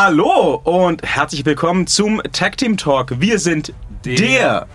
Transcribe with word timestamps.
Hallo 0.00 0.60
und 0.62 1.02
herzlich 1.02 1.44
willkommen 1.44 1.88
zum 1.88 2.22
Tag 2.30 2.56
Team 2.56 2.76
Talk. 2.76 3.20
Wir 3.20 3.40
sind 3.40 3.74
der, 4.04 4.14
der 4.14 4.66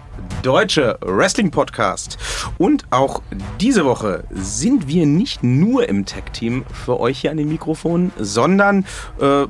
deutsche 0.42 0.98
Wrestling 1.00 1.50
Podcast. 1.50 2.18
Und 2.58 2.84
auch 2.90 3.22
diese 3.62 3.86
Woche 3.86 4.26
sind 4.32 4.90
wir 4.90 5.06
nicht 5.06 5.42
nur 5.42 5.88
im 5.88 6.06
Tag 6.06 6.34
Team 6.34 6.66
für 6.74 7.00
euch 7.00 7.22
hier 7.22 7.32
an 7.32 7.38
den 7.38 7.48
Mikrofonen, 7.48 8.12
sondern 8.18 8.86
äh, 9.22 9.46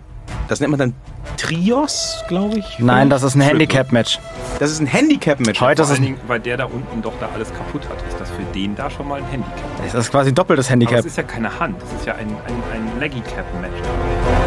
das 0.47 0.59
nennt 0.59 0.69
man 0.69 0.79
dann 0.79 0.93
Trios, 1.37 2.23
glaube 2.27 2.59
ich. 2.59 2.77
Nein, 2.77 3.09
das 3.09 3.23
ist 3.23 3.33
ein 3.33 3.41
Handicap-Match. 3.41 4.19
Das 4.59 4.69
ist 4.69 4.79
ein 4.79 4.85
Handicap-Match. 4.85 5.59
Heute 5.59 5.81
ist 5.81 5.89
es 5.89 5.99
Dingen, 5.99 6.19
weil 6.27 6.39
der 6.39 6.57
da 6.57 6.65
unten 6.65 7.01
doch 7.01 7.13
da 7.19 7.29
alles 7.33 7.51
kaputt 7.51 7.81
hat. 7.89 7.97
Ist 8.07 8.19
das 8.19 8.29
für 8.29 8.43
den 8.53 8.75
da 8.75 8.91
schon 8.91 9.07
mal 9.07 9.15
ein 9.15 9.25
Handicap? 9.25 9.57
Das 9.91 9.95
ist 9.95 10.11
quasi 10.11 10.31
doppeltes 10.31 10.69
Handicap. 10.69 10.99
Aber 10.99 11.01
das 11.01 11.13
ist 11.13 11.17
ja 11.17 11.23
keine 11.23 11.59
Hand, 11.59 11.81
das 11.81 11.91
ist 11.93 12.05
ja 12.05 12.13
ein, 12.13 12.27
ein, 12.27 12.63
ein 12.71 12.99
Leggy-Cap-Match. 12.99 13.81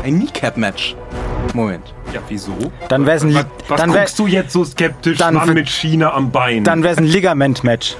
Ein 0.06 0.20
Kneecap-Match. 0.20 0.94
Moment. 1.52 1.92
Ja, 2.14 2.20
wieso? 2.28 2.54
Dann 2.88 3.04
wäre 3.06 3.16
es 3.16 3.24
ein. 3.24 3.34
Was, 3.34 3.46
was 3.66 3.80
dann 3.80 3.90
guckst 3.90 4.16
du 4.16 4.28
jetzt 4.28 4.52
so 4.52 4.64
skeptisch 4.64 5.18
dann 5.18 5.34
Mann 5.34 5.52
mit 5.52 5.68
China 5.68 6.12
am 6.12 6.30
Bein? 6.30 6.62
Dann 6.62 6.84
wäre 6.84 6.92
es 6.92 6.98
ein 6.98 7.06
Ligament-Match. 7.06 7.96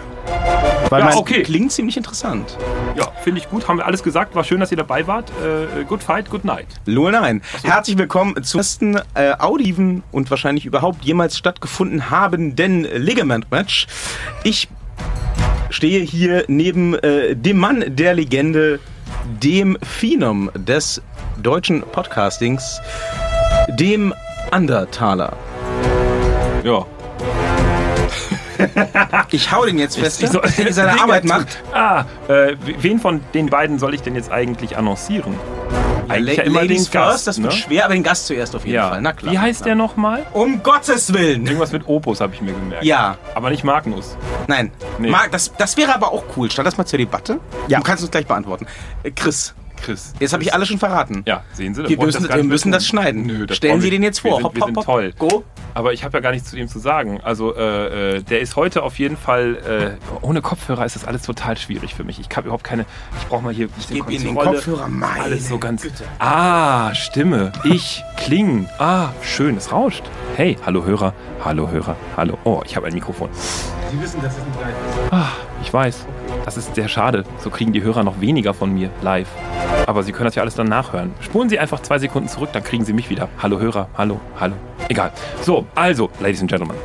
Weil 0.89 1.01
ja, 1.01 1.17
okay. 1.17 1.43
Klingt 1.43 1.73
ziemlich 1.73 1.97
interessant. 1.97 2.57
Ja, 2.97 3.11
finde 3.25 3.41
ich 3.41 3.51
gut. 3.51 3.67
Haben 3.67 3.79
wir 3.79 3.87
alles 3.87 4.05
gesagt. 4.05 4.37
War 4.37 4.45
schön, 4.45 4.61
dass 4.61 4.71
ihr 4.71 4.77
dabei 4.77 5.09
wart. 5.09 5.31
Äh, 5.31 5.83
good 5.83 6.01
fight, 6.01 6.31
good 6.31 6.45
night. 6.45 6.69
Lul 6.85 7.11
nein. 7.11 7.43
So. 7.61 7.69
Herzlich 7.69 7.99
willkommen 7.99 8.41
zum 8.45 8.61
ersten 8.61 9.01
äh, 9.15 9.33
auditiven 9.41 10.05
und 10.13 10.31
wahrscheinlich 10.31 10.65
überhaupt 10.65 11.05
jemals 11.05 11.37
stattgefunden 11.37 12.09
habenden 12.09 12.85
Ligament-Match. 12.85 13.89
Ich 14.45 14.69
stehe 15.71 16.05
hier 16.05 16.45
neben 16.47 16.95
äh, 16.95 17.35
dem 17.35 17.59
Mann 17.59 17.83
der 17.85 18.15
Legende, 18.15 18.79
dem 19.43 19.77
Phenom 19.83 20.53
des 20.55 21.03
deutschen 21.47 21.83
Podcastings, 21.83 22.81
dem 23.69 24.13
Undertaler. 24.51 25.37
Ja, 26.65 26.85
ich 29.31 29.53
hau 29.53 29.65
den 29.65 29.79
jetzt 29.79 29.97
fest, 29.97 30.25
ich 30.25 30.31
soll, 30.31 30.43
der 30.43 30.73
seine 30.73 31.01
Arbeit 31.01 31.25
macht. 31.25 31.63
Ah, 31.73 32.05
äh, 32.27 32.57
wen 32.81 32.99
von 32.99 33.21
den 33.33 33.47
beiden 33.47 33.79
soll 33.79 33.95
ich 33.95 34.03
denn 34.03 34.17
jetzt 34.17 34.33
eigentlich 34.33 34.77
annoncieren? 34.77 35.35
Eigentlich 36.09 36.37
ja, 36.37 36.43
ja 36.43 36.49
immer 36.49 36.63
Ladies 36.63 36.91
den 36.91 36.93
Gast, 36.93 37.13
first, 37.13 37.27
das 37.29 37.43
wird 37.43 37.53
ne? 37.53 37.59
schwer, 37.59 37.85
aber 37.85 37.95
den 37.95 38.03
Gast 38.03 38.27
zuerst 38.27 38.57
auf 38.57 38.65
jeden 38.65 38.75
ja. 38.75 38.89
Fall. 38.89 39.03
Na 39.03 39.13
klar. 39.13 39.33
Wie 39.33 39.39
heißt 39.39 39.67
der 39.67 39.77
nochmal? 39.77 40.27
Um 40.33 40.65
Gottes 40.65 41.13
Willen! 41.13 41.47
Irgendwas 41.47 41.71
mit 41.71 41.87
Opus 41.87 42.21
habe 42.21 42.35
ich 42.35 42.41
mir 42.41 42.55
gemerkt. 42.55 42.85
Ja. 42.85 43.19
Aber 43.37 43.51
nicht 43.51 43.63
Magnus. 43.63 44.17
Nein. 44.49 44.73
Nee. 44.99 45.11
Mag, 45.11 45.31
das, 45.31 45.53
das 45.57 45.77
wäre 45.77 45.95
aber 45.95 46.13
auch 46.13 46.25
cool. 46.37 46.51
Stand 46.51 46.67
das 46.67 46.77
mal 46.77 46.87
zur 46.87 46.99
Debatte? 46.99 47.39
Ja. 47.69 47.79
Du 47.79 47.85
kannst 47.85 48.03
uns 48.03 48.11
gleich 48.11 48.27
beantworten. 48.27 48.67
Äh, 49.05 49.13
Chris. 49.13 49.55
Chris. 49.77 50.13
Jetzt 50.19 50.33
habe 50.33 50.43
ich 50.43 50.53
alles 50.53 50.69
schon 50.69 50.79
verraten. 50.79 51.23
Ja, 51.27 51.43
sehen 51.53 51.75
Sie. 51.75 51.89
Wir 51.89 51.97
müssen, 51.99 52.27
das, 52.27 52.37
wir 52.37 52.45
müssen 52.45 52.73
das 52.73 52.87
schneiden. 52.87 53.27
Nö, 53.27 53.47
das 53.47 53.57
Stellen 53.57 53.81
Sie 53.81 53.91
den 53.91 54.03
jetzt 54.03 54.21
vor. 54.21 54.39
Wir 54.39 54.43
sind, 54.43 54.57
wir 54.57 54.65
sind 54.65 54.85
toll. 54.85 55.13
Go. 55.19 55.45
Aber 55.75 55.93
ich 55.93 56.05
habe 56.05 56.17
ja 56.17 56.21
gar 56.23 56.33
nichts 56.33 56.49
zu 56.51 56.57
ihm 56.57 56.69
zu 56.69 56.79
sagen. 56.79 57.21
Also 57.23 57.55
äh, 57.55 58.17
äh, 58.17 58.23
der 58.23 58.41
ist 58.41 58.57
heute 58.57 58.83
auf 58.83 58.99
jeden 58.99 59.19
Fall 59.19 59.99
äh, 60.01 60.25
ohne 60.25 60.41
Kopfhörer 60.41 60.87
ist 60.87 60.97
das 60.97 61.05
alles 61.05 61.23
total 61.23 61.59
schwierig 61.59 61.95
für 61.95 62.03
mich. 62.03 62.19
Ich 62.19 62.35
habe 62.35 62.47
überhaupt 62.47 62.65
keine. 62.65 62.87
Ich 63.21 63.27
brauche 63.27 63.43
mal 63.43 63.53
hier 63.53 63.67
ein 63.67 63.73
ich 63.79 63.91
Ihnen 63.91 64.25
den 64.25 64.35
Kopfhörer. 64.35 64.89
Meine 64.89 65.25
alles 65.25 65.49
so 65.49 65.59
ganz. 65.59 65.83
Güte. 65.83 66.05
Ah, 66.19 66.95
Stimme. 66.95 67.53
Ich 67.65 68.03
klingen. 68.17 68.69
Ah, 68.79 69.11
schön. 69.21 69.59
Es 69.59 69.71
rauscht. 69.71 70.05
Hey, 70.37 70.57
hallo 70.65 70.85
Hörer. 70.85 71.13
Hallo 71.45 71.71
Hörer. 71.71 71.97
Hallo. 72.17 72.39
Oh, 72.45 72.63
ich 72.65 72.75
habe 72.75 72.87
ein 72.87 72.95
Mikrofon. 72.95 73.29
Sie 73.35 74.01
wissen, 74.01 74.23
dass 74.23 74.37
es 74.37 74.45
nicht 74.47 74.61
live 74.61 74.71
ist. 74.71 75.13
Ah, 75.13 75.29
ich 75.67 75.73
weiß. 75.73 76.07
Das 76.45 76.57
ist 76.57 76.77
sehr 76.77 76.89
schade. 76.89 77.25
So 77.43 77.51
kriegen 77.51 77.73
die 77.73 77.83
Hörer 77.83 78.05
noch 78.05 78.21
weniger 78.21 78.55
von 78.55 78.73
mir 78.73 78.89
live. 79.03 79.29
Aber 79.87 80.05
Sie 80.05 80.13
können 80.13 80.27
das 80.27 80.37
ja 80.37 80.43
alles 80.43 80.55
dann 80.55 80.69
nachhören. 80.69 81.13
Spulen 81.21 81.49
Sie 81.49 81.59
einfach 81.59 81.81
zwei 81.81 81.99
Sekunden 81.99 82.29
zurück, 82.29 82.51
dann 82.53 82.63
kriegen 82.63 82.85
Sie 82.85 82.93
mich 82.93 83.11
wieder. 83.11 83.29
Hallo 83.43 83.59
Hörer, 83.59 83.89
hallo, 83.99 84.21
hallo. 84.39 84.55
Egal. 84.89 85.11
So, 85.43 85.67
also, 85.75 86.09
Ladies 86.21 86.41
and 86.41 86.49
Gentlemen. 86.49 86.77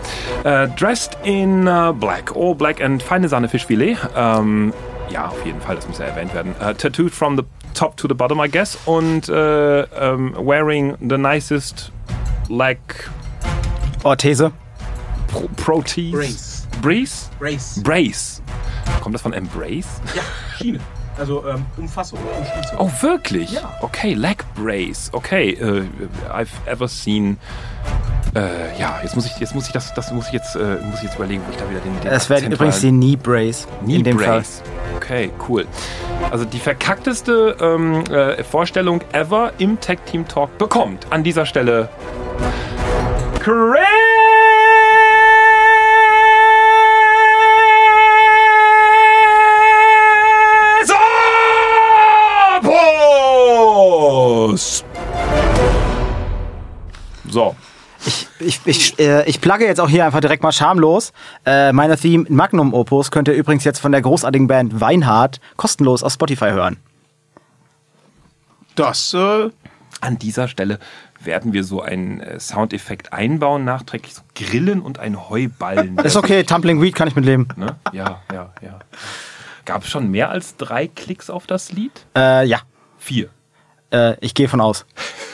Uh, 0.43 0.65
dressed 0.75 1.15
in 1.23 1.67
uh, 1.67 1.93
black, 1.93 2.35
all 2.35 2.55
black 2.55 2.81
and 2.81 3.03
feine 3.03 3.29
Sahne 3.29 3.47
Fischfilet. 3.47 3.97
Um, 4.15 4.73
ja, 5.09 5.27
auf 5.27 5.45
jeden 5.45 5.61
Fall, 5.61 5.75
das 5.75 5.87
muss 5.87 5.99
ja 5.99 6.05
erwähnt 6.05 6.33
werden. 6.33 6.55
Uh, 6.59 6.73
tattooed 6.73 7.13
from 7.13 7.37
the 7.37 7.43
top 7.75 7.97
to 7.97 8.07
the 8.07 8.15
bottom, 8.15 8.39
I 8.43 8.49
guess. 8.49 8.77
Und 8.85 9.29
um, 9.29 10.33
wearing 10.39 10.95
the 11.07 11.17
nicest 11.17 11.91
leg... 12.49 12.79
Orthese. 14.03 14.51
Pro 15.27 15.47
Protease. 15.55 16.50
Brace. 16.81 17.29
Brace? 17.39 17.81
Brace. 17.83 18.41
Kommt 19.01 19.15
das 19.15 19.21
von 19.21 19.33
Embrace? 19.33 20.01
Ja, 20.15 20.23
Schiene. 20.57 20.79
Also 21.17 21.45
ähm, 21.47 21.65
Umfassung, 21.77 22.19
Umschließung. 22.37 22.77
Oh, 22.79 22.89
wirklich? 23.01 23.51
Ja. 23.51 23.77
Okay, 23.81 24.13
Leg 24.13 24.43
Brace. 24.55 25.09
Okay, 25.11 25.57
uh, 25.61 25.83
I've 26.33 26.47
ever 26.65 26.87
seen. 26.87 27.37
Äh, 28.33 28.79
ja, 28.79 28.99
jetzt 29.03 29.15
muss 29.15 29.25
ich, 29.25 29.37
jetzt 29.37 29.53
muss 29.53 29.67
ich 29.67 29.73
das, 29.73 29.93
das 29.93 30.11
muss 30.11 30.27
ich 30.27 30.33
jetzt, 30.33 30.55
äh, 30.55 30.77
muss 30.83 30.99
ich 30.99 31.03
jetzt 31.03 31.15
überlegen, 31.15 31.43
wo 31.45 31.51
ich 31.51 31.57
da 31.57 31.69
wieder 31.69 31.81
den. 31.81 31.99
den 31.99 32.11
es 32.11 32.29
wäre 32.29 32.45
übrigens 32.45 32.79
die 32.79 32.89
Knee 32.89 33.17
Brace. 33.17 33.67
Knee 33.83 33.97
in 33.97 34.03
dem 34.03 34.17
Brace. 34.17 34.63
Fall. 34.63 34.97
Okay, 34.97 35.31
cool. 35.49 35.67
Also 36.31 36.45
die 36.45 36.59
verkackteste 36.59 37.57
ähm, 37.59 38.03
äh, 38.05 38.43
Vorstellung 38.43 39.01
ever 39.11 39.51
im 39.57 39.79
Tech 39.79 39.99
Team 40.05 40.27
Talk 40.27 40.57
bekommt 40.57 41.07
an 41.09 41.23
dieser 41.23 41.45
Stelle. 41.45 41.89
Crazy! 43.39 43.80
Ich, 58.43 58.59
ich, 58.65 58.99
äh, 58.99 59.27
ich 59.29 59.41
plugge 59.41 59.65
jetzt 59.65 59.79
auch 59.79 59.89
hier 59.89 60.05
einfach 60.05 60.19
direkt 60.19 60.43
mal 60.43 60.51
schamlos. 60.51 61.13
Äh, 61.45 61.71
meine 61.73 61.97
Theme 61.97 62.25
Magnum 62.29 62.73
Opus 62.73 63.11
könnt 63.11 63.27
ihr 63.27 63.33
übrigens 63.33 63.63
jetzt 63.63 63.79
von 63.79 63.91
der 63.91 64.01
großartigen 64.01 64.47
Band 64.47 64.81
Weinhardt 64.81 65.39
kostenlos 65.57 66.03
auf 66.03 66.13
Spotify 66.13 66.51
hören. 66.51 66.77
Das, 68.75 69.13
äh, 69.13 69.49
an 70.01 70.17
dieser 70.17 70.47
Stelle 70.47 70.79
werden 71.19 71.53
wir 71.53 71.63
so 71.63 71.81
einen 71.81 72.19
äh, 72.19 72.39
Soundeffekt 72.39 73.13
einbauen, 73.13 73.63
nachträglich 73.63 74.15
so 74.15 74.21
Grillen 74.35 74.81
und 74.81 74.99
ein 74.99 75.29
Heuballen. 75.29 75.97
Ist 75.99 76.15
okay, 76.15 76.43
Tumbling 76.43 76.81
Weed 76.81 76.95
kann 76.95 77.07
ich 77.07 77.15
mitleben. 77.15 77.47
Ne? 77.55 77.75
Ja, 77.93 78.21
ja, 78.33 78.53
ja. 78.61 78.79
Gab 79.65 79.83
es 79.83 79.89
schon 79.89 80.09
mehr 80.09 80.29
als 80.29 80.55
drei 80.55 80.87
Klicks 80.87 81.29
auf 81.29 81.45
das 81.45 81.71
Lied? 81.71 81.91
Äh, 82.15 82.45
ja. 82.47 82.59
Vier. 82.97 83.29
Äh, 83.91 84.15
ich 84.21 84.33
gehe 84.33 84.47
von 84.47 84.61
aus. 84.61 84.85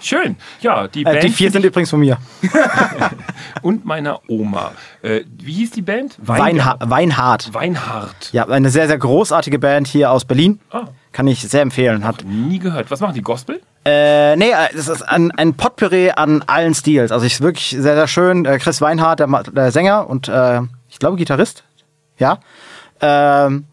Schön. 0.00 0.36
Ja, 0.60 0.88
die 0.88 1.02
äh, 1.02 1.04
Band. 1.04 1.22
Die 1.22 1.28
vier 1.30 1.50
sind 1.50 1.64
übrigens 1.64 1.90
von 1.90 2.00
mir. 2.00 2.18
und 3.62 3.84
meiner 3.84 4.20
Oma. 4.28 4.72
Äh, 5.02 5.22
wie 5.38 5.54
hieß 5.54 5.72
die 5.72 5.82
Band? 5.82 6.16
Weinha 6.18 6.76
Weinhardt. 6.80 7.52
Weinhardt. 7.52 8.32
Ja, 8.32 8.46
eine 8.48 8.70
sehr, 8.70 8.86
sehr 8.86 8.98
großartige 8.98 9.58
Band 9.58 9.88
hier 9.88 10.10
aus 10.10 10.24
Berlin. 10.24 10.60
Ah. 10.70 10.84
Kann 11.12 11.26
ich 11.28 11.40
sehr 11.40 11.62
empfehlen. 11.62 12.04
Hat 12.04 12.24
nie 12.24 12.58
gehört. 12.58 12.90
Was 12.90 13.00
machen 13.00 13.14
die? 13.14 13.22
Gospel? 13.22 13.60
Äh, 13.84 14.36
nee, 14.36 14.52
es 14.74 14.88
ist 14.88 15.02
ein, 15.02 15.30
ein 15.32 15.54
Potpourri 15.54 16.10
an 16.10 16.42
allen 16.46 16.74
Stils. 16.74 17.12
Also 17.12 17.24
ich 17.24 17.34
ist 17.34 17.40
wirklich 17.40 17.70
sehr, 17.70 17.94
sehr 17.94 18.08
schön. 18.08 18.44
Äh, 18.44 18.58
Chris 18.58 18.80
Weinhardt, 18.80 19.20
der, 19.20 19.28
der 19.44 19.72
Sänger 19.72 20.10
und 20.10 20.28
äh, 20.28 20.60
ich 20.88 20.98
glaube 20.98 21.16
Gitarrist. 21.16 21.64
Ja. 22.18 22.38
Ähm, 23.00 23.64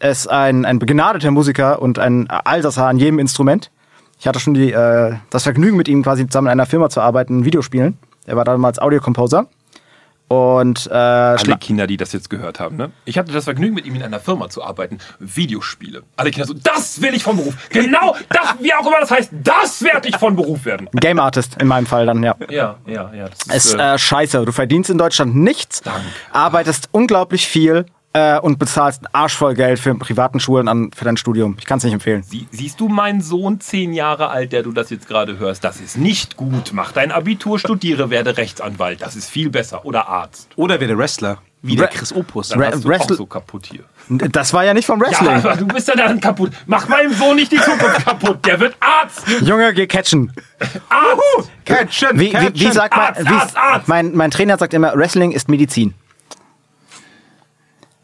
ist 0.00 0.28
ein, 0.28 0.64
ein 0.64 0.78
begnadeter 0.78 1.30
Musiker 1.30 1.80
und 1.82 1.98
ein 1.98 2.28
Allsasser 2.28 2.86
an 2.86 2.98
jedem 2.98 3.18
Instrument. 3.18 3.70
Ich 4.20 4.28
hatte 4.28 4.38
schon 4.38 4.52
die, 4.52 4.70
äh, 4.70 5.14
das 5.30 5.44
Vergnügen, 5.44 5.78
mit 5.78 5.88
ihm 5.88 6.02
quasi 6.02 6.26
zusammen 6.26 6.48
in 6.48 6.52
einer 6.52 6.66
Firma 6.66 6.90
zu 6.90 7.00
arbeiten, 7.00 7.38
in 7.38 7.44
Videospielen. 7.46 7.96
Er 8.26 8.36
war 8.36 8.44
damals 8.44 8.78
Audio-Composer. 8.78 9.46
Und 10.28 10.86
äh, 10.88 10.94
alle 10.94 11.56
Kinder, 11.58 11.86
die 11.86 11.96
das 11.96 12.12
jetzt 12.12 12.28
gehört 12.28 12.60
haben, 12.60 12.76
ne? 12.76 12.92
Ich 13.06 13.18
hatte 13.18 13.32
das 13.32 13.44
Vergnügen, 13.44 13.74
mit 13.74 13.86
ihm 13.86 13.96
in 13.96 14.02
einer 14.02 14.20
Firma 14.20 14.48
zu 14.50 14.62
arbeiten. 14.62 14.98
Videospiele. 15.18 16.02
Alle 16.16 16.30
Kinder 16.30 16.46
so, 16.46 16.54
das 16.54 17.00
will 17.00 17.14
ich 17.14 17.24
von 17.24 17.36
Beruf. 17.36 17.54
Genau, 17.70 18.14
das, 18.28 18.54
wie 18.60 18.72
auch 18.74 18.86
immer 18.86 19.00
das 19.00 19.10
heißt, 19.10 19.30
das 19.42 19.82
werde 19.82 20.08
ich 20.08 20.16
von 20.18 20.36
Beruf 20.36 20.66
werden. 20.66 20.88
Game 20.92 21.18
Artist 21.18 21.56
in 21.60 21.66
meinem 21.66 21.86
Fall 21.86 22.04
dann, 22.06 22.22
ja. 22.22 22.36
Ja, 22.50 22.76
ja, 22.86 23.10
ja. 23.12 23.28
Das 23.28 23.56
ist, 23.56 23.72
ist 23.72 23.74
äh, 23.74 23.98
scheiße. 23.98 24.44
Du 24.44 24.52
verdienst 24.52 24.90
in 24.90 24.98
Deutschland 24.98 25.34
nichts, 25.34 25.80
Dank. 25.80 26.04
arbeitest 26.32 26.90
unglaublich 26.92 27.48
viel 27.48 27.86
äh, 28.12 28.38
und 28.38 28.58
bezahlst 28.58 29.02
arschvoll 29.12 29.54
Geld 29.54 29.78
für 29.78 29.94
privaten 29.94 30.40
Schulen 30.40 30.68
an, 30.68 30.90
für 30.94 31.04
dein 31.04 31.16
Studium. 31.16 31.56
Ich 31.58 31.66
kann 31.66 31.78
es 31.78 31.84
nicht 31.84 31.92
empfehlen. 31.92 32.22
Sie, 32.22 32.46
siehst 32.50 32.80
du 32.80 32.88
meinen 32.88 33.20
Sohn, 33.20 33.60
zehn 33.60 33.92
Jahre 33.92 34.30
alt, 34.30 34.52
der 34.52 34.62
du 34.62 34.72
das 34.72 34.90
jetzt 34.90 35.06
gerade 35.06 35.38
hörst? 35.38 35.62
Das 35.64 35.80
ist 35.80 35.96
nicht 35.96 36.36
gut. 36.36 36.72
Mach 36.72 36.92
dein 36.92 37.12
Abitur, 37.12 37.58
studiere, 37.58 38.10
werde 38.10 38.36
Rechtsanwalt. 38.36 39.02
Das 39.02 39.16
ist 39.16 39.30
viel 39.30 39.50
besser. 39.50 39.84
Oder 39.84 40.08
Arzt. 40.08 40.48
Oder 40.56 40.80
werde 40.80 40.98
Wrestler. 40.98 41.38
Wie 41.62 41.76
der 41.76 41.88
Chris 41.88 42.10
Opus. 42.14 42.48
Dann 42.48 42.64
hast 42.64 42.84
du 42.84 42.90
auch 42.90 43.08
so 43.10 43.26
kaputt 43.26 43.66
hier. 43.66 43.84
Das 44.08 44.54
war 44.54 44.64
ja 44.64 44.72
nicht 44.72 44.86
vom 44.86 44.98
Wrestling. 44.98 45.30
Ja, 45.30 45.36
aber 45.36 45.56
du 45.56 45.66
bist 45.66 45.86
ja 45.88 45.94
dann 45.94 46.18
kaputt. 46.18 46.52
Mach 46.66 46.88
meinem 46.88 47.12
Sohn 47.12 47.36
nicht 47.36 47.52
die 47.52 47.58
Zukunft 47.58 48.02
kaputt. 48.04 48.46
Der 48.46 48.58
wird 48.58 48.76
Arzt. 48.80 49.28
Junge, 49.42 49.74
geh 49.74 49.86
catchen. 49.86 50.32
Arzt. 50.88 51.50
Catchen. 51.66 52.18
Wie, 52.18 52.32
wie, 52.32 52.60
wie 52.60 52.72
sagt 52.72 52.96
man, 52.96 53.06
Arzt, 53.08 53.26
Arzt, 53.26 53.56
Arzt. 53.58 53.88
Mein, 53.88 54.16
mein 54.16 54.30
Trainer 54.30 54.56
sagt 54.56 54.72
immer, 54.72 54.96
Wrestling 54.96 55.32
ist 55.32 55.50
Medizin. 55.50 55.92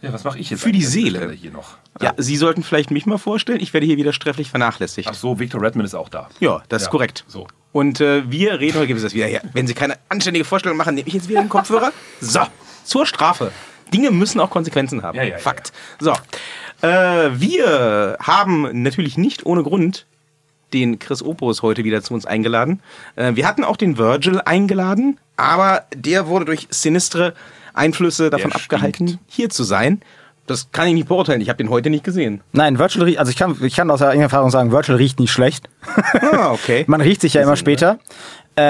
Ja, 0.06 0.12
was 0.12 0.23
mache 0.23 0.38
ich 0.38 0.50
jetzt? 0.50 0.62
Für 0.62 0.70
die 0.70 0.85
Seele. 0.85 1.32
Hier 1.32 1.50
noch. 1.50 1.79
Ja, 2.00 2.14
Sie 2.17 2.37
sollten 2.37 2.62
vielleicht 2.62 2.93
mich 2.93 3.06
mal 3.06 3.19
vorstellen. 3.19 3.61
Ich 3.61 3.75
werde 3.75 3.87
hier 3.87 3.97
wieder 3.97 4.12
strefflich 4.12 4.50
vernachlässigt. 4.50 5.08
Ach 5.11 5.14
so, 5.14 5.41
Victor 5.41 5.61
Redman 5.61 5.85
ist 5.85 5.94
auch 5.94 6.08
da. 6.08 6.29
Ja, 6.38 6.62
das 6.69 6.82
ja. 6.82 6.87
ist 6.87 6.91
korrekt. 6.93 7.25
So. 7.26 7.49
Und 7.73 8.00
äh, 8.00 8.31
wir 8.31 8.61
reden 8.61 8.76
heute, 8.76 8.87
gibt 8.87 8.99
es 8.99 9.03
das 9.03 9.14
wieder 9.14 9.26
her. 9.26 9.43
Wenn 9.53 9.67
Sie 9.67 9.75
keine 9.75 9.99
anständige 10.08 10.44
Vorstellung 10.44 10.79
machen, 10.79 10.94
nehme 10.94 11.08
ich 11.08 11.14
jetzt 11.14 11.29
wieder 11.29 11.41
den 11.41 11.49
Kopfhörer. 11.49 11.93
So, 12.20 12.41
zur 12.85 13.05
Strafe. 13.05 13.50
Dinge 13.93 14.11
müssen 14.11 14.41
auch 14.41 14.50
Konsequenzen 14.50 15.03
haben. 15.03 15.17
Ja, 15.17 15.25
ja, 15.25 15.31
ja. 15.31 15.38
Fakt. 15.38 15.73
So. 15.99 16.12
Äh, 16.82 16.88
wir 16.88 18.17
haben 18.20 18.82
natürlich 18.82 19.19
nicht 19.19 19.44
ohne 19.44 19.64
Grund 19.64 20.06
den 20.73 20.99
Chris 20.99 21.23
Opus 21.23 21.62
heute 21.62 21.85
wieder 21.85 22.03
zu 22.03 22.14
uns 22.14 22.26
eingeladen. 22.26 22.81
Äh, 23.17 23.35
wir 23.35 23.47
hatten 23.47 23.64
auch 23.64 23.76
den 23.76 23.99
Virgil 23.99 24.41
eingeladen, 24.44 25.19
aber 25.37 25.85
der 25.94 26.26
wurde 26.29 26.44
durch 26.44 26.69
sinistre 26.70 27.35
Einflüsse 27.76 28.31
davon 28.31 28.52
abgehalten, 28.52 29.19
hier 29.26 29.50
zu 29.50 29.64
sein. 29.64 30.00
Das 30.46 30.69
kann 30.70 30.87
ich 30.87 30.94
nicht 30.94 31.08
beurteilen. 31.08 31.40
Ich 31.40 31.49
habe 31.49 31.56
den 31.56 31.70
heute 31.70 31.90
nicht 31.90 32.05
gesehen. 32.05 32.40
Nein, 32.52 32.78
Virtual 32.78 33.05
riecht, 33.05 33.19
also 33.19 33.31
ich 33.31 33.37
kann, 33.37 33.56
ich 33.62 33.75
kann 33.75 33.90
aus 33.90 34.00
eigener 34.00 34.25
Erfahrung 34.25 34.50
sagen, 34.50 34.70
Virtual 34.70 34.96
riecht 34.96 35.19
nicht 35.19 35.32
schlecht. 35.32 35.69
Ah, 36.32 36.52
okay. 36.52 36.84
Man 36.88 37.00
riecht 37.00 37.20
sich 37.20 37.34
ja 37.34 37.43
immer 37.43 37.56
später. 37.56 37.99
Äh, 38.55 38.62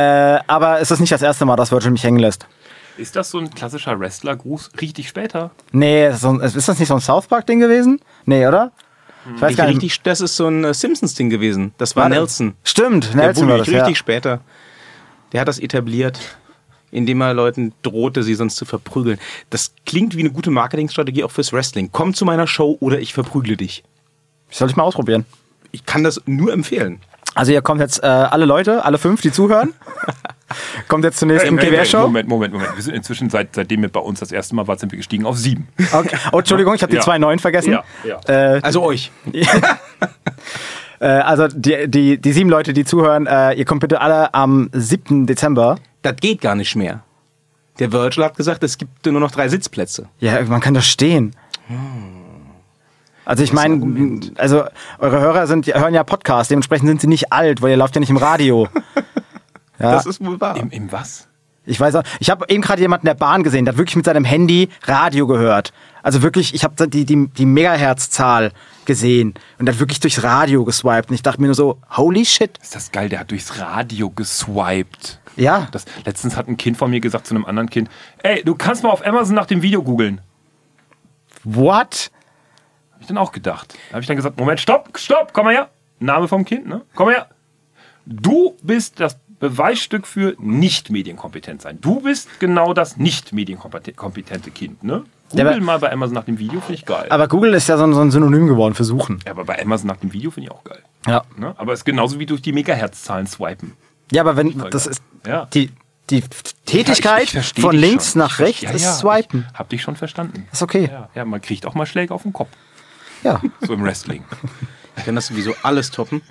aber 0.47 0.81
es 0.81 0.91
ist 0.91 1.00
nicht 1.00 1.12
das 1.12 1.20
erste 1.23 1.44
Mal, 1.44 1.56
dass 1.56 1.70
Virtual 1.73 1.93
mich 1.93 2.03
hängen 2.03 2.19
lässt. 2.19 2.47
Ist 2.97 3.14
das 3.14 3.31
so 3.31 3.38
ein 3.38 3.50
klassischer 3.50 4.00
Wrestler-Gruß? 4.00 4.70
Richtig 4.81 5.06
später? 5.09 5.50
Nee, 5.70 6.11
so, 6.12 6.31
ein- 6.31 6.41
ist 6.41 6.67
das 6.67 6.79
nicht 6.79 6.88
so 6.88 6.94
ein 6.94 7.00
South 7.00 7.26
Park-Ding 7.26 7.61
gewesen? 7.61 8.00
Nee, 8.25 8.47
oder? 8.47 8.73
Ich 9.35 9.43
weiß 9.43 9.49
Nicht 9.50 9.56
gar 9.59 9.67
nicht. 9.67 9.75
richtig, 9.82 10.02
das 10.02 10.23
ist 10.23 10.35
so 10.37 10.47
ein 10.49 10.64
äh, 10.64 10.73
Simpsons-Ding 10.73 11.29
gewesen. 11.29 11.75
Das 11.76 11.94
war 11.94 12.05
War 12.05 12.09
Nelson. 12.11 12.55
Stimmt, 12.64 13.11
Der 13.12 13.17
Nelson 13.26 13.44
wurde 13.44 13.50
war 13.52 13.59
das, 13.59 13.69
richtig 13.69 13.88
ja. 13.88 13.94
später. 13.94 14.41
Der 15.32 15.41
hat 15.43 15.49
das 15.49 15.59
etabliert, 15.59 16.19
indem 16.91 17.21
er 17.21 17.35
Leuten 17.35 17.73
drohte, 17.83 18.23
sie 18.23 18.35
sonst 18.35 18.56
zu 18.56 18.65
verprügeln. 18.65 19.19
Das 19.50 19.73
klingt 19.85 20.17
wie 20.17 20.21
eine 20.21 20.31
gute 20.31 20.50
Marketingstrategie 20.50 21.25
auch 21.25 21.31
fürs 21.31 21.53
Wrestling. 21.53 21.91
Komm 21.93 22.15
zu 22.15 22.25
meiner 22.25 22.47
Show 22.47 22.77
oder 22.81 22.99
ich 23.00 23.12
verprügle 23.15 23.56
dich. 23.56 23.85
Soll 24.50 24.71
ich 24.71 24.77
mal 24.77 24.85
ausprobieren? 24.85 25.27
Ich 25.73 25.85
kann 25.85 26.05
das 26.05 26.21
nur 26.27 26.53
empfehlen. 26.53 27.00
Also 27.35 27.53
hier 27.53 27.61
kommt 27.61 27.83
jetzt 27.83 28.03
äh, 28.03 28.06
alle 28.06 28.47
Leute, 28.47 28.85
alle 28.85 28.97
fünf, 28.97 29.21
die 29.21 29.31
zuhören. 29.31 29.75
kommt 30.88 31.05
jetzt 31.05 31.19
zunächst 31.19 31.47
im 31.47 31.59
Quershow. 31.59 32.03
Moment, 32.03 32.29
Moment, 32.29 32.55
Moment. 32.55 32.75
Wir 32.77 32.83
sind 32.83 32.94
inzwischen, 32.94 33.29
seit, 33.29 33.55
seitdem 33.55 33.83
ihr 33.83 33.91
bei 33.91 34.00
uns 34.00 34.21
das 34.21 34.33
erste 34.33 34.55
Mal 34.55 34.67
wart, 34.69 34.81
sind 34.81 34.91
wir 34.91 34.97
gestiegen 34.97 35.27
auf 35.27 35.37
sieben. 35.37 35.69
Okay. 35.93 36.17
Oh, 36.33 36.38
Entschuldigung, 36.38 36.75
ich 36.75 36.83
habe 36.83 36.91
die 36.93 36.97
Ja. 36.97 37.03
zwei 37.03 37.19
neuen 37.19 37.38
vergessen. 37.38 37.73
Ja, 37.73 37.85
ja. 38.05 38.21
Äh, 38.55 38.61
Also 38.62 38.83
euch. 38.83 39.11
äh, 41.00 41.06
also 41.06 41.49
die, 41.49 41.88
die, 41.88 42.19
die 42.19 42.33
sieben 42.33 42.49
Leute, 42.49 42.73
die 42.73 42.85
zuhören, 42.85 43.27
äh, 43.27 43.53
ihr 43.55 43.65
kommt 43.65 43.81
bitte 43.81 44.00
alle 44.00 44.33
am 44.33 44.71
7. 44.73 45.27
Dezember. 45.27 45.77
Das 46.06 46.17
geht 46.20 46.41
gar 46.41 46.55
nicht 46.55 46.76
mehr. 46.76 47.03
Der 47.79 47.93
Virgil 47.93 48.25
hat 48.25 48.37
gesagt, 48.37 48.62
es 48.62 48.79
gibt 48.79 49.05
nur 49.06 49.20
noch 49.20 49.31
drei 49.32 49.49
Sitzplätze. 49.49 50.08
Ja, 50.20 50.41
man 50.43 50.61
kann 50.61 50.73
da 50.73 50.81
stehen. 50.81 51.35
Also 53.25 53.43
ich 53.43 53.53
meine, 53.53 54.20
also 54.37 54.64
eure 54.99 55.20
Hörer 55.20 55.47
sind, 55.49 55.67
hören 55.67 55.93
ja 55.94 56.05
Podcast, 56.05 56.50
dementsprechend 56.50 56.88
sind 56.88 57.00
sie 57.00 57.06
nicht 57.08 57.32
alt, 57.32 57.61
weil 57.61 57.70
ihr 57.70 57.76
lauft 57.76 57.97
ja 57.97 58.00
nicht 58.00 58.11
im 58.11 58.17
Radio. 58.17 58.69
Ja, 59.79 59.93
Das 59.93 60.06
ist 60.06 60.25
wohl 60.25 60.41
wahr. 60.41 60.56
Im, 60.56 60.70
Im 60.70 60.91
was? 60.91 61.29
ich 61.67 61.79
weiß 61.79 61.97
auch, 61.97 62.03
ich 62.19 62.31
habe 62.31 62.47
eben 62.49 62.62
gerade 62.62 62.81
jemanden 62.81 63.06
in 63.06 63.11
der 63.11 63.14
Bahn 63.14 63.43
gesehen, 63.43 63.67
der 63.67 63.75
hat 63.75 63.79
wirklich 63.79 63.97
mit 63.97 64.06
seinem 64.06 64.25
Handy 64.25 64.70
Radio 64.85 65.26
gehört. 65.26 65.73
Also 66.02 66.23
wirklich, 66.23 66.55
ich 66.55 66.64
habe 66.64 66.88
die, 66.88 67.05
die, 67.05 67.26
die 67.29 67.44
Megahertz-Zahl 67.44 68.52
gesehen 68.85 69.35
und 69.59 69.67
der 69.67 69.75
hat 69.75 69.81
wirklich 69.81 70.00
durchs 70.00 70.23
Radio 70.23 70.64
geswiped 70.64 71.11
und 71.11 71.14
ich 71.17 71.23
dachte 71.23 71.41
mir 71.41 71.49
nur 71.49 71.55
so, 71.55 71.79
holy 71.91 72.25
shit. 72.25 72.56
Ist 72.62 72.75
das 72.75 72.93
geil, 72.93 73.09
der 73.09 73.20
hat 73.20 73.31
durchs 73.31 73.59
Radio 73.59 74.09
geswiped. 74.09 75.19
Ja, 75.37 75.69
Das, 75.73 75.85
letztens 76.05 76.37
hat 76.37 76.49
ein 76.49 76.56
Kind 76.56 76.77
von 76.77 76.91
mir 76.91 77.00
gesagt 77.00 77.27
zu 77.27 77.35
einem 77.35 77.44
anderen 77.44 77.69
Kind, 77.71 77.88
ey, 78.23 78.43
du 78.43 78.55
kannst 78.55 78.83
mal 78.83 78.91
auf 78.91 79.06
Amazon 79.06 79.35
nach 79.35 79.47
dem 79.47 79.62
Video 79.62 79.83
googeln. 79.83 80.21
what? 81.44 82.11
Hab 82.93 83.00
ich 83.03 83.06
dann 83.06 83.19
auch 83.19 83.33
gedacht. 83.33 83.75
Da 83.88 83.93
habe 83.94 84.00
ich 84.00 84.06
dann 84.06 84.17
gesagt, 84.17 84.38
Moment, 84.38 84.59
stopp, 84.61 84.97
stopp, 84.99 85.33
komm 85.33 85.44
mal 85.47 85.55
her. 85.55 85.69
Name 86.00 86.29
vom 86.29 86.44
Kind, 86.44 86.67
ne? 86.67 86.83
Komm 86.94 87.06
mal 87.09 87.15
her. 87.15 87.27
Du 88.06 88.56
bist 88.62 89.00
das 89.00 89.19
Beweisstück 89.38 90.06
für 90.06 90.35
nicht 90.38 90.91
medienkompetent 90.91 91.61
sein. 91.61 91.79
Du 91.81 92.00
bist 92.00 92.41
genau 92.41 92.73
das 92.73 92.97
nicht 92.97 93.33
medienkompetente 93.33 94.50
Kind, 94.50 94.83
ne? 94.83 95.05
Ja, 95.33 95.43
Google 95.44 95.56
aber- 95.56 95.61
mal 95.65 95.79
bei 95.81 95.93
Amazon 95.93 96.15
nach 96.15 96.25
dem 96.25 96.38
Video, 96.38 96.61
finde 96.61 96.75
ich 96.75 96.87
geil. 96.87 97.06
Aber 97.11 97.29
Google 97.29 97.53
ist 97.55 97.69
ja 97.69 97.77
so 97.77 97.85
ein, 97.85 97.93
so 97.93 98.00
ein 98.00 98.11
Synonym 98.11 98.47
geworden 98.47 98.75
für 98.75 98.85
Suchen. 98.85 99.19
ja, 99.27 99.33
aber 99.33 99.44
bei 99.44 99.61
Amazon 99.61 99.88
nach 99.88 99.97
dem 99.97 100.12
Video 100.12 100.31
finde 100.31 100.49
ich 100.49 100.55
auch 100.56 100.65
geil. 100.65 100.83
Ja. 101.06 101.25
Ne? 101.37 101.53
Aber 101.59 101.73
es 101.73 101.81
ist 101.81 101.85
genauso 101.85 102.19
wie 102.19 102.27
durch 102.27 102.41
die 102.43 102.53
Megahertz-Zahlen 102.53 103.27
swipen. 103.27 103.73
Ja, 104.12 104.23
aber 104.23 104.37
wenn, 104.37 104.58
das 104.70 104.87
ist, 104.87 105.03
Ja. 105.26 105.47
die, 105.47 105.70
die 106.11 106.23
Tätigkeit 106.67 107.32
Ja, 107.32 107.41
ich- 107.41 107.53
ich 107.56 107.62
von 107.62 107.75
links 107.76 108.12
schon. 108.12 108.20
nach 108.20 108.35
Ich 108.38 108.47
rechts 108.47 108.62
ja, 108.62 108.70
ist 108.70 108.82
ja, 108.85 108.93
swipen. 108.94 109.47
Ich 109.53 109.58
hab 109.58 109.69
dich 109.69 109.82
schon 109.82 109.97
verstanden. 109.97 110.47
Ist 110.53 110.62
okay. 110.62 110.88
Ja, 110.91 111.08
ja, 111.14 111.25
man 111.25 111.41
kriegt 111.41 111.67
auch 111.67 111.75
mal 111.75 111.87
Schläge 111.87 112.14
auf 112.14 112.23
den 112.23 112.32
Kopf. 112.32 112.50
Ja. 113.23 113.41
So 113.61 113.73
im 113.75 113.82
Wrestling. 113.82 114.25
Ich 114.97 115.05
kann 115.05 115.14
das 115.17 115.26
sowieso 115.29 115.55
alles 115.62 115.91
toppen. 115.91 116.23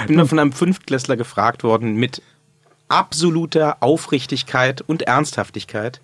Ich 0.00 0.06
bin 0.06 0.16
mal 0.16 0.26
von 0.26 0.38
einem 0.38 0.52
Fünftklässler 0.52 1.16
gefragt 1.16 1.62
worden 1.64 1.94
mit 1.96 2.20
absoluter 2.88 3.78
Aufrichtigkeit 3.80 4.82
und 4.82 5.02
Ernsthaftigkeit. 5.02 6.00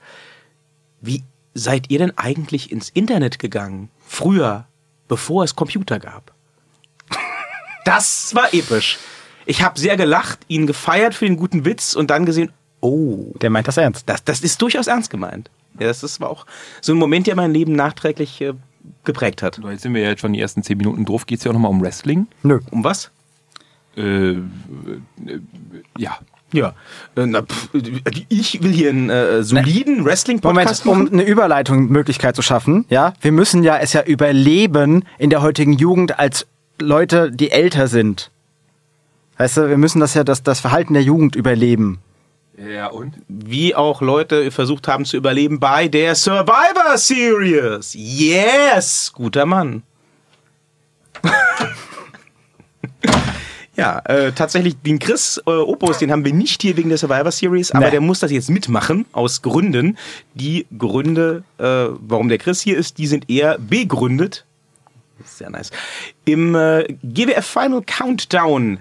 Wie 1.03 1.23
seid 1.55 1.91
ihr 1.91 1.99
denn 1.99 2.17
eigentlich 2.17 2.73
ins 2.73 2.89
Internet 2.89 3.39
gegangen? 3.39 3.91
Früher, 4.07 4.67
bevor 5.07 5.45
es 5.45 5.55
Computer 5.55 5.99
gab. 6.01 6.33
Das 7.85 8.35
war 8.35 8.53
episch. 8.55 8.99
Ich 9.49 9.63
habe 9.63 9.81
sehr 9.81 9.97
gelacht, 9.97 10.41
ihn 10.49 10.67
gefeiert 10.67 11.15
für 11.15 11.25
den 11.25 11.39
guten 11.39 11.65
Witz 11.65 11.95
und 11.97 12.11
dann 12.11 12.27
gesehen, 12.27 12.53
oh, 12.81 13.33
Der 13.41 13.49
meint 13.49 13.67
das 13.67 13.79
ernst. 13.79 14.07
das, 14.07 14.23
das 14.23 14.41
ist 14.43 14.61
durchaus 14.61 14.89
ernst 14.89 15.09
gemeint. 15.09 15.51
Ja, 15.81 15.87
das 15.87 16.03
ist, 16.03 16.21
war 16.21 16.29
auch 16.29 16.45
so 16.83 16.93
ein 16.93 16.99
Moment, 16.99 17.27
der 17.27 17.35
mein 17.35 17.51
Leben 17.53 17.73
nachträglich 17.73 18.43
äh, 18.43 18.53
geprägt 19.05 19.43
hat. 19.43 19.55
So, 19.55 19.71
jetzt 19.71 19.81
sind 19.83 19.95
wir 19.95 20.03
ja 20.03 20.11
jetzt 20.11 20.21
schon 20.21 20.35
die 20.35 20.41
ersten 20.41 20.63
zehn 20.63 20.77
Minuten 20.77 21.07
drauf. 21.07 21.25
Geht 21.25 21.39
es 21.39 21.45
ja 21.45 21.51
auch 21.51 21.55
nochmal 21.55 21.71
um 21.71 21.81
Wrestling? 21.81 22.27
Nö. 22.43 22.61
Um 22.71 22.85
was? 22.85 23.11
Äh, 23.97 24.33
äh, 24.33 24.39
ja. 25.97 26.19
Ja, 26.53 26.75
äh, 27.17 27.25
na, 27.25 27.41
pff, 27.43 27.71
ich 28.29 28.63
will 28.63 28.73
hier 28.73 28.91
einen 28.91 29.09
äh, 29.09 29.43
soliden 29.43 30.05
Wrestling-Podcast 30.05 30.85
Moment, 30.85 31.11
um 31.11 31.19
eine 31.19 31.27
Überleitung 31.27 31.89
Möglichkeit 31.89 32.37
zu 32.37 32.43
schaffen, 32.43 32.85
ja, 32.91 33.15
wir 33.23 33.33
müssen 33.33 33.63
ja 33.65 33.79
es 33.79 33.93
ja 33.95 34.03
überleben 34.03 35.05
in 35.19 35.31
der 35.31 35.41
heutigen 35.41 35.73
Jugend 35.73 36.19
als 36.19 36.47
Leute, 36.81 37.33
die 37.33 37.51
älter 37.51 37.87
sind. 37.89 38.31
Weißt 39.39 39.57
du, 39.57 39.69
wir 39.69 39.79
müssen 39.79 40.01
das 40.01 40.15
ja 40.15 40.25
das, 40.25 40.43
das 40.43 40.61
Verhalten 40.61 40.95
der 40.95 41.03
Jugend 41.03 41.37
überleben. 41.37 42.01
Ja, 42.59 42.89
und? 42.89 43.15
Wie 43.29 43.75
auch 43.77 44.01
Leute 44.03 44.51
versucht 44.51 44.89
haben 44.89 45.05
zu 45.05 45.17
überleben 45.17 45.61
bei 45.61 45.87
der 45.87 46.15
Survivor 46.17 46.99
Series. 46.99 47.93
Yes, 47.95 49.13
guter 49.15 49.47
Mann. 49.47 49.85
ja, 53.77 54.01
äh, 54.07 54.33
tatsächlich 54.33 54.77
den 54.83 54.99
Chris 54.99 55.41
äh, 55.47 55.51
Opus, 55.51 55.99
den 55.99 56.11
haben 56.11 56.25
wir 56.25 56.33
nicht 56.33 56.63
hier 56.63 56.77
wegen 56.77 56.89
der 56.89 56.99
Survivor 56.99 57.31
Series, 57.31 57.71
aber 57.71 57.85
Nee. 57.87 57.91
der 57.93 58.01
muss 58.01 58.19
das 58.19 58.33
jetzt 58.33 58.51
mitmachen 58.51 59.07
aus 59.13 59.41
Gründen. 59.43 59.97
Die 60.35 60.67
Gründe, 60.77 61.45
äh, 61.59 61.65
warum 62.01 62.29
der 62.29 62.39
Chris 62.39 62.61
hier 62.61 62.77
ist, 62.77 62.99
die 62.99 63.07
sind 63.07 63.31
eher 63.31 63.57
begründet. 63.59 64.45
Sehr 65.25 65.51
nice. 65.51 65.71
Im 66.25 66.55
äh, 66.57 66.85
GWF 67.05 67.47
Final 67.47 67.83
Countdown 67.87 68.79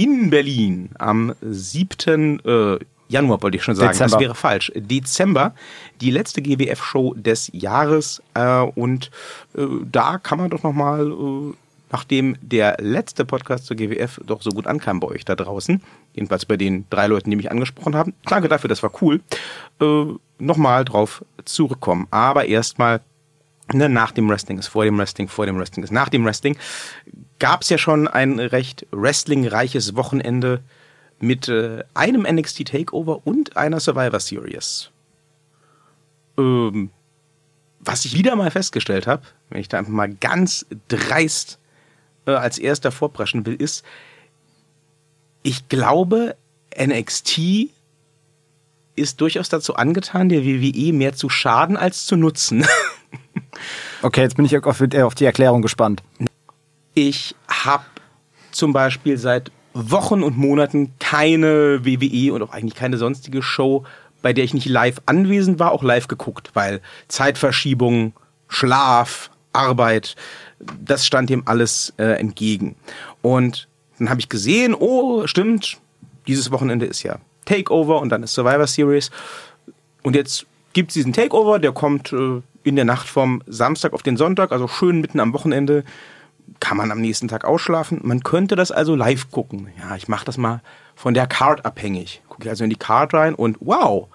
in 0.00 0.30
Berlin 0.30 0.88
am 0.98 1.34
7. 1.42 2.40
Äh, 2.40 2.78
Januar 3.08 3.42
wollte 3.42 3.58
ich 3.58 3.62
schon 3.62 3.74
sagen. 3.74 3.90
Dezember. 3.90 4.12
Das 4.12 4.20
wäre 4.20 4.34
falsch. 4.34 4.72
Dezember, 4.74 5.52
die 6.00 6.10
letzte 6.10 6.40
GWF-Show 6.40 7.14
des 7.14 7.50
Jahres. 7.52 8.22
Äh, 8.32 8.60
und 8.60 9.10
äh, 9.54 9.66
da 9.84 10.16
kann 10.16 10.38
man 10.38 10.48
doch 10.48 10.62
nochmal, 10.62 11.10
äh, 11.10 11.54
nachdem 11.92 12.36
der 12.40 12.78
letzte 12.80 13.26
Podcast 13.26 13.66
zur 13.66 13.76
GWF 13.76 14.22
doch 14.24 14.40
so 14.40 14.50
gut 14.50 14.66
ankam 14.66 15.00
bei 15.00 15.08
euch 15.08 15.26
da 15.26 15.36
draußen, 15.36 15.82
jedenfalls 16.14 16.46
bei 16.46 16.56
den 16.56 16.86
drei 16.88 17.06
Leuten, 17.06 17.28
die 17.28 17.36
mich 17.36 17.50
angesprochen 17.50 17.94
haben, 17.94 18.14
danke 18.24 18.48
dafür, 18.48 18.68
das 18.68 18.82
war 18.82 18.92
cool, 19.02 19.20
äh, 19.82 20.04
nochmal 20.38 20.86
drauf 20.86 21.22
zurückkommen. 21.44 22.06
Aber 22.10 22.46
erstmal 22.46 23.02
ne, 23.74 23.90
nach 23.90 24.12
dem 24.12 24.30
Wrestling 24.30 24.58
ist 24.58 24.68
vor 24.68 24.84
dem 24.84 24.96
Wrestling, 24.96 25.28
vor 25.28 25.44
dem 25.44 25.58
Wrestling 25.58 25.84
ist 25.84 25.92
nach 25.92 26.08
dem 26.08 26.24
Wrestling, 26.24 26.56
gab 27.40 27.62
es 27.62 27.70
ja 27.70 27.78
schon 27.78 28.06
ein 28.06 28.38
recht 28.38 28.86
wrestlingreiches 28.92 29.96
Wochenende 29.96 30.60
mit 31.18 31.48
äh, 31.48 31.82
einem 31.94 32.22
NXT 32.22 32.68
Takeover 32.68 33.26
und 33.26 33.56
einer 33.56 33.80
Survivor 33.80 34.20
Series. 34.20 34.90
Ähm, 36.38 36.90
was 37.80 38.04
ich 38.04 38.14
wieder 38.14 38.36
mal 38.36 38.50
festgestellt 38.50 39.06
habe, 39.06 39.22
wenn 39.48 39.60
ich 39.60 39.68
da 39.68 39.78
einfach 39.78 39.92
mal 39.92 40.08
ganz 40.08 40.66
dreist 40.88 41.58
äh, 42.26 42.32
als 42.32 42.58
erster 42.58 42.92
vorpreschen 42.92 43.44
will, 43.44 43.54
ist, 43.54 43.84
ich 45.42 45.68
glaube, 45.68 46.36
NXT 46.78 47.70
ist 48.96 49.20
durchaus 49.20 49.48
dazu 49.48 49.76
angetan, 49.76 50.28
der 50.28 50.44
WWE 50.44 50.92
mehr 50.92 51.14
zu 51.14 51.28
schaden 51.28 51.76
als 51.76 52.06
zu 52.06 52.16
nutzen. 52.16 52.66
Okay, 54.02 54.22
jetzt 54.22 54.36
bin 54.36 54.44
ich 54.44 54.56
auf, 54.56 54.80
auf 54.80 55.14
die 55.14 55.24
Erklärung 55.24 55.60
gespannt. 55.60 56.02
Ich 57.02 57.34
habe 57.48 57.84
zum 58.50 58.74
Beispiel 58.74 59.16
seit 59.16 59.50
Wochen 59.72 60.22
und 60.22 60.36
Monaten 60.36 60.92
keine 60.98 61.82
WWE 61.82 62.34
und 62.34 62.42
auch 62.42 62.52
eigentlich 62.52 62.74
keine 62.74 62.98
sonstige 62.98 63.42
Show, 63.42 63.86
bei 64.20 64.34
der 64.34 64.44
ich 64.44 64.52
nicht 64.52 64.66
live 64.66 65.00
anwesend 65.06 65.58
war, 65.58 65.72
auch 65.72 65.82
live 65.82 66.08
geguckt, 66.08 66.50
weil 66.52 66.82
Zeitverschiebung, 67.08 68.12
Schlaf, 68.48 69.30
Arbeit, 69.54 70.14
das 70.78 71.06
stand 71.06 71.30
dem 71.30 71.48
alles 71.48 71.94
äh, 71.96 72.20
entgegen. 72.20 72.76
Und 73.22 73.66
dann 73.98 74.10
habe 74.10 74.20
ich 74.20 74.28
gesehen, 74.28 74.74
oh, 74.74 75.26
stimmt, 75.26 75.78
dieses 76.26 76.50
Wochenende 76.50 76.84
ist 76.84 77.02
ja 77.02 77.18
Takeover 77.46 78.02
und 78.02 78.10
dann 78.10 78.24
ist 78.24 78.34
Survivor 78.34 78.66
Series. 78.66 79.10
Und 80.02 80.16
jetzt 80.16 80.44
gibt 80.74 80.90
es 80.90 80.94
diesen 80.94 81.14
Takeover, 81.14 81.60
der 81.60 81.72
kommt 81.72 82.12
äh, 82.12 82.42
in 82.62 82.76
der 82.76 82.84
Nacht 82.84 83.08
vom 83.08 83.42
Samstag 83.46 83.94
auf 83.94 84.02
den 84.02 84.18
Sonntag, 84.18 84.52
also 84.52 84.68
schön 84.68 85.00
mitten 85.00 85.18
am 85.18 85.32
Wochenende. 85.32 85.82
Kann 86.58 86.76
man 86.76 86.90
am 86.90 87.00
nächsten 87.00 87.28
Tag 87.28 87.44
ausschlafen. 87.44 88.00
Man 88.02 88.22
könnte 88.22 88.56
das 88.56 88.72
also 88.72 88.96
live 88.96 89.30
gucken. 89.30 89.68
Ja, 89.78 89.96
ich 89.96 90.08
mache 90.08 90.24
das 90.24 90.36
mal 90.36 90.62
von 90.94 91.14
der 91.14 91.26
Card 91.26 91.64
abhängig. 91.64 92.22
Gucke 92.28 92.44
ich 92.44 92.50
also 92.50 92.64
in 92.64 92.70
die 92.70 92.76
Card 92.76 93.14
rein 93.14 93.34
und 93.34 93.56
wow, 93.60 94.08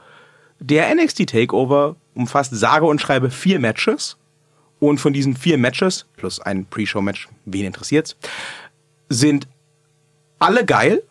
der 0.60 0.94
NXT 0.94 1.30
Takeover 1.30 1.96
umfasst 2.14 2.56
sage 2.56 2.86
und 2.86 3.02
schreibe 3.02 3.30
vier 3.30 3.60
Matches. 3.60 4.18
Und 4.80 5.00
von 5.00 5.14
diesen 5.14 5.36
vier 5.36 5.58
Matches, 5.58 6.06
plus 6.18 6.40
ein 6.40 6.66
Pre-Show-Match, 6.66 7.30
wen 7.46 7.66
interessiert's, 7.66 8.18
sind 9.08 9.48
alle 10.38 10.66
geil, 10.66 11.02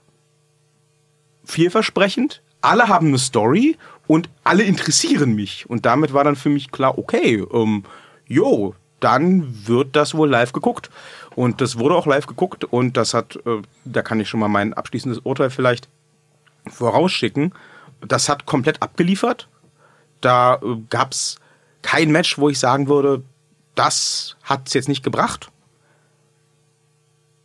vielversprechend, 1.45 2.43
alle 2.61 2.89
haben 2.89 3.09
eine 3.09 3.19
Story 3.19 3.77
und 4.07 4.29
alle 4.45 4.65
interessieren 4.65 5.35
mich. 5.35 5.69
Und 5.69 5.87
damit 5.87 6.13
war 6.13 6.25
dann 6.25 6.37
für 6.37 6.51
mich 6.51 6.71
klar, 6.71 6.99
okay, 6.99 7.43
ähm, 7.53 7.85
jo, 8.27 8.75
dann 9.05 9.67
wird 9.67 9.95
das 9.97 10.15
wohl 10.15 10.31
live 10.31 10.53
geguckt. 10.53 10.91
Und 11.37 11.61
das 11.61 11.79
wurde 11.79 11.95
auch 11.95 12.07
live 12.07 12.27
geguckt 12.27 12.65
und 12.65 12.97
das 12.97 13.13
hat, 13.13 13.37
äh, 13.45 13.61
da 13.85 14.03
kann 14.03 14.19
ich 14.19 14.29
schon 14.29 14.41
mal 14.41 14.49
mein 14.49 14.73
abschließendes 14.73 15.21
Urteil 15.21 15.51
vielleicht 15.51 15.89
vorausschicken. 16.69 17.53
Das 18.01 18.29
hat 18.29 18.47
komplett 18.47 18.81
abgeliefert. 18.83 19.49
Da 20.21 20.55
äh, 20.55 20.77
gab's 20.89 21.37
kein 21.83 22.13
Match, 22.13 22.39
wo 22.39 22.49
ich 22.49 22.59
sagen 22.59 22.89
würde, 22.89 23.23
das 23.75 24.37
hat's 24.43 24.73
jetzt 24.73 24.89
nicht 24.89 25.03
gebracht. 25.03 25.51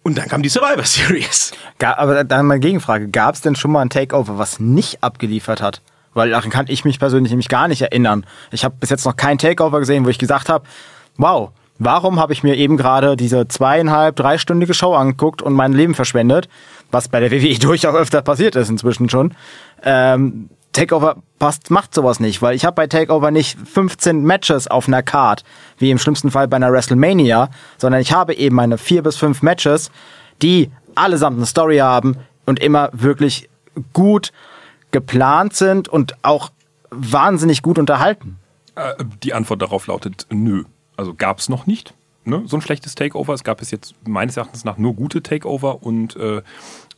Und 0.03 0.17
dann 0.17 0.29
kam 0.29 0.41
die 0.41 0.49
Survivor 0.49 0.85
Series. 0.85 1.51
Aber 1.83 2.23
dann 2.23 2.45
mal 2.45 2.59
Gegenfrage. 2.59 3.09
Gab 3.09 3.35
es 3.35 3.41
denn 3.41 3.55
schon 3.55 3.71
mal 3.71 3.81
ein 3.81 3.89
Takeover, 3.89 4.37
was 4.37 4.59
nicht 4.59 5.03
abgeliefert 5.03 5.61
hat? 5.61 5.81
Weil 6.13 6.29
daran 6.29 6.49
kann 6.49 6.67
ich 6.69 6.85
mich 6.85 6.99
persönlich 6.99 7.31
nämlich 7.31 7.49
gar 7.49 7.67
nicht 7.67 7.81
erinnern. 7.81 8.25
Ich 8.51 8.63
habe 8.63 8.75
bis 8.79 8.89
jetzt 8.89 9.05
noch 9.05 9.15
kein 9.15 9.37
Takeover 9.37 9.79
gesehen, 9.79 10.05
wo 10.05 10.09
ich 10.09 10.19
gesagt 10.19 10.47
habe, 10.47 10.65
wow, 11.19 11.51
warum 11.77 12.19
habe 12.19 12.33
ich 12.33 12.43
mir 12.43 12.55
eben 12.55 12.77
gerade 12.77 13.15
diese 13.15 13.47
zweieinhalb, 13.47 14.15
dreistündige 14.15 14.73
Show 14.73 14.95
angeguckt 14.95 15.43
und 15.43 15.53
mein 15.53 15.73
Leben 15.73 15.93
verschwendet? 15.93 16.49
Was 16.89 17.07
bei 17.07 17.19
der 17.19 17.31
WWE 17.31 17.59
durchaus 17.59 17.95
öfter 17.95 18.23
passiert 18.23 18.55
ist 18.55 18.69
inzwischen 18.69 19.09
schon. 19.09 19.35
Ähm, 19.83 20.49
Takeover 20.71 21.17
passt, 21.39 21.71
macht 21.71 21.93
sowas 21.93 22.19
nicht, 22.19 22.41
weil 22.41 22.55
ich 22.55 22.63
habe 22.63 22.75
bei 22.75 22.87
Takeover 22.87 23.31
nicht 23.31 23.57
15 23.59 24.23
Matches 24.23 24.67
auf 24.67 24.87
einer 24.87 25.03
Card, 25.03 25.43
wie 25.77 25.91
im 25.91 25.97
schlimmsten 25.97 26.31
Fall 26.31 26.47
bei 26.47 26.57
einer 26.57 26.71
WrestleMania, 26.71 27.49
sondern 27.77 28.01
ich 28.01 28.13
habe 28.13 28.35
eben 28.35 28.55
meine 28.55 28.77
vier 28.77 29.01
bis 29.01 29.17
fünf 29.17 29.41
Matches, 29.41 29.91
die 30.41 30.71
allesamt 30.95 31.37
eine 31.37 31.45
Story 31.45 31.77
haben 31.77 32.17
und 32.45 32.59
immer 32.59 32.89
wirklich 32.93 33.49
gut 33.93 34.31
geplant 34.91 35.55
sind 35.55 35.87
und 35.87 36.15
auch 36.23 36.49
wahnsinnig 36.91 37.61
gut 37.61 37.77
unterhalten. 37.77 38.37
Äh, 38.75 39.03
die 39.23 39.33
Antwort 39.33 39.61
darauf 39.61 39.87
lautet 39.87 40.27
nö. 40.29 40.63
Also 40.99 41.13
gab 41.13 41.39
es 41.39 41.47
noch 41.47 41.65
nicht. 41.65 41.93
Ne? 42.25 42.43
So 42.45 42.57
ein 42.57 42.61
schlechtes 42.61 42.93
Takeover. 42.93 43.33
Es 43.33 43.45
gab 43.45 43.59
bis 43.59 43.71
jetzt 43.71 43.95
meines 44.05 44.35
Erachtens 44.35 44.65
nach 44.65 44.77
nur 44.77 44.95
gute 44.95 45.23
Takeover 45.23 45.81
und 45.81 46.17
äh, 46.17 46.41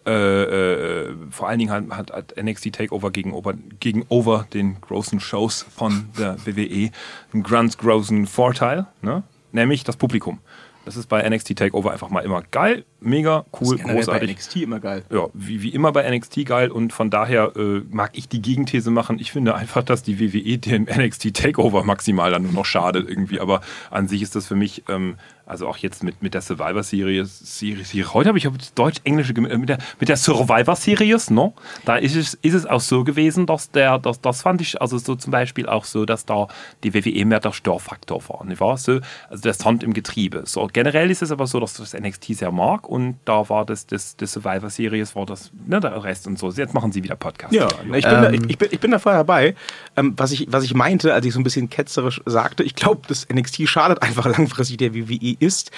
äh, 0.08 0.10
äh, 0.10 1.16
vor 1.30 1.48
allen 1.48 1.60
Dingen 1.60 1.96
hat, 1.96 2.12
hat, 2.12 2.34
NXT 2.36 2.74
Takeover 2.74 3.12
gegenüber, 3.12 3.54
gegenüber 3.80 4.48
den 4.52 4.82
großen 4.82 5.20
Shows 5.20 5.62
von 5.62 6.10
der 6.18 6.36
WWE 6.48 6.90
einen 7.32 7.44
ganz 7.44 7.78
großen 7.78 8.26
Vorteil, 8.26 8.88
ne? 9.04 9.22
nämlich 9.52 9.84
das 9.84 9.98
Publikum. 9.98 10.40
Das 10.86 10.98
ist 10.98 11.08
bei 11.08 11.22
NXT 11.30 11.56
Takeover 11.56 11.92
einfach 11.92 12.10
mal 12.10 12.22
immer 12.22 12.42
geil, 12.50 12.84
mega 13.02 13.46
cool, 13.60 13.78
großartig. 13.78 14.32
NXT 14.32 14.56
immer 14.58 14.80
geil. 14.80 15.04
Ja, 15.12 15.28
wie, 15.34 15.62
wie 15.62 15.70
immer 15.70 15.92
bei 15.92 16.10
NXT 16.10 16.46
geil 16.46 16.72
und 16.72 16.94
von 16.94 17.10
daher 17.10 17.52
äh, 17.56 17.82
mag 17.90 18.12
ich 18.14 18.30
die 18.30 18.42
Gegenthese 18.42 18.92
machen. 18.92 19.20
Ich 19.20 19.32
finde 19.32 19.56
einfach, 19.56 19.84
dass 19.84 20.04
die 20.04 20.20
WWE 20.20 20.58
dem 20.58 20.84
NXT 20.90 21.34
Takeover 21.34 21.84
maximal 21.84 22.32
dann 22.32 22.44
nur 22.44 22.54
noch 22.54 22.66
schadet 22.66 23.10
irgendwie, 23.10 23.40
aber 23.40 23.62
an 23.90 24.08
sich 24.08 24.22
ist 24.22 24.36
das 24.36 24.48
für 24.48 24.56
mich, 24.56 24.84
ähm, 24.88 25.16
also 25.46 25.68
auch 25.68 25.78
jetzt 25.78 26.04
mit, 26.04 26.22
mit 26.22 26.34
der 26.34 26.42
Survivor 26.42 26.84
Series, 26.84 27.40
Series, 27.40 27.94
heute 28.14 28.30
habe 28.30 28.38
ich 28.38 28.48
das 28.48 28.74
Deutsch-Englische 28.74 29.34
äh, 29.34 29.58
mit 29.58 29.70
der, 29.70 29.80
mit 30.00 30.08
der 30.08 30.16
Survivor 30.16 30.76
Series, 30.76 31.30
ne? 31.30 31.52
Da 31.86 31.98
ist 31.98 32.16
es, 32.16 32.36
ist 32.36 32.54
es 32.54 32.66
auch 32.66 32.80
so 32.80 33.04
gewesen, 33.04 33.48
dass 33.48 33.72
der, 33.72 33.98
das, 33.98 34.22
das 34.22 34.44
fand 34.44 34.62
ich 34.62 34.80
also 34.80 34.98
so 34.98 35.16
zum 35.16 35.32
Beispiel 35.32 35.68
auch 35.68 35.86
so, 35.86 36.06
dass 36.06 36.26
da 36.26 36.48
die 36.84 36.94
WWE 36.94 37.26
mehr 37.26 37.40
der 37.40 37.52
Störfaktor 37.52 38.22
war, 38.30 38.46
nicht 38.46 38.62
wahr? 38.62 38.78
So, 38.78 39.00
also 39.30 39.42
der 39.42 39.54
Sand 39.54 39.84
im 39.84 39.94
Getriebe. 39.94 40.44
So, 40.46 40.70
generell 40.72 41.10
ist 41.10 41.22
es 41.22 41.32
aber 41.32 41.48
so, 41.48 41.60
dass 41.60 41.74
das 41.74 41.94
NXT 41.94 42.36
sehr 42.36 42.52
mag 42.52 42.88
und 42.92 43.16
da 43.24 43.48
war 43.48 43.66
das, 43.66 43.88
das, 43.88 44.18
das 44.18 44.34
Survivor 44.34 44.70
Series, 44.70 45.16
war 45.16 45.26
das, 45.26 45.50
ne, 45.66 45.80
der 45.80 46.04
Rest 46.04 46.28
und 46.28 46.38
so. 46.38 46.52
Jetzt 46.52 46.74
machen 46.74 46.92
sie 46.92 47.02
wieder 47.02 47.16
Podcast. 47.16 47.54
Ja, 47.54 47.70
ich 47.86 47.90
bin, 47.90 48.02
da, 48.02 48.30
ich, 48.32 48.42
ich, 48.50 48.58
bin, 48.58 48.68
ich 48.70 48.80
bin 48.82 48.92
da 48.92 49.00
voll 49.00 49.14
dabei. 49.14 49.56
Ähm, 49.96 50.14
was, 50.18 50.34
ich, 50.34 50.52
was 50.52 50.66
ich 50.66 50.74
meinte, 50.74 51.14
als 51.14 51.26
ich 51.26 51.32
so 51.32 51.40
ein 51.40 51.46
bisschen 51.46 51.70
ketzerisch 51.70 52.22
sagte, 52.26 52.64
ich 52.64 52.76
glaube, 52.76 53.04
das 53.08 53.30
NXT 53.34 53.70
schadet 53.70 54.02
einfach 54.02 54.26
langfristig 54.38 54.76
der 54.76 54.94
WWE 54.94 55.38
ist, 55.40 55.72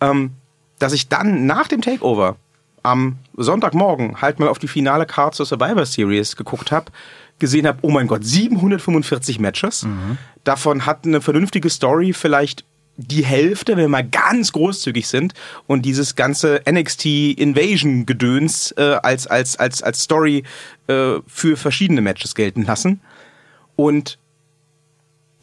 ähm, 0.00 0.30
dass 0.78 0.94
ich 0.94 1.10
dann 1.10 1.44
nach 1.44 1.68
dem 1.68 1.82
Takeover 1.82 2.36
am 2.82 3.18
Sonntagmorgen 3.36 4.22
halt 4.22 4.38
mal 4.38 4.48
auf 4.48 4.58
die 4.58 4.68
finale 4.68 5.04
Card 5.04 5.34
zur 5.34 5.44
Survivor 5.44 5.84
Series 5.84 6.34
geguckt 6.34 6.72
habe, 6.72 6.90
gesehen 7.40 7.66
habe, 7.66 7.80
oh 7.82 7.90
mein 7.90 8.06
Gott, 8.06 8.24
745 8.24 9.38
Matches. 9.38 9.86
Davon 10.44 10.86
hat 10.86 11.04
eine 11.04 11.20
vernünftige 11.20 11.68
Story 11.68 12.14
vielleicht 12.14 12.64
die 12.96 13.24
Hälfte, 13.24 13.72
wenn 13.72 13.84
wir 13.84 13.88
mal 13.88 14.06
ganz 14.06 14.52
großzügig 14.52 15.08
sind 15.08 15.34
und 15.66 15.82
dieses 15.82 16.14
ganze 16.14 16.62
NXT 16.68 17.06
Invasion 17.38 18.06
Gedöns 18.06 18.72
äh, 18.76 18.98
als 19.02 19.26
als 19.26 19.56
als 19.56 19.82
als 19.82 20.02
Story 20.02 20.44
äh, 20.86 21.14
für 21.26 21.56
verschiedene 21.56 22.00
Matches 22.00 22.34
gelten 22.34 22.62
lassen 22.62 23.00
und 23.76 24.18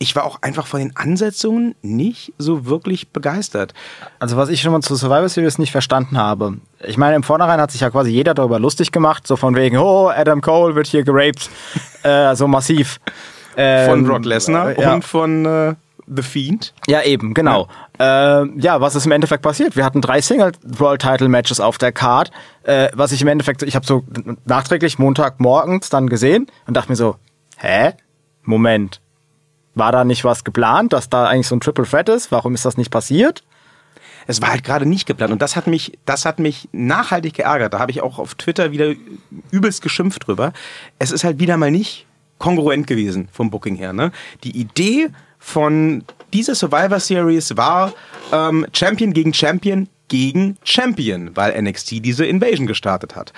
ich 0.01 0.15
war 0.15 0.23
auch 0.23 0.41
einfach 0.41 0.65
von 0.65 0.79
den 0.79 0.95
Ansetzungen 0.95 1.75
nicht 1.83 2.33
so 2.39 2.65
wirklich 2.65 3.09
begeistert. 3.09 3.75
Also 4.17 4.35
was 4.35 4.49
ich 4.49 4.59
schon 4.61 4.71
mal 4.71 4.81
zu 4.81 4.95
Survivor 4.95 5.29
Series 5.29 5.59
nicht 5.59 5.71
verstanden 5.71 6.17
habe. 6.17 6.57
Ich 6.83 6.97
meine, 6.97 7.15
im 7.15 7.21
Vornherein 7.21 7.61
hat 7.61 7.69
sich 7.69 7.81
ja 7.81 7.91
quasi 7.91 8.09
jeder 8.09 8.33
darüber 8.33 8.57
lustig 8.57 8.91
gemacht, 8.91 9.27
so 9.27 9.35
von 9.35 9.55
wegen, 9.55 9.77
oh, 9.77 10.09
Adam 10.09 10.41
Cole 10.41 10.73
wird 10.73 10.87
hier 10.87 11.03
geraped, 11.03 11.51
äh, 12.03 12.35
so 12.35 12.47
massiv. 12.47 12.99
Ähm, 13.57 13.89
Von 13.89 14.05
Brock 14.05 14.25
Lesnar 14.25 14.79
ja. 14.79 14.93
und 14.93 15.03
von 15.03 15.45
äh, 15.45 15.75
The 16.13 16.23
Fiend. 16.23 16.73
Ja, 16.87 17.03
eben, 17.03 17.33
genau. 17.33 17.67
Ja. 17.99 18.41
Äh, 18.41 18.49
ja, 18.57 18.81
was 18.81 18.95
ist 18.95 19.05
im 19.05 19.11
Endeffekt 19.11 19.43
passiert? 19.43 19.75
Wir 19.75 19.85
hatten 19.85 20.01
drei 20.01 20.21
Single-World-Title-Matches 20.21 21.59
auf 21.59 21.77
der 21.77 21.91
Card, 21.91 22.31
äh, 22.63 22.89
was 22.93 23.11
ich 23.11 23.21
im 23.21 23.27
Endeffekt, 23.27 23.63
ich 23.63 23.75
habe 23.75 23.85
so 23.85 24.03
nachträglich 24.45 24.99
Montagmorgens 24.99 25.89
dann 25.89 26.09
gesehen 26.09 26.47
und 26.67 26.75
dachte 26.75 26.91
mir 26.91 26.95
so, 26.95 27.15
hä? 27.57 27.93
Moment. 28.43 28.99
War 29.73 29.91
da 29.91 30.03
nicht 30.03 30.25
was 30.25 30.43
geplant, 30.43 30.91
dass 30.91 31.09
da 31.09 31.27
eigentlich 31.27 31.47
so 31.47 31.55
ein 31.55 31.61
Triple 31.61 31.85
Threat 31.85 32.09
ist? 32.09 32.31
Warum 32.31 32.53
ist 32.55 32.65
das 32.65 32.75
nicht 32.75 32.91
passiert? 32.91 33.43
Es 34.27 34.41
war 34.41 34.49
halt 34.49 34.63
gerade 34.63 34.85
nicht 34.85 35.07
geplant 35.07 35.31
und 35.31 35.41
das 35.41 35.55
hat 35.55 35.67
mich, 35.67 35.97
das 36.05 36.25
hat 36.25 36.39
mich 36.39 36.67
nachhaltig 36.71 37.35
geärgert. 37.35 37.73
Da 37.73 37.79
habe 37.79 37.91
ich 37.91 38.01
auch 38.01 38.19
auf 38.19 38.35
Twitter 38.35 38.71
wieder 38.71 38.93
übelst 39.49 39.81
geschimpft 39.81 40.27
drüber. 40.27 40.53
Es 40.99 41.11
ist 41.11 41.23
halt 41.23 41.39
wieder 41.39 41.57
mal 41.57 41.71
nicht 41.71 42.05
kongruent 42.37 42.87
gewesen 42.87 43.29
vom 43.31 43.49
Booking 43.49 43.75
her. 43.75 43.93
Ne? 43.93 44.11
Die 44.43 44.59
Idee 44.59 45.09
von 45.41 46.05
dieser 46.31 46.55
Survivor 46.55 46.99
Series 46.99 47.57
war 47.57 47.93
ähm, 48.31 48.65
Champion 48.71 49.11
gegen 49.11 49.33
Champion 49.33 49.89
gegen 50.07 50.57
Champion, 50.63 51.35
weil 51.35 51.59
NXT 51.61 52.05
diese 52.05 52.25
Invasion 52.25 52.67
gestartet 52.67 53.15
hat. 53.15 53.33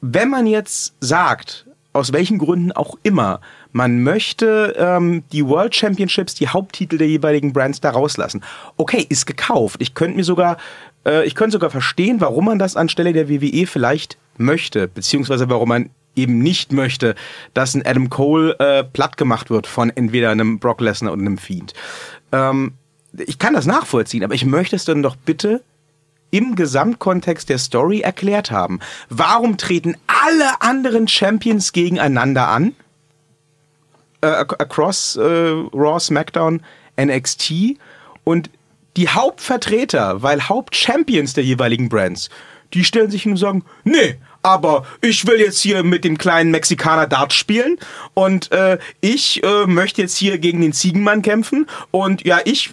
Wenn 0.00 0.30
man 0.30 0.46
jetzt 0.46 0.94
sagt, 1.00 1.66
aus 1.92 2.12
welchen 2.12 2.38
Gründen 2.38 2.72
auch 2.72 2.96
immer, 3.02 3.40
man 3.72 4.02
möchte 4.02 4.74
ähm, 4.78 5.24
die 5.32 5.44
World 5.44 5.74
Championships, 5.74 6.34
die 6.34 6.48
Haupttitel 6.48 6.98
der 6.98 7.08
jeweiligen 7.08 7.52
Brands 7.52 7.80
da 7.80 7.90
rauslassen. 7.90 8.42
Okay, 8.76 9.04
ist 9.08 9.26
gekauft. 9.26 9.80
Ich 9.80 9.94
könnte 9.94 10.16
mir 10.16 10.24
sogar, 10.24 10.58
äh, 11.04 11.26
ich 11.26 11.34
könnte 11.34 11.52
sogar 11.52 11.70
verstehen, 11.70 12.20
warum 12.20 12.44
man 12.44 12.58
das 12.58 12.76
anstelle 12.76 13.12
der 13.12 13.28
WWE 13.28 13.66
vielleicht 13.66 14.18
möchte, 14.36 14.88
beziehungsweise 14.88 15.50
warum 15.50 15.68
man 15.68 15.90
eben 16.18 16.38
nicht 16.40 16.72
möchte, 16.72 17.14
dass 17.54 17.74
ein 17.74 17.86
Adam 17.86 18.10
Cole 18.10 18.58
äh, 18.58 18.84
platt 18.84 19.16
gemacht 19.16 19.48
wird 19.48 19.66
von 19.66 19.90
entweder 19.90 20.30
einem 20.30 20.58
Brock 20.58 20.80
Lesnar 20.80 21.12
oder 21.12 21.22
einem 21.22 21.38
Fiend. 21.38 21.72
Ähm, 22.32 22.74
ich 23.16 23.38
kann 23.38 23.54
das 23.54 23.66
nachvollziehen, 23.66 24.24
aber 24.24 24.34
ich 24.34 24.44
möchte 24.44 24.76
es 24.76 24.84
dann 24.84 25.02
doch 25.02 25.16
bitte 25.16 25.62
im 26.30 26.56
Gesamtkontext 26.56 27.48
der 27.48 27.58
Story 27.58 28.00
erklärt 28.00 28.50
haben. 28.50 28.80
Warum 29.08 29.56
treten 29.56 29.96
alle 30.06 30.60
anderen 30.60 31.08
Champions 31.08 31.72
gegeneinander 31.72 32.48
an? 32.48 32.74
Äh, 34.20 34.26
across 34.26 35.16
äh, 35.16 35.22
Raw, 35.22 35.98
SmackDown, 35.98 36.62
NXT 37.00 37.78
und 38.24 38.50
die 38.96 39.08
Hauptvertreter, 39.08 40.22
weil 40.22 40.42
Hauptchampions 40.42 41.32
der 41.32 41.44
jeweiligen 41.44 41.88
Brands, 41.88 42.30
die 42.74 42.84
stellen 42.84 43.10
sich 43.10 43.22
hin 43.22 43.32
und 43.32 43.38
sagen, 43.38 43.64
nee, 43.84 44.16
aber 44.42 44.84
ich 45.00 45.26
will 45.26 45.40
jetzt 45.40 45.60
hier 45.60 45.82
mit 45.82 46.04
dem 46.04 46.16
kleinen 46.16 46.50
Mexikaner 46.50 47.06
Dart 47.06 47.32
spielen 47.32 47.78
und 48.14 48.52
äh, 48.52 48.78
ich 49.00 49.42
äh, 49.42 49.66
möchte 49.66 50.00
jetzt 50.02 50.16
hier 50.16 50.38
gegen 50.38 50.60
den 50.60 50.72
Ziegenmann 50.72 51.22
kämpfen 51.22 51.66
und 51.90 52.24
ja, 52.24 52.38
ich 52.44 52.70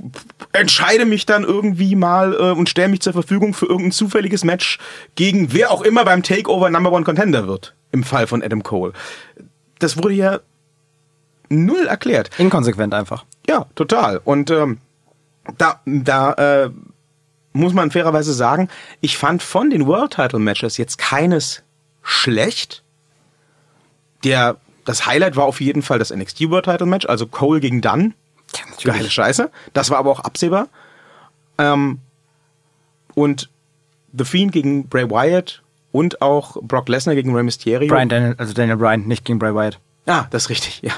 entscheide 0.53 1.05
mich 1.05 1.25
dann 1.25 1.43
irgendwie 1.43 1.95
mal 1.95 2.33
äh, 2.33 2.51
und 2.51 2.69
stelle 2.69 2.89
mich 2.89 3.01
zur 3.01 3.13
Verfügung 3.13 3.53
für 3.53 3.65
irgendein 3.65 3.91
zufälliges 3.91 4.43
Match 4.43 4.79
gegen 5.15 5.53
wer 5.53 5.71
auch 5.71 5.81
immer 5.81 6.05
beim 6.05 6.23
Takeover 6.23 6.69
Number 6.69 6.91
One 6.91 7.03
Contender 7.03 7.47
wird 7.47 7.73
im 7.91 8.03
Fall 8.03 8.27
von 8.27 8.43
Adam 8.43 8.61
Cole. 8.61 8.93
Das 9.79 9.97
wurde 9.97 10.13
ja 10.13 10.39
null 11.49 11.87
erklärt. 11.87 12.29
Inkonsequent 12.37 12.93
einfach. 12.93 13.25
Ja, 13.47 13.65
total. 13.75 14.21
Und 14.23 14.51
ähm, 14.51 14.79
da, 15.57 15.81
da 15.85 16.33
äh, 16.33 16.69
muss 17.55 17.73
man 17.73 17.89
fairerweise 17.89 18.33
sagen, 18.33 18.67
ich 18.99 19.17
fand 19.17 19.41
von 19.41 19.69
den 19.69 19.87
World 19.87 20.11
Title 20.11 20.39
Matches 20.39 20.77
jetzt 20.77 20.97
keines 20.97 21.63
schlecht. 22.03 22.83
Der, 24.25 24.57
das 24.83 25.05
Highlight 25.05 25.37
war 25.37 25.45
auf 25.45 25.61
jeden 25.61 25.81
Fall 25.81 25.97
das 25.97 26.13
NXT 26.13 26.49
World 26.49 26.65
Title 26.65 26.85
Match, 26.85 27.05
also 27.05 27.27
Cole 27.27 27.61
gegen 27.61 27.81
Dunn. 27.81 28.13
Geile 28.83 29.09
Scheiße. 29.09 29.49
Das 29.73 29.89
war 29.89 29.97
aber 29.97 30.11
auch 30.11 30.19
absehbar. 30.19 30.67
Ähm, 31.57 31.99
und 33.13 33.49
The 34.11 34.25
Fiend 34.25 34.51
gegen 34.51 34.87
Bray 34.87 35.09
Wyatt 35.09 35.63
und 35.93 36.21
auch 36.21 36.57
Brock 36.61 36.89
Lesnar 36.89 37.15
gegen 37.15 37.33
Rey 37.33 37.43
Mysterio. 37.43 37.87
Brian 37.87 38.09
Daniel, 38.09 38.35
also 38.37 38.53
Daniel 38.53 38.77
Bryan, 38.77 39.07
nicht 39.07 39.23
gegen 39.23 39.39
Bray 39.39 39.55
Wyatt. 39.55 39.79
Ah, 40.05 40.25
das 40.29 40.43
ist 40.43 40.49
richtig, 40.49 40.81
ja. 40.81 40.91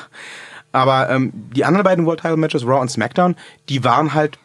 Aber 0.71 1.09
ähm, 1.09 1.31
die 1.33 1.65
anderen 1.65 1.83
beiden 1.83 2.05
World 2.07 2.21
Title 2.21 2.37
Matches, 2.37 2.65
Raw 2.65 2.81
und 2.81 2.89
SmackDown, 2.89 3.35
die 3.69 3.83
waren 3.83 4.15
halt 4.15 4.39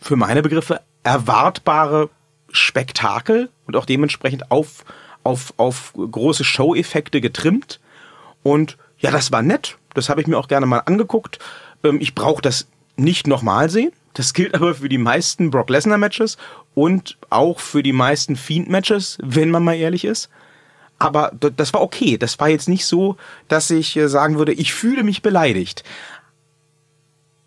für 0.00 0.16
meine 0.16 0.42
Begriffe 0.42 0.80
erwartbare 1.08 2.10
Spektakel 2.50 3.48
und 3.66 3.76
auch 3.76 3.86
dementsprechend 3.86 4.50
auf, 4.50 4.84
auf, 5.22 5.54
auf 5.56 5.94
große 5.94 6.44
Show-Effekte 6.44 7.22
getrimmt. 7.22 7.80
Und 8.42 8.76
ja, 8.98 9.10
das 9.10 9.32
war 9.32 9.40
nett. 9.40 9.78
Das 9.94 10.10
habe 10.10 10.20
ich 10.20 10.26
mir 10.26 10.36
auch 10.36 10.48
gerne 10.48 10.66
mal 10.66 10.80
angeguckt. 10.80 11.38
Ähm, 11.82 11.98
ich 12.00 12.14
brauche 12.14 12.42
das 12.42 12.68
nicht 12.96 13.26
nochmal 13.26 13.70
sehen. 13.70 13.92
Das 14.12 14.34
gilt 14.34 14.54
aber 14.54 14.74
für 14.74 14.88
die 14.90 14.98
meisten 14.98 15.50
Brock 15.50 15.70
Lesnar 15.70 15.96
Matches 15.96 16.36
und 16.74 17.16
auch 17.30 17.58
für 17.58 17.82
die 17.82 17.92
meisten 17.92 18.36
Fiend 18.36 18.68
Matches, 18.68 19.16
wenn 19.22 19.50
man 19.50 19.64
mal 19.64 19.76
ehrlich 19.76 20.04
ist. 20.04 20.28
Aber 20.98 21.32
das 21.32 21.72
war 21.72 21.80
okay. 21.80 22.18
Das 22.18 22.38
war 22.38 22.48
jetzt 22.48 22.68
nicht 22.68 22.84
so, 22.84 23.16
dass 23.46 23.70
ich 23.70 23.96
äh, 23.96 24.08
sagen 24.08 24.36
würde, 24.36 24.52
ich 24.52 24.74
fühle 24.74 25.04
mich 25.04 25.22
beleidigt. 25.22 25.84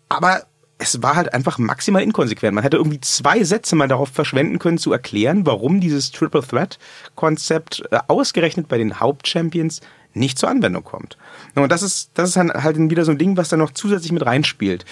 Aber 0.08 0.46
es 0.82 1.00
war 1.00 1.14
halt 1.14 1.32
einfach 1.32 1.58
maximal 1.58 2.02
inkonsequent. 2.02 2.54
Man 2.54 2.64
hätte 2.64 2.76
irgendwie 2.76 3.00
zwei 3.00 3.44
Sätze 3.44 3.76
mal 3.76 3.86
darauf 3.86 4.08
verschwenden 4.08 4.58
können, 4.58 4.78
zu 4.78 4.92
erklären, 4.92 5.46
warum 5.46 5.80
dieses 5.80 6.10
Triple 6.10 6.42
Threat 6.42 6.78
Konzept 7.14 7.84
äh, 7.92 8.00
ausgerechnet 8.08 8.66
bei 8.68 8.78
den 8.78 8.98
Hauptchampions 8.98 9.80
nicht 10.12 10.38
zur 10.38 10.48
Anwendung 10.50 10.82
kommt. 10.82 11.16
Und 11.54 11.70
das 11.70 11.82
ist, 11.82 12.10
das 12.14 12.30
ist 12.30 12.36
halt 12.36 12.76
wieder 12.90 13.04
so 13.04 13.12
ein 13.12 13.18
Ding, 13.18 13.36
was 13.36 13.48
da 13.48 13.56
noch 13.56 13.70
zusätzlich 13.70 14.10
mit 14.10 14.26
reinspielt. 14.26 14.84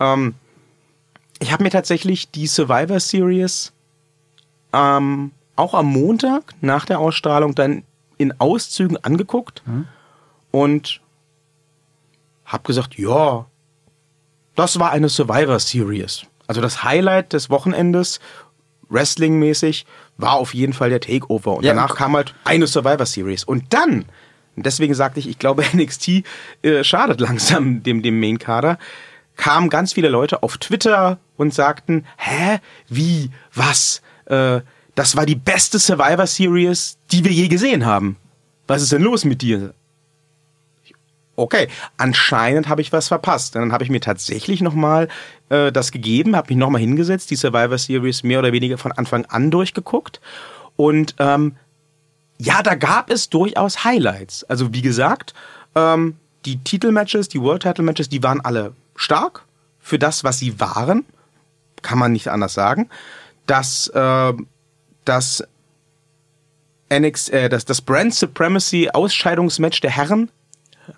Ähm, 0.00 0.34
ich 1.38 1.52
habe 1.52 1.62
mir 1.62 1.70
tatsächlich 1.70 2.30
die 2.30 2.48
Survivor 2.48 2.98
Series 2.98 3.72
ähm, 4.72 5.30
auch 5.54 5.74
am 5.74 5.86
Montag 5.86 6.54
nach 6.60 6.86
der 6.86 6.98
Ausstrahlung 6.98 7.54
dann 7.54 7.84
in 8.18 8.38
Auszügen 8.40 8.96
angeguckt 8.96 9.62
und 10.50 11.00
habe 12.44 12.62
gesagt, 12.64 12.98
ja, 12.98 13.46
das 14.56 14.78
war 14.80 14.90
eine 14.90 15.08
Survivor 15.08 15.58
Series. 15.60 16.22
Also 16.48 16.60
das 16.60 16.82
Highlight 16.82 17.32
des 17.32 17.50
Wochenendes, 17.50 18.20
Wrestling-mäßig, 18.88 19.84
war 20.16 20.32
auf 20.34 20.54
jeden 20.54 20.72
Fall 20.72 20.90
der 20.90 21.00
Takeover. 21.00 21.56
Und 21.56 21.64
Ja, 21.64 21.74
danach 21.74 21.90
und- 21.90 21.96
kam 21.96 22.16
halt 22.16 22.34
eine 22.44 22.66
Survivor 22.66 23.06
Series. 23.06 23.44
Und 23.44 23.72
dann, 23.74 24.04
und 24.56 24.66
deswegen 24.66 24.94
sagte 24.94 25.20
ich, 25.20 25.28
ich 25.28 25.38
glaube, 25.38 25.64
NXT 25.74 26.22
äh, 26.62 26.82
schadet 26.84 27.20
langsam 27.20 27.82
dem, 27.82 28.02
dem 28.02 28.18
Main-Kader, 28.20 28.78
kamen 29.36 29.68
ganz 29.68 29.92
viele 29.92 30.08
Leute 30.08 30.42
auf 30.42 30.56
Twitter 30.58 31.18
und 31.36 31.52
sagten, 31.52 32.06
hä, 32.16 32.58
wie, 32.88 33.30
was, 33.54 34.00
äh, 34.26 34.60
das 34.94 35.14
war 35.16 35.26
die 35.26 35.34
beste 35.34 35.78
Survivor 35.78 36.26
Series, 36.26 36.96
die 37.12 37.22
wir 37.24 37.32
je 37.32 37.48
gesehen 37.48 37.84
haben. 37.84 38.16
Was 38.66 38.82
ist 38.82 38.92
denn 38.92 39.02
los 39.02 39.24
mit 39.26 39.42
dir? 39.42 39.74
Okay, 41.36 41.68
anscheinend 41.96 42.68
habe 42.68 42.80
ich 42.80 42.92
was 42.92 43.08
verpasst. 43.08 43.54
Und 43.54 43.62
dann 43.62 43.72
habe 43.72 43.84
ich 43.84 43.90
mir 43.90 44.00
tatsächlich 44.00 44.62
nochmal 44.62 45.08
äh, 45.48 45.70
das 45.70 45.92
gegeben, 45.92 46.34
habe 46.34 46.48
mich 46.48 46.58
nochmal 46.58 46.80
hingesetzt, 46.80 47.30
die 47.30 47.36
Survivor 47.36 47.78
Series 47.78 48.22
mehr 48.22 48.40
oder 48.40 48.52
weniger 48.52 48.78
von 48.78 48.92
Anfang 48.92 49.26
an 49.26 49.50
durchgeguckt. 49.50 50.20
Und 50.76 51.14
ähm, 51.18 51.56
ja, 52.38 52.62
da 52.62 52.74
gab 52.74 53.10
es 53.10 53.30
durchaus 53.30 53.84
Highlights. 53.84 54.44
Also 54.44 54.72
wie 54.74 54.82
gesagt, 54.82 55.34
ähm, 55.74 56.16
die 56.44 56.58
Titelmatches, 56.58 57.28
die 57.28 57.40
World 57.40 57.62
Title 57.62 57.84
Matches, 57.84 58.08
die 58.08 58.22
waren 58.22 58.40
alle 58.40 58.74
stark 58.94 59.44
für 59.80 59.98
das, 59.98 60.24
was 60.24 60.38
sie 60.38 60.58
waren. 60.60 61.04
Kann 61.82 61.98
man 61.98 62.12
nicht 62.12 62.28
anders 62.28 62.54
sagen. 62.54 62.88
Das, 63.46 63.88
äh, 63.88 64.32
das 65.04 65.44
NX, 66.88 67.28
äh, 67.30 67.48
das, 67.48 67.64
das 67.64 67.80
Brand 67.80 68.14
Supremacy 68.14 68.90
Ausscheidungsmatch 68.92 69.80
der 69.80 69.90
Herren. 69.90 70.30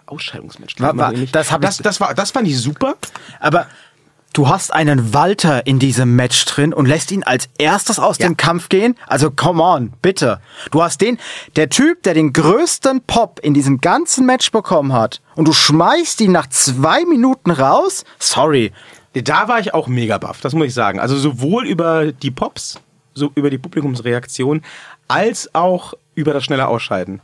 Ausscheidungsmatch. 0.07 0.75
Wa- 0.79 0.93
wa- 0.97 1.11
ähnlich. 1.11 1.33
das 1.33 1.51
hab 1.53 1.61
ich- 1.63 1.67
das, 1.69 1.79
das, 1.79 2.01
war, 2.01 2.15
das 2.15 2.31
fand 2.31 2.47
ich 2.49 2.59
super. 2.61 2.95
Aber 3.41 3.67
du 4.33 4.49
hast 4.49 4.73
einen 4.73 5.15
Walter 5.15 5.67
in 5.67 5.79
diesem 5.79 6.15
Match 6.17 6.45
drin 6.45 6.73
und 6.75 6.87
lässt 6.87 7.11
ihn 7.11 7.23
als 7.25 7.49
erstes 7.59 7.99
aus 7.99 8.19
Ja. 8.19 8.27
dem 8.29 8.37
Kampf 8.37 8.69
gehen. 8.69 8.97
Also 9.07 9.31
come 9.31 9.63
on, 9.63 9.93
bitte. 10.03 10.41
Du 10.71 10.83
hast 10.83 11.01
den, 11.01 11.19
der 11.57 11.69
Typ, 11.71 12.03
der 12.03 12.15
den 12.15 12.33
größten 12.33 13.03
Pop 13.03 13.41
in 13.43 13.55
diesem 13.55 13.81
ganzen 13.81 14.27
Match 14.27 14.51
bekommen 14.51 14.93
hat 14.93 15.21
und 15.35 15.47
du 15.49 15.53
schmeißt 15.53 16.21
ihn 16.21 16.33
nach 16.33 16.49
zwei 16.49 17.05
Minuten 17.05 17.51
raus? 17.51 18.05
Sorry. 18.19 18.73
Da 19.15 19.49
war 19.49 19.59
ich 19.59 19.75
auch 19.75 19.89
mega 19.89 20.19
baff, 20.19 20.41
das 20.43 20.53
muss 20.53 20.67
ich 20.69 20.75
sagen. 20.75 21.01
Also 21.01 21.17
sowohl 21.17 21.67
über 21.67 22.13
die 22.13 22.31
Pops, 22.31 22.79
so 23.15 23.33
über 23.35 23.51
die 23.51 23.59
Publikumsreaktion, 23.59 24.63
als 25.09 25.53
auch 25.55 25.95
über 26.15 26.35
das 26.35 26.45
schnelle 26.45 26.69
Ausscheiden. 26.69 27.21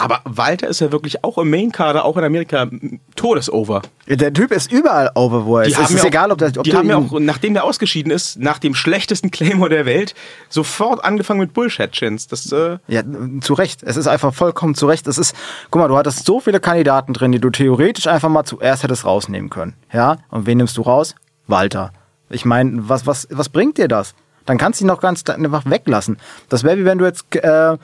Aber 0.00 0.20
Walter 0.24 0.68
ist 0.68 0.80
ja 0.80 0.92
wirklich 0.92 1.24
auch 1.24 1.38
im 1.38 1.50
Main-Kader, 1.50 2.04
auch 2.04 2.16
in 2.16 2.22
Amerika, 2.22 2.68
todesover. 3.16 3.82
Der 4.06 4.32
Typ 4.32 4.52
ist 4.52 4.70
überall 4.70 5.10
over, 5.16 5.44
wo 5.44 5.58
er 5.58 5.66
ist. 5.66 5.76
Es 5.76 5.90
ist 5.90 6.02
ja 6.02 6.08
egal, 6.08 6.30
ob, 6.30 6.38
das, 6.38 6.56
ob 6.56 6.62
die 6.62 6.72
haben 6.72 6.88
ja 6.88 6.96
auch, 6.96 7.18
nachdem 7.18 7.54
der 7.54 7.64
ausgeschieden 7.64 8.12
ist, 8.12 8.38
nach 8.38 8.58
dem 8.58 8.76
schlechtesten 8.76 9.30
Claymore 9.32 9.70
der 9.70 9.86
Welt, 9.86 10.14
sofort 10.48 11.04
angefangen 11.04 11.40
mit 11.40 11.52
Bullshit-Chins. 11.52 12.28
Das, 12.28 12.50
äh, 12.52 12.78
Ja, 12.86 13.02
zu 13.40 13.54
Recht. 13.54 13.82
Es 13.82 13.96
ist 13.96 14.06
einfach 14.06 14.32
vollkommen 14.32 14.76
zu 14.76 14.86
Recht. 14.86 15.08
Es 15.08 15.18
ist, 15.18 15.34
guck 15.70 15.80
mal, 15.82 15.88
du 15.88 15.96
hattest 15.96 16.24
so 16.24 16.38
viele 16.38 16.60
Kandidaten 16.60 17.12
drin, 17.12 17.32
die 17.32 17.40
du 17.40 17.50
theoretisch 17.50 18.06
einfach 18.06 18.28
mal 18.28 18.44
zuerst 18.44 18.84
hättest 18.84 19.04
rausnehmen 19.04 19.50
können. 19.50 19.74
Ja? 19.92 20.18
Und 20.30 20.46
wen 20.46 20.58
nimmst 20.58 20.76
du 20.76 20.82
raus? 20.82 21.16
Walter. 21.48 21.92
Ich 22.30 22.44
meine, 22.44 22.88
was, 22.88 23.04
was, 23.06 23.26
was 23.30 23.48
bringt 23.48 23.78
dir 23.78 23.88
das? 23.88 24.14
Dann 24.46 24.56
kannst 24.56 24.80
du 24.80 24.84
ihn 24.84 24.88
noch 24.88 25.00
ganz 25.00 25.24
einfach 25.28 25.64
weglassen. 25.66 26.18
Das 26.48 26.64
wäre 26.64 26.78
wie 26.78 26.84
wenn 26.84 26.96
du 26.96 27.04
jetzt 27.04 27.34
äh, 27.36 27.76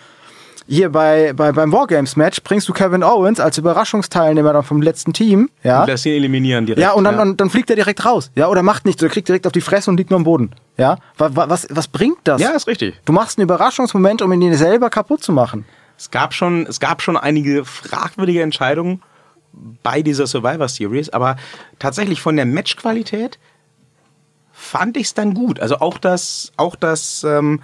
hier 0.67 0.91
bei, 0.91 1.33
bei 1.35 1.53
beim 1.53 1.73
Wargames-Match 1.73 2.43
bringst 2.43 2.69
du 2.69 2.73
Kevin 2.73 3.03
Owens 3.03 3.39
als 3.41 3.59
Überraschungsteilnehmer 3.59 4.53
dann 4.53 4.63
vom 4.63 4.81
letzten 4.81 5.13
Team. 5.13 5.51
Ja. 5.63 5.85
lass 5.85 6.07
ihn 6.07 6.15
eliminieren 6.15 6.67
direkt. 6.67 6.81
Ja, 6.81 6.93
und 6.93 7.05
dann, 7.05 7.19
Und, 7.19 7.41
dann 7.41 7.51
fliegt 7.51 7.69
er 7.71 7.77
direkt 7.77 8.05
raus. 8.05 8.31
Ja, 8.35 8.49
oder 8.49 8.63
macht 8.63 8.87
nichts, 8.87 9.03
oder 9.03 9.13
kriegt 9.13 9.29
direkt 9.29 9.47
auf 9.47 9.53
die 9.53 9.61
Fresse 9.61 9.91
und 9.91 9.97
liegt 9.99 10.11
nur 10.11 10.19
am 10.19 10.25
Boden. 10.25 10.51
Ja, 10.77 10.97
was, 11.19 11.33
was, 11.35 11.67
was 11.71 11.89
bringt 11.89 12.19
das? 12.25 12.41
ja, 12.41 12.51
ist 12.51 12.67
richtig. 12.67 13.01
Du 13.05 13.13
machst 13.13 13.39
einen 13.39 13.45
Überraschungsmoment, 13.45 14.23
um 14.23 14.33
ihn 14.33 14.41
dir 14.41 14.57
selber 14.57 14.91
kaputt 14.91 15.23
zu 15.23 15.33
machen. 15.33 15.65
Es 15.99 16.11
gab 16.11 16.35
schon, 16.35 16.67
es 16.67 16.81
gab 16.81 17.03
schon 17.03 17.17
einige 17.17 17.65
fragwürdige 17.65 18.43
Entscheidungen 18.43 19.03
bei 19.83 20.03
dieser 20.03 20.27
Survivor 20.27 20.69
Series, 20.69 21.11
aber 21.11 21.37
tatsächlich 21.79 22.21
von 22.21 22.37
der 22.37 22.47
Matchqualität 22.47 23.39
fand 24.53 24.97
ich 24.97 25.07
es 25.07 25.15
dann 25.15 25.35
gut. 25.35 25.61
Also 25.61 25.79
auch 25.79 25.99
das, 25.99 26.53
auch 26.57 26.75
das, 26.75 27.23
ähm, 27.23 27.61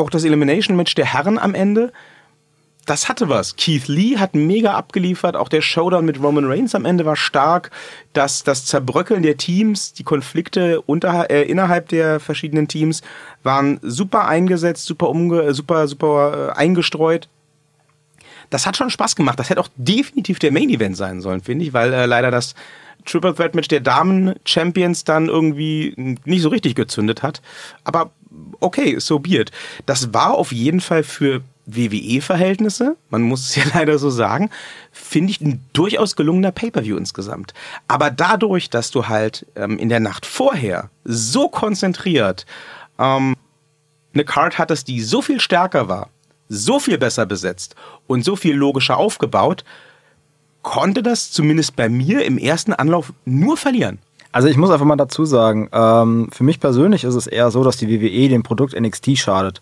auch 0.00 0.10
das 0.10 0.24
Elimination 0.24 0.76
Match 0.76 0.94
der 0.94 1.04
Herren 1.04 1.38
am 1.38 1.54
Ende, 1.54 1.92
das 2.86 3.08
hatte 3.08 3.28
was. 3.28 3.56
Keith 3.56 3.86
Lee 3.86 4.16
hat 4.16 4.34
mega 4.34 4.74
abgeliefert, 4.74 5.36
auch 5.36 5.48
der 5.48 5.60
Showdown 5.60 6.04
mit 6.04 6.20
Roman 6.20 6.46
Reigns 6.46 6.74
am 6.74 6.84
Ende 6.84 7.04
war 7.04 7.14
stark. 7.14 7.70
Das, 8.14 8.42
das 8.42 8.66
Zerbröckeln 8.66 9.22
der 9.22 9.36
Teams, 9.36 9.92
die 9.92 10.02
Konflikte 10.02 10.80
unter, 10.80 11.30
äh, 11.30 11.42
innerhalb 11.42 11.88
der 11.88 12.18
verschiedenen 12.18 12.68
Teams 12.68 13.02
waren 13.42 13.78
super 13.82 14.26
eingesetzt, 14.26 14.86
super 14.86 15.08
umge 15.10 15.42
äh, 15.42 15.54
super, 15.54 15.86
super 15.86 16.52
äh, 16.56 16.58
eingestreut. 16.58 17.28
Das 18.48 18.66
hat 18.66 18.76
schon 18.76 18.90
Spaß 18.90 19.14
gemacht. 19.14 19.38
Das 19.38 19.50
hätte 19.50 19.60
auch 19.60 19.68
definitiv 19.76 20.40
der 20.40 20.50
Main 20.50 20.70
Event 20.70 20.96
sein 20.96 21.20
sollen, 21.20 21.42
finde 21.42 21.66
ich, 21.66 21.72
weil 21.72 21.92
äh, 21.92 22.06
leider 22.06 22.32
das 22.32 22.54
Triple 23.04 23.34
Threat 23.34 23.54
Match 23.54 23.68
der 23.68 23.80
Damen 23.80 24.34
Champions 24.44 25.04
dann 25.04 25.28
irgendwie 25.28 25.94
nicht 26.24 26.42
so 26.42 26.48
richtig 26.48 26.74
gezündet 26.74 27.22
hat. 27.22 27.40
Aber 27.84 28.10
okay, 28.60 28.98
so 28.98 29.18
be 29.18 29.40
it. 29.40 29.50
Das 29.86 30.12
war 30.12 30.34
auf 30.34 30.52
jeden 30.52 30.80
Fall 30.80 31.02
für 31.02 31.42
WWE-Verhältnisse, 31.66 32.96
man 33.10 33.22
muss 33.22 33.48
es 33.48 33.56
ja 33.56 33.64
leider 33.74 33.98
so 33.98 34.10
sagen, 34.10 34.50
finde 34.92 35.30
ich 35.30 35.40
ein 35.40 35.64
durchaus 35.72 36.16
gelungener 36.16 36.52
Pay-per-View 36.52 36.96
insgesamt. 36.96 37.54
Aber 37.88 38.10
dadurch, 38.10 38.70
dass 38.70 38.90
du 38.90 39.08
halt 39.08 39.46
ähm, 39.56 39.78
in 39.78 39.88
der 39.88 40.00
Nacht 40.00 40.26
vorher 40.26 40.90
so 41.04 41.48
konzentriert 41.48 42.46
ähm, 42.98 43.36
eine 44.12 44.24
Card 44.24 44.58
hattest, 44.58 44.88
die 44.88 45.00
so 45.00 45.22
viel 45.22 45.40
stärker 45.40 45.88
war, 45.88 46.10
so 46.48 46.80
viel 46.80 46.98
besser 46.98 47.26
besetzt 47.26 47.76
und 48.06 48.24
so 48.24 48.34
viel 48.34 48.56
logischer 48.56 48.96
aufgebaut, 48.96 49.64
konnte 50.62 51.02
das 51.02 51.30
zumindest 51.30 51.76
bei 51.76 51.88
mir 51.88 52.24
im 52.24 52.36
ersten 52.36 52.72
Anlauf 52.72 53.12
nur 53.24 53.56
verlieren. 53.56 53.98
Also 54.32 54.48
ich 54.48 54.56
muss 54.56 54.70
einfach 54.70 54.86
mal 54.86 54.96
dazu 54.96 55.24
sagen, 55.24 55.68
ähm, 55.72 56.28
für 56.32 56.44
mich 56.44 56.60
persönlich 56.60 57.04
ist 57.04 57.14
es 57.14 57.26
eher 57.26 57.50
so, 57.50 57.64
dass 57.64 57.76
die 57.76 57.88
WWE 57.88 58.28
dem 58.28 58.42
Produkt 58.42 58.78
NXT 58.78 59.18
schadet. 59.18 59.60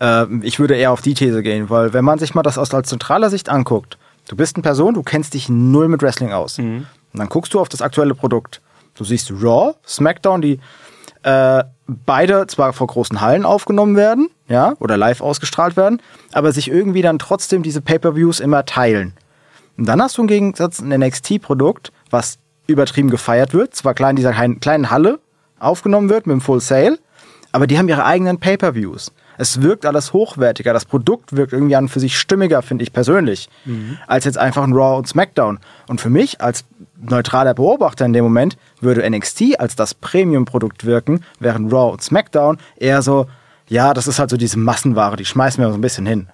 Äh, 0.00 0.26
ich 0.42 0.58
würde 0.58 0.74
eher 0.74 0.92
auf 0.92 1.02
die 1.02 1.14
These 1.14 1.42
gehen, 1.42 1.68
weil 1.68 1.92
wenn 1.92 2.04
man 2.04 2.18
sich 2.18 2.34
mal 2.34 2.42
das 2.42 2.58
aus 2.58 2.72
als 2.72 2.88
zentraler 2.88 3.28
Sicht 3.28 3.48
anguckt, 3.48 3.98
du 4.28 4.36
bist 4.36 4.56
eine 4.56 4.62
Person, 4.62 4.94
du 4.94 5.02
kennst 5.02 5.34
dich 5.34 5.48
null 5.48 5.88
mit 5.88 6.02
Wrestling 6.02 6.32
aus. 6.32 6.58
Und 7.12 7.20
dann 7.20 7.28
guckst 7.28 7.52
du 7.54 7.60
auf 7.60 7.68
das 7.68 7.82
aktuelle 7.82 8.14
Produkt. 8.14 8.60
Du 8.94 9.04
siehst 9.04 9.30
Raw, 9.30 9.74
SmackDown, 9.86 10.40
die 10.40 10.60
äh, 11.22 11.64
beide 11.86 12.46
zwar 12.46 12.72
vor 12.72 12.86
großen 12.86 13.20
Hallen 13.20 13.44
aufgenommen 13.44 13.96
werden, 13.96 14.28
ja, 14.48 14.74
oder 14.80 14.96
live 14.96 15.20
ausgestrahlt 15.20 15.76
werden, 15.76 16.00
aber 16.32 16.52
sich 16.52 16.70
irgendwie 16.70 17.02
dann 17.02 17.18
trotzdem 17.18 17.62
diese 17.62 17.80
Pay-per-Views 17.80 18.40
immer 18.40 18.64
teilen. 18.64 19.12
Und 19.76 19.86
dann 19.86 20.00
hast 20.00 20.16
du 20.16 20.22
im 20.22 20.28
Gegensatz 20.28 20.80
ein 20.80 20.88
NXT-Produkt, 20.88 21.92
was 22.10 22.38
übertrieben 22.66 23.10
gefeiert 23.10 23.54
wird, 23.54 23.74
zwar 23.74 23.94
klein 23.94 24.10
in 24.10 24.16
dieser 24.16 24.32
kleinen- 24.32 24.90
Halle 24.90 25.18
aufgenommen 25.58 26.08
wird 26.10 26.26
mit 26.26 26.34
dem 26.34 26.40
Full 26.40 26.60
Sale, 26.60 26.98
aber 27.52 27.66
die 27.66 27.78
haben 27.78 27.88
ihre 27.88 28.04
eigenen 28.04 28.38
Pay-per-Views. 28.38 29.12
Es 29.38 29.60
wirkt 29.60 29.84
alles 29.84 30.12
hochwertiger, 30.14 30.72
das 30.72 30.86
Produkt 30.86 31.36
wirkt 31.36 31.52
irgendwie 31.52 31.76
an 31.76 31.88
für 31.88 32.00
sich 32.00 32.18
stimmiger, 32.18 32.62
finde 32.62 32.84
ich 32.84 32.92
persönlich, 32.92 33.48
als 34.06 34.24
jetzt 34.24 34.38
einfach 34.38 34.62
ein 34.64 34.72
Raw 34.72 34.96
und 34.96 35.06
SmackDown. 35.06 35.58
Und 35.88 36.00
für 36.00 36.08
mich 36.10 36.40
als 36.40 36.64
neutraler 36.98 37.52
Beobachter 37.52 38.06
in 38.06 38.14
dem 38.14 38.24
Moment 38.24 38.56
würde 38.80 39.08
NXT 39.08 39.58
als 39.60 39.76
das 39.76 39.92
Premium-Produkt 39.94 40.86
wirken, 40.86 41.22
während 41.38 41.70
Raw 41.72 41.92
und 41.92 42.02
SmackDown 42.02 42.56
eher 42.76 43.02
so, 43.02 43.26
ja, 43.68 43.92
das 43.92 44.06
ist 44.06 44.18
halt 44.18 44.30
so 44.30 44.36
diese 44.38 44.58
Massenware, 44.58 45.16
die 45.16 45.24
schmeißen 45.26 45.62
wir 45.62 45.68
so 45.70 45.74
ein 45.76 45.82
bisschen 45.82 46.06
hin. 46.06 46.28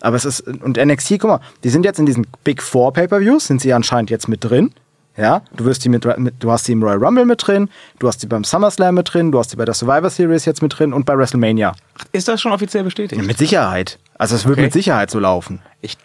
Aber 0.00 0.16
es 0.16 0.24
ist, 0.24 0.40
und 0.40 0.76
NXT, 0.78 1.18
guck 1.18 1.30
mal, 1.30 1.40
die 1.64 1.70
sind 1.70 1.84
jetzt 1.84 1.98
in 1.98 2.06
diesen 2.06 2.26
Big 2.44 2.62
Four 2.62 2.92
Pay-Per-Views, 2.92 3.46
sind 3.46 3.60
sie 3.60 3.72
anscheinend 3.72 4.10
jetzt 4.10 4.28
mit 4.28 4.44
drin. 4.44 4.72
Ja, 5.16 5.42
du 5.56 5.64
wirst 5.64 5.84
die 5.84 5.88
mit, 5.88 6.04
mit, 6.18 6.34
du 6.40 6.50
hast 6.50 6.68
die 6.68 6.72
im 6.72 6.82
Royal 6.82 6.98
Rumble 7.02 7.24
mit 7.24 7.46
drin, 7.46 7.70
du 7.98 8.06
hast 8.08 8.22
die 8.22 8.26
beim 8.26 8.44
SummerSlam 8.44 8.94
mit 8.94 9.12
drin, 9.12 9.32
du 9.32 9.38
hast 9.38 9.52
die 9.52 9.56
bei 9.56 9.64
der 9.64 9.74
Survivor 9.74 10.10
Series 10.10 10.44
jetzt 10.44 10.60
mit 10.62 10.78
drin 10.78 10.92
und 10.92 11.06
bei 11.06 11.16
WrestleMania. 11.16 11.74
Ist 12.12 12.28
das 12.28 12.40
schon 12.40 12.52
offiziell 12.52 12.84
bestätigt? 12.84 13.22
Mit 13.22 13.38
Sicherheit. 13.38 13.98
Also 14.18 14.34
es 14.36 14.44
wird 14.44 14.54
Okay. 14.54 14.62
mit 14.64 14.72
Sicherheit 14.74 15.10
so 15.10 15.18
laufen. 15.18 15.60
Ich 15.80 15.96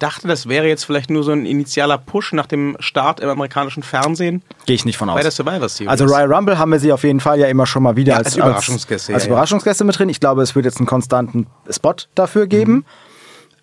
dachte, 0.00 0.28
das 0.28 0.46
wäre 0.48 0.66
jetzt 0.66 0.84
vielleicht 0.84 1.08
nur 1.10 1.22
so 1.24 1.30
ein 1.32 1.46
initialer 1.46 1.96
Push 1.96 2.32
nach 2.34 2.46
dem 2.46 2.76
Start 2.80 3.20
im 3.20 3.28
amerikanischen 3.30 3.82
Fernsehen 3.82 4.42
Gehe 4.66 4.74
ich 4.76 4.84
nicht 4.84 4.98
von 4.98 5.08
aus. 5.08 5.14
bei 5.16 5.22
der 5.22 5.30
Survivor 5.30 5.68
Series. 5.68 5.88
Also 5.88 6.04
Royal 6.04 6.30
Rumble 6.32 6.58
haben 6.58 6.70
wir 6.72 6.78
sie 6.80 6.92
auf 6.92 7.02
jeden 7.04 7.20
Fall 7.20 7.38
ja 7.38 7.46
immer 7.46 7.66
schon 7.66 7.82
mal 7.82 7.96
wieder 7.96 8.12
Ja, 8.12 8.18
als, 8.18 8.26
als 8.26 8.36
Überraschungsgäste, 8.36 9.12
Als, 9.14 9.22
als 9.22 9.24
ja, 9.24 9.28
ja. 9.30 9.32
Überraschungsgäste 9.36 9.84
mit 9.84 9.98
drin. 9.98 10.08
Ich 10.08 10.20
glaube, 10.20 10.42
es 10.42 10.54
wird 10.54 10.64
jetzt 10.66 10.78
einen 10.78 10.86
konstanten 10.86 11.46
Spot 11.70 11.94
dafür 12.14 12.46
geben. 12.46 12.84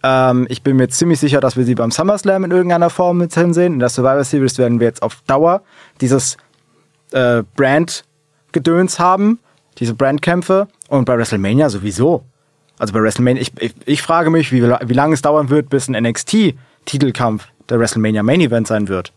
Ähm, 0.04 0.46
ich 0.50 0.62
bin 0.62 0.76
mir 0.76 0.90
ziemlich 0.90 1.20
sicher, 1.20 1.40
dass 1.40 1.56
wir 1.56 1.64
sie 1.64 1.76
beim 1.76 1.92
SummerSlam 1.92 2.44
in 2.44 2.52
irgendeiner 2.52 2.90
Form 2.90 3.18
mit 3.18 3.36
drin 3.36 3.54
sehen. 3.54 3.74
In 3.74 3.80
der 3.80 3.90
Survivor 3.90 4.24
Series 4.24 4.58
werden 4.58 4.80
wir 4.80 4.88
jetzt 4.88 5.02
auf 5.02 5.22
Dauer 5.26 5.62
dieses 6.02 6.38
äh, 7.12 7.44
Brand-Gedöns 7.56 9.00
haben, 9.00 9.40
diese 9.80 9.94
Brandkämpfe. 9.94 10.68
Und 10.90 11.06
bei 11.06 11.18
WrestleMania 11.18 11.70
sowieso. 11.70 12.26
Also 12.78 12.94
bei 12.94 13.02
WrestleMania, 13.02 13.42
ich, 13.42 13.52
ich, 13.60 13.74
ich 13.86 14.02
frage 14.02 14.30
mich, 14.30 14.52
wie, 14.52 14.62
wie 14.62 14.94
lange 14.94 15.14
es 15.14 15.22
dauern 15.22 15.50
wird, 15.50 15.70
bis 15.70 15.88
ein 15.88 15.96
NXT-Titelkampf 15.96 17.48
der 17.70 17.80
WrestleMania 17.80 18.24
Main 18.24 18.42
Event 18.42 18.68
sein 18.68 18.90
wird. 18.90 19.14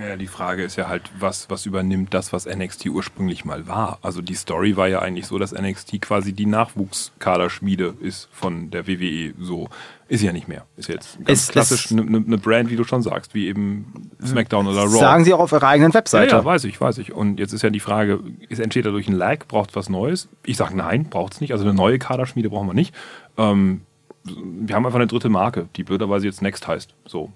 Ja, 0.00 0.16
die 0.16 0.26
Frage 0.26 0.62
ist 0.64 0.76
ja 0.76 0.88
halt, 0.88 1.10
was, 1.18 1.50
was 1.50 1.66
übernimmt 1.66 2.14
das, 2.14 2.32
was 2.32 2.46
NXT 2.46 2.86
ursprünglich 2.86 3.44
mal 3.44 3.66
war? 3.66 3.98
Also 4.02 4.22
die 4.22 4.34
Story 4.34 4.76
war 4.76 4.88
ja 4.88 5.00
eigentlich 5.00 5.26
so, 5.26 5.38
dass 5.38 5.52
NXT 5.52 6.00
quasi 6.00 6.32
die 6.32 6.46
Nachwuchskaderschmiede 6.46 7.94
ist 8.00 8.28
von 8.32 8.70
der 8.70 8.86
WWE. 8.86 9.34
So 9.38 9.68
ist 10.08 10.22
ja 10.22 10.32
nicht 10.32 10.48
mehr. 10.48 10.66
Ist 10.76 10.88
jetzt 10.88 11.16
ganz 11.24 11.28
Es- 11.30 11.48
klassisch 11.48 11.90
eine 11.90 12.04
ne, 12.04 12.38
Brand, 12.38 12.70
wie 12.70 12.76
du 12.76 12.84
schon 12.84 13.02
sagst, 13.02 13.34
wie 13.34 13.46
eben 13.48 14.10
SmackDown 14.24 14.66
oder 14.66 14.82
Raw. 14.82 14.98
Sagen 14.98 15.24
sie 15.24 15.32
auch 15.34 15.40
auf 15.40 15.52
ihrer 15.52 15.68
eigenen 15.68 15.90
ja, 15.92 15.98
Webseite. 15.98 16.36
ja, 16.36 16.44
weiß 16.44 16.64
ich, 16.64 16.80
weiß 16.80 16.98
ich. 16.98 17.12
Und 17.12 17.38
jetzt 17.38 17.52
ist 17.52 17.62
ja 17.62 17.70
die 17.70 17.80
Frage, 17.80 18.20
ist, 18.48 18.60
entsteht 18.60 18.86
dadurch 18.86 19.08
ein 19.08 19.14
Lag? 19.14 19.46
Braucht 19.46 19.74
was 19.76 19.88
Neues? 19.88 20.28
Ich 20.44 20.56
sage 20.56 20.76
nein, 20.76 21.04
braucht 21.04 21.34
es 21.34 21.40
nicht. 21.40 21.52
Also 21.52 21.64
eine 21.64 21.74
neue 21.74 21.98
Kaderschmiede 21.98 22.50
brauchen 22.50 22.68
wir 22.68 22.74
nicht. 22.74 22.94
Ähm, 23.38 23.82
wir 24.24 24.74
haben 24.76 24.86
einfach 24.86 24.98
eine 24.98 25.06
dritte 25.08 25.28
Marke, 25.28 25.68
die 25.76 25.84
blöderweise 25.84 26.26
jetzt 26.26 26.42
Next 26.42 26.66
heißt. 26.68 26.94
So. 27.06 27.32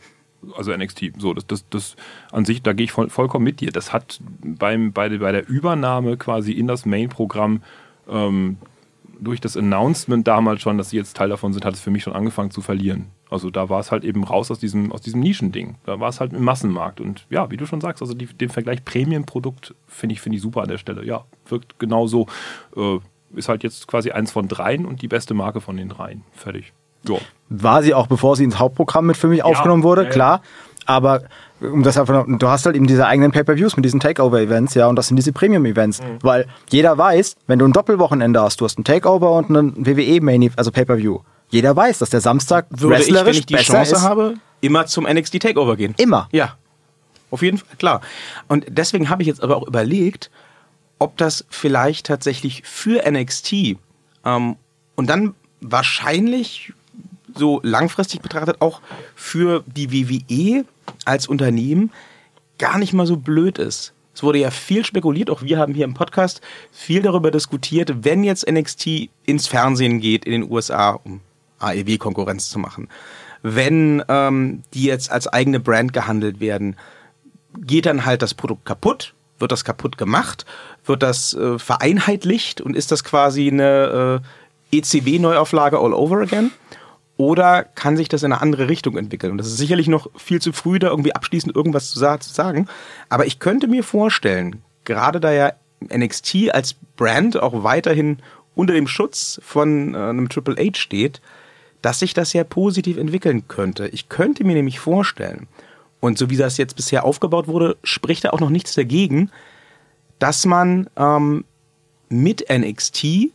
Also 0.56 0.72
NXT. 0.76 1.12
So, 1.18 1.34
das, 1.34 1.46
das, 1.46 1.68
das 1.70 1.96
an 2.32 2.44
sich, 2.44 2.62
da 2.62 2.72
gehe 2.72 2.84
ich 2.84 2.92
voll, 2.92 3.08
vollkommen 3.10 3.44
mit 3.44 3.60
dir. 3.60 3.72
Das 3.72 3.92
hat 3.92 4.20
beim, 4.42 4.92
bei, 4.92 5.08
der- 5.08 5.18
bei 5.18 5.32
der 5.32 5.48
Übernahme 5.48 6.16
quasi 6.16 6.52
in 6.52 6.66
das 6.66 6.86
Main-Programm 6.86 7.62
ähm, 8.08 8.58
durch 9.18 9.40
das 9.40 9.56
Announcement 9.56 10.26
damals 10.28 10.60
schon, 10.62 10.76
dass 10.78 10.90
sie 10.90 10.96
jetzt 10.98 11.16
Teil 11.16 11.30
davon 11.30 11.52
sind, 11.52 11.64
hat 11.64 11.74
es 11.74 11.80
für 11.80 11.90
mich 11.90 12.02
schon 12.02 12.12
angefangen 12.12 12.50
zu 12.50 12.60
verlieren. 12.60 13.06
Also 13.30 13.50
da 13.50 13.68
war 13.70 13.80
es 13.80 13.90
halt 13.90 14.04
eben 14.04 14.22
raus 14.24 14.50
aus 14.50 14.58
diesem, 14.60 14.92
aus 14.92 15.00
diesem 15.00 15.20
Nischending. 15.20 15.76
Da 15.84 15.98
war 15.98 16.10
es 16.10 16.20
halt 16.20 16.32
im 16.32 16.44
Massenmarkt. 16.44 17.00
Und 17.00 17.26
ja, 17.30 17.50
wie 17.50 17.56
du 17.56 17.66
schon 17.66 17.80
sagst, 17.80 18.02
also 18.02 18.14
die, 18.14 18.26
den 18.26 18.50
Vergleich 18.50 18.84
Prämienprodukt 18.84 19.74
finde 19.88 20.12
ich, 20.12 20.20
finde 20.20 20.36
ich 20.36 20.42
super 20.42 20.62
an 20.62 20.68
der 20.68 20.78
Stelle. 20.78 21.04
Ja, 21.04 21.24
wirkt 21.48 21.78
genauso. 21.78 22.26
Äh, 22.76 22.98
ist 23.34 23.48
halt 23.48 23.64
jetzt 23.64 23.88
quasi 23.88 24.12
eins 24.12 24.30
von 24.30 24.46
dreien 24.48 24.86
und 24.86 25.02
die 25.02 25.08
beste 25.08 25.34
Marke 25.34 25.60
von 25.60 25.76
den 25.76 25.88
dreien. 25.88 26.22
Fertig. 26.32 26.72
Ja. 27.08 27.16
war 27.48 27.82
sie 27.82 27.94
auch, 27.94 28.06
bevor 28.06 28.36
sie 28.36 28.44
ins 28.44 28.58
Hauptprogramm 28.58 29.06
mit 29.06 29.16
für 29.16 29.28
mich 29.28 29.42
aufgenommen 29.44 29.82
wurde, 29.82 30.02
ja, 30.02 30.08
ja. 30.08 30.12
klar. 30.12 30.42
Aber 30.84 31.22
um 31.60 31.82
das 31.82 31.96
einfach, 31.98 32.26
noch- 32.26 32.38
du 32.38 32.48
hast 32.48 32.64
halt 32.66 32.76
eben 32.76 32.86
diese 32.86 33.06
eigenen 33.06 33.32
Pay-per-Views 33.32 33.76
mit 33.76 33.84
diesen 33.84 33.98
Takeover-Events, 34.00 34.74
ja, 34.74 34.86
und 34.88 34.96
das 34.96 35.08
sind 35.08 35.16
diese 35.16 35.32
Premium-Events, 35.32 36.00
Mhm. 36.00 36.04
weil 36.22 36.46
jeder 36.70 36.96
weiß, 36.96 37.36
wenn 37.46 37.58
du 37.58 37.64
ein 37.66 37.72
Doppelwochenende 37.72 38.40
hast, 38.40 38.60
du 38.60 38.64
hast 38.64 38.78
ein 38.78 38.84
Takeover 38.84 39.32
und 39.32 39.48
einen 39.50 39.86
WWE-Main, 39.86 40.50
also 40.56 40.70
Pay-per-View. 40.70 41.20
Jeder 41.50 41.74
weiß, 41.74 41.98
dass 41.98 42.10
der 42.10 42.20
Samstag 42.20 42.66
würde 42.70 43.00
ich, 43.02 43.12
wenn 43.14 43.26
ich 43.28 43.46
die 43.46 43.54
Chance 43.56 43.94
ist. 43.96 44.02
habe, 44.02 44.34
immer 44.60 44.86
zum 44.86 45.04
NXT 45.06 45.40
Takeover 45.40 45.76
gehen. 45.76 45.94
Immer. 45.96 46.28
Ja. 46.32 46.54
Auf 47.30 47.42
jeden 47.42 47.58
Fall, 47.58 47.76
klar. 47.78 48.00
Und 48.48 48.66
deswegen 48.68 49.08
habe 49.10 49.22
ich 49.22 49.28
jetzt 49.28 49.42
aber 49.42 49.56
auch 49.56 49.66
überlegt, 49.66 50.30
ob 50.98 51.16
das 51.16 51.44
vielleicht 51.50 52.06
tatsächlich 52.06 52.62
für 52.64 53.02
NXT 53.10 53.76
ähm, 54.24 54.56
und 54.94 55.08
dann 55.10 55.34
wahrscheinlich 55.60 56.72
so 57.36 57.60
langfristig 57.62 58.20
betrachtet 58.20 58.60
auch 58.60 58.80
für 59.14 59.62
die 59.66 59.92
WWE 59.92 60.64
als 61.04 61.26
Unternehmen 61.26 61.92
gar 62.58 62.78
nicht 62.78 62.92
mal 62.92 63.06
so 63.06 63.16
blöd 63.16 63.58
ist. 63.58 63.92
Es 64.14 64.22
wurde 64.22 64.38
ja 64.38 64.50
viel 64.50 64.84
spekuliert, 64.84 65.28
auch 65.28 65.42
wir 65.42 65.58
haben 65.58 65.74
hier 65.74 65.84
im 65.84 65.92
Podcast 65.92 66.40
viel 66.72 67.02
darüber 67.02 67.30
diskutiert, 67.30 68.04
wenn 68.04 68.24
jetzt 68.24 68.50
NXT 68.50 69.10
ins 69.26 69.46
Fernsehen 69.46 70.00
geht 70.00 70.24
in 70.24 70.32
den 70.32 70.50
USA, 70.50 70.92
um 71.04 71.20
AEW-Konkurrenz 71.58 72.48
zu 72.48 72.58
machen, 72.58 72.88
wenn 73.42 74.02
ähm, 74.08 74.62
die 74.72 74.84
jetzt 74.84 75.10
als 75.10 75.28
eigene 75.28 75.60
Brand 75.60 75.92
gehandelt 75.92 76.40
werden, 76.40 76.76
geht 77.58 77.86
dann 77.86 78.06
halt 78.06 78.22
das 78.22 78.34
Produkt 78.34 78.64
kaputt? 78.64 79.14
Wird 79.38 79.52
das 79.52 79.64
kaputt 79.64 79.98
gemacht? 79.98 80.46
Wird 80.86 81.02
das 81.02 81.34
äh, 81.34 81.58
vereinheitlicht 81.58 82.60
und 82.60 82.74
ist 82.74 82.92
das 82.92 83.04
quasi 83.04 83.48
eine 83.48 84.22
äh, 84.72 84.78
ECW-Neuauflage 84.78 85.78
all 85.78 85.92
over 85.92 86.20
again? 86.20 86.52
Oder 87.16 87.64
kann 87.64 87.96
sich 87.96 88.08
das 88.08 88.22
in 88.22 88.32
eine 88.32 88.42
andere 88.42 88.68
Richtung 88.68 88.98
entwickeln? 88.98 89.32
Und 89.32 89.38
das 89.38 89.46
ist 89.46 89.56
sicherlich 89.56 89.88
noch 89.88 90.10
viel 90.16 90.40
zu 90.40 90.52
früh, 90.52 90.78
da 90.78 90.88
irgendwie 90.88 91.14
abschließend 91.14 91.56
irgendwas 91.56 91.90
zu, 91.90 91.98
sa 91.98 92.20
zu 92.20 92.32
sagen. 92.32 92.68
Aber 93.08 93.26
ich 93.26 93.38
könnte 93.38 93.68
mir 93.68 93.82
vorstellen, 93.82 94.62
gerade 94.84 95.18
da 95.20 95.32
ja 95.32 95.52
NXT 95.94 96.50
als 96.52 96.74
Brand 96.96 97.40
auch 97.40 97.62
weiterhin 97.62 98.18
unter 98.54 98.74
dem 98.74 98.86
Schutz 98.86 99.40
von 99.42 99.94
äh, 99.94 99.98
einem 99.98 100.28
Triple 100.28 100.56
H 100.56 100.78
steht, 100.78 101.20
dass 101.82 102.00
sich 102.00 102.14
das 102.14 102.32
ja 102.32 102.44
positiv 102.44 102.96
entwickeln 102.96 103.48
könnte. 103.48 103.88
Ich 103.88 104.08
könnte 104.08 104.44
mir 104.44 104.54
nämlich 104.54 104.78
vorstellen, 104.78 105.46
und 106.00 106.18
so 106.18 106.30
wie 106.30 106.36
das 106.36 106.58
jetzt 106.58 106.76
bisher 106.76 107.04
aufgebaut 107.04 107.48
wurde, 107.48 107.76
spricht 107.82 108.24
da 108.24 108.30
auch 108.30 108.40
noch 108.40 108.50
nichts 108.50 108.74
dagegen, 108.74 109.30
dass 110.18 110.44
man 110.46 110.88
ähm, 110.96 111.44
mit 112.08 112.46
NXT, 112.50 113.30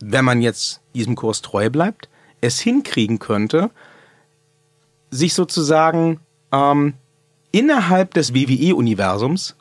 wenn 0.00 0.24
man 0.24 0.40
jetzt 0.40 0.80
diesem 0.94 1.16
Kurs 1.16 1.42
treu 1.42 1.70
bleibt, 1.70 2.08
es 2.40 2.60
hinkriegen 2.60 3.18
könnte, 3.18 3.70
sich 5.10 5.34
sozusagen 5.34 6.20
ähm, 6.52 6.94
innerhalb 7.52 8.14
des 8.14 8.34
WWE-Universums 8.34 9.56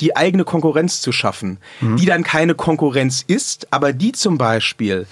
die 0.00 0.16
eigene 0.16 0.44
Konkurrenz 0.44 1.00
zu 1.00 1.10
schaffen, 1.10 1.58
die 1.80 2.06
dann 2.06 2.22
keine 2.22 2.54
Konkurrenz 2.54 3.24
ist, 3.26 3.66
aber 3.72 3.92
die 3.92 4.12
zum 4.12 4.38
Beispiel 4.38 5.06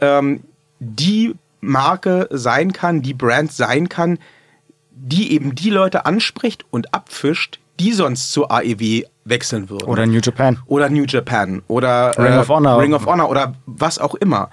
ähm, 0.00 0.42
die 0.80 1.36
Marke 1.60 2.28
sein 2.30 2.72
kann, 2.72 3.02
die 3.02 3.14
Brand 3.14 3.52
sein 3.52 3.88
kann, 3.88 4.18
die 4.90 5.32
eben 5.32 5.54
die 5.54 5.70
Leute 5.70 6.06
anspricht 6.06 6.64
und 6.70 6.92
abfischt, 6.92 7.60
die 7.78 7.92
sonst 7.92 8.32
zur 8.32 8.50
AEW 8.50 9.04
wechseln 9.24 9.70
würden. 9.70 9.86
Oder 9.86 10.06
New 10.06 10.20
Japan. 10.20 10.58
Oder 10.66 10.90
New 10.90 11.04
Japan. 11.04 11.62
Oder 11.68 12.12
Ring 12.18 12.38
of 12.38 12.48
Honor. 12.48 12.78
Ring 12.80 12.94
of 12.94 13.06
Honor 13.06 13.30
oder 13.30 13.54
was 13.66 13.98
auch 13.98 14.16
immer. 14.16 14.50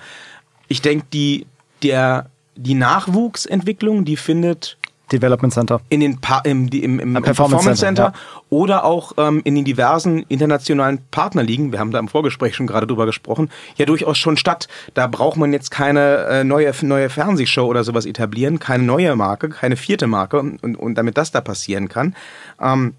Ich 0.69 0.81
denke, 0.81 1.05
die, 1.11 1.45
der, 1.83 2.27
die 2.55 2.75
Nachwuchsentwicklung, 2.75 4.05
die 4.05 4.15
findet 4.15 4.77
Development 5.11 5.53
Center. 5.53 5.81
in 5.89 5.99
den 5.99 6.21
pa 6.21 6.39
im, 6.39 6.67
im, 6.67 6.99
im, 6.99 6.99
im 6.99 7.23
Performance 7.23 7.65
Performance, 7.65 7.79
Center, 7.79 8.13
Center, 8.13 8.19
oder 8.49 8.85
auch 8.85 9.13
ähm, 9.17 9.41
in 9.43 9.55
den 9.55 9.65
diversen 9.65 10.23
internationalen 10.29 10.99
Partnerligen, 11.11 11.71
wir 11.71 11.79
haben 11.79 11.91
da 11.91 11.99
im 11.99 12.07
Vorgespräch 12.07 12.55
schon 12.55 12.67
gerade 12.67 12.87
drüber 12.87 13.05
gesprochen, 13.05 13.49
ja 13.75 13.85
durchaus 13.85 14.17
schon 14.17 14.37
statt. 14.37 14.67
Da 14.93 15.07
braucht 15.07 15.37
man 15.37 15.51
jetzt 15.53 15.71
keine 15.71 16.25
äh, 16.27 16.43
neue, 16.43 16.71
neue 16.81 17.09
Fernsehshow 17.09 17.65
oder 17.65 17.83
sowas 17.83 18.05
etablieren, 18.05 18.59
keine 18.59 18.83
neue 18.83 19.15
Marke, 19.15 19.49
keine 19.49 19.75
vierte 19.75 20.07
Marke 20.07 20.39
und, 20.39 20.75
und 20.75 20.95
damit 20.95 21.17
das 21.17 21.31
da 21.31 21.41
passieren 21.41 21.89
kann. 21.89 22.15
Ähm, 22.61 22.93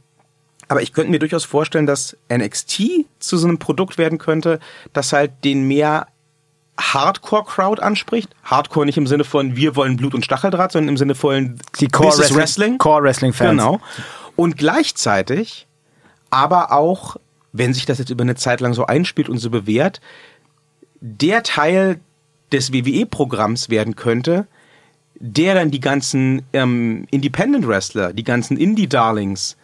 Aber 0.68 0.83
ich 0.83 0.92
könnte 0.92 1.11
mir 1.11 1.18
durchaus 1.18 1.44
vorstellen, 1.44 1.87
dass 1.87 2.16
NXT 2.33 3.06
zu 3.18 3.37
so 3.37 3.46
einem 3.46 3.59
Produkt 3.59 3.98
werden 3.98 4.18
könnte, 4.18 4.59
das 4.92 5.12
halt 5.12 5.33
den 5.44 5.66
mehr 5.66 6.06
Hardcore-Crowd 6.80 7.82
anspricht. 7.82 8.30
Hardcore 8.42 8.86
nicht 8.86 8.98
im 8.98 9.06
Sinne 9.06 9.24
von 9.24 9.56
wir 9.56 9.76
wollen 9.76 9.96
Blut 9.96 10.14
und 10.14 10.24
Stacheldraht, 10.24 10.72
sondern 10.72 10.88
im 10.90 10.96
Sinne 10.96 11.14
von 11.14 11.58
Die 11.78 11.88
Core 11.88 12.22
is 12.22 12.34
Wrestling, 12.34 12.78
Core 12.78 13.02
Wrestling 13.02 13.32
Fans. 13.32 13.50
Genau. 13.50 13.80
Und 14.36 14.56
gleichzeitig 14.56 15.66
aber 16.30 16.72
auch, 16.72 17.16
wenn 17.52 17.74
sich 17.74 17.84
das 17.84 17.98
jetzt 17.98 18.10
über 18.10 18.22
eine 18.22 18.36
Zeit 18.36 18.60
lang 18.60 18.72
so 18.72 18.86
einspielt 18.86 19.28
und 19.28 19.38
so 19.38 19.50
bewährt, 19.50 20.00
der 21.00 21.42
Teil 21.42 22.00
des 22.52 22.72
WWE-Programms 22.72 23.68
werden 23.68 23.96
könnte, 23.96 24.46
der 25.16 25.54
dann 25.54 25.70
die 25.70 25.80
ganzen 25.80 26.42
ähm, 26.52 27.06
Independent 27.10 27.66
Wrestler, 27.66 28.12
die 28.12 28.24
ganzen 28.24 28.56
Indie-Darlings 28.56 29.56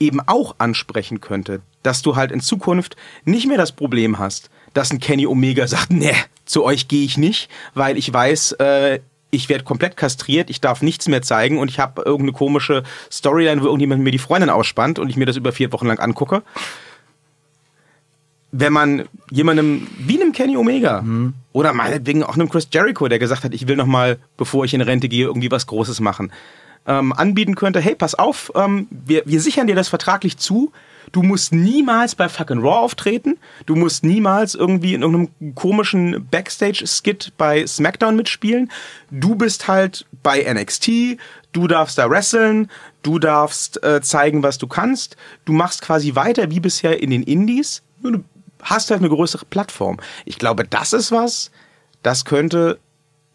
eben 0.00 0.20
auch 0.20 0.54
ansprechen 0.58 1.20
könnte. 1.20 1.60
Dass 1.82 2.02
du 2.02 2.16
halt 2.16 2.32
in 2.32 2.40
Zukunft 2.40 2.96
nicht 3.24 3.46
mehr 3.46 3.58
das 3.58 3.72
Problem 3.72 4.18
hast, 4.18 4.50
dass 4.74 4.92
ein 4.92 5.00
Kenny 5.00 5.26
Omega 5.26 5.66
sagt, 5.66 5.90
nee, 5.90 6.14
zu 6.44 6.64
euch 6.64 6.88
gehe 6.88 7.04
ich 7.04 7.16
nicht, 7.16 7.48
weil 7.72 7.96
ich 7.96 8.12
weiß, 8.12 8.52
äh, 8.52 9.00
ich 9.30 9.48
werde 9.48 9.64
komplett 9.64 9.96
kastriert, 9.96 10.50
ich 10.50 10.60
darf 10.60 10.82
nichts 10.82 11.08
mehr 11.08 11.22
zeigen 11.22 11.58
und 11.58 11.68
ich 11.68 11.80
habe 11.80 12.02
irgendeine 12.02 12.32
komische 12.32 12.82
Storyline, 13.10 13.60
wo 13.62 13.66
irgendjemand 13.66 14.02
mir 14.02 14.12
die 14.12 14.18
Freundin 14.18 14.50
ausspannt 14.50 14.98
und 14.98 15.08
ich 15.08 15.16
mir 15.16 15.26
das 15.26 15.36
über 15.36 15.50
vier 15.52 15.72
Wochen 15.72 15.86
lang 15.86 15.98
angucke. 15.98 16.42
Wenn 18.52 18.72
man 18.72 19.08
jemandem 19.32 19.88
wie 19.98 20.20
einem 20.20 20.32
Kenny 20.32 20.56
Omega 20.56 21.02
Mhm. 21.02 21.34
oder 21.52 21.72
meinetwegen 21.72 22.22
auch 22.22 22.34
einem 22.34 22.48
Chris 22.48 22.68
Jericho, 22.72 23.08
der 23.08 23.18
gesagt 23.18 23.42
hat, 23.42 23.52
ich 23.52 23.66
will 23.66 23.74
noch 23.74 23.86
mal, 23.86 24.18
bevor 24.36 24.64
ich 24.64 24.74
in 24.74 24.80
Rente 24.80 25.08
gehe, 25.08 25.24
irgendwie 25.26 25.50
was 25.50 25.66
Großes 25.66 25.98
machen, 25.98 26.30
ähm, 26.86 27.12
anbieten 27.12 27.56
könnte, 27.56 27.80
hey, 27.80 27.96
pass 27.96 28.14
auf, 28.14 28.52
ähm, 28.54 28.86
wir, 28.90 29.22
wir 29.26 29.40
sichern 29.40 29.66
dir 29.66 29.74
das 29.74 29.88
vertraglich 29.88 30.36
zu, 30.36 30.70
du 31.12 31.22
musst 31.22 31.52
niemals 31.52 32.14
bei 32.14 32.28
fucking 32.28 32.60
Raw 32.60 32.84
auftreten, 32.84 33.38
du 33.66 33.74
musst 33.74 34.04
niemals 34.04 34.54
irgendwie 34.54 34.94
in 34.94 35.02
irgendeinem 35.02 35.54
komischen 35.54 36.26
Backstage-Skit 36.30 37.32
bei 37.36 37.66
SmackDown 37.66 38.16
mitspielen, 38.16 38.70
du 39.10 39.34
bist 39.34 39.68
halt 39.68 40.06
bei 40.22 40.42
NXT, 40.52 41.18
du 41.52 41.66
darfst 41.68 41.98
da 41.98 42.10
wresteln, 42.10 42.70
du 43.02 43.18
darfst 43.18 43.82
äh, 43.82 44.00
zeigen, 44.00 44.42
was 44.42 44.58
du 44.58 44.66
kannst, 44.66 45.16
du 45.44 45.52
machst 45.52 45.82
quasi 45.82 46.14
weiter 46.14 46.50
wie 46.50 46.60
bisher 46.60 47.02
in 47.02 47.10
den 47.10 47.22
Indies, 47.22 47.82
nur 48.00 48.12
du 48.12 48.24
hast 48.62 48.90
halt 48.90 49.00
eine 49.00 49.10
größere 49.10 49.44
Plattform. 49.44 49.98
Ich 50.24 50.38
glaube, 50.38 50.64
das 50.64 50.92
ist 50.92 51.12
was, 51.12 51.50
das 52.02 52.24
könnte, 52.24 52.78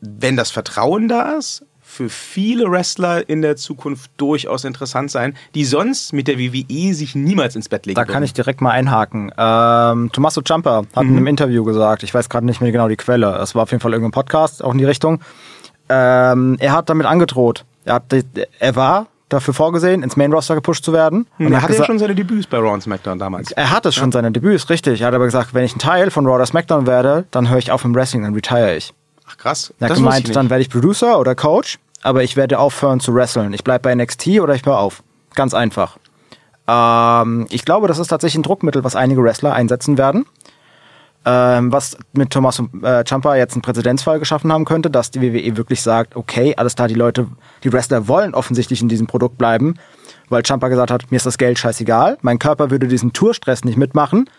wenn 0.02 0.36
das 0.36 0.52
Vertrauen 0.52 1.08
da 1.08 1.34
ist, 1.38 1.64
für 2.00 2.08
viele 2.08 2.72
Wrestler 2.72 3.28
in 3.28 3.42
der 3.42 3.58
Zukunft 3.58 4.10
durchaus 4.16 4.64
interessant 4.64 5.12
sein, 5.12 5.36
die 5.54 5.66
sonst 5.66 6.14
mit 6.14 6.30
der 6.30 6.40
WWE 6.40 6.94
sich 6.94 7.14
niemals 7.14 7.58
ins 7.58 7.68
Bett 7.68 7.86
legen 7.86 7.96
Da 7.98 8.06
kann 8.06 8.14
würden. 8.16 8.24
ich 8.24 8.34
direkt 8.34 8.62
mal 8.62 8.72
einhaken. 8.72 9.34
Ähm, 9.38 10.10
Tommaso 10.14 10.42
Ciampa 10.42 10.84
hat 10.96 11.04
Mhm. 11.04 11.10
in 11.12 11.18
einem 11.18 11.28
Interview 11.28 11.66
gesagt, 11.66 12.04
ich 12.04 12.14
weiß 12.14 12.30
gerade 12.30 12.46
nicht 12.46 12.62
mehr 12.62 12.72
genau 12.72 12.88
die 12.88 12.96
Quelle, 12.96 13.36
es 13.40 13.54
war 13.54 13.64
auf 13.64 13.72
jeden 13.72 13.82
Fall 13.82 13.92
irgendein 13.92 14.12
Podcast, 14.14 14.64
auch 14.64 14.72
in 14.72 14.78
die 14.78 14.86
Richtung. 14.86 15.20
Ähm, 15.90 16.56
er 16.62 16.72
hat 16.72 16.90
damit 16.90 17.06
angedroht. 17.06 17.66
Er, 17.84 17.96
hat, 17.96 18.04
er 18.60 18.76
war 18.78 19.08
dafür 19.28 19.54
vorgesehen, 19.54 20.02
ins 20.02 20.16
Main 20.16 20.32
Roster 20.32 20.56
gepusht 20.56 20.86
zu 20.86 20.94
werden. 20.94 21.28
Und 21.38 21.52
er 21.52 21.62
hatte 21.62 21.74
ja 21.76 21.84
schon 21.84 22.00
seine 22.00 22.16
Debüts 22.16 22.48
bei 22.48 22.60
Raw 22.60 22.70
und 22.76 22.82
SmackDown 22.82 23.20
damals. 23.20 23.52
Er 23.52 23.72
hatte 23.72 23.92
schon 23.92 24.14
seine 24.14 24.32
Debüts, 24.32 24.70
richtig. 24.70 25.02
Er 25.02 25.08
hat 25.08 25.14
aber 25.16 25.26
gesagt, 25.26 25.54
wenn 25.54 25.66
ich 25.66 25.76
ein 25.76 25.80
Teil 25.80 26.12
von 26.12 26.26
Raw 26.26 26.36
oder 26.36 26.46
SmackDown 26.46 26.88
werde, 26.88 27.26
dann 27.32 27.50
höre 27.50 27.58
ich 27.58 27.72
auf 27.74 27.84
im 27.84 27.94
Wrestling, 27.94 28.24
dann 28.24 28.34
retire 28.34 28.76
ich. 28.78 28.94
Ach 29.32 29.38
krass. 29.38 29.72
Er 29.80 29.86
hat 29.86 29.92
das 29.92 29.98
gemeint, 30.00 30.36
dann 30.36 30.50
werde 30.50 30.62
ich 30.64 30.70
Producer 30.72 31.20
oder 31.20 31.36
Coach, 31.36 31.78
aber 32.02 32.24
ich 32.24 32.36
werde 32.36 32.60
aufhören 32.60 33.00
zu 33.00 33.14
wresteln. 33.14 33.54
Ich 33.54 33.64
bleibe 33.64 33.84
bei 33.84 33.96
NXT 33.96 34.40
oder 34.40 34.56
ich 34.56 34.66
höre 34.66 34.78
auf. 34.78 35.04
Ganz 35.36 35.54
einfach. 35.54 35.98
Ähm, 36.68 37.48
ich 37.50 37.66
glaube, 37.66 37.88
das 37.88 38.00
ist 38.00 38.08
tatsächlich 38.08 38.40
ein 38.40 38.44
Druckmittel, 38.44 38.84
was 38.84 38.96
einige 38.96 39.24
Wrestler 39.24 39.54
einsetzen 39.54 39.98
werden. 39.98 40.26
Ähm, 41.26 41.72
was 41.72 41.98
mit 42.14 42.30
Thomas 42.32 42.62
äh, 42.82 43.04
Ciampa 43.04 43.36
jetzt 43.36 43.54
einen 43.54 43.62
Präzedenzfall 43.62 44.20
geschaffen 44.20 44.54
haben 44.54 44.64
könnte, 44.64 44.90
dass 44.90 45.12
die 45.12 45.22
WWE 45.22 45.58
wirklich 45.58 45.82
sagt, 45.82 46.16
okay, 46.16 46.56
alles 46.56 46.76
klar, 46.76 46.88
die 46.88 46.94
Leute, 46.94 47.28
die 47.64 47.74
Wrestler 47.74 48.08
wollen 48.08 48.34
offensichtlich 48.34 48.82
in 48.82 48.88
diesem 48.88 49.06
Produkt 49.06 49.38
bleiben, 49.38 49.76
weil 50.30 50.44
Ciampa 50.44 50.70
gesagt 50.70 50.92
hat, 50.92 51.12
mir 51.12 51.18
ist 51.18 51.26
das 51.26 51.38
Geld 51.38 51.60
scheißegal, 51.60 52.18
mein 52.22 52.40
Körper 52.40 52.72
würde 52.72 52.88
diesen 52.88 53.12
Tourstress 53.12 53.66
nicht 53.66 53.78
mitmachen 53.78 54.30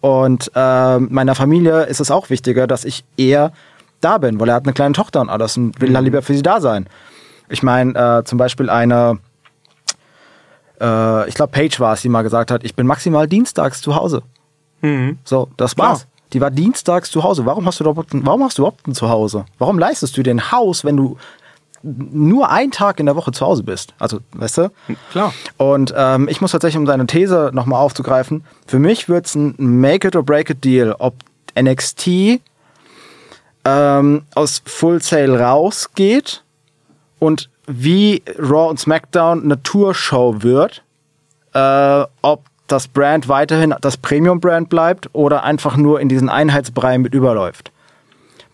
und 0.00 0.50
ähm, 0.54 1.08
meiner 1.10 1.34
Familie 1.34 1.84
ist 1.84 2.00
es 2.00 2.10
auch 2.10 2.28
wichtiger, 2.28 2.66
dass 2.66 2.84
ich 2.84 3.04
eher 3.16 3.52
da 4.00 4.18
bin, 4.18 4.40
weil 4.40 4.48
er 4.48 4.54
hat 4.54 4.64
eine 4.64 4.72
kleine 4.72 4.94
Tochter 4.94 5.20
und 5.20 5.28
alles 5.28 5.56
und 5.56 5.80
will 5.80 5.92
dann 5.92 6.04
lieber 6.04 6.22
für 6.22 6.34
sie 6.34 6.42
da 6.42 6.60
sein. 6.60 6.88
Ich 7.48 7.62
meine, 7.62 8.18
äh, 8.20 8.24
zum 8.24 8.38
Beispiel 8.38 8.70
eine, 8.70 9.18
äh, 10.80 11.28
ich 11.28 11.34
glaube, 11.34 11.52
Paige 11.52 11.78
war 11.80 11.94
es, 11.94 12.02
die 12.02 12.08
mal 12.08 12.22
gesagt 12.22 12.50
hat, 12.50 12.64
ich 12.64 12.74
bin 12.74 12.86
maximal 12.86 13.26
dienstags 13.26 13.80
zu 13.80 13.94
Hause. 13.94 14.22
So, 15.24 15.48
das 15.56 15.74
Klar. 15.74 15.90
war's. 15.90 16.06
Die 16.32 16.40
war 16.40 16.50
dienstags 16.50 17.10
zu 17.10 17.22
Hause. 17.24 17.44
Warum 17.44 17.66
hast 17.66 17.80
du 17.80 17.84
überhaupt, 17.84 18.10
warum 18.12 18.44
hast 18.44 18.56
du 18.56 18.62
überhaupt 18.62 18.86
ein 18.86 18.94
Zuhause? 18.94 19.44
Warum 19.58 19.78
leistest 19.78 20.16
du 20.16 20.22
dir 20.22 20.30
ein 20.30 20.52
Haus, 20.52 20.84
wenn 20.84 20.96
du 20.96 21.18
nur 21.82 22.50
einen 22.50 22.70
Tag 22.70 23.00
in 23.00 23.06
der 23.06 23.16
Woche 23.16 23.32
zu 23.32 23.44
Hause 23.44 23.62
bist? 23.64 23.94
Also, 23.98 24.20
weißt 24.32 24.58
du? 24.58 24.70
Klar. 25.10 25.34
Und 25.56 25.92
ähm, 25.96 26.28
ich 26.28 26.40
muss 26.40 26.52
tatsächlich, 26.52 26.78
um 26.78 26.86
deine 26.86 27.06
These 27.06 27.50
nochmal 27.52 27.80
aufzugreifen, 27.80 28.44
für 28.66 28.78
mich 28.78 29.08
wird's 29.08 29.34
ein 29.34 29.54
Make-it-or-break-it-Deal, 29.58 30.94
ob 30.98 31.14
NXT 31.60 32.40
ähm, 33.64 34.22
aus 34.34 34.62
Full 34.64 35.02
Sail 35.02 35.34
rausgeht 35.34 36.44
und 37.18 37.50
wie 37.66 38.22
Raw 38.38 38.68
und 38.70 38.80
SmackDown 38.80 39.44
eine 39.44 39.62
Tour-Show 39.62 40.42
wird, 40.42 40.82
äh, 41.54 42.04
ob 42.22 42.44
das 42.66 42.88
Brand 42.88 43.28
weiterhin 43.28 43.74
das 43.80 43.96
Premium-Brand 43.96 44.68
bleibt 44.68 45.10
oder 45.12 45.44
einfach 45.44 45.76
nur 45.76 46.00
in 46.00 46.08
diesen 46.08 46.28
Einheitsbrei 46.28 46.98
mit 46.98 47.14
überläuft. 47.14 47.72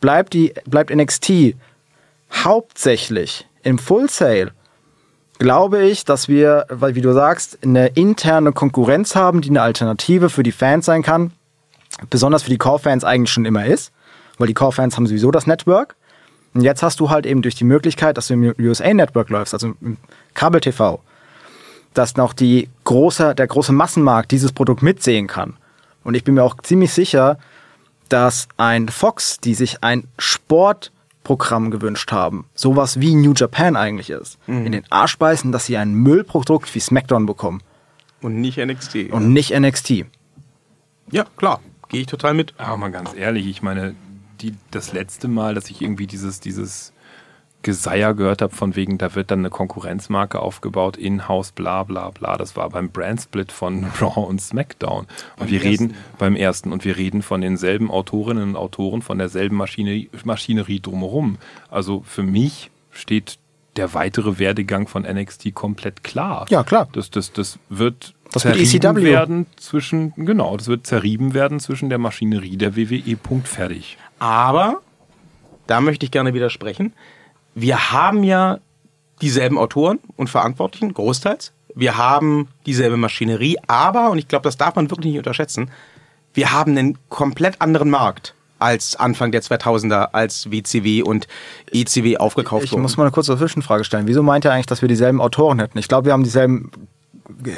Bleibt, 0.00 0.32
die, 0.32 0.54
bleibt 0.66 0.94
NXT 0.94 1.54
hauptsächlich 2.32 3.46
im 3.62 3.78
Full 3.78 4.08
Sale, 4.08 4.52
glaube 5.38 5.84
ich, 5.84 6.04
dass 6.04 6.28
wir, 6.28 6.66
weil 6.68 6.94
wie 6.94 7.00
du 7.00 7.12
sagst, 7.12 7.58
eine 7.62 7.88
interne 7.88 8.52
Konkurrenz 8.52 9.14
haben, 9.14 9.42
die 9.42 9.50
eine 9.50 9.62
Alternative 9.62 10.30
für 10.30 10.42
die 10.42 10.52
Fans 10.52 10.86
sein 10.86 11.02
kann, 11.02 11.32
besonders 12.10 12.42
für 12.42 12.50
die 12.50 12.58
Core-Fans 12.58 13.04
eigentlich 13.04 13.32
schon 13.32 13.44
immer 13.44 13.66
ist, 13.66 13.92
weil 14.38 14.46
die 14.48 14.54
Core-Fans 14.54 14.96
haben 14.96 15.06
sowieso 15.06 15.30
das 15.30 15.46
Network. 15.46 15.96
Und 16.54 16.62
jetzt 16.62 16.82
hast 16.82 17.00
du 17.00 17.10
halt 17.10 17.26
eben 17.26 17.42
durch 17.42 17.54
die 17.54 17.64
Möglichkeit, 17.64 18.16
dass 18.16 18.28
du 18.28 18.34
im 18.34 18.54
USA-Network 18.58 19.28
läufst, 19.28 19.52
also 19.54 19.74
im 19.80 19.98
Kabel-TV, 20.34 21.00
dass 21.94 22.16
noch 22.16 22.32
die 22.32 22.68
große, 22.84 23.34
der 23.34 23.46
große 23.46 23.72
Massenmarkt 23.72 24.30
dieses 24.30 24.52
Produkt 24.52 24.82
mitsehen 24.82 25.26
kann. 25.26 25.54
Und 26.04 26.14
ich 26.14 26.24
bin 26.24 26.34
mir 26.34 26.44
auch 26.44 26.56
ziemlich 26.62 26.92
sicher, 26.92 27.38
dass 28.08 28.48
ein 28.56 28.88
Fox, 28.88 29.38
die 29.40 29.54
sich 29.54 29.82
ein 29.82 30.04
Sportprogramm 30.18 31.70
gewünscht 31.70 32.12
haben, 32.12 32.46
sowas 32.54 33.00
wie 33.00 33.14
New 33.14 33.32
Japan 33.34 33.76
eigentlich 33.76 34.10
ist, 34.10 34.38
in 34.46 34.72
den 34.72 34.84
Arsch 34.90 35.18
beißen, 35.18 35.52
dass 35.52 35.66
sie 35.66 35.76
ein 35.76 35.92
Müllprodukt 35.94 36.72
wie 36.74 36.80
SmackDown 36.80 37.26
bekommen 37.26 37.60
Und 38.22 38.40
nicht 38.40 38.58
NXT. 38.58 39.10
und 39.10 39.32
nicht 39.32 39.50
NXT. 39.58 40.04
ja, 41.10 41.24
klar. 41.36 41.60
Gehe 41.88 42.00
ich 42.00 42.06
total 42.08 42.34
mit. 42.34 42.52
Aber 42.58 42.76
mal 42.76 42.90
ganz 42.90 43.14
ehrlich, 43.14 43.46
ich 43.46 43.62
meine, 43.62 43.94
die, 44.40 44.54
das 44.70 44.92
letzte 44.92 45.28
Mal, 45.28 45.54
dass 45.54 45.70
ich 45.70 45.82
irgendwie 45.82 46.06
dieses, 46.06 46.40
dieses 46.40 46.92
Geseier 47.62 48.14
gehört 48.14 48.42
habe, 48.42 48.54
von 48.54 48.76
wegen, 48.76 48.96
da 48.96 49.16
wird 49.16 49.30
dann 49.32 49.40
eine 49.40 49.50
Konkurrenzmarke 49.50 50.38
aufgebaut, 50.38 50.96
in-house, 50.96 51.50
bla 51.50 51.82
bla 51.82 52.10
bla, 52.10 52.36
das 52.36 52.54
war 52.54 52.70
beim 52.70 52.90
Brandsplit 52.90 53.50
von 53.50 53.84
Raw 54.00 54.20
und 54.20 54.40
SmackDown. 54.40 55.06
Und 55.38 55.50
wir 55.50 55.62
reden 55.62 55.94
beim 56.18 56.36
ersten 56.36 56.72
und 56.72 56.84
wir 56.84 56.96
reden 56.96 57.22
von 57.22 57.40
denselben 57.40 57.90
Autorinnen 57.90 58.50
und 58.50 58.56
Autoren, 58.56 59.02
von 59.02 59.18
derselben 59.18 59.56
Maschinerie, 59.56 60.10
Maschinerie 60.24 60.80
drumherum. 60.80 61.38
Also 61.68 62.02
für 62.06 62.22
mich 62.22 62.70
steht 62.92 63.38
der 63.76 63.94
weitere 63.94 64.38
Werdegang 64.38 64.86
von 64.86 65.02
NXT 65.02 65.54
komplett 65.54 66.04
klar. 66.04 66.46
Ja, 66.48 66.62
klar. 66.62 66.88
Das, 66.92 67.10
das, 67.10 67.32
das 67.32 67.58
wird 67.68 68.14
Das 68.32 68.44
wird 68.44 68.56
zerrieben 68.56 68.96
ECW. 68.96 69.04
werden 69.04 69.46
zwischen, 69.56 70.12
genau, 70.16 70.56
das 70.56 70.68
wird 70.68 70.86
zerrieben 70.86 71.34
werden 71.34 71.60
zwischen 71.60 71.88
der 71.88 71.98
Maschinerie 71.98 72.56
der 72.56 72.76
WWE. 72.76 73.16
Punkt 73.16 73.48
fertig. 73.48 73.98
Aber, 74.18 74.80
da 75.66 75.80
möchte 75.80 76.04
ich 76.04 76.10
gerne 76.10 76.34
widersprechen, 76.34 76.92
wir 77.54 77.90
haben 77.92 78.22
ja 78.22 78.58
dieselben 79.20 79.58
Autoren 79.58 79.98
und 80.16 80.28
Verantwortlichen, 80.28 80.92
großteils. 80.92 81.52
Wir 81.74 81.96
haben 81.96 82.48
dieselbe 82.64 82.96
Maschinerie, 82.96 83.56
aber, 83.66 84.10
und 84.10 84.18
ich 84.18 84.28
glaube, 84.28 84.44
das 84.44 84.56
darf 84.56 84.76
man 84.76 84.90
wirklich 84.90 85.12
nicht 85.12 85.18
unterschätzen, 85.18 85.70
wir 86.34 86.52
haben 86.52 86.76
einen 86.76 86.98
komplett 87.08 87.60
anderen 87.60 87.90
Markt 87.90 88.34
als 88.58 88.96
Anfang 88.96 89.32
der 89.32 89.42
2000er, 89.42 90.10
als 90.12 90.50
WCW 90.50 91.02
und 91.02 91.26
ECW 91.72 92.16
aufgekauft 92.18 92.64
Ich 92.64 92.72
wurden. 92.72 92.82
muss 92.82 92.96
mal 92.96 93.04
eine 93.04 93.10
kurze 93.10 93.36
Zwischenfrage 93.36 93.84
stellen. 93.84 94.06
Wieso 94.06 94.22
meint 94.22 94.44
ihr 94.44 94.52
eigentlich, 94.52 94.66
dass 94.66 94.80
wir 94.80 94.88
dieselben 94.88 95.20
Autoren 95.20 95.58
hätten? 95.58 95.78
Ich 95.78 95.88
glaube, 95.88 96.06
wir 96.06 96.12
haben 96.12 96.24
dieselben 96.24 96.70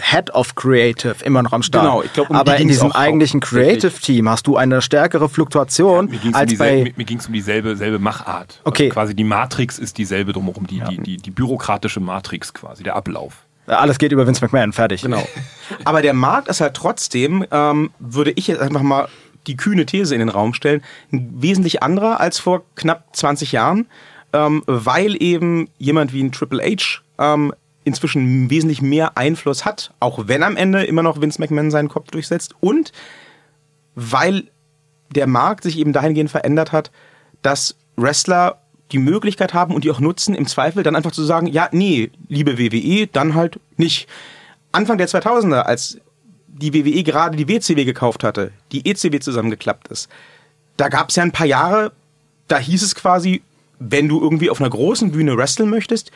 Head 0.01 0.31
of 0.35 0.55
Creative 0.55 1.17
immer 1.25 1.43
noch 1.43 1.53
am 1.53 1.63
Start. 1.63 1.85
Genau, 1.85 2.03
ich 2.03 2.13
glaub, 2.13 2.31
um 2.31 2.37
die 2.37 2.41
Aber 2.41 2.53
in 2.53 2.59
ging's 2.59 2.73
diesem 2.75 2.93
auch 2.93 2.97
eigentlichen 2.97 3.41
hauptsächlich. 3.41 3.81
Creative 3.81 4.01
Team 4.01 4.29
hast 4.29 4.47
du 4.47 4.57
eine 4.57 4.83
stärkere 4.83 5.29
Fluktuation 5.29 6.07
Mir 6.07 6.19
ging 6.19 6.31
es 6.31 6.35
um, 6.35 6.35
als 6.35 6.51
dieselbe, 6.51 6.77
bei. 6.77 6.85
mir, 6.85 6.95
mir 6.97 7.05
ging's 7.05 7.27
um 7.27 7.33
dieselbe 7.33 7.77
selbe 7.77 7.99
Machart. 7.99 8.61
Okay. 8.65 8.85
Also 8.85 8.95
quasi 8.95 9.15
die 9.15 9.25
Matrix 9.25 9.79
ist 9.79 9.99
dieselbe 9.99 10.33
drumherum, 10.33 10.67
die, 10.67 10.81
die, 10.81 10.99
die, 10.99 11.17
die 11.17 11.31
bürokratische 11.31 12.01
Matrix 12.01 12.55
quasi, 12.55 12.83
der 12.83 12.97
Ablauf. 12.97 13.45
Alles 13.67 13.99
geht 13.99 14.13
über 14.13 14.27
Vince 14.27 14.43
McMahon, 14.43 14.73
fertig. 14.73 15.03
Genau. 15.03 15.27
Aber 15.85 16.01
der 16.01 16.15
Markt 16.15 16.49
ist 16.49 16.61
halt 16.61 16.75
trotzdem, 16.75 17.45
ähm, 17.51 17.91
würde 17.99 18.33
ich 18.35 18.47
jetzt 18.47 18.61
einfach 18.61 18.83
mal 18.83 19.09
die 19.47 19.57
kühne 19.57 19.87
These 19.87 20.15
in 20.15 20.21
den 20.21 20.29
Raum 20.29 20.55
stellen, 20.55 20.83
ein 21.13 21.31
wesentlich 21.35 21.83
anderer 21.83 22.21
als 22.21 22.39
vor 22.39 22.63
knapp 22.75 23.15
20 23.15 23.53
Jahren, 23.53 23.87
ähm, 24.33 24.63
weil 24.67 25.21
eben 25.23 25.69
jemand 25.79 26.13
wie 26.13 26.23
ein 26.23 26.33
Triple 26.33 26.63
H 26.63 27.01
ähm, 27.19 27.53
inzwischen 27.89 28.51
wesentlich 28.51 28.81
mehr 28.83 29.17
Einfluss 29.17 29.65
hat, 29.65 29.93
auch 30.01 30.29
wenn 30.29 30.43
am 30.43 30.57
Ende 30.57 30.85
immer 30.85 31.03
noch 31.03 31.21
Vince 31.21 31.41
McMahon 31.41 31.71
seinen 31.71 31.89
Kopf 31.89 32.11
durchsetzt 32.11 32.55
und 32.61 32.93
weil 33.95 34.45
der 35.15 35.27
Markt 35.27 35.65
sich 35.65 35.79
eben 35.79 35.93
dahingehend 35.93 36.31
verändert 36.31 36.73
hat, 36.73 36.91
dass 37.43 37.77
Wrestler 37.97 38.61
die 38.93 38.99
Möglichkeit 38.99 39.55
haben 39.55 39.75
und 39.75 39.85
die 39.85 39.91
auch 39.91 40.01
nutzen, 40.01 40.35
im 40.35 40.47
Zweifel 40.47 40.83
dann 40.83 40.97
einfach 40.97 41.13
zu 41.13 41.25
sagen, 41.25 41.47
ja, 41.47 41.69
nee, 41.73 42.11
liebe 42.29 42.59
WWE, 42.59 43.07
dann 43.07 43.35
halt 43.35 43.61
nicht. 43.77 44.09
Anfang 44.73 44.99
der 44.99 45.09
2000er, 45.09 45.63
als 45.63 45.99
die 46.47 46.75
WWE 46.75 47.03
gerade 47.03 47.37
die 47.37 47.49
WCW 47.49 47.85
gekauft 47.85 48.25
hatte, 48.25 48.53
die 48.73 48.89
ECW 48.89 49.19
zusammengeklappt 49.21 49.89
ist, 49.89 50.09
da 50.77 50.89
gab 50.89 51.11
es 51.11 51.17
ja 51.17 51.23
ein 51.23 51.33
paar 51.33 51.47
Jahre, 51.47 51.93
da 52.49 52.59
hieß 52.59 52.83
es 52.83 52.95
quasi, 52.95 53.43
wenn 53.79 54.09
du 54.09 54.21
irgendwie 54.21 54.51
auf 54.51 54.61
einer 54.61 54.71
großen 54.71 55.11
Bühne 55.13 55.37
wresteln 55.37 55.71
möchtest, 55.71 56.11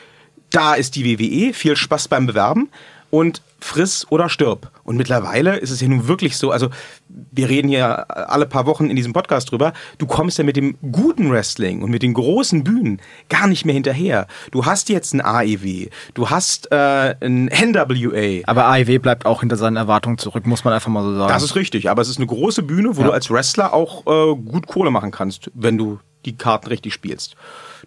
da 0.53 0.75
ist 0.75 0.97
die 0.97 1.05
WWE, 1.19 1.53
viel 1.55 1.77
Spaß 1.77 2.09
beim 2.09 2.27
Bewerben 2.27 2.69
und 3.11 3.43
friss 3.61 4.07
oder 4.11 4.29
stirb. 4.29 4.71
Und 4.83 4.97
mittlerweile 4.97 5.57
ist 5.59 5.71
es 5.71 5.81
ja 5.81 5.87
nun 5.87 6.09
wirklich 6.09 6.37
so, 6.37 6.51
also 6.51 6.69
wir 7.09 7.49
reden 7.49 7.69
hier 7.69 8.11
alle 8.29 8.47
paar 8.47 8.67
Wochen 8.67 8.91
in 8.91 8.97
diesem 8.97 9.13
Podcast 9.13 9.53
drüber, 9.53 9.73
du 9.99 10.07
kommst 10.07 10.39
ja 10.39 10.45
mit 10.45 10.57
dem 10.57 10.77
guten 10.91 11.31
Wrestling 11.31 11.83
und 11.83 11.91
mit 11.91 12.03
den 12.03 12.15
großen 12.15 12.65
Bühnen 12.65 13.01
gar 13.29 13.47
nicht 13.47 13.65
mehr 13.65 13.75
hinterher. 13.75 14.27
Du 14.51 14.67
hast 14.67 14.89
jetzt 14.89 15.15
ein 15.15 15.21
AEW, 15.21 15.87
du 16.15 16.31
hast 16.31 16.73
äh, 16.73 17.15
ein 17.21 17.45
NWA. 17.47 18.41
Aber 18.47 18.67
AEW 18.67 18.99
bleibt 18.99 19.27
auch 19.27 19.41
hinter 19.41 19.57
seinen 19.57 19.77
Erwartungen 19.77 20.19
zurück, 20.19 20.45
muss 20.47 20.65
man 20.65 20.75
einfach 20.75 20.91
mal 20.91 21.05
so 21.05 21.15
sagen. 21.17 21.33
Das 21.33 21.45
ist 21.45 21.55
richtig, 21.55 21.89
aber 21.89 22.03
es 22.03 22.09
ist 22.09 22.17
eine 22.17 22.27
große 22.27 22.65
Bühne, 22.65 22.97
wo 22.97 23.03
Ja. 23.03 23.07
du 23.09 23.13
als 23.13 23.31
Wrestler 23.31 23.73
auch 23.73 24.07
äh, 24.07 24.35
gut 24.35 24.67
Kohle 24.67 24.91
machen 24.91 25.13
kannst, 25.13 25.51
wenn 25.55 25.79
du 25.79 26.01
die 26.25 26.37
Karten 26.37 26.67
richtig 26.67 26.93
spielst. 26.95 27.37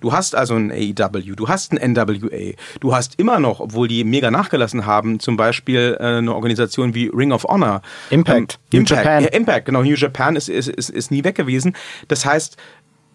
Du 0.06 0.14
hast 0.14 0.36
also 0.36 0.54
ein 0.54 0.72
AEW, 0.72 1.34
du 1.36 1.48
hast 1.48 1.72
ein 1.72 1.94
NWA, 1.94 2.54
du 2.80 2.94
hast 2.94 3.20
immer 3.20 3.40
noch, 3.40 3.60
obwohl 3.60 3.88
die 3.88 4.04
mega 4.04 4.30
nachgelassen 4.30 4.86
haben, 4.86 5.20
zum 5.20 5.36
Beispiel 5.36 5.98
äh, 6.00 6.18
eine 6.18 6.36
Organisation 6.36 6.94
wie 6.94 7.08
Ring 7.12 7.32
of 7.32 7.44
Honor. 7.46 7.82
Impact. 8.12 8.60
Ähm, 8.66 8.70
New 8.72 8.80
Impact, 8.82 9.04
Japan. 9.04 9.24
Ja, 9.24 9.30
Impact, 9.30 9.66
genau. 9.66 9.82
New 9.82 9.96
Japan 9.96 10.36
ist, 10.36 10.48
ist, 10.48 10.68
ist, 10.68 10.92
ist 10.92 11.10
nie 11.10 11.24
weg 11.24 11.34
gewesen. 11.34 11.76
Das 12.08 12.24
heißt, 12.24 12.56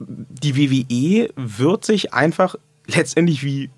die 0.01 0.57
WWE 0.57 1.29
wird 1.37 1.85
sich 1.85 2.13
einfach 2.13 2.57
letztendlich 2.89 3.45
wie 3.45 3.71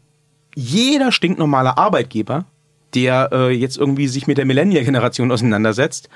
jeder 0.54 1.12
stinknormale 1.12 1.76
Arbeitgeber, 1.76 2.46
der 2.94 3.28
äh, 3.30 3.50
jetzt 3.50 3.76
irgendwie 3.76 4.08
sich 4.08 4.26
mit 4.26 4.38
der 4.38 4.46
Millennial-Generation 4.46 5.30
auseinandersetzt, 5.30 6.08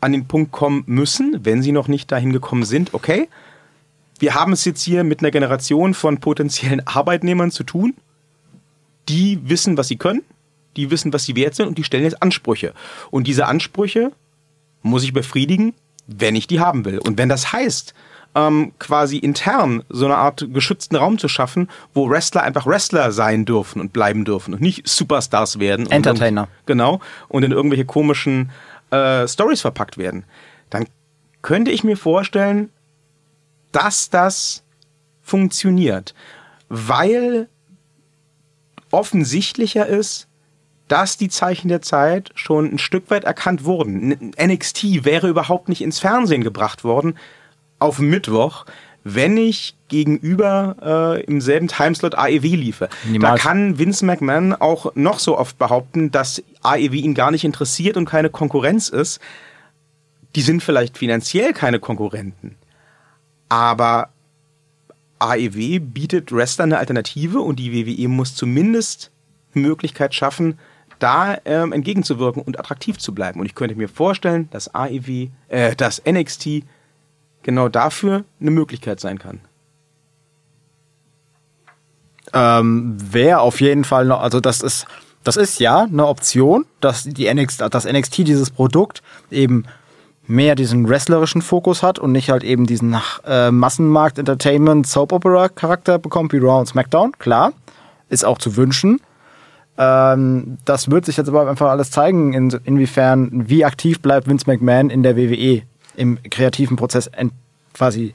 an 0.00 0.12
den 0.12 0.26
Punkt 0.26 0.50
kommen 0.50 0.82
müssen, 0.86 1.40
wenn 1.42 1.60
sie 1.60 1.72
noch 1.72 1.88
nicht 1.88 2.10
dahin 2.10 2.32
gekommen 2.32 2.64
sind, 2.64 2.94
okay, 2.94 3.28
wir 4.18 4.34
haben 4.34 4.52
es 4.52 4.64
jetzt 4.64 4.82
hier 4.82 5.04
mit 5.04 5.20
einer 5.20 5.30
Generation 5.30 5.94
von 5.94 6.18
potenziellen 6.18 6.86
Arbeitnehmern 6.86 7.50
zu 7.50 7.64
tun, 7.64 7.94
die 9.08 9.38
wissen, 9.48 9.76
was 9.76 9.88
sie 9.88 9.96
können, 9.96 10.22
die 10.76 10.90
wissen, 10.90 11.12
was 11.12 11.24
sie 11.24 11.36
wert 11.36 11.54
sind 11.54 11.68
und 11.68 11.78
die 11.78 11.84
stellen 11.84 12.04
jetzt 12.04 12.22
Ansprüche. 12.22 12.72
Und 13.10 13.26
diese 13.26 13.46
Ansprüche 13.46 14.12
muss 14.82 15.04
ich 15.04 15.12
befriedigen, 15.12 15.74
wenn 16.06 16.36
ich 16.36 16.46
die 16.46 16.60
haben 16.60 16.84
will. 16.84 16.98
Und 16.98 17.18
wenn 17.18 17.28
das 17.28 17.52
heißt, 17.52 17.94
ähm, 18.34 18.72
quasi 18.78 19.16
intern 19.16 19.82
so 19.88 20.04
eine 20.04 20.16
Art 20.16 20.46
geschützten 20.52 20.96
Raum 20.96 21.18
zu 21.18 21.28
schaffen, 21.28 21.68
wo 21.94 22.08
Wrestler 22.10 22.42
einfach 22.42 22.66
Wrestler 22.66 23.10
sein 23.12 23.44
dürfen 23.46 23.80
und 23.80 23.92
bleiben 23.92 24.24
dürfen 24.24 24.52
und 24.54 24.60
nicht 24.60 24.86
Superstars 24.86 25.58
werden. 25.58 25.86
und 25.86 25.92
Entertainer. 25.92 26.42
irgend- 26.42 26.66
Genau. 26.66 27.00
Und 27.28 27.44
in 27.44 27.52
irgendwelche 27.52 27.86
komischen 27.86 28.50
äh, 28.90 29.26
Stories 29.26 29.62
verpackt 29.62 29.96
werden. 29.98 30.24
Dann 30.70 30.86
könnte 31.42 31.70
ich 31.70 31.82
mir 31.82 31.96
vorstellen, 31.96 32.70
dass 33.76 34.10
das 34.10 34.62
funktioniert. 35.22 36.14
Weil 36.68 37.48
offensichtlicher 38.90 39.86
ist, 39.86 40.28
dass 40.88 41.16
die 41.16 41.28
Zeichen 41.28 41.68
der 41.68 41.82
Zeit 41.82 42.30
schon 42.34 42.72
ein 42.72 42.78
Stück 42.78 43.10
weit 43.10 43.24
erkannt 43.24 43.64
wurden. 43.64 44.32
NXT 44.40 45.04
wäre 45.04 45.28
überhaupt 45.28 45.68
nicht 45.68 45.82
ins 45.82 45.98
Fernsehen 45.98 46.44
gebracht 46.44 46.84
worden 46.84 47.18
auf 47.78 47.98
Mittwoch, 47.98 48.64
wenn 49.04 49.36
ich 49.36 49.76
gegenüber 49.88 51.16
äh, 51.20 51.24
im 51.24 51.40
selben 51.40 51.68
Timeslot 51.68 52.14
AEW 52.16 52.56
liefe. 52.56 52.88
Niemals. 53.04 53.42
Da 53.42 53.48
kann 53.48 53.78
Vince 53.78 54.04
McMahon 54.04 54.54
auch 54.54 54.94
noch 54.94 55.18
so 55.18 55.38
oft 55.38 55.58
behaupten, 55.58 56.10
dass 56.10 56.42
AEW 56.62 56.94
ihn 56.94 57.14
gar 57.14 57.30
nicht 57.30 57.44
interessiert 57.44 57.96
und 57.96 58.06
keine 58.06 58.30
Konkurrenz 58.30 58.88
ist. 58.88 59.20
Die 60.34 60.40
sind 60.42 60.62
vielleicht 60.62 60.98
finanziell 60.98 61.52
keine 61.52 61.78
Konkurrenten, 61.78 62.56
aber 63.48 64.10
AEW 65.18 65.80
bietet 65.80 66.32
Wrestler 66.32 66.64
eine 66.64 66.78
Alternative 66.78 67.40
und 67.40 67.58
die 67.58 67.72
WWE 67.72 68.08
muss 68.08 68.34
zumindest 68.34 69.10
eine 69.54 69.66
Möglichkeit 69.66 70.14
schaffen, 70.14 70.58
da 70.98 71.38
ähm, 71.44 71.72
entgegenzuwirken 71.72 72.42
und 72.42 72.58
attraktiv 72.58 72.98
zu 72.98 73.14
bleiben. 73.14 73.40
Und 73.40 73.46
ich 73.46 73.54
könnte 73.54 73.76
mir 73.76 73.88
vorstellen, 73.88 74.48
dass 74.50 74.74
AEW, 74.74 75.28
äh, 75.48 75.76
dass 75.76 76.02
NXT 76.04 76.64
genau 77.42 77.68
dafür 77.68 78.24
eine 78.40 78.50
Möglichkeit 78.50 79.00
sein 79.00 79.18
kann. 79.18 79.40
ähm, 82.32 82.96
wäre 83.00 83.40
auf 83.40 83.60
jeden 83.60 83.84
Fall 83.84 84.04
noch, 84.04 84.20
also 84.20 84.40
das 84.40 84.62
ist, 84.62 84.86
das 85.24 85.36
ist 85.36 85.58
ja 85.58 85.82
eine 85.82 86.06
Option, 86.06 86.66
dass 86.80 87.04
die 87.04 87.32
NXT, 87.32 87.64
dass 87.70 87.84
NXT 87.84 88.18
dieses 88.18 88.50
Produkt 88.50 89.02
eben 89.30 89.64
mehr 90.26 90.54
diesen 90.54 90.88
wrestlerischen 90.88 91.42
Fokus 91.42 91.82
hat 91.82 91.98
und 91.98 92.12
nicht 92.12 92.30
halt 92.30 92.44
eben 92.44 92.66
diesen 92.66 92.96
äh, 93.24 93.50
Massenmarkt 93.50 94.18
Entertainment 94.18 94.86
Soap 94.86 95.12
Opera 95.12 95.48
Charakter 95.48 95.98
bekommt 95.98 96.32
wie 96.32 96.38
Raw 96.38 96.60
und 96.60 96.66
SmackDown. 96.66 97.12
Klar, 97.18 97.52
ist 98.08 98.24
auch 98.24 98.38
zu 98.38 98.56
wünschen. 98.56 99.00
Ähm, 99.78 100.58
das 100.64 100.90
wird 100.90 101.04
sich 101.04 101.16
jetzt 101.16 101.28
aber 101.28 101.48
einfach 101.48 101.70
alles 101.70 101.90
zeigen, 101.90 102.32
in, 102.32 102.50
inwiefern, 102.64 103.44
wie 103.48 103.64
aktiv 103.64 104.00
bleibt 104.00 104.26
Vince 104.26 104.44
McMahon 104.46 104.90
in 104.90 105.02
der 105.02 105.16
WWE 105.16 105.62
im 105.96 106.18
kreativen 106.30 106.76
Prozess 106.76 107.10
quasi 107.74 108.14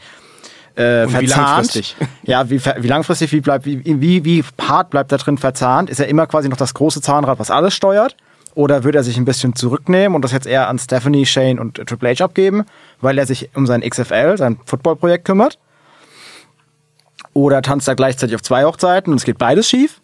äh, 0.75 1.03
Und 1.03 1.09
wie 1.19 1.27
verzahnt. 1.27 1.47
langfristig. 1.47 1.95
Ja, 2.23 2.49
wie, 2.49 2.63
wie 2.63 2.87
langfristig, 2.87 3.31
wie 3.31 3.41
bleibt, 3.41 3.65
wie, 3.65 3.81
wie, 3.83 4.25
wie 4.25 4.43
hart 4.59 4.89
bleibt 4.89 5.11
da 5.11 5.17
drin 5.17 5.37
verzahnt? 5.37 5.89
Ist 5.89 5.99
er 5.99 6.07
immer 6.07 6.27
quasi 6.27 6.49
noch 6.49 6.57
das 6.57 6.73
große 6.73 7.01
Zahnrad, 7.01 7.39
was 7.39 7.51
alles 7.51 7.73
steuert? 7.73 8.15
Oder 8.53 8.83
wird 8.83 8.95
er 8.95 9.03
sich 9.03 9.17
ein 9.17 9.25
bisschen 9.25 9.55
zurücknehmen 9.55 10.15
und 10.15 10.23
das 10.23 10.31
jetzt 10.31 10.47
eher 10.47 10.67
an 10.67 10.77
Stephanie, 10.77 11.25
Shane 11.25 11.59
und 11.59 11.75
Triple 11.75 12.09
H 12.09 12.23
abgeben, 12.23 12.65
weil 12.99 13.17
er 13.17 13.25
sich 13.25 13.49
um 13.55 13.65
sein 13.65 13.81
XFL, 13.81 14.37
sein 14.37 14.59
Footballprojekt 14.65 15.25
kümmert? 15.25 15.57
Oder 17.33 17.61
tanzt 17.61 17.87
er 17.87 17.95
gleichzeitig 17.95 18.35
auf 18.35 18.41
zwei 18.41 18.65
Hochzeiten 18.65 19.13
und 19.13 19.19
es 19.19 19.25
geht 19.25 19.37
beides 19.37 19.69
schief? 19.69 20.01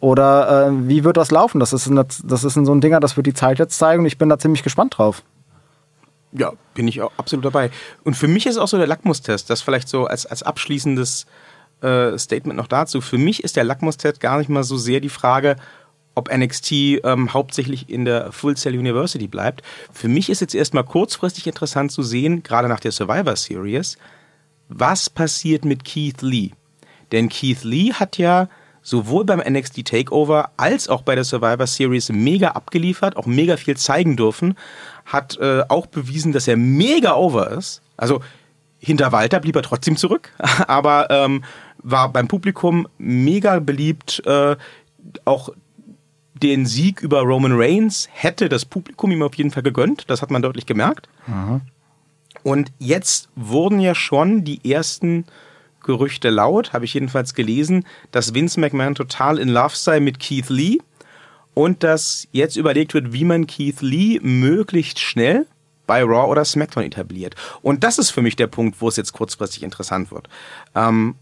Oder 0.00 0.68
äh, 0.68 0.88
wie 0.88 1.04
wird 1.04 1.16
das 1.16 1.30
laufen? 1.30 1.60
Das 1.60 1.72
ist, 1.72 1.86
ein, 1.86 1.94
das 2.24 2.44
ist 2.44 2.56
ein, 2.56 2.66
so 2.66 2.74
ein 2.74 2.80
Dinger, 2.80 2.98
das 2.98 3.16
wird 3.16 3.26
die 3.26 3.34
Zeit 3.34 3.58
jetzt 3.58 3.78
zeigen 3.78 4.00
und 4.00 4.06
ich 4.06 4.18
bin 4.18 4.28
da 4.28 4.38
ziemlich 4.38 4.62
gespannt 4.62 4.98
drauf. 4.98 5.22
Ja, 6.32 6.52
bin 6.74 6.88
ich 6.88 7.02
auch 7.02 7.12
absolut 7.18 7.44
dabei. 7.44 7.70
Und 8.04 8.16
für 8.16 8.26
mich 8.26 8.46
ist 8.46 8.56
auch 8.56 8.68
so 8.68 8.78
der 8.78 8.86
Lackmustest, 8.86 9.50
das 9.50 9.60
vielleicht 9.60 9.88
so 9.88 10.06
als, 10.06 10.24
als 10.24 10.42
abschließendes 10.42 11.26
äh, 11.82 12.18
Statement 12.18 12.56
noch 12.56 12.68
dazu. 12.68 13.00
Für 13.00 13.18
mich 13.18 13.44
ist 13.44 13.56
der 13.56 13.64
Lackmustest 13.64 14.18
gar 14.18 14.38
nicht 14.38 14.48
mal 14.48 14.64
so 14.64 14.76
sehr 14.78 15.00
die 15.00 15.10
Frage, 15.10 15.56
ob 16.14 16.34
NXT 16.34 16.72
ähm, 17.04 17.32
hauptsächlich 17.32 17.88
in 17.88 18.04
der 18.04 18.32
Full 18.32 18.56
Sail 18.56 18.78
University 18.78 19.28
bleibt. 19.28 19.62
Für 19.92 20.08
mich 20.08 20.28
ist 20.30 20.40
jetzt 20.40 20.54
erstmal 20.54 20.84
kurzfristig 20.84 21.46
interessant 21.46 21.92
zu 21.92 22.02
sehen, 22.02 22.42
gerade 22.42 22.68
nach 22.68 22.80
der 22.80 22.92
Survivor 22.92 23.36
Series, 23.36 23.96
was 24.68 25.10
passiert 25.10 25.64
mit 25.64 25.84
Keith 25.84 26.22
Lee. 26.22 26.50
Denn 27.12 27.28
Keith 27.28 27.64
Lee 27.64 27.92
hat 27.92 28.18
ja 28.18 28.48
sowohl 28.82 29.24
beim 29.24 29.40
NXT 29.40 29.86
Takeover 29.86 30.50
als 30.56 30.88
auch 30.88 31.02
bei 31.02 31.14
der 31.14 31.24
Survivor 31.24 31.66
Series 31.66 32.10
mega 32.10 32.48
abgeliefert, 32.48 33.16
auch 33.16 33.26
mega 33.26 33.56
viel 33.56 33.76
zeigen 33.76 34.16
dürfen, 34.16 34.56
hat 35.04 35.38
äh, 35.38 35.62
auch 35.68 35.86
bewiesen, 35.86 36.32
dass 36.32 36.48
er 36.48 36.56
mega 36.56 37.14
over 37.14 37.50
ist. 37.50 37.80
Also 37.96 38.20
hinter 38.78 39.12
Walter 39.12 39.40
blieb 39.40 39.54
er 39.56 39.62
trotzdem 39.62 39.96
zurück, 39.96 40.32
aber 40.66 41.08
ähm, 41.10 41.44
war 41.78 42.12
beim 42.12 42.28
Publikum 42.28 42.88
mega 42.98 43.60
beliebt. 43.60 44.22
Äh, 44.26 44.56
auch 45.24 45.50
den 46.42 46.66
Sieg 46.66 47.00
über 47.00 47.20
Roman 47.20 47.52
Reigns 47.54 48.08
hätte 48.12 48.48
das 48.48 48.64
Publikum 48.64 49.12
ihm 49.12 49.22
auf 49.22 49.34
jeden 49.34 49.50
Fall 49.50 49.62
gegönnt. 49.62 50.10
Das 50.10 50.22
hat 50.22 50.30
man 50.30 50.42
deutlich 50.42 50.66
gemerkt. 50.66 51.08
Und 52.42 52.72
jetzt 52.78 53.28
wurden 53.36 53.80
ja 53.80 53.94
schon 53.94 54.44
die 54.44 54.70
ersten 54.70 55.24
Gerüchte 55.84 56.30
laut, 56.30 56.72
habe 56.72 56.84
ich 56.84 56.94
jedenfalls 56.94 57.34
gelesen, 57.34 57.86
dass 58.10 58.34
Vince 58.34 58.60
McMahon 58.60 58.94
total 58.94 59.38
in 59.38 59.48
Love 59.48 59.74
sei 59.74 60.00
mit 60.00 60.20
Keith 60.20 60.48
Lee 60.48 60.78
und 61.54 61.82
dass 61.82 62.28
jetzt 62.32 62.56
überlegt 62.56 62.94
wird, 62.94 63.12
wie 63.12 63.24
man 63.24 63.46
Keith 63.46 63.80
Lee 63.80 64.18
möglichst 64.22 65.00
schnell 65.00 65.46
bei 65.86 66.02
Raw 66.02 66.30
oder 66.30 66.44
SmackDown 66.44 66.84
etabliert. 66.84 67.34
Und 67.60 67.84
das 67.84 67.98
ist 67.98 68.10
für 68.10 68.22
mich 68.22 68.36
der 68.36 68.46
Punkt, 68.46 68.80
wo 68.80 68.88
es 68.88 68.96
jetzt 68.96 69.12
kurzfristig 69.12 69.62
interessant 69.62 70.10
wird. 70.12 70.28
Ähm, 70.74 71.16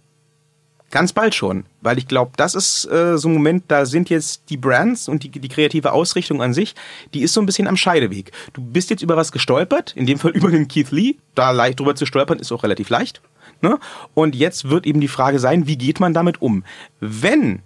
Ganz 0.90 1.12
bald 1.12 1.36
schon, 1.36 1.64
weil 1.82 1.98
ich 1.98 2.08
glaube, 2.08 2.32
das 2.36 2.56
ist 2.56 2.84
äh, 2.90 3.16
so 3.16 3.28
ein 3.28 3.34
Moment, 3.34 3.64
da 3.68 3.86
sind 3.86 4.10
jetzt 4.10 4.42
die 4.50 4.56
Brands 4.56 5.08
und 5.08 5.22
die, 5.22 5.30
die 5.30 5.48
kreative 5.48 5.92
Ausrichtung 5.92 6.42
an 6.42 6.52
sich, 6.52 6.74
die 7.14 7.22
ist 7.22 7.32
so 7.32 7.40
ein 7.40 7.46
bisschen 7.46 7.68
am 7.68 7.76
Scheideweg. 7.76 8.32
Du 8.54 8.60
bist 8.60 8.90
jetzt 8.90 9.02
über 9.02 9.16
was 9.16 9.30
gestolpert, 9.30 9.92
in 9.96 10.06
dem 10.06 10.18
Fall 10.18 10.30
über 10.34 10.50
den 10.50 10.66
Keith 10.66 10.90
Lee, 10.90 11.16
da 11.36 11.52
leicht 11.52 11.78
drüber 11.78 11.94
zu 11.94 12.06
stolpern 12.06 12.40
ist 12.40 12.50
auch 12.50 12.64
relativ 12.64 12.90
leicht. 12.90 13.20
Ne? 13.62 13.78
Und 14.14 14.34
jetzt 14.34 14.68
wird 14.68 14.84
eben 14.84 15.00
die 15.00 15.08
Frage 15.08 15.38
sein, 15.38 15.68
wie 15.68 15.78
geht 15.78 16.00
man 16.00 16.12
damit 16.12 16.42
um? 16.42 16.64
Wenn 16.98 17.62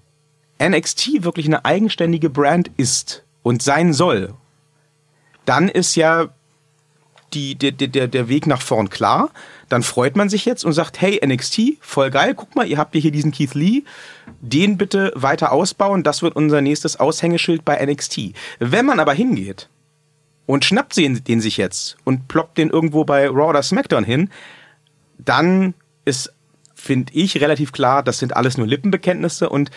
NXT 0.62 1.25
wirklich 1.25 1.47
eine 1.47 1.64
eigenständige 1.64 2.29
Brand 2.29 2.70
ist 2.77 3.25
und 3.43 3.62
sein 3.62 3.95
soll, 3.95 4.35
dann 5.47 5.68
ist 5.68 5.95
ja 5.95 6.29
die, 7.35 7.55
der, 7.55 7.72
der, 7.72 8.09
der 8.09 8.28
Weg 8.28 8.47
nach 8.47 8.62
vorn 8.62 8.91
klar. 8.91 9.30
Dann 9.68 9.82
freut 9.82 10.16
man 10.16 10.28
sich 10.28 10.45
jetzt 10.45 10.64
und 10.64 10.72
sagt, 10.72 11.01
hey, 11.01 11.20
NXT, 11.24 11.78
voll 11.80 12.11
geil, 12.11 12.35
guck 12.35 12.55
mal, 12.55 12.66
ihr 12.66 12.78
habt 12.78 12.95
hier 12.95 13.11
diesen 13.11 13.32
Keith 13.32 13.55
Lee, 13.55 13.82
den 14.41 14.76
bitte 14.76 15.12
weiter 15.14 15.53
ausbauen, 15.53 16.03
das 16.03 16.22
wird 16.22 16.37
unser 16.37 16.61
nächstes 16.61 17.01
Aushängeschild 17.01 17.64
bei 17.64 17.85
NXT. 17.85 18.35
Wenn 18.59 18.87
man 18.87 19.01
aber 19.01 19.14
hingeht 19.14 19.68
und 20.47 20.64
schnappt 20.64 20.97
den 20.97 21.41
sich 21.41 21.57
jetzt 21.57 21.97
und 22.05 22.28
ploppt 22.28 22.59
den 22.59 22.70
irgendwo 22.70 23.05
bei 23.05 23.28
Raw 23.28 23.51
oder 23.51 23.62
SmackDown 23.62 24.05
hin, 24.05 24.30
dann 25.18 25.74
ist, 26.05 26.32
finde 26.74 27.12
ich, 27.14 27.41
relativ 27.41 27.72
klar, 27.72 28.03
das 28.03 28.18
sind 28.18 28.37
alles 28.37 28.59
nur 28.59 28.66
Lippenbekenntnisse 28.66 29.49
und 29.49 29.70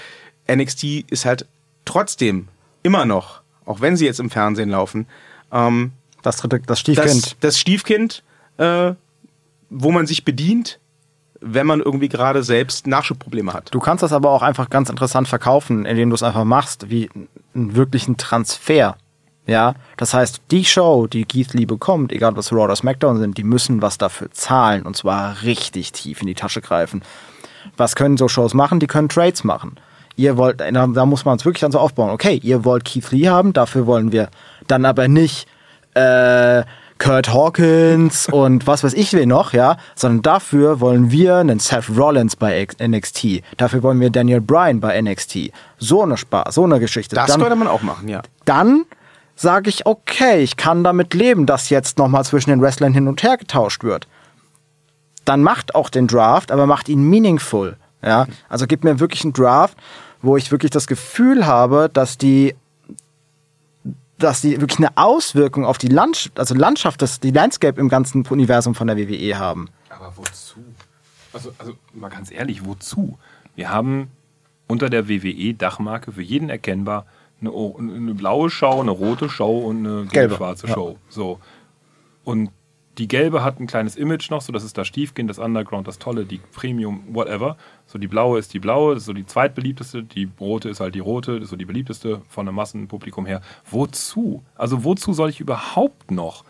NXT 0.50 1.10
ist 1.10 1.26
halt 1.26 1.46
trotzdem 1.86 2.48
immer 2.84 3.06
noch, 3.06 3.42
auch 3.66 3.82
wenn 3.82 3.98
sie 3.98 4.06
jetzt 4.06 4.20
im 4.20 4.30
Fernsehen 4.30 4.70
laufen, 4.70 5.08
ähm, 5.52 5.94
das 6.22 6.38
dritte, 6.38 6.60
das 6.66 6.80
Stiefkind. 6.80 7.26
Das, 7.26 7.36
das 7.40 7.60
Stiefkind, 7.60 8.24
äh, 8.58 8.94
wo 9.70 9.92
man 9.92 10.08
sich 10.08 10.26
bedient, 10.26 10.80
wenn 11.40 11.68
man 11.68 11.82
irgendwie 11.82 12.10
gerade 12.10 12.44
selbst 12.44 12.88
Nachschubprobleme 12.88 13.54
hat. 13.54 13.74
Du 13.74 13.80
kannst 13.80 14.04
das 14.04 14.14
aber 14.14 14.32
auch 14.32 14.42
einfach 14.42 14.70
ganz 14.70 14.90
interessant 14.90 15.28
verkaufen, 15.28 15.86
indem 15.86 16.10
du 16.10 16.16
es 16.16 16.24
einfach 16.24 16.44
machst, 16.44 16.90
wie 16.90 17.10
einen 17.54 17.76
wirklichen 17.76 18.18
Transfer. 18.18 18.98
Ja, 19.46 19.76
das 19.96 20.14
heißt, 20.14 20.42
die 20.52 20.66
Show, 20.66 21.08
die 21.08 21.24
Keith 21.24 21.54
Lee 21.54 21.66
bekommt, 21.66 22.12
egal 22.12 22.36
was 22.36 22.52
Raw 22.52 22.66
oder 22.66 22.76
SmackDown 22.76 23.18
sind, 23.18 23.38
die 23.38 23.46
müssen 23.46 23.82
was 23.82 23.98
dafür 23.98 24.30
zahlen 24.32 24.86
und 24.86 24.98
zwar 24.98 25.42
richtig 25.44 25.94
tief 25.94 26.20
in 26.20 26.28
die 26.28 26.36
Tasche 26.36 26.60
greifen. 26.60 27.02
Was 27.78 27.96
können 27.96 28.18
so 28.18 28.28
Shows 28.28 28.54
machen? 28.54 28.82
Die 28.82 28.88
können 28.88 29.08
Trades 29.08 29.46
machen. 29.46 29.78
Ihr 30.18 30.36
wollt, 30.36 30.60
da 30.60 31.06
muss 31.06 31.24
man 31.24 31.38
es 31.38 31.46
wirklich 31.46 31.62
dann 31.62 31.72
so 31.72 31.80
aufbauen. 31.80 32.10
Okay, 32.10 32.40
ihr 32.44 32.66
wollt 32.66 32.84
Keith 32.84 33.12
Lee 33.12 33.30
haben, 33.30 33.54
dafür 33.54 33.86
wollen 33.86 34.12
wir 34.12 34.30
dann 34.68 34.84
aber 34.84 35.08
nicht 35.08 35.48
äh, 35.98 36.64
Kurt 37.00 37.34
Hawkins 37.34 38.28
und 38.32 38.68
was 38.68 38.84
weiß 38.84 38.94
ich 38.94 39.14
will 39.14 39.26
noch, 39.26 39.54
ja, 39.54 39.78
sondern 39.96 40.22
dafür 40.22 40.80
wollen 40.80 41.12
wir 41.12 41.36
einen 41.36 41.60
Seth 41.60 41.90
Rollins 41.96 42.36
bei 42.36 42.68
NXT. 42.82 43.44
Dafür 43.58 43.84
wollen 43.84 44.00
wir 44.00 44.10
Daniel 44.10 44.42
Bryan 44.42 44.80
bei 44.80 45.00
NXT. 45.02 45.52
So 45.78 46.04
eine 46.04 46.18
Spaß, 46.18 46.56
so 46.56 46.64
eine 46.64 46.80
Geschichte. 46.80 47.16
Das 47.16 47.28
dann, 47.28 47.42
könnte 47.42 47.56
man 47.56 47.68
auch 47.68 47.82
machen, 47.82 48.08
ja. 48.08 48.22
Dann 48.46 48.86
sage 49.36 49.70
ich, 49.70 49.86
okay, 49.86 50.42
ich 50.42 50.58
kann 50.58 50.84
damit 50.84 51.14
leben, 51.14 51.46
dass 51.46 51.70
jetzt 51.70 51.98
nochmal 51.98 52.26
zwischen 52.26 52.50
den 52.50 52.62
Wrestlern 52.62 52.94
hin 52.94 53.08
und 53.08 53.22
her 53.22 53.38
getauscht 53.38 53.84
wird. 53.84 54.08
Dann 55.26 55.44
macht 55.44 55.76
auch 55.76 55.90
den 55.90 56.08
Draft, 56.08 56.52
aber 56.52 56.66
macht 56.66 56.90
ihn 56.90 57.04
meaningful. 57.04 57.78
Ja, 58.04 58.28
also 58.48 58.68
gib 58.68 58.84
mir 58.84 59.00
wirklich 59.00 59.24
einen 59.24 59.34
Draft, 59.34 59.78
wo 60.22 60.38
ich 60.38 60.52
wirklich 60.52 60.72
das 60.72 60.88
Gefühl 60.88 61.46
habe, 61.46 61.90
dass 61.92 62.18
die 62.18 62.56
dass 64.18 64.42
die 64.42 64.60
wirklich 64.60 64.80
eine 64.80 64.96
Auswirkung 64.96 65.66
auf 65.66 65.78
die 65.78 65.88
Landschaft, 65.88 66.40
also 66.40 66.56
Landschaft, 66.56 67.02
das, 67.02 67.20
die 67.20 67.32
Landscape 67.32 67.80
im 67.80 67.90
ganzen 67.90 68.26
Universum 68.26 68.76
von 68.76 68.88
der 68.88 68.98
WWE 68.98 69.38
haben. 69.38 69.70
Aber 69.90 70.14
wozu? 70.16 70.64
Also, 71.34 71.54
also 71.58 71.74
mal 71.94 72.10
ganz 72.10 72.32
ehrlich, 72.32 72.66
wozu? 72.66 73.18
Wir 73.56 73.70
haben 73.70 74.10
unter 74.68 74.90
der 74.90 75.08
WWE-Dachmarke 75.08 76.12
für 76.12 76.22
jeden 76.22 76.50
erkennbar 76.50 77.06
eine, 77.42 77.52
eine, 77.52 78.14
blaue 78.14 78.50
Show, 78.50 78.82
eine 78.82 78.92
rote 78.92 79.30
Show 79.30 79.60
und 79.60 79.86
eine 79.86 80.06
gelb-schwarze 80.08 80.68
Show. 80.68 80.92
Ja. 80.92 80.98
So. 81.10 81.40
Und 82.24 82.50
die 82.98 83.08
gelbe 83.08 83.44
hat 83.44 83.60
ein 83.60 83.68
kleines 83.68 83.96
Image 83.96 84.30
noch, 84.32 84.42
so 84.42 84.52
das 84.52 84.64
ist 84.64 84.78
das 84.78 84.88
Stiefkind, 84.88 85.30
das 85.30 85.40
Underground, 85.40 85.88
das 85.88 86.00
Tolle, 86.00 86.26
die 86.26 86.40
Premium, 86.54 87.04
whatever. 87.10 87.58
So 87.86 88.00
die 88.00 88.08
blaue 88.08 88.40
ist 88.40 88.54
die 88.54 88.60
blaue, 88.60 88.96
das 88.96 89.04
ist 89.04 89.08
so 89.08 89.14
die 89.14 89.26
zweitbeliebteste, 89.26 90.04
die 90.04 90.30
rote 90.40 90.70
ist 90.70 90.80
halt 90.80 90.96
die 90.96 91.00
rote, 91.00 91.36
das 91.36 91.46
ist 91.46 91.50
so 91.52 91.56
die 91.56 91.66
beliebteste 91.66 92.22
von 92.28 92.48
einem 92.48 92.56
Massenpublikum 92.56 93.26
her. 93.26 93.42
Wozu? 93.70 94.44
Also 94.56 94.84
wozu 94.84 95.14
soll 95.14 95.30
ich 95.30 95.40
überhaupt 95.40 96.12
noch 96.12 96.44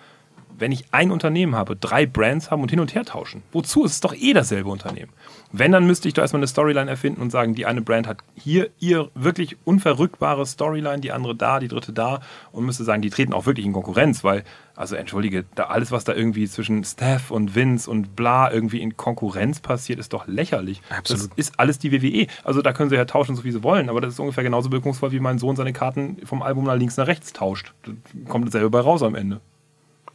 wenn 0.59 0.71
ich 0.71 0.85
ein 0.91 1.11
Unternehmen 1.11 1.55
habe, 1.55 1.75
drei 1.75 2.05
Brands 2.05 2.51
haben 2.51 2.61
und 2.61 2.69
hin 2.69 2.79
und 2.79 2.95
her 2.95 3.05
tauschen. 3.05 3.43
Wozu? 3.51 3.85
Es 3.85 3.93
ist 3.93 4.03
doch 4.03 4.13
eh 4.13 4.33
dasselbe 4.33 4.69
Unternehmen. 4.69 5.11
Wenn, 5.51 5.71
dann 5.71 5.85
müsste 5.85 6.07
ich 6.07 6.13
da 6.13 6.23
erstmal 6.23 6.39
eine 6.39 6.47
Storyline 6.47 6.89
erfinden 6.89 7.21
und 7.21 7.31
sagen, 7.31 7.55
die 7.55 7.65
eine 7.65 7.81
Brand 7.81 8.07
hat 8.07 8.17
hier 8.35 8.69
ihr 8.79 9.09
wirklich 9.15 9.57
unverrückbare 9.63 10.45
Storyline, 10.45 10.99
die 10.99 11.11
andere 11.11 11.35
da, 11.35 11.59
die 11.59 11.67
dritte 11.67 11.93
da 11.93 12.19
und 12.51 12.65
müsste 12.65 12.83
sagen, 12.83 13.01
die 13.01 13.09
treten 13.09 13.33
auch 13.33 13.45
wirklich 13.45 13.65
in 13.65 13.73
Konkurrenz, 13.73 14.23
weil, 14.23 14.43
also 14.75 14.95
entschuldige, 14.95 15.45
da 15.55 15.65
alles, 15.65 15.91
was 15.91 16.03
da 16.03 16.13
irgendwie 16.13 16.47
zwischen 16.47 16.83
Steph 16.83 17.31
und 17.31 17.55
Vince 17.55 17.89
und 17.89 18.15
bla 18.15 18.51
irgendwie 18.51 18.81
in 18.81 18.97
Konkurrenz 18.97 19.59
passiert, 19.59 19.99
ist 19.99 20.11
doch 20.11 20.27
lächerlich. 20.27 20.81
Absolut. 20.89 21.29
Das 21.29 21.37
ist 21.37 21.59
alles 21.59 21.79
die 21.79 21.91
WWE. 21.91 22.27
Also 22.43 22.61
da 22.61 22.73
können 22.73 22.89
sie 22.89 22.95
ja 22.95 23.05
tauschen, 23.05 23.35
so 23.35 23.43
wie 23.43 23.51
sie 23.51 23.63
wollen, 23.63 23.89
aber 23.89 24.01
das 24.01 24.13
ist 24.13 24.19
ungefähr 24.19 24.43
genauso 24.43 24.71
wirkungsvoll, 24.71 25.11
wie 25.11 25.19
mein 25.19 25.39
Sohn 25.39 25.55
seine 25.55 25.71
Karten 25.71 26.17
vom 26.25 26.41
Album 26.41 26.65
nach 26.65 26.75
links 26.75 26.97
nach 26.97 27.07
rechts 27.07 27.31
tauscht. 27.31 27.73
Da 27.85 27.91
kommt 28.27 28.47
dasselbe 28.47 28.69
bei 28.69 28.79
raus 28.79 29.01
am 29.03 29.15
Ende. 29.15 29.39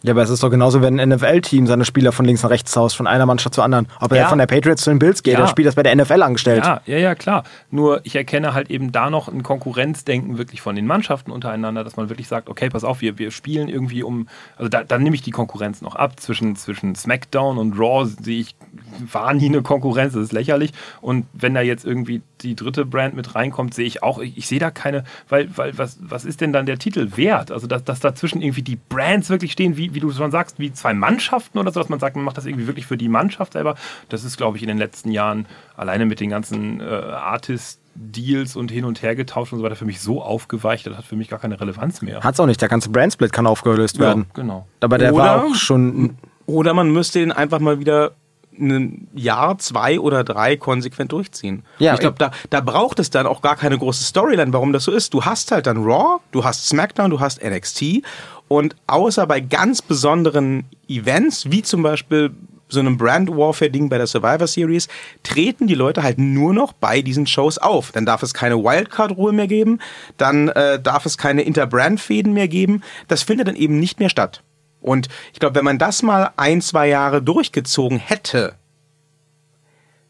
Ja, 0.03 0.13
aber 0.13 0.23
es 0.23 0.31
ist 0.31 0.43
doch 0.43 0.51
genauso, 0.51 0.83
wenn 0.83 0.99
ein 0.99 1.11
NFL-Team 1.11 1.67
seine 1.67 1.85
Spieler 1.85 2.13
von 2.13 2.25
links 2.25 2.43
nach 2.43 2.51
rechts 2.51 2.75
haust, 2.77 2.97
von 2.97 3.07
einer 3.07 3.25
Mannschaft 3.27 3.55
zur 3.55 3.65
anderen. 3.65 3.87
Ob 4.01 4.11
er 4.13 4.19
ja. 4.19 4.29
von 4.29 4.39
der 4.39 4.47
Patriots 4.47 4.83
zu 4.83 4.91
den 4.91 4.99
Bills 4.99 5.23
geht, 5.23 5.35
ja. 5.35 5.41
der 5.41 5.47
Spiel 5.47 5.65
das 5.65 5.77
bei 5.77 5.83
der 5.83 5.95
NFL 5.95 6.23
angestellt. 6.23 6.65
Ja, 6.65 6.81
ja, 6.87 6.99
ja, 6.99 7.15
klar. 7.15 7.45
Nur 7.71 8.01
ich 8.05 8.17
erkenne 8.17 8.53
halt 8.53 8.71
eben 8.71 8.91
da 8.91 9.11
noch 9.11 9.29
ein 9.29 9.43
Konkurrenzdenken 9.43 10.39
wirklich 10.39 10.61
von 10.61 10.75
den 10.75 10.87
Mannschaften 10.87 11.31
untereinander, 11.31 11.85
dass 11.85 11.97
man 11.97 12.09
wirklich 12.09 12.29
sagt, 12.29 12.49
okay, 12.49 12.69
pass 12.69 12.83
auf, 12.85 13.01
wir, 13.01 13.19
wir 13.19 13.31
spielen 13.31 13.69
irgendwie 13.69 14.03
um, 14.03 14.29
also 14.57 14.69
da, 14.69 14.83
dann 14.83 15.03
nehme 15.03 15.15
ich 15.15 15.23
die 15.23 15.31
Konkurrenz 15.31 15.83
noch 15.83 15.95
ab. 15.95 16.19
Zwischen, 16.19 16.57
zwischen 16.57 16.95
SmackDown 16.95 17.59
und 17.59 17.79
Raw 17.79 18.05
sehe 18.07 18.41
ich, 18.41 18.57
war 19.11 19.33
nie 19.35 19.47
eine 19.47 19.63
Konkurrenz, 19.63 20.15
das 20.15 20.25
ist 20.25 20.33
lächerlich. 20.33 20.73
Und 21.01 21.27
wenn 21.33 21.55
da 21.55 21.61
jetzt 21.61 21.85
irgendwie 21.85 22.23
die 22.43 22.57
dritte 22.57 22.85
Brand 22.85 23.15
mit 23.15 23.35
reinkommt, 23.35 23.75
sehe 23.75 23.87
ich 23.87 24.03
auch, 24.03 24.19
ich, 24.19 24.37
ich 24.37 24.47
sehe 24.47 24.59
da 24.59 24.71
keine, 24.71 25.05
weil, 25.29 25.49
weil 25.57 25.77
was, 25.77 25.99
was 26.01 26.25
ist 26.25 26.41
denn 26.41 26.53
dann 26.53 26.67
der 26.67 26.79
Titel 26.79 27.17
wert? 27.17 27.51
Also, 27.51 27.67
dass, 27.67 27.85
dass 27.85 28.01
dazwischen 28.01 28.43
irgendwie 28.43 28.63
die 28.63 28.77
Brands 28.77 29.31
wirklich 29.31 29.53
stehen, 29.53 29.77
wie, 29.77 29.95
wie 29.95 30.01
du 30.01 30.11
schon 30.13 30.31
sagst, 30.31 30.59
wie 30.59 30.73
zwei 30.73 30.95
Mannschaften 30.95 31.59
oder 31.59 31.73
so, 31.73 31.81
dass 31.81 31.89
man 31.89 32.01
sagt, 32.01 32.17
man 32.17 32.25
macht 32.25 32.37
das 32.37 32.47
irgendwie 32.47 32.67
wirklich 32.67 32.87
für 32.87 32.97
die 32.97 33.09
Mannschaft 33.09 33.55
selber. 33.55 33.77
Das 34.09 34.25
ist, 34.25 34.37
glaube 34.37 34.57
ich, 34.57 34.63
in 34.63 34.69
den 34.69 34.79
letzten 34.79 35.11
Jahren 35.11 35.47
alleine 35.77 36.07
mit 36.07 36.21
den 36.21 36.31
ganzen 36.31 36.81
äh, 36.81 36.85
Artists 36.85 37.83
Deals 37.95 38.57
und 38.57 38.71
hin 38.71 38.85
und 38.85 39.03
her 39.03 39.15
getauscht 39.15 39.53
und 39.53 39.59
so 39.59 39.65
weiter 39.65 39.77
für 39.77 39.85
mich 39.85 40.01
so 40.01 40.23
aufgeweicht, 40.23 40.87
das 40.87 40.97
hat 40.97 41.05
für 41.05 41.17
mich 41.17 41.29
gar 41.29 41.39
keine 41.39 41.61
Relevanz 41.61 42.01
mehr. 42.03 42.21
Hat's 42.21 42.41
auch 42.41 42.47
nicht, 42.47 42.61
der 42.61 42.69
ganze 42.69 42.89
Brandsplit 42.89 43.33
kann 43.33 43.47
aufgelöst 43.47 43.99
werden. 43.99 44.27
Ja, 44.29 44.43
genau. 44.43 44.67
Aber 44.81 44.99
der 44.99 45.15
oder, 45.15 45.25
war 45.25 45.45
auch 45.45 45.55
schon. 45.55 46.17
Oder 46.47 46.75
man 46.75 46.91
müsste 46.91 47.21
ihn 47.21 47.33
einfach 47.33 47.61
mal 47.61 47.79
wieder 47.81 48.13
ein 48.59 49.09
Jahr, 49.15 49.59
zwei 49.59 49.99
oder 49.99 50.25
drei 50.25 50.57
konsequent 50.57 51.13
durchziehen. 51.13 51.65
Ja, 51.79 51.95
ich 51.95 52.01
glaube, 52.01 52.17
da, 52.19 52.31
da 52.51 52.61
braucht 52.61 52.99
es 52.99 53.11
dann 53.11 53.27
auch 53.27 53.43
gar 53.43 53.57
keine 53.57 53.79
große 53.79 54.05
Storyline, 54.05 54.53
warum 54.53 54.73
das 54.73 54.85
so 54.85 54.93
ist. 54.93 55.15
Du 55.15 55.25
hast 55.25 55.51
halt 55.53 55.67
dann 55.67 55.79
Raw, 55.79 56.21
du 56.33 56.45
hast 56.45 56.67
SmackDown, 56.67 57.11
du 57.11 57.21
hast 57.21 57.43
NXT 57.43 58.03
und 58.49 58.77
außer 58.87 59.27
bei 59.27 59.41
ganz 59.41 59.81
besonderen 59.81 60.65
Events, 60.89 61.51
wie 61.51 61.63
zum 61.63 61.83
Beispiel 61.83 62.33
so 62.73 62.81
einem 62.81 62.97
Brand 62.97 63.31
Warfare 63.31 63.71
Ding 63.71 63.89
bei 63.89 63.99
der 63.99 64.07
Survivor 64.07 64.47
Series, 64.47 64.89
treten 65.23 65.67
die 65.67 65.75
Leute 65.75 66.03
halt 66.03 66.19
nur 66.19 66.55
noch 66.55 66.73
bei 66.73 67.03
diesen 67.03 67.27
Shows 67.27 67.59
auf. 67.59 67.93
Dann 67.93 68.07
darf 68.07 68.23
es 68.23 68.35
keine 68.35 68.57
Wildcard-Ruhe 68.57 69.33
mehr 69.33 69.47
geben, 69.47 69.79
dann 70.17 70.49
äh, 70.49 70.81
darf 70.81 71.07
es 71.07 71.19
keine 71.19 71.43
Interbrand-Fäden 71.43 72.33
mehr 72.33 72.49
geben. 72.49 72.83
Das 73.09 73.23
findet 73.23 73.49
dann 73.49 73.57
eben 73.57 73.79
nicht 73.79 74.01
mehr 74.01 74.09
statt. 74.09 74.43
Und 74.83 75.09
ich 75.33 75.41
glaube, 75.41 75.55
wenn 75.55 75.65
man 75.65 75.79
das 75.79 76.03
mal 76.03 76.31
ein, 76.37 76.61
zwei 76.61 76.89
Jahre 76.89 77.23
durchgezogen 77.23 77.99
hätte, 77.99 78.55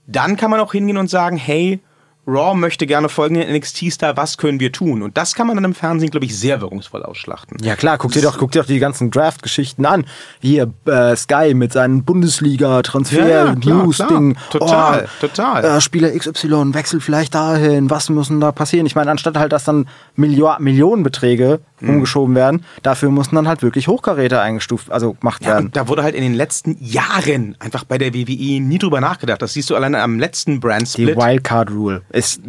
dann 0.06 0.36
kann 0.36 0.50
man 0.50 0.60
auch 0.60 0.72
hingehen 0.72 0.96
und 0.96 1.08
sagen, 1.08 1.36
hey, 1.36 1.80
Raw 2.24 2.54
möchte 2.54 2.86
gerne 2.86 3.08
folgenden 3.08 3.52
NXT-Star, 3.52 4.16
was 4.16 4.38
können 4.38 4.60
wir 4.60 4.70
tun? 4.70 5.02
Und 5.02 5.16
das 5.16 5.34
kann 5.34 5.48
man 5.48 5.56
dann 5.56 5.64
im 5.64 5.74
Fernsehen, 5.74 6.10
glaube 6.10 6.24
ich, 6.24 6.38
sehr 6.38 6.60
wirkungsvoll 6.60 7.02
ausschlachten. 7.02 7.56
Ja 7.62 7.74
klar, 7.74 7.98
guck 7.98 8.12
dir 8.12 8.22
doch, 8.22 8.38
guck 8.38 8.52
dir 8.52 8.60
doch 8.60 8.66
die 8.66 8.78
ganzen 8.78 9.10
Draft-Geschichten 9.10 9.84
an. 9.84 10.06
Hier, 10.40 10.72
äh, 10.86 11.16
Sky 11.16 11.54
mit 11.54 11.72
seinen 11.72 12.04
Bundesliga-Transfer-News-Ding. 12.04 14.34
Ja, 14.34 14.40
total, 14.50 15.06
oh, 15.06 15.08
total. 15.20 15.64
Äh, 15.64 15.80
Spieler 15.80 16.16
XY 16.16 16.74
wechselt 16.74 17.02
vielleicht 17.02 17.34
dahin, 17.34 17.90
was 17.90 18.08
müssen 18.08 18.40
da 18.40 18.52
passieren? 18.52 18.86
Ich 18.86 18.94
meine, 18.94 19.10
anstatt 19.10 19.36
halt, 19.36 19.50
dass 19.50 19.64
dann 19.64 19.88
Millio 20.14 20.54
Millionenbeträge. 20.60 21.58
Umgeschoben 21.88 22.34
werden, 22.34 22.64
dafür 22.82 23.10
mussten 23.10 23.36
dann 23.36 23.48
halt 23.48 23.62
wirklich 23.62 23.88
Hochkaräter 23.88 24.40
eingestuft, 24.40 24.90
also 24.90 25.14
gemacht 25.14 25.42
ja, 25.42 25.50
werden. 25.50 25.70
da 25.72 25.88
wurde 25.88 26.02
halt 26.02 26.14
in 26.14 26.22
den 26.22 26.34
letzten 26.34 26.76
Jahren 26.80 27.56
einfach 27.58 27.84
bei 27.84 27.98
der 27.98 28.14
WWE 28.14 28.60
nie 28.60 28.78
drüber 28.78 29.00
nachgedacht. 29.00 29.42
Das 29.42 29.52
siehst 29.52 29.70
du 29.70 29.76
alleine 29.76 30.00
am 30.02 30.18
letzten 30.18 30.60
Brand-Split. 30.60 31.10
Die 31.10 31.16
Wildcard-Rule 31.16 32.02
ist 32.10 32.40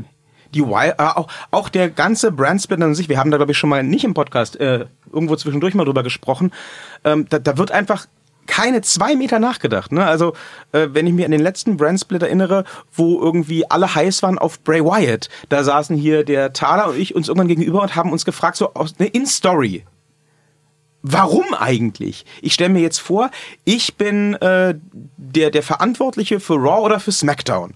die 0.54 0.62
Wild, 0.62 0.96
äh, 1.00 1.04
auch, 1.04 1.28
auch 1.52 1.70
der 1.70 1.90
ganze 1.90 2.32
Brandsplit 2.32 2.82
an 2.82 2.96
sich, 2.96 3.10
wir 3.10 3.18
haben 3.18 3.32
da 3.32 3.38
glaube 3.38 3.52
ich 3.52 3.58
schon 3.58 3.70
mal 3.70 3.84
nicht 3.84 4.04
im 4.04 4.14
Podcast 4.14 4.60
äh, 4.60 4.86
irgendwo 5.12 5.36
zwischendurch 5.36 5.74
mal 5.74 5.86
drüber 5.86 6.04
gesprochen, 6.04 6.52
ähm, 7.04 7.26
da, 7.30 7.40
da 7.40 7.58
wird 7.58 7.72
einfach 7.72 8.08
keine 8.46 8.82
zwei 8.82 9.16
Meter 9.16 9.40
nachgedacht. 9.40 9.92
Ne? 9.92 10.06
Also, 10.06 10.34
äh, 10.72 10.90
wenn 10.92 11.08
ich 11.08 11.14
mir 11.14 11.26
an 11.26 11.32
den 11.32 11.42
letzten 11.42 11.78
Brandsplit 11.78 12.22
erinnere, 12.22 12.64
wo 12.92 13.20
irgendwie 13.20 13.70
alle 13.70 13.94
heiß 13.94 14.24
waren 14.24 14.38
auf 14.38 14.62
Bray 14.64 14.84
Wyatt, 14.84 15.30
da 15.50 15.64
saßen 15.64 15.96
hier 15.96 16.24
der 16.24 16.54
Thaler 16.54 16.90
und 16.90 17.00
ich 17.00 17.16
uns 17.16 17.28
irgendwann 17.28 17.48
gegenüber 17.48 17.82
und 17.82 17.96
haben 17.96 18.12
uns 18.12 18.26
gefragt, 18.26 18.58
so 18.58 18.74
aus, 18.74 18.98
ne, 19.00 19.08
in 19.08 19.26
Story. 19.26 19.86
Warum 21.02 21.54
eigentlich? 21.54 22.26
Ich 22.42 22.54
stelle 22.54 22.70
mir 22.70 22.82
jetzt 22.82 23.00
vor, 23.00 23.30
ich 23.66 23.96
bin 23.96 24.36
äh, 24.36 24.76
der, 25.18 25.52
der 25.52 25.64
Verantwortliche 25.64 26.40
für 26.40 26.56
Raw 26.56 26.82
oder 26.82 27.00
für 27.00 27.12
SmackDown. 27.12 27.74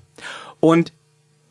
Und 0.61 0.93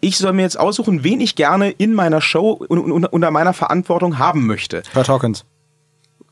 ich 0.00 0.18
soll 0.18 0.32
mir 0.32 0.42
jetzt 0.42 0.58
aussuchen, 0.58 1.04
wen 1.04 1.20
ich 1.20 1.36
gerne 1.36 1.70
in 1.70 1.92
meiner 1.92 2.20
Show 2.20 2.64
un, 2.68 2.78
un, 2.90 3.04
unter 3.04 3.30
meiner 3.30 3.52
Verantwortung 3.52 4.18
haben 4.18 4.46
möchte. 4.46 4.82
Kurt 4.92 5.08
Hawkins. 5.08 5.44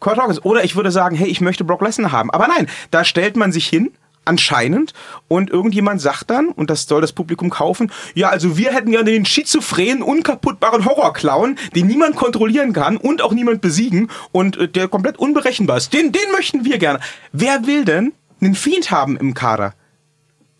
Kurt 0.00 0.18
Hawkins. 0.18 0.44
Oder 0.44 0.64
ich 0.64 0.76
würde 0.76 0.90
sagen, 0.90 1.16
hey, 1.16 1.28
ich 1.28 1.40
möchte 1.40 1.64
Brock 1.64 1.82
Lesnar 1.82 2.12
haben. 2.12 2.30
Aber 2.30 2.48
nein, 2.48 2.68
da 2.90 3.04
stellt 3.04 3.36
man 3.36 3.52
sich 3.52 3.66
hin, 3.66 3.92
anscheinend, 4.24 4.92
und 5.28 5.50
irgendjemand 5.50 6.00
sagt 6.00 6.30
dann, 6.30 6.48
und 6.48 6.70
das 6.70 6.86
soll 6.86 7.00
das 7.00 7.12
Publikum 7.12 7.50
kaufen, 7.50 7.92
ja, 8.14 8.28
also 8.28 8.56
wir 8.56 8.72
hätten 8.72 8.90
gerne 8.90 9.10
den 9.10 9.26
schizophrenen, 9.26 10.02
unkaputtbaren 10.02 10.84
Horrorclown, 10.84 11.56
den 11.74 11.86
niemand 11.86 12.16
kontrollieren 12.16 12.72
kann 12.72 12.96
und 12.96 13.22
auch 13.22 13.32
niemand 13.32 13.60
besiegen 13.60 14.10
und 14.32 14.56
äh, 14.56 14.68
der 14.68 14.88
komplett 14.88 15.18
unberechenbar 15.18 15.76
ist. 15.76 15.92
Den, 15.92 16.12
den 16.12 16.32
möchten 16.32 16.64
wir 16.64 16.78
gerne. 16.78 17.00
Wer 17.32 17.66
will 17.66 17.84
denn 17.84 18.12
einen 18.40 18.54
Fiend 18.54 18.90
haben 18.90 19.16
im 19.16 19.34
Kader? 19.34 19.74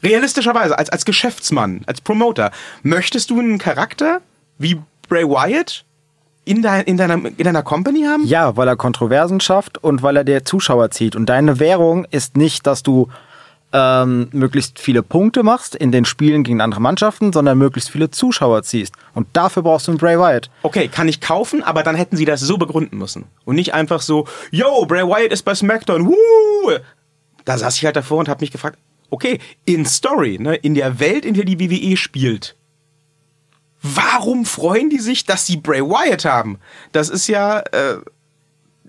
Realistischerweise, 0.03 0.79
als, 0.79 0.91
als 0.91 1.07
Geschäftsmann, 1.07 1.83
als 1.87 2.03
Promoter, 2.03 2.51
möchtest 2.83 3.31
du 3.31 3.39
einen 3.39 3.59
Charakter 3.59 4.21
wie 4.59 4.79
Bray 5.09 5.25
Wyatt 5.25 5.85
in, 6.45 6.63
dein, 6.63 6.85
in, 6.85 6.97
deiner, 6.97 7.15
in 7.15 7.45
deiner 7.45 7.63
Company 7.63 8.05
haben? 8.05 8.27
Ja, 8.27 8.57
weil 8.57 8.69
er 8.69 8.77
Kontroversen 8.77 9.41
schafft 9.41 9.83
und 9.83 10.03
weil 10.03 10.17
er 10.17 10.25
der 10.25 10.45
Zuschauer 10.45 10.91
zieht. 10.91 11.17
Und 11.17 11.27
deine 11.27 11.59
Währung 11.59 12.07
ist 12.11 12.37
nicht, 12.37 12.67
dass 12.67 12.83
du 12.83 13.09
ähm, 13.75 14.29
möglichst 14.31 14.79
viele 14.79 15.03
Punkte 15.03 15.43
machst 15.43 15.75
in 15.75 15.91
den 15.91 16.05
Spielen 16.05 16.45
gegen 16.45 16.61
andere 16.61 16.81
Mannschaften, 16.81 17.33
sondern 17.33 17.59
möglichst 17.59 17.91
viele 17.91 18.11
Zuschauer 18.11 18.63
ziehst. 18.63 18.95
Und 19.15 19.27
dafür 19.33 19.65
brauchst 19.65 19.89
du 19.89 19.93
einen 19.93 19.99
Bray 19.99 20.17
Wyatt. 20.17 20.49
Okay, 20.63 20.89
kann 20.89 21.09
ich 21.09 21.21
kaufen, 21.21 21.63
aber 21.63 21.83
dann 21.83 21.97
hätten 21.97 22.17
sie 22.17 22.25
das 22.25 22.41
so 22.41 22.57
begründen 22.57 22.97
müssen. 22.99 23.25
Und 23.45 23.57
nicht 23.57 23.75
einfach 23.75 24.01
so, 24.01 24.29
yo, 24.53 24.87
Bray 24.87 25.03
Wyatt 25.03 25.33
ist 25.33 25.43
bei 25.43 25.55
SmackDown, 25.55 26.07
wuh! 26.07 26.79
Da 27.45 27.59
saß 27.59 27.77
ich 27.77 27.85
halt 27.85 27.97
davor 27.97 28.19
und 28.19 28.29
habe 28.29 28.43
mich 28.43 28.53
gefragt, 28.53 28.79
okay, 29.11 29.41
in 29.65 29.85
Story, 29.85 30.39
ne, 30.41 30.55
in 30.55 30.75
der 30.75 31.01
Welt, 31.01 31.25
in 31.25 31.35
der 31.35 31.45
die 31.45 31.59
WWE 31.59 31.97
spielt, 31.97 32.57
warum 33.85 34.47
freuen 34.47 34.89
die 34.89 34.99
sich, 34.99 35.27
dass 35.27 35.47
sie 35.47 35.59
Bray 35.59 35.83
Wyatt 35.83 36.25
haben? 36.25 36.59
Das 36.93 37.11
ist 37.11 37.29
ja, 37.29 37.61
äh, 37.61 37.99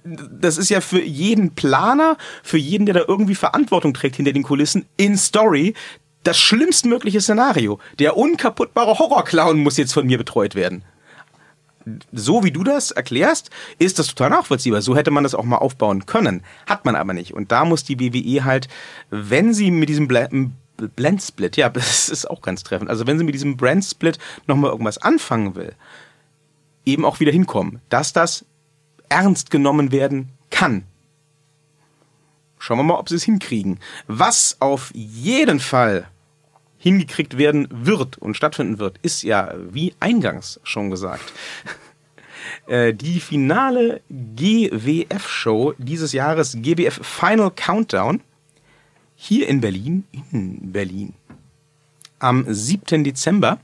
das 0.03 0.57
ist 0.57 0.69
ja 0.69 0.79
für 0.79 1.01
jeden 1.01 1.53
Planer, 1.53 2.17
für 2.41 2.57
jeden, 2.57 2.85
der 2.85 2.95
da 2.95 3.01
irgendwie 3.07 3.35
Verantwortung 3.35 3.93
trägt 3.93 4.15
hinter 4.15 4.31
den 4.31 4.43
Kulissen, 4.43 4.85
in 4.95 5.17
Story, 5.17 5.73
das 6.23 6.39
schlimmstmögliche 6.39 7.21
Szenario. 7.21 7.79
Der 7.99 8.17
unkaputtbare 8.17 8.97
Horrorclown 8.97 9.59
muss 9.59 9.77
jetzt 9.77 9.93
von 9.93 10.07
mir 10.07 10.17
betreut 10.17 10.55
werden. 10.55 10.83
So 12.11 12.43
wie 12.43 12.51
du 12.51 12.63
das 12.63 12.89
erklärst, 12.91 13.51
ist 13.77 13.99
das 13.99 14.07
total 14.07 14.31
nachvollziehbar. 14.31 14.81
So 14.81 14.95
hätte 14.95 15.11
man 15.11 15.23
das 15.23 15.35
auch 15.35 15.43
mal 15.43 15.57
aufbauen 15.57 16.07
können. 16.07 16.41
Hat 16.65 16.85
man 16.85 16.95
aber 16.95 17.13
nicht. 17.13 17.33
Und 17.33 17.51
da 17.51 17.63
muss 17.63 17.83
die 17.83 17.99
WWE 17.99 18.43
halt, 18.43 18.69
wenn 19.11 19.53
sie 19.53 19.69
mit 19.69 19.89
diesem 19.89 20.07
Blendsplit, 20.78 21.57
ja, 21.57 21.69
das 21.69 22.09
ist 22.09 22.30
auch 22.30 22.41
ganz 22.41 22.63
treffend. 22.63 22.89
Also 22.89 23.07
wenn 23.07 23.17
sie 23.17 23.23
mit 23.23 23.36
diesem 23.36 23.57
Brandsplit 23.57 24.17
nochmal 24.47 24.71
irgendwas 24.71 24.97
anfangen 24.97 25.55
will, 25.55 25.73
eben 26.86 27.05
auch 27.05 27.19
wieder 27.19 27.32
hinkommen, 27.32 27.82
dass 27.89 28.13
das 28.13 28.45
ernst 29.09 29.51
genommen 29.51 29.91
werden 29.91 30.30
kann. 30.49 30.84
Schauen 32.57 32.80
wir 32.80 32.84
mal, 32.84 32.95
ob 32.95 33.09
sie 33.09 33.15
es 33.15 33.23
hinkriegen. 33.23 33.80
Was 34.07 34.57
auf 34.59 34.91
jeden 34.93 35.59
Fall 35.59 36.07
hingekriegt 36.78 37.38
werden 37.38 37.67
wird 37.71 38.17
und 38.17 38.36
stattfinden 38.38 38.80
wird, 38.80 38.97
ist 39.01 39.23
ja, 39.23 39.53
wie 39.71 39.93
eingangs 39.99 40.59
schon 40.63 40.89
gesagt, 40.89 41.34
äh, 42.67 42.93
die 42.93 43.19
finale 43.19 44.01
GWF-Show 44.09 45.73
dieses 45.78 46.13
Jahres, 46.13 46.57
GWF 46.59 46.99
Final 47.03 47.51
Countdown, 47.51 48.21
hier 49.16 49.47
in 49.47 49.61
Berlin, 49.61 50.05
in 50.32 50.72
Berlin, 50.72 51.13
am 52.20 52.45
7. 52.47 53.03
Dezember. 53.03 53.59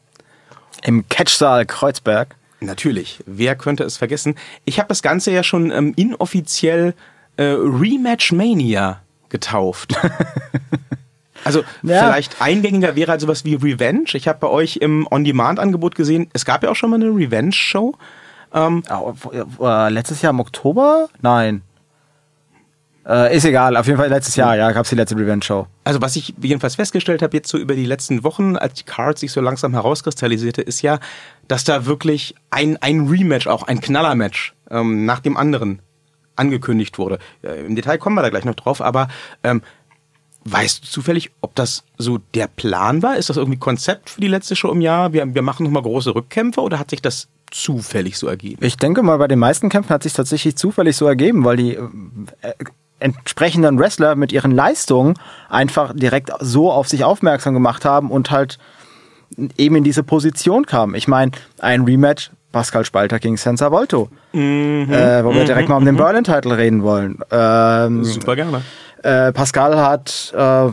Im 0.83 1.07
Catchsaal 1.09 1.65
Kreuzberg. 1.65 2.35
Natürlich, 2.59 3.23
wer 3.25 3.55
könnte 3.55 3.83
es 3.83 3.97
vergessen? 3.97 4.35
Ich 4.65 4.79
habe 4.79 4.87
das 4.87 5.01
Ganze 5.01 5.31
ja 5.31 5.43
schon 5.43 5.71
ähm, 5.71 5.93
inoffiziell 5.95 6.93
äh, 7.37 7.43
Rematch 7.43 8.31
Mania 8.31 9.01
getauft. 9.29 9.95
Also 11.43 11.63
ja. 11.81 12.03
vielleicht 12.03 12.41
eingängiger 12.41 12.95
wäre 12.95 13.11
halt 13.11 13.21
sowas 13.21 13.45
wie 13.45 13.55
Revenge. 13.55 14.05
Ich 14.13 14.27
habe 14.27 14.39
bei 14.39 14.47
euch 14.47 14.77
im 14.77 15.07
On-Demand-Angebot 15.09 15.95
gesehen, 15.95 16.29
es 16.33 16.45
gab 16.45 16.63
ja 16.63 16.69
auch 16.69 16.75
schon 16.75 16.91
mal 16.91 16.97
eine 16.97 17.07
Revenge-Show. 17.07 17.95
Ähm, 18.53 18.83
äh, 19.59 19.89
letztes 19.89 20.21
Jahr 20.21 20.31
im 20.31 20.39
Oktober? 20.39 21.09
Nein. 21.21 21.61
Äh, 23.05 23.35
ist 23.35 23.45
egal, 23.45 23.77
auf 23.77 23.87
jeden 23.87 23.97
Fall 23.97 24.09
letztes 24.09 24.35
Jahr, 24.35 24.55
ja, 24.55 24.71
gab 24.71 24.83
es 24.83 24.89
die 24.89 24.95
letzte 24.95 25.15
Revenge-Show. 25.15 25.65
Also 25.83 26.01
was 26.01 26.15
ich 26.15 26.35
jedenfalls 26.39 26.75
festgestellt 26.75 27.21
habe 27.21 27.35
jetzt 27.35 27.49
so 27.49 27.57
über 27.57 27.73
die 27.75 27.85
letzten 27.85 28.23
Wochen, 28.23 28.55
als 28.57 28.75
die 28.75 28.83
Card 28.83 29.17
sich 29.17 29.31
so 29.31 29.41
langsam 29.41 29.73
herauskristallisierte, 29.73 30.61
ist 30.61 30.81
ja, 30.81 30.99
dass 31.47 31.63
da 31.63 31.85
wirklich 31.85 32.35
ein, 32.51 32.77
ein 32.77 33.07
Rematch, 33.07 33.47
auch 33.47 33.63
ein 33.63 33.81
Knaller-Match 33.81 34.53
ähm, 34.69 35.05
nach 35.05 35.19
dem 35.19 35.35
anderen 35.35 35.81
angekündigt 36.35 36.99
wurde. 36.99 37.17
Äh, 37.41 37.65
Im 37.65 37.75
Detail 37.75 37.97
kommen 37.97 38.15
wir 38.15 38.21
da 38.21 38.29
gleich 38.29 38.45
noch 38.45 38.55
drauf, 38.55 38.81
aber 38.81 39.07
ähm, 39.43 39.61
weißt 40.45 40.83
du 40.83 40.87
zufällig, 40.87 41.31
ob 41.41 41.55
das 41.55 41.83
so 41.97 42.19
der 42.35 42.47
Plan 42.47 43.01
war? 43.01 43.17
Ist 43.17 43.29
das 43.29 43.37
irgendwie 43.37 43.59
Konzept 43.59 44.11
für 44.11 44.21
die 44.21 44.27
letzte 44.27 44.55
Show 44.55 44.71
im 44.71 44.81
Jahr? 44.81 45.13
Wir, 45.13 45.33
wir 45.33 45.41
machen 45.41 45.63
nochmal 45.63 45.83
große 45.83 46.13
Rückkämpfe 46.13 46.61
oder 46.61 46.77
hat 46.79 46.91
sich 46.91 47.01
das 47.01 47.29
zufällig 47.51 48.17
so 48.17 48.27
ergeben? 48.27 48.63
Ich 48.63 48.77
denke 48.77 49.03
mal, 49.03 49.17
bei 49.17 49.27
den 49.27 49.39
meisten 49.39 49.69
Kämpfen 49.69 49.89
hat 49.89 50.03
sich 50.03 50.13
tatsächlich 50.13 50.55
zufällig 50.55 50.95
so 50.95 51.05
ergeben, 51.05 51.43
weil 51.43 51.57
die 51.57 51.73
äh, 51.73 52.53
entsprechenden 53.01 53.79
Wrestler 53.79 54.15
mit 54.15 54.31
ihren 54.31 54.51
Leistungen 54.51 55.15
einfach 55.49 55.93
direkt 55.93 56.31
so 56.39 56.71
auf 56.71 56.87
sich 56.87 57.03
aufmerksam 57.03 57.53
gemacht 57.53 57.85
haben 57.85 58.11
und 58.11 58.31
halt 58.31 58.57
eben 59.57 59.75
in 59.75 59.83
diese 59.83 60.03
Position 60.03 60.65
kamen. 60.65 60.95
Ich 60.95 61.07
meine, 61.07 61.31
ein 61.59 61.83
Rematch 61.83 62.31
Pascal 62.51 62.83
Spalter 62.85 63.19
gegen 63.19 63.37
Senza 63.37 63.71
Volto, 63.71 64.09
mhm, 64.33 64.91
äh, 64.91 65.23
wo 65.23 65.33
wir 65.33 65.45
direkt 65.45 65.69
mal 65.69 65.77
um 65.77 65.85
den 65.85 65.95
mhm. 65.95 65.99
Berlin-Title 65.99 66.57
reden 66.57 66.83
wollen. 66.83 67.19
Ähm, 67.31 68.03
Super 68.03 68.35
gerne. 68.35 68.61
Äh, 69.03 69.31
Pascal 69.31 69.77
hat 69.77 70.33
äh, 70.35 70.67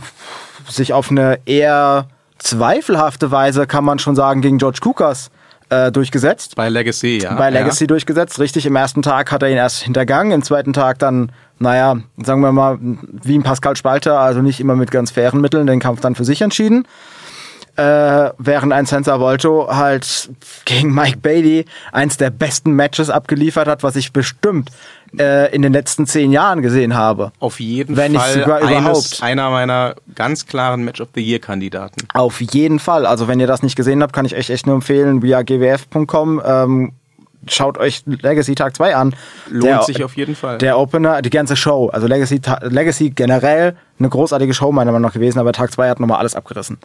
sich 0.71 0.93
auf 0.93 1.11
eine 1.11 1.39
eher 1.47 2.09
zweifelhafte 2.39 3.31
Weise, 3.31 3.67
kann 3.67 3.85
man 3.85 3.99
schon 3.99 4.17
sagen, 4.17 4.43
gegen 4.43 4.59
George 4.59 4.81
Kukas 4.83 5.31
äh, 5.71 5.93
durchgesetzt. 5.93 6.57
Bei 6.57 6.69
Legacy, 6.69 7.19
ja. 7.23 7.35
Bei 7.35 7.51
Legacy 7.51 7.85
ja. 7.85 7.89
durchgesetzt, 7.89 8.39
richtig. 8.39 8.67
Im 8.67 8.77
ersten 8.77 9.03
Tag 9.03 9.31
hat 9.31 9.43
er 9.43 9.51
ihn 9.51 9.57
erst 9.57 9.83
hintergangen, 9.83 10.33
im 10.33 10.43
zweiten 10.43 10.73
Tag 10.73 10.99
dann, 10.99 11.33
naja, 11.59 11.97
sagen 12.17 12.41
wir 12.41 12.53
mal, 12.53 12.79
wie 12.81 13.39
ein 13.39 13.43
Pascal 13.43 13.77
Spalter, 13.77 14.19
also 14.21 14.43
nicht 14.43 14.61
immer 14.61 14.77
mit 14.77 14.91
ganz 14.91 15.11
fairen 15.11 15.41
Mitteln, 15.41 15.67
den 15.67 15.81
Kampf 15.81 16.01
dann 16.01 16.15
für 16.15 16.25
sich 16.25 16.43
entschieden. 16.43 16.87
Äh, 17.77 18.33
während 18.39 18.73
ein 18.73 18.87
Senza 18.87 19.21
Volto 19.21 19.69
halt 19.71 20.31
gegen 20.65 20.93
Mike 20.93 21.19
Bailey 21.19 21.65
eins 21.93 22.17
der 22.17 22.31
besten 22.31 22.73
Matches 22.73 23.09
abgeliefert 23.09 23.69
hat, 23.69 23.85
was 23.85 23.95
ich 23.95 24.13
bestimmt 24.13 24.71
äh, 25.17 25.55
in 25.55 25.63
den 25.63 25.73
letzten 25.73 26.05
zehn 26.05 26.33
Jahren 26.33 26.61
gesehen 26.61 26.95
habe. 26.95 27.31
Auf 27.39 27.61
jeden 27.61 27.97
Wenn 27.97 28.15
Fall. 28.15 28.31
Wenn 28.31 28.35
nicht 28.35 28.45
sogar 28.45 28.59
eines, 28.59 28.81
überhaupt. 28.81 29.23
Einer 29.23 29.51
meiner 29.51 29.95
ganz 30.17 30.47
klaren 30.47 30.85
Match 30.85 31.01
of 31.01 31.11
the 31.15 31.21
Year 31.21 31.39
Kandidaten. 31.39 32.09
Auf 32.15 32.41
jeden 32.41 32.81
Fall. 32.81 33.07
Also 33.07 33.29
wenn 33.29 33.39
ihr 33.39 33.47
das 33.47 33.63
nicht 33.63 33.77
gesehen 33.77 34.03
habt, 34.03 34.13
kann 34.13 34.27
ich 34.27 34.35
euch 34.35 34.51
echt 34.51 34.67
nur 34.67 34.75
empfehlen, 34.75 35.23
via 35.23 35.43
gwf.com. 35.43 36.43
Ähm, 36.45 36.93
schaut 37.53 37.79
euch 37.79 38.03
Legacy 38.07 38.55
Tag 38.55 38.77
2 38.77 38.95
an. 38.95 39.15
Lohnt 39.49 39.65
der, 39.65 39.83
sich 39.83 40.05
auf 40.05 40.17
jeden 40.17 40.35
Fall. 40.35 40.59
Der 40.59 40.79
Opener, 40.79 41.23
die 41.23 41.31
ganze 41.31 41.57
Show. 41.57 41.89
Also 41.89 42.07
Legacy, 42.07 42.41
Legacy 42.63 43.11
generell 43.11 43.77
eine 43.99 44.09
großartige 44.09 44.55
Show 44.55 44.73
meiner 44.73 44.93
Meinung 44.93 45.09
nach 45.09 45.15
gewesen, 45.15 45.39
aber 45.39 45.53
Tag 45.53 45.73
2 45.73 45.89
hat 45.91 46.01
nochmal 46.01 46.19
alles 46.19 46.35
abgerissen. 46.35 46.79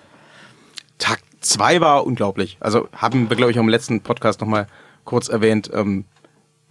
Tag 0.97 1.19
2 1.41 1.81
war 1.81 2.05
unglaublich. 2.05 2.57
Also 2.59 2.87
haben 2.95 3.29
wir, 3.29 3.37
glaube 3.37 3.51
ich, 3.51 3.57
im 3.57 3.69
letzten 3.69 4.01
Podcast 4.01 4.41
nochmal 4.41 4.67
kurz 5.05 5.27
erwähnt. 5.27 5.69
Ähm, 5.73 6.05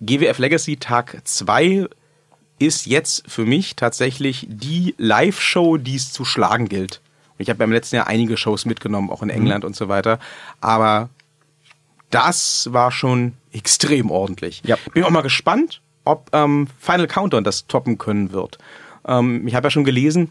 GWF 0.01 0.39
Legacy 0.39 0.77
Tag 0.77 1.21
2 1.25 1.87
ist 2.59 2.87
jetzt 2.87 3.25
für 3.31 3.45
mich 3.45 3.77
tatsächlich 3.77 4.47
die 4.49 4.95
Live-Show, 4.99 5.79
die 5.79 5.97
es 5.97 6.13
zu 6.13 6.25
schlagen 6.25 6.69
gilt. 6.69 7.01
Ich 7.39 7.49
habe 7.49 7.59
beim 7.59 7.73
letzten 7.73 7.97
Jahr 7.97 8.07
einige 8.07 8.37
Shows 8.37 8.65
mitgenommen, 8.67 9.11
auch 9.11 9.23
in 9.23 9.29
mhm. 9.29 9.35
England 9.35 9.65
mhm. 9.65 9.69
und 9.69 9.77
so 9.77 9.89
weiter. 9.89 10.19
Aber 10.61 11.11
das 12.13 12.69
war 12.73 12.93
schon 12.93 13.33
extrem 13.53 14.11
ordentlich. 14.11 14.63
Ja. 14.65 14.77
Bin 14.95 15.03
auch 15.05 15.11
mal 15.11 15.23
gespannt, 15.23 15.81
ob 16.05 16.31
ähm, 16.33 16.69
Final 16.79 17.09
Countdown 17.09 17.45
das 17.45 17.67
toppen 17.67 17.99
können 17.99 18.33
wird. 18.33 18.59
Ähm, 19.07 19.47
ich 19.47 19.55
habe 19.55 19.67
ja 19.67 19.71
schon 19.71 19.85
gelesen, 19.85 20.31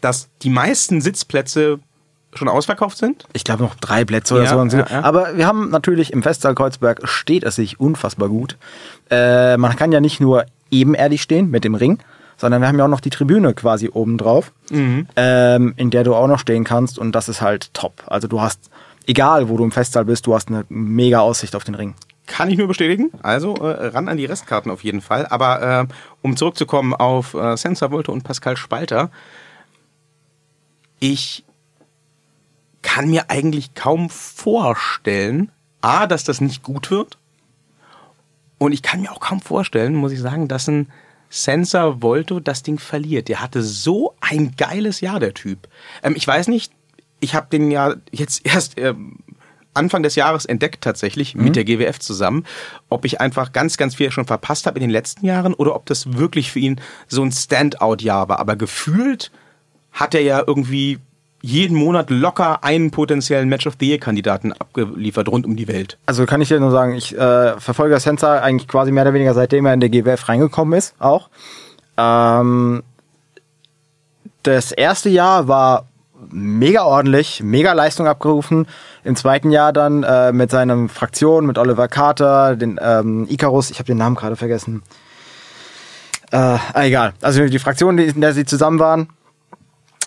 dass 0.00 0.28
die 0.42 0.50
meisten 0.50 1.00
Sitzplätze 1.00 1.78
schon 2.34 2.48
ausverkauft 2.48 2.98
sind? 2.98 3.24
Ich 3.32 3.44
glaube 3.44 3.62
noch 3.62 3.74
drei 3.76 4.04
Plätze 4.04 4.34
oder 4.34 4.44
ja, 4.44 4.50
so. 4.50 4.76
Ja, 4.76 4.86
ja. 4.90 5.02
Aber 5.02 5.36
wir 5.36 5.46
haben 5.46 5.70
natürlich 5.70 6.12
im 6.12 6.22
Festsaal 6.22 6.54
Kreuzberg 6.54 7.08
steht 7.08 7.44
es 7.44 7.56
sich 7.56 7.80
unfassbar 7.80 8.28
gut. 8.28 8.56
Äh, 9.10 9.56
man 9.56 9.74
kann 9.76 9.92
ja 9.92 10.00
nicht 10.00 10.20
nur 10.20 10.44
ebenerdig 10.70 11.22
stehen 11.22 11.50
mit 11.50 11.64
dem 11.64 11.74
Ring, 11.74 11.98
sondern 12.36 12.60
wir 12.60 12.68
haben 12.68 12.78
ja 12.78 12.84
auch 12.84 12.90
noch 12.90 13.00
die 13.00 13.10
Tribüne 13.10 13.54
quasi 13.54 13.88
oben 13.88 14.18
drauf, 14.18 14.52
ähm, 14.70 15.74
in 15.76 15.90
der 15.90 16.04
du 16.04 16.14
auch 16.14 16.26
noch 16.26 16.38
stehen 16.38 16.64
kannst 16.64 16.98
und 16.98 17.12
das 17.12 17.28
ist 17.28 17.40
halt 17.40 17.72
top. 17.72 18.02
Also 18.06 18.28
du 18.28 18.40
hast, 18.40 18.70
egal 19.06 19.48
wo 19.48 19.56
du 19.56 19.64
im 19.64 19.72
Festsaal 19.72 20.04
bist, 20.04 20.26
du 20.26 20.34
hast 20.34 20.48
eine 20.48 20.64
mega 20.68 21.20
Aussicht 21.20 21.54
auf 21.54 21.64
den 21.64 21.74
Ring. 21.74 21.94
Kann 22.26 22.50
ich 22.50 22.58
nur 22.58 22.68
bestätigen. 22.68 23.10
Also 23.22 23.54
äh, 23.56 23.86
ran 23.88 24.08
an 24.08 24.16
die 24.16 24.24
Restkarten 24.24 24.70
auf 24.70 24.82
jeden 24.82 25.00
Fall. 25.00 25.26
Aber 25.26 25.62
äh, 25.62 25.86
um 26.22 26.36
zurückzukommen 26.36 26.92
auf 26.92 27.34
äh, 27.34 27.56
Sensor 27.56 27.92
Volte 27.92 28.10
und 28.10 28.24
Pascal 28.24 28.56
Spalter, 28.56 29.10
ich 30.98 31.44
kann 32.82 33.08
mir 33.08 33.30
eigentlich 33.30 33.74
kaum 33.74 34.10
vorstellen, 34.10 35.52
a, 35.82 36.06
dass 36.06 36.24
das 36.24 36.40
nicht 36.40 36.62
gut 36.62 36.90
wird. 36.90 37.18
Und 38.58 38.72
ich 38.72 38.82
kann 38.82 39.02
mir 39.02 39.12
auch 39.12 39.20
kaum 39.20 39.40
vorstellen, 39.40 39.94
muss 39.94 40.12
ich 40.12 40.20
sagen, 40.20 40.48
dass 40.48 40.66
ein 40.66 40.90
Sensor 41.28 42.02
Volto 42.02 42.40
das 42.40 42.62
Ding 42.62 42.78
verliert. 42.78 43.28
Der 43.28 43.40
hatte 43.40 43.62
so 43.62 44.14
ein 44.20 44.54
geiles 44.56 45.00
Jahr, 45.00 45.20
der 45.20 45.34
Typ. 45.34 45.68
Ähm, 46.02 46.14
ich 46.16 46.26
weiß 46.26 46.48
nicht, 46.48 46.72
ich 47.20 47.34
habe 47.34 47.46
den 47.50 47.70
ja 47.70 47.94
jetzt 48.12 48.42
erst 48.46 48.78
ähm, 48.78 49.18
Anfang 49.76 50.02
des 50.02 50.14
Jahres 50.14 50.46
entdeckt 50.46 50.82
tatsächlich 50.82 51.34
mit 51.34 51.54
der 51.54 51.64
GWF 51.64 51.98
zusammen, 51.98 52.44
ob 52.88 53.04
ich 53.04 53.20
einfach 53.20 53.52
ganz, 53.52 53.76
ganz 53.76 53.94
viel 53.94 54.10
schon 54.10 54.24
verpasst 54.24 54.66
habe 54.66 54.78
in 54.78 54.80
den 54.80 54.90
letzten 54.90 55.26
Jahren 55.26 55.52
oder 55.52 55.74
ob 55.74 55.84
das 55.86 56.16
wirklich 56.16 56.50
für 56.50 56.60
ihn 56.60 56.80
so 57.08 57.22
ein 57.22 57.30
Standout-Jahr 57.30 58.28
war. 58.28 58.40
Aber 58.40 58.56
gefühlt 58.56 59.30
hat 59.92 60.14
er 60.14 60.22
ja 60.22 60.42
irgendwie 60.46 60.98
jeden 61.42 61.76
Monat 61.76 62.10
locker 62.10 62.64
einen 62.64 62.90
potenziellen 62.90 63.48
Match 63.48 63.66
of 63.66 63.74
the 63.78 63.86
Year-Kandidaten 63.86 64.52
abgeliefert 64.52 65.28
rund 65.28 65.46
um 65.46 65.56
die 65.56 65.68
Welt. 65.68 65.98
Also 66.06 66.26
kann 66.26 66.40
ich 66.40 66.48
dir 66.48 66.58
nur 66.58 66.70
sagen, 66.70 66.94
ich 66.94 67.16
äh, 67.16 67.60
verfolge 67.60 68.00
Sensor 68.00 68.42
eigentlich 68.42 68.68
quasi 68.68 68.90
mehr 68.90 69.04
oder 69.04 69.14
weniger 69.14 69.34
seitdem 69.34 69.66
er 69.66 69.74
in 69.74 69.80
der 69.80 69.90
GWF 69.90 70.28
reingekommen 70.28 70.76
ist, 70.76 70.94
auch. 70.98 71.28
Ähm, 71.96 72.82
das 74.42 74.72
erste 74.72 75.08
Jahr 75.08 75.48
war 75.48 75.86
mega 76.30 76.84
ordentlich, 76.84 77.42
mega 77.42 77.72
Leistung 77.72 78.06
abgerufen. 78.06 78.66
Im 79.04 79.16
zweiten 79.16 79.50
Jahr 79.50 79.72
dann 79.72 80.02
äh, 80.02 80.32
mit 80.32 80.50
seiner 80.50 80.88
Fraktion, 80.88 81.46
mit 81.46 81.58
Oliver 81.58 81.88
Carter, 81.88 82.56
den 82.56 82.78
ähm, 82.82 83.26
Icarus, 83.28 83.70
ich 83.70 83.78
habe 83.78 83.86
den 83.86 83.98
Namen 83.98 84.16
gerade 84.16 84.36
vergessen. 84.36 84.82
Äh, 86.32 86.58
egal. 86.74 87.12
Also 87.22 87.46
die 87.46 87.58
Fraktion, 87.58 87.98
in 87.98 88.20
der 88.20 88.32
sie 88.32 88.44
zusammen 88.44 88.78
waren, 88.78 89.08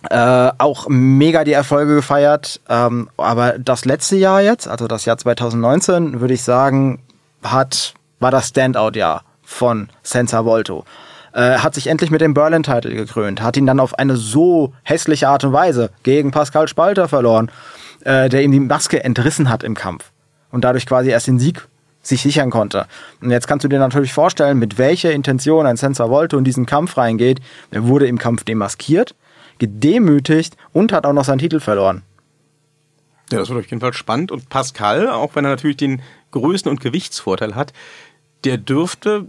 äh, 0.10 0.52
auch 0.58 0.88
mega 0.88 1.44
die 1.44 1.54
Erfolge 1.54 1.96
gefeiert. 1.96 2.62
Ähm, 2.70 3.10
aber 3.18 3.58
das 3.60 3.86
letzte 3.86 4.16
Jahr 4.16 4.42
jetzt, 4.42 4.68
also 4.68 4.88
das 4.88 5.06
Jahr 5.06 5.18
2019, 5.18 6.22
würde 6.22 6.34
ich 6.34 6.44
sagen, 6.44 7.02
hat, 7.44 7.94
war 8.20 8.32
das 8.32 8.50
Standout-Jahr 8.50 9.24
von 9.44 9.90
Senza 10.04 10.46
Volto. 10.46 10.86
Äh, 11.34 11.60
hat 11.60 11.76
sich 11.76 11.88
endlich 11.88 12.12
mit 12.12 12.22
dem 12.22 12.34
Berlin-Title 12.34 12.94
gekrönt, 12.96 13.42
hat 13.42 13.56
ihn 13.58 13.66
dann 13.66 13.80
auf 13.80 13.98
eine 14.00 14.18
so 14.18 14.74
hässliche 14.84 15.30
Art 15.30 15.44
und 15.44 15.54
Weise 15.54 15.92
gegen 16.04 16.32
Pascal 16.32 16.68
Spalter 16.68 17.08
verloren, 17.08 17.52
äh, 18.02 18.30
der 18.30 18.44
ihm 18.44 18.52
die 18.52 18.60
Maske 18.60 19.04
entrissen 19.04 19.50
hat 19.50 19.64
im 19.64 19.76
Kampf 19.76 20.12
und 20.52 20.64
dadurch 20.64 20.86
quasi 20.86 21.10
erst 21.10 21.28
den 21.28 21.40
Sieg 21.40 21.68
sich 22.02 22.22
sichern 22.22 22.50
konnte. 22.50 22.88
Und 23.22 23.32
jetzt 23.32 23.48
kannst 23.48 23.64
du 23.64 23.68
dir 23.68 23.80
natürlich 23.80 24.14
vorstellen, 24.14 24.58
mit 24.58 24.78
welcher 24.78 25.12
Intention 25.12 25.66
ein 25.66 25.78
Sensor 25.78 26.10
Volto 26.10 26.38
in 26.38 26.44
diesen 26.44 26.66
Kampf 26.66 26.98
reingeht. 26.98 27.40
Er 27.72 27.88
wurde 27.88 28.08
im 28.08 28.18
Kampf 28.18 28.44
demaskiert, 28.44 29.16
gedemütigt 29.60 30.56
und 30.72 30.92
hat 30.92 31.06
auch 31.06 31.14
noch 31.14 31.26
seinen 31.26 31.40
Titel 31.40 31.60
verloren. 31.60 32.04
Ja, 33.32 33.40
das 33.40 33.50
wird 33.50 33.60
auf 33.60 33.70
jeden 33.70 33.82
Fall 33.82 33.94
spannend. 33.94 34.32
Und 34.32 34.50
Pascal, 34.50 35.08
auch 35.10 35.36
wenn 35.36 35.46
er 35.46 35.52
natürlich 35.52 35.78
den 35.78 36.02
Größen- 36.34 36.70
und 36.70 36.82
Gewichtsvorteil 36.82 37.56
hat, 37.56 37.74
der 38.44 38.58
dürfte 38.58 39.28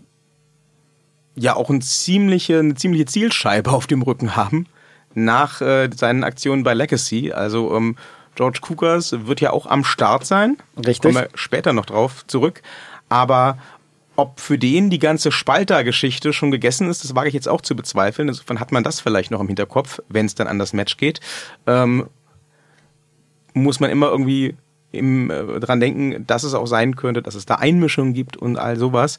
ja 1.40 1.56
auch 1.56 1.70
eine 1.70 1.80
ziemliche, 1.80 2.58
eine 2.58 2.74
ziemliche 2.74 3.06
Zielscheibe 3.06 3.72
auf 3.72 3.86
dem 3.86 4.02
Rücken 4.02 4.36
haben 4.36 4.66
nach 5.14 5.60
äh, 5.60 5.88
seinen 5.94 6.22
Aktionen 6.22 6.62
bei 6.62 6.74
Legacy. 6.74 7.32
Also 7.32 7.74
ähm, 7.74 7.96
George 8.34 8.60
Cookers 8.68 9.26
wird 9.26 9.40
ja 9.40 9.50
auch 9.50 9.66
am 9.66 9.84
Start 9.84 10.24
sein. 10.24 10.56
Richtig. 10.76 11.00
Kommen 11.00 11.14
wir 11.16 11.28
später 11.34 11.72
noch 11.72 11.86
drauf 11.86 12.26
zurück. 12.26 12.62
Aber 13.08 13.58
ob 14.16 14.38
für 14.38 14.58
den 14.58 14.90
die 14.90 14.98
ganze 14.98 15.32
Spalter-Geschichte 15.32 16.32
schon 16.32 16.50
gegessen 16.50 16.90
ist, 16.90 17.04
das 17.04 17.14
wage 17.14 17.28
ich 17.28 17.34
jetzt 17.34 17.48
auch 17.48 17.62
zu 17.62 17.74
bezweifeln. 17.74 18.28
Insofern 18.28 18.60
hat 18.60 18.70
man 18.70 18.84
das 18.84 19.00
vielleicht 19.00 19.30
noch 19.30 19.40
im 19.40 19.46
Hinterkopf, 19.46 20.00
wenn 20.08 20.26
es 20.26 20.34
dann 20.34 20.46
an 20.46 20.58
das 20.58 20.72
Match 20.72 20.96
geht. 20.98 21.20
Ähm, 21.66 22.06
muss 23.54 23.80
man 23.80 23.90
immer 23.90 24.10
irgendwie 24.10 24.54
im, 24.92 25.30
äh, 25.30 25.60
dran 25.60 25.80
denken, 25.80 26.26
dass 26.26 26.42
es 26.42 26.54
auch 26.54 26.66
sein 26.66 26.96
könnte, 26.96 27.22
dass 27.22 27.34
es 27.34 27.46
da 27.46 27.56
Einmischungen 27.56 28.12
gibt 28.12 28.36
und 28.36 28.58
all 28.58 28.76
sowas. 28.76 29.18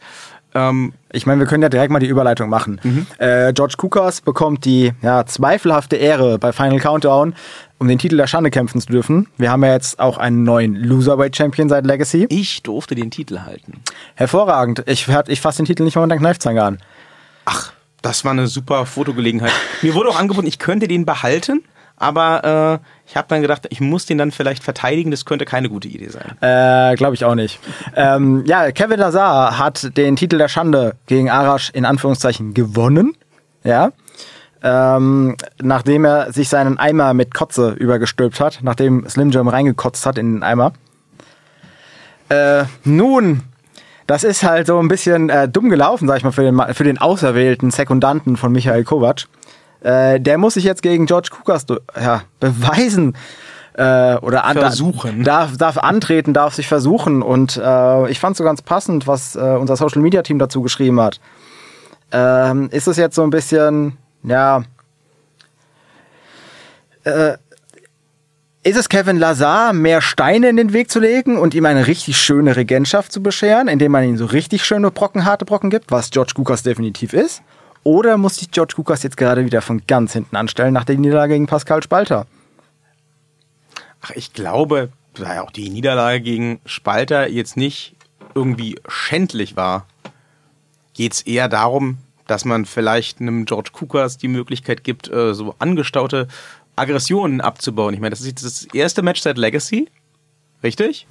Ähm, 0.54 0.93
Ich 1.12 1.26
meine, 1.26 1.39
wir 1.39 1.47
können 1.47 1.64
ja 1.64 1.70
direkt 1.70 1.91
mal 1.91 1.99
die 1.99 2.08
Überleitung 2.08 2.49
machen. 2.49 3.08
Äh, 3.18 3.54
George 3.54 3.76
Kukas 3.78 4.22
bekommt 4.22 4.66
die 4.66 4.93
ja, 5.02 5.26
zweifelhafte 5.26 5.95
Ehre, 5.97 6.38
bei 6.39 6.52
Final 6.52 6.80
Countdown 6.80 7.34
um 7.82 7.88
den 7.88 7.97
Titel 7.97 8.16
der 8.16 8.28
Schande 8.28 8.52
kämpfen 8.52 8.80
zu 8.80 8.88
dürfen. 8.91 9.28
Wir 9.38 9.49
haben 9.49 9.64
ja 9.64 9.74
jetzt 9.74 9.99
auch 9.99 10.20
einen 10.20 10.43
neuen 10.43 10.76
Loserweight 10.76 11.36
Champion 11.36 11.68
seit 11.68 11.84
Legacy. 11.84 12.28
ich 12.30 12.62
durfte 12.62 12.93
den 12.93 13.10
Titel 13.10 13.39
halten. 13.39 13.82
Hervorragend. 14.14 14.84
Ich, 14.86 15.08
ich 15.28 15.41
fasse 15.41 15.64
den 15.64 15.66
Titel 15.66 15.84
nicht 15.84 15.95
mal 15.95 16.02
mit 16.04 16.12
der 16.12 16.20
Kneifzange 16.20 16.64
an. 16.64 16.78
Ach, 17.45 17.74
das 18.04 18.24
war 18.24 18.34
eine 18.34 18.45
super 18.45 18.86
Fotogelegenheit. 18.86 19.52
Mir 19.82 19.95
wurde 19.95 20.10
auch 20.10 20.20
angeboten, 20.20 20.45
ich 20.47 20.60
könnte 20.60 20.88
den 20.88 21.06
behalten, 21.08 21.64
aber 21.97 22.80
äh, 22.84 22.86
ich 23.12 23.18
habe 23.18 23.28
dann 23.28 23.41
gedacht, 23.41 23.68
ich 23.70 23.82
muss 23.82 24.05
den 24.05 24.18
dann 24.18 24.32
vielleicht 24.32 24.64
verteidigen. 24.64 25.12
Das 25.12 25.26
könnte 25.26 25.43
keine 25.43 25.68
gute 25.68 25.89
Idee 25.89 26.07
sein. 26.07 26.32
Äh, 26.39 26.95
glaube 26.95 27.14
ich 27.14 27.26
auch 27.26 27.36
nicht. 27.36 27.59
ähm, 27.93 28.45
ja, 28.45 28.72
Kevin 28.72 29.01
Lazar 29.01 29.57
hat 29.57 29.97
den 29.97 30.16
Titel 30.16 30.38
der 30.38 30.47
Schande 30.47 30.95
gegen 31.07 31.30
Arash 31.30 31.72
in 31.72 31.84
Anführungszeichen 31.84 32.53
gewonnen. 32.53 33.18
Ja. 33.66 33.91
Ähm, 34.64 35.36
nachdem 35.62 36.05
er 36.05 36.32
sich 36.32 36.47
seinen 36.47 36.78
Eimer 36.78 37.14
mit 37.14 37.34
Kotze 37.34 37.72
übergestülpt 37.72 38.39
hat, 38.39 38.59
nachdem 38.62 39.05
Slim 39.09 39.32
Jim 39.32 39.49
reingekotzt 39.49 40.05
hat 40.05 40.18
in 40.18 40.36
den 40.36 40.43
Eimer. 40.43 40.72
Äh, 42.30 42.64
nun, 42.86 43.43
das 44.07 44.24
ist 44.24 44.43
halt 44.43 44.68
so 44.68 44.80
ein 44.80 44.88
bisschen 44.88 45.30
äh, 45.30 45.49
dumm 45.49 45.70
gelaufen, 45.70 46.07
sag 46.07 46.16
ich 46.16 46.24
mal, 46.24 46.32
für 46.32 46.43
den, 46.43 46.62
für 46.74 46.86
den 46.86 46.97
auserwählten 46.97 47.72
Sekundanten 47.72 48.38
von 48.38 48.53
Michael 48.53 48.86
Kovac. 48.86 49.28
Äh, 49.82 50.19
der 50.19 50.38
muss 50.38 50.53
sich 50.53 50.63
jetzt 50.63 50.82
gegen 50.82 51.05
George 51.05 51.29
Kukas 51.32 51.65
ja, 51.99 52.23
beweisen. 52.39 53.15
Äh, 53.73 54.17
oder 54.17 54.43
an, 54.43 54.57
Versuchen. 54.57 55.23
Darf, 55.23 55.57
darf 55.57 55.77
antreten, 55.77 56.34
darf 56.34 56.53
sich 56.53 56.67
versuchen. 56.67 57.21
Und 57.21 57.57
äh, 57.57 58.09
ich 58.11 58.19
fand 58.19 58.36
so 58.36 58.43
ganz 58.43 58.61
passend, 58.61 59.07
was 59.07 59.36
äh, 59.36 59.39
unser 59.39 59.75
Social 59.77 60.01
Media 60.01 60.21
Team 60.21 60.39
dazu 60.39 60.61
geschrieben 60.61 60.99
hat. 60.99 61.19
Ähm, 62.11 62.69
ist 62.71 62.88
es 62.88 62.97
jetzt 62.97 63.15
so 63.15 63.23
ein 63.23 63.29
bisschen, 63.29 63.97
ja, 64.23 64.63
äh, 67.05 67.38
ist 68.63 68.77
es 68.77 68.89
Kevin 68.89 69.17
Lazar, 69.17 69.73
mehr 69.73 70.01
Steine 70.01 70.49
in 70.49 70.57
den 70.57 70.73
Weg 70.73 70.91
zu 70.91 70.99
legen 70.99 71.38
und 71.38 71.55
ihm 71.55 71.65
eine 71.65 71.88
richtig 71.88 72.17
schöne 72.17 72.55
Regentschaft 72.55 73.11
zu 73.11 73.23
bescheren, 73.23 73.67
indem 73.67 73.93
man 73.93 74.03
ihm 74.03 74.17
so 74.17 74.25
richtig 74.25 74.65
schöne 74.65 74.91
Brocken, 74.91 75.25
harte 75.25 75.45
Brocken 75.45 75.71
gibt, 75.71 75.89
was 75.89 76.11
George 76.11 76.34
Kukas 76.36 76.61
definitiv 76.61 77.13
ist? 77.13 77.41
Oder 77.84 78.17
muss 78.17 78.36
sich 78.36 78.51
George 78.51 78.73
Kukas 78.75 79.03
jetzt 79.03 79.17
gerade 79.17 79.45
wieder 79.45 79.61
von 79.61 79.82
ganz 79.88 80.13
hinten 80.13 80.36
anstellen 80.36 80.73
nach 80.73 80.86
der 80.86 80.97
Niederlage 80.97 81.34
gegen 81.34 81.47
Pascal 81.47 81.82
Spalter? 81.82 82.27
Ach, 84.01 84.11
ich 84.11 84.34
glaube, 84.34 84.89
da 85.15 85.36
ja 85.36 85.41
auch 85.43 85.51
die 85.51 85.69
Niederlage 85.69 86.21
gegen 86.21 86.59
Spalter 86.65 87.27
jetzt 87.27 87.57
nicht 87.57 87.95
irgendwie 88.36 88.79
schändlich 88.88 89.55
war, 89.55 89.88
geht 90.93 91.13
es 91.13 91.21
eher 91.21 91.49
darum, 91.49 91.97
dass 92.27 92.45
man 92.45 92.65
vielleicht 92.65 93.19
einem 93.19 93.45
George 93.45 93.71
Kukas 93.73 94.17
die 94.17 94.27
Möglichkeit 94.27 94.84
gibt, 94.84 95.09
äh, 95.09 95.34
so 95.34 95.55
angestaute 95.59 96.27
Aggressionen 96.75 97.41
abzubauen. 97.41 97.93
Ich 97.93 97.99
meine, 97.99 98.11
das 98.11 98.21
ist 98.21 98.27
jetzt 98.27 98.45
das 98.45 98.63
erste 98.73 99.01
Match 99.01 99.21
seit 99.21 99.38
Legacy, 99.38 99.89
richtig? 100.63 101.07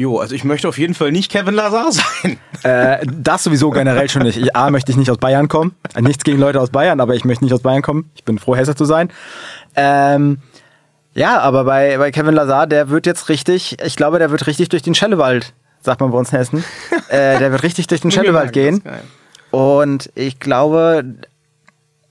Jo, 0.00 0.16
also 0.18 0.34
ich 0.34 0.44
möchte 0.44 0.66
auf 0.66 0.78
jeden 0.78 0.94
Fall 0.94 1.12
nicht 1.12 1.30
Kevin 1.30 1.52
Lazar 1.52 1.92
sein. 2.22 2.38
Äh, 2.62 3.06
das 3.06 3.44
sowieso 3.44 3.68
generell 3.68 4.08
schon 4.08 4.22
nicht. 4.22 4.38
Ich, 4.38 4.56
A, 4.56 4.70
möchte 4.70 4.90
ich 4.90 4.96
nicht 4.96 5.10
aus 5.10 5.18
Bayern 5.18 5.46
kommen. 5.48 5.74
Nichts 6.00 6.24
gegen 6.24 6.38
Leute 6.38 6.58
aus 6.58 6.70
Bayern, 6.70 7.00
aber 7.00 7.16
ich 7.16 7.26
möchte 7.26 7.44
nicht 7.44 7.52
aus 7.52 7.60
Bayern 7.60 7.82
kommen. 7.82 8.10
Ich 8.14 8.24
bin 8.24 8.38
froh, 8.38 8.56
Hesse 8.56 8.74
zu 8.74 8.86
sein. 8.86 9.10
Ähm, 9.76 10.38
ja, 11.12 11.38
aber 11.40 11.64
bei, 11.64 11.98
bei 11.98 12.10
Kevin 12.12 12.34
Lazar, 12.34 12.66
der 12.66 12.88
wird 12.88 13.04
jetzt 13.04 13.28
richtig, 13.28 13.76
ich 13.84 13.94
glaube, 13.94 14.18
der 14.18 14.30
wird 14.30 14.46
richtig 14.46 14.70
durch 14.70 14.82
den 14.82 14.94
Schellewald, 14.94 15.52
sagt 15.82 16.00
man 16.00 16.12
bei 16.12 16.16
uns 16.16 16.32
in 16.32 16.38
Hessen. 16.38 16.64
äh, 17.10 17.38
der 17.38 17.52
wird 17.52 17.62
richtig 17.62 17.86
durch 17.86 18.00
den 18.00 18.10
Schellewald 18.10 18.54
gehen. 18.54 18.82
Und 19.50 20.10
ich 20.14 20.40
glaube, 20.40 21.04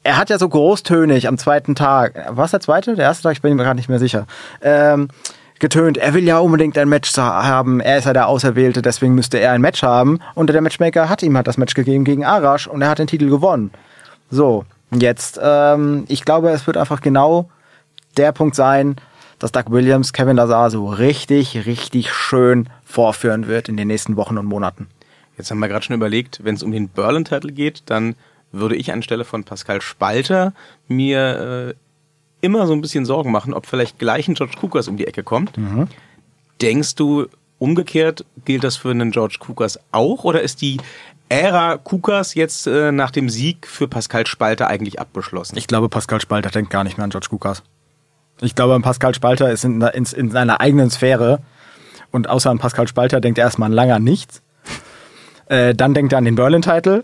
er 0.03 0.17
hat 0.17 0.29
ja 0.29 0.37
so 0.37 0.47
großtönig 0.47 1.27
am 1.27 1.39
zweiten 1.39 1.73
Tag, 1.73 2.37
war 2.37 2.45
es 2.45 2.51
der 2.51 2.59
zweite? 2.59 2.95
Der 2.95 3.05
erste 3.05 3.23
Tag, 3.23 3.31
ich 3.31 3.41
bin 3.41 3.55
mir 3.55 3.63
gerade 3.63 3.77
nicht 3.77 3.89
mehr 3.89 3.97
sicher, 3.97 4.27
ähm, 4.61 5.07
getönt, 5.59 5.97
er 5.97 6.13
will 6.13 6.23
ja 6.23 6.39
unbedingt 6.39 6.77
ein 6.77 6.89
Match 6.89 7.15
haben, 7.17 7.79
er 7.79 7.97
ist 7.97 8.05
ja 8.05 8.13
der 8.13 8.27
Auserwählte, 8.27 8.81
deswegen 8.81 9.15
müsste 9.15 9.39
er 9.39 9.51
ein 9.51 9.61
Match 9.61 9.83
haben. 9.83 10.19
Und 10.35 10.49
der 10.49 10.61
Matchmaker 10.61 11.09
hat 11.09 11.23
ihm 11.23 11.35
halt 11.35 11.47
das 11.47 11.57
Match 11.57 11.73
gegeben 11.73 12.03
gegen 12.03 12.25
Arash 12.25 12.67
und 12.67 12.81
er 12.81 12.89
hat 12.89 12.99
den 12.99 13.07
Titel 13.07 13.29
gewonnen. 13.29 13.71
So, 14.29 14.65
jetzt, 14.91 15.39
ähm, 15.41 16.05
ich 16.07 16.25
glaube, 16.25 16.49
es 16.49 16.67
wird 16.67 16.77
einfach 16.77 17.01
genau 17.01 17.49
der 18.17 18.31
Punkt 18.31 18.55
sein, 18.55 18.95
dass 19.39 19.51
Doug 19.51 19.65
Williams 19.69 20.13
Kevin 20.13 20.35
Lazar 20.35 20.69
so 20.69 20.87
richtig, 20.87 21.65
richtig 21.65 22.11
schön 22.11 22.69
vorführen 22.83 23.47
wird 23.47 23.69
in 23.69 23.77
den 23.77 23.87
nächsten 23.87 24.17
Wochen 24.17 24.37
und 24.37 24.45
Monaten. 24.45 24.87
Jetzt 25.37 25.51
haben 25.51 25.59
wir 25.59 25.69
gerade 25.69 25.85
schon 25.85 25.95
überlegt, 25.95 26.43
wenn 26.43 26.55
es 26.55 26.63
um 26.63 26.71
den 26.71 26.89
Berlin-Titel 26.89 27.51
geht, 27.51 27.83
dann 27.85 28.15
würde 28.51 28.75
ich 28.75 28.91
anstelle 28.91 29.23
von 29.23 29.43
Pascal 29.43 29.81
Spalter 29.81 30.53
mir 30.87 31.69
äh, 31.69 31.73
immer 32.41 32.67
so 32.67 32.73
ein 32.73 32.81
bisschen 32.81 33.05
Sorgen 33.05 33.31
machen, 33.31 33.53
ob 33.53 33.65
vielleicht 33.65 33.99
gleich 33.99 34.27
ein 34.27 34.35
George 34.35 34.55
Kukas 34.59 34.87
um 34.87 34.97
die 34.97 35.07
Ecke 35.07 35.23
kommt. 35.23 35.51
Denkst 36.61 36.95
du, 36.95 37.27
umgekehrt 37.57 38.25
gilt 38.45 38.63
das 38.63 38.77
für 38.77 38.91
einen 38.91 39.11
George 39.11 39.37
Kukas 39.39 39.79
auch 39.91 40.23
oder 40.23 40.41
ist 40.41 40.61
die 40.61 40.77
Ära 41.29 41.77
Kukas 41.77 42.33
jetzt 42.33 42.65
äh, 42.65 42.91
nach 42.91 43.11
dem 43.11 43.29
Sieg 43.29 43.67
für 43.67 43.87
Pascal 43.87 44.25
Spalter 44.25 44.67
eigentlich 44.67 44.99
abgeschlossen? 44.99 45.57
Ich 45.57 45.67
glaube, 45.67 45.89
Pascal 45.89 46.19
Spalter 46.21 46.49
denkt 46.49 46.71
gar 46.71 46.83
nicht 46.83 46.97
mehr 46.97 47.03
an 47.03 47.11
George 47.11 47.27
Kukas. 47.29 47.61
Ich 48.41 48.55
glaube, 48.55 48.79
Pascal 48.79 49.13
Spalter 49.13 49.51
ist 49.51 49.63
in, 49.63 49.81
in, 49.81 50.05
in 50.05 50.31
seiner 50.31 50.61
eigenen 50.61 50.89
Sphäre 50.89 51.39
und 52.11 52.29
außer 52.29 52.49
an 52.49 52.57
Pascal 52.57 52.87
Spalter 52.87 53.21
denkt 53.21 53.37
er 53.37 53.45
erstmal 53.45 53.67
an 53.67 53.73
lange 53.73 53.95
an 53.95 54.03
nichts. 54.03 54.41
Äh, 55.47 55.75
dann 55.75 55.93
denkt 55.93 56.13
er 56.13 56.19
an 56.19 56.25
den 56.25 56.35
Berlin-Title. 56.35 57.03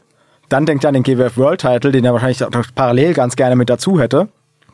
Dann 0.50 0.66
denkt 0.66 0.84
er 0.86 0.90
an 0.90 0.94
den 0.94 1.04
GWF 1.04 1.38
World-Title, 1.38 1.92
den 1.92 2.06
er 2.06 2.14
wahrscheinlich 2.14 2.44
parallel 2.76 3.14
ganz 3.14 3.36
gerne 3.36 3.56
mit 3.56 3.70
dazu 3.70 4.00
hätte. 4.00 4.30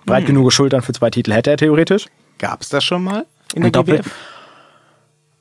Breit 0.05 0.25
genug 0.25 0.51
Schultern 0.51 0.81
für 0.81 0.93
zwei 0.93 1.09
Titel 1.09 1.31
hätte 1.33 1.51
er 1.51 1.57
theoretisch. 1.57 2.07
Gab's 2.39 2.69
das 2.69 2.83
schon 2.83 3.03
mal 3.03 3.25
in 3.53 3.61
der 3.63 3.71
Doppel- 3.71 3.97
GWF? 3.99 4.11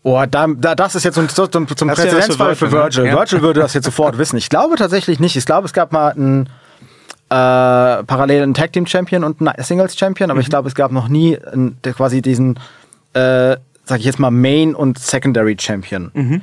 Oh, 0.03 0.23
da, 0.31 0.47
da, 0.49 0.75
das 0.75 0.95
ist 0.95 1.05
jetzt 1.05 1.17
so 1.17 1.21
ein, 1.21 1.29
so, 1.29 1.47
zum, 1.47 1.69
zum 1.77 1.89
ja 1.89 1.93
was 1.93 2.01
für 2.01 2.09
Präzedenzfall 2.09 2.55
für 2.57 2.73
Virgil, 2.73 2.81
Virgil. 2.83 3.03
ne? 3.05 3.11
Ja. 3.11 3.17
Virgil 3.17 3.43
würde 3.43 3.61
das 3.61 3.75
jetzt 3.75 3.85
sofort 3.85 4.17
wissen. 4.17 4.37
Ich 4.39 4.49
glaube 4.49 4.77
tatsächlich 4.77 5.21
nicht. 5.21 5.37
Ich 5.37 5.45
glaube, 5.45 5.67
es 5.67 5.73
gab 5.75 5.93
mal 5.93 6.13
einen 6.13 6.47
äh, 7.29 8.03
parallel 8.05 8.43
einen 8.43 8.55
Tag 8.55 8.73
Team 8.73 8.87
Champion 8.87 9.25
und 9.25 9.41
einen 9.47 9.63
Singles 9.63 9.97
Champion, 9.99 10.31
aber 10.31 10.39
Mhm. 10.39 10.43
ich 10.43 10.49
glaube, 10.51 10.69
es 10.69 10.75
gab 10.75 10.91
noch 10.91 11.09
nie 11.09 11.39
einen, 11.39 11.77
der 11.85 11.93
quasi 11.93 12.23
diesen, 12.23 12.59
äh, 13.13 13.57
sag 13.85 13.99
ich 13.99 14.05
jetzt 14.05 14.19
mal, 14.19 14.31
Main 14.31 14.75
und 14.75 14.99
Secondary 14.99 15.57
Champion. 15.61 16.11
Mhm. 16.15 16.43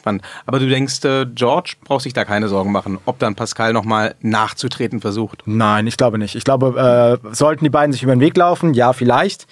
Spannend. 0.00 0.22
Aber 0.46 0.58
du 0.58 0.66
denkst, 0.66 1.04
äh, 1.04 1.26
George 1.26 1.74
braucht 1.84 2.04
sich 2.04 2.14
da 2.14 2.24
keine 2.24 2.48
Sorgen 2.48 2.72
machen, 2.72 2.98
ob 3.04 3.18
dann 3.18 3.34
Pascal 3.34 3.74
nochmal 3.74 4.14
nachzutreten 4.22 5.02
versucht. 5.02 5.42
Nein, 5.44 5.86
ich 5.86 5.98
glaube 5.98 6.16
nicht. 6.16 6.36
Ich 6.36 6.44
glaube, 6.44 7.20
äh, 7.22 7.34
sollten 7.34 7.64
die 7.64 7.70
beiden 7.70 7.92
sich 7.92 8.02
über 8.02 8.16
den 8.16 8.20
Weg 8.20 8.34
laufen, 8.34 8.72
ja, 8.72 8.94
vielleicht. 8.94 9.46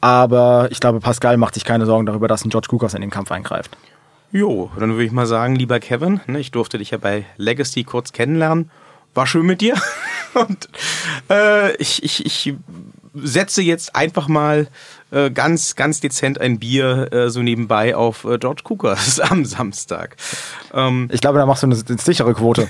Aber 0.00 0.66
ich 0.72 0.80
glaube, 0.80 0.98
Pascal 0.98 1.36
macht 1.36 1.54
sich 1.54 1.64
keine 1.64 1.86
Sorgen 1.86 2.04
darüber, 2.04 2.26
dass 2.26 2.44
ein 2.44 2.50
George 2.50 2.66
Kukas 2.68 2.94
in 2.94 3.00
den 3.00 3.10
Kampf 3.10 3.30
eingreift. 3.30 3.76
Jo, 4.32 4.72
dann 4.76 4.90
würde 4.90 5.04
ich 5.04 5.12
mal 5.12 5.26
sagen, 5.26 5.54
lieber 5.54 5.78
Kevin, 5.78 6.20
ne, 6.26 6.40
ich 6.40 6.50
durfte 6.50 6.78
dich 6.78 6.90
ja 6.90 6.98
bei 6.98 7.24
Legacy 7.36 7.84
kurz 7.84 8.12
kennenlernen. 8.12 8.70
War 9.14 9.28
schön 9.28 9.46
mit 9.46 9.60
dir. 9.60 9.76
Und 10.34 10.68
äh, 11.30 11.76
ich, 11.76 12.02
ich, 12.02 12.26
ich 12.26 12.54
setze 13.14 13.62
jetzt 13.62 13.94
einfach 13.94 14.26
mal 14.26 14.66
äh, 15.10 15.30
ganz, 15.30 15.76
ganz 15.76 16.00
dezent 16.00 16.40
ein 16.40 16.58
Bier 16.58 17.12
äh, 17.12 17.30
so 17.30 17.42
nebenbei 17.42 17.94
auf 17.94 18.24
äh, 18.24 18.38
George 18.38 18.62
Cookers 18.64 19.20
am 19.30 19.44
Samstag. 19.44 20.16
Ähm, 20.74 21.08
Ich 21.12 21.20
glaube, 21.20 21.38
da 21.38 21.46
machst 21.46 21.62
du 21.62 21.68
eine, 21.68 21.76
eine 21.88 21.98
sichere 21.98 22.34
Quote. 22.34 22.68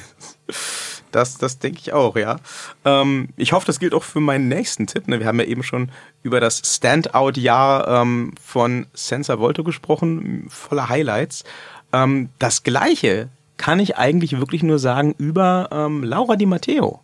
Das, 1.13 1.39
das 1.39 1.59
denke 1.59 1.79
ich 1.81 1.93
auch, 1.93 2.17
ja. 2.17 2.37
Ähm, 2.85 3.29
ich 3.37 3.53
hoffe, 3.53 3.67
das 3.67 3.81
gilt 3.81 3.95
auch 3.95 4.03
für 4.03 4.21
meinen 4.21 4.49
nächsten 4.49 4.87
Tipp. 4.87 5.09
Ne? 5.09 5.19
Wir 5.19 5.27
haben 5.27 5.39
ja 5.41 5.47
eben 5.47 5.63
schon 5.63 5.91
über 6.23 6.41
das 6.41 6.61
Standout-Jahr 6.65 8.03
ähm, 8.03 8.35
von 8.43 8.87
Sensor 8.93 9.39
Volto 9.39 9.65
gesprochen, 9.65 10.47
voller 10.51 10.89
Highlights. 10.91 11.45
Ähm, 11.93 12.29
das 12.39 12.65
Gleiche 12.65 13.29
kann 13.57 13.81
ich 13.81 13.97
eigentlich 13.97 14.39
wirklich 14.39 14.63
nur 14.63 14.79
sagen 14.79 15.15
über 15.17 15.71
ähm, 15.73 16.05
Laura 16.05 16.37
Di 16.37 16.45
Matteo. 16.45 17.01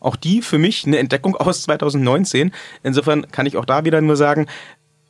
Auch 0.00 0.16
die 0.16 0.42
für 0.42 0.58
mich 0.58 0.86
eine 0.86 0.98
Entdeckung 0.98 1.36
aus 1.36 1.62
2019. 1.62 2.52
Insofern 2.82 3.30
kann 3.30 3.46
ich 3.46 3.56
auch 3.56 3.66
da 3.66 3.84
wieder 3.84 4.00
nur 4.00 4.16
sagen, 4.16 4.46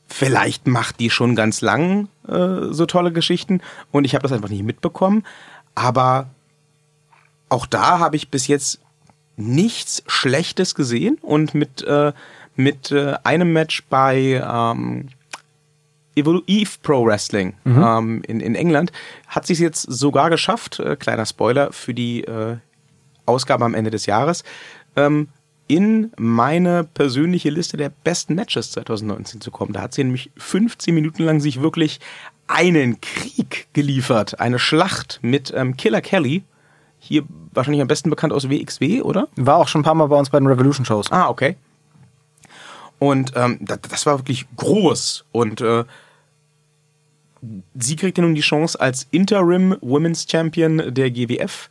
vielleicht 0.09 0.67
macht 0.67 0.99
die 1.01 1.11
schon 1.11 1.37
ganz 1.37 1.61
lang 1.61 2.09
äh, 2.29 2.73
so 2.73 2.87
tolle 2.87 3.13
Geschichten 3.13 3.61
und 3.93 4.05
ich 4.05 4.15
habe 4.15 4.23
das 4.23 4.33
einfach 4.33 4.49
nicht 4.49 4.65
mitbekommen. 4.65 5.25
Aber 5.77 6.27
auch 7.49 7.67
da 7.67 8.01
habe 8.01 8.17
ich 8.17 8.29
bis 8.29 8.49
jetzt 8.49 8.81
nichts 9.37 10.03
Schlechtes 10.07 10.75
gesehen 10.75 11.19
und 11.23 11.55
mit, 11.55 11.83
äh, 11.83 12.13
mit 12.57 12.91
äh, 12.91 13.15
einem 13.23 13.53
Match 13.53 13.85
bei 13.89 14.43
ähm, 14.45 15.09
Evolu- 16.17 16.43
Eve 16.47 16.71
Pro 16.83 17.07
Wrestling 17.07 17.55
ähm, 17.65 18.23
in, 18.27 18.41
in 18.41 18.55
England 18.57 18.93
hat 19.29 19.47
sie 19.47 19.53
es 19.53 19.61
jetzt 19.61 19.83
sogar 19.83 20.29
geschafft, 20.29 20.81
äh, 20.81 20.97
kleiner 20.97 21.25
Spoiler 21.25 21.73
für 21.73 21.95
die 21.95 22.25
äh, 22.25 22.57
Ausgabe 23.27 23.65
am 23.65 23.75
Ende 23.75 23.91
des 23.91 24.07
Jahres, 24.07 24.43
ähm, 24.97 25.29
in 25.71 26.11
meine 26.19 26.83
persönliche 26.83 27.51
Liste 27.51 27.77
der 27.77 27.91
besten 27.91 28.35
Matches 28.35 28.73
2019 28.73 29.41
zu 29.41 29.53
kommen. 29.53 29.73
Da 29.73 29.83
hat 29.83 29.95
sie 29.95 30.03
nämlich 30.03 30.31
15 30.37 30.93
Minuten 30.95 31.23
lang 31.23 31.41
sich 31.41 31.63
wirklich 31.63 32.01
einen 32.49 33.01
Krieg 33.01 33.69
geliefert, 33.73 34.41
eine 34.41 34.59
Schlacht 34.59 35.21
mit 35.23 35.53
ähm, 35.57 35.77
Killer 35.77 36.01
Kelly. 36.01 36.43
Hier 36.99 37.23
wahrscheinlich 37.53 37.81
am 37.81 37.89
besten 37.89 38.11
bekannt 38.11 38.33
aus 38.33 38.51
WXW, 38.51 39.03
oder? 39.03 39.29
War 39.37 39.59
auch 39.59 39.69
schon 39.69 39.83
ein 39.83 39.85
paar 39.85 39.95
Mal 39.95 40.09
bei 40.09 40.17
uns 40.19 40.31
bei 40.31 40.41
den 40.41 40.49
Revolution-Shows. 40.49 41.13
Ah, 41.13 41.29
okay. 41.29 41.57
Und 42.99 43.33
ähm, 43.37 43.59
das, 43.61 43.79
das 43.89 44.07
war 44.07 44.19
wirklich 44.19 44.47
groß. 44.57 45.25
Und 45.31 45.61
äh, 45.61 45.85
sie 47.79 47.97
kriegte 47.97 48.23
nun 48.23 48.35
die 48.35 48.41
Chance 48.41 48.81
als 48.81 49.07
Interim 49.13 49.77
Women's 49.81 50.27
Champion 50.29 50.93
der 50.93 51.11
GWF 51.11 51.71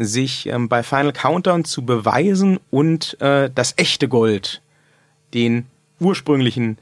sich 0.00 0.46
ähm, 0.46 0.68
bei 0.68 0.82
Final 0.82 1.12
Countdown 1.12 1.64
zu 1.64 1.84
beweisen 1.84 2.58
und 2.70 3.20
äh, 3.20 3.50
das 3.54 3.74
echte 3.76 4.08
Gold, 4.08 4.62
den 5.34 5.66
ursprünglichen 6.00 6.78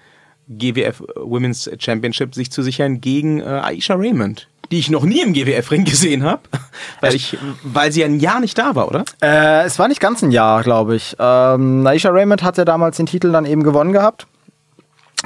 GWF 0.48 1.02
Women's 1.16 1.70
Championship, 1.78 2.34
sich 2.34 2.50
zu 2.50 2.62
sichern 2.62 3.00
gegen 3.00 3.40
äh, 3.40 3.44
Aisha 3.44 3.94
Raymond, 3.94 4.48
die 4.70 4.78
ich 4.78 4.90
noch 4.90 5.04
nie 5.04 5.20
im 5.20 5.32
GWF-Ring 5.32 5.84
gesehen 5.84 6.22
habe, 6.22 6.42
weil, 7.00 7.14
ich, 7.14 7.36
weil 7.64 7.92
sie 7.92 8.04
ein 8.04 8.20
Jahr 8.20 8.40
nicht 8.40 8.56
da 8.56 8.74
war, 8.74 8.88
oder? 8.88 9.04
Äh, 9.20 9.64
es 9.64 9.78
war 9.78 9.88
nicht 9.88 10.00
ganz 10.00 10.22
ein 10.22 10.30
Jahr, 10.30 10.62
glaube 10.62 10.96
ich. 10.96 11.16
Ähm, 11.18 11.82
Naisha 11.82 12.10
Raymond 12.10 12.42
hat 12.42 12.56
ja 12.56 12.64
damals 12.64 12.96
den 12.96 13.06
Titel 13.06 13.32
dann 13.32 13.44
eben 13.44 13.64
gewonnen 13.64 13.92
gehabt. 13.92 14.26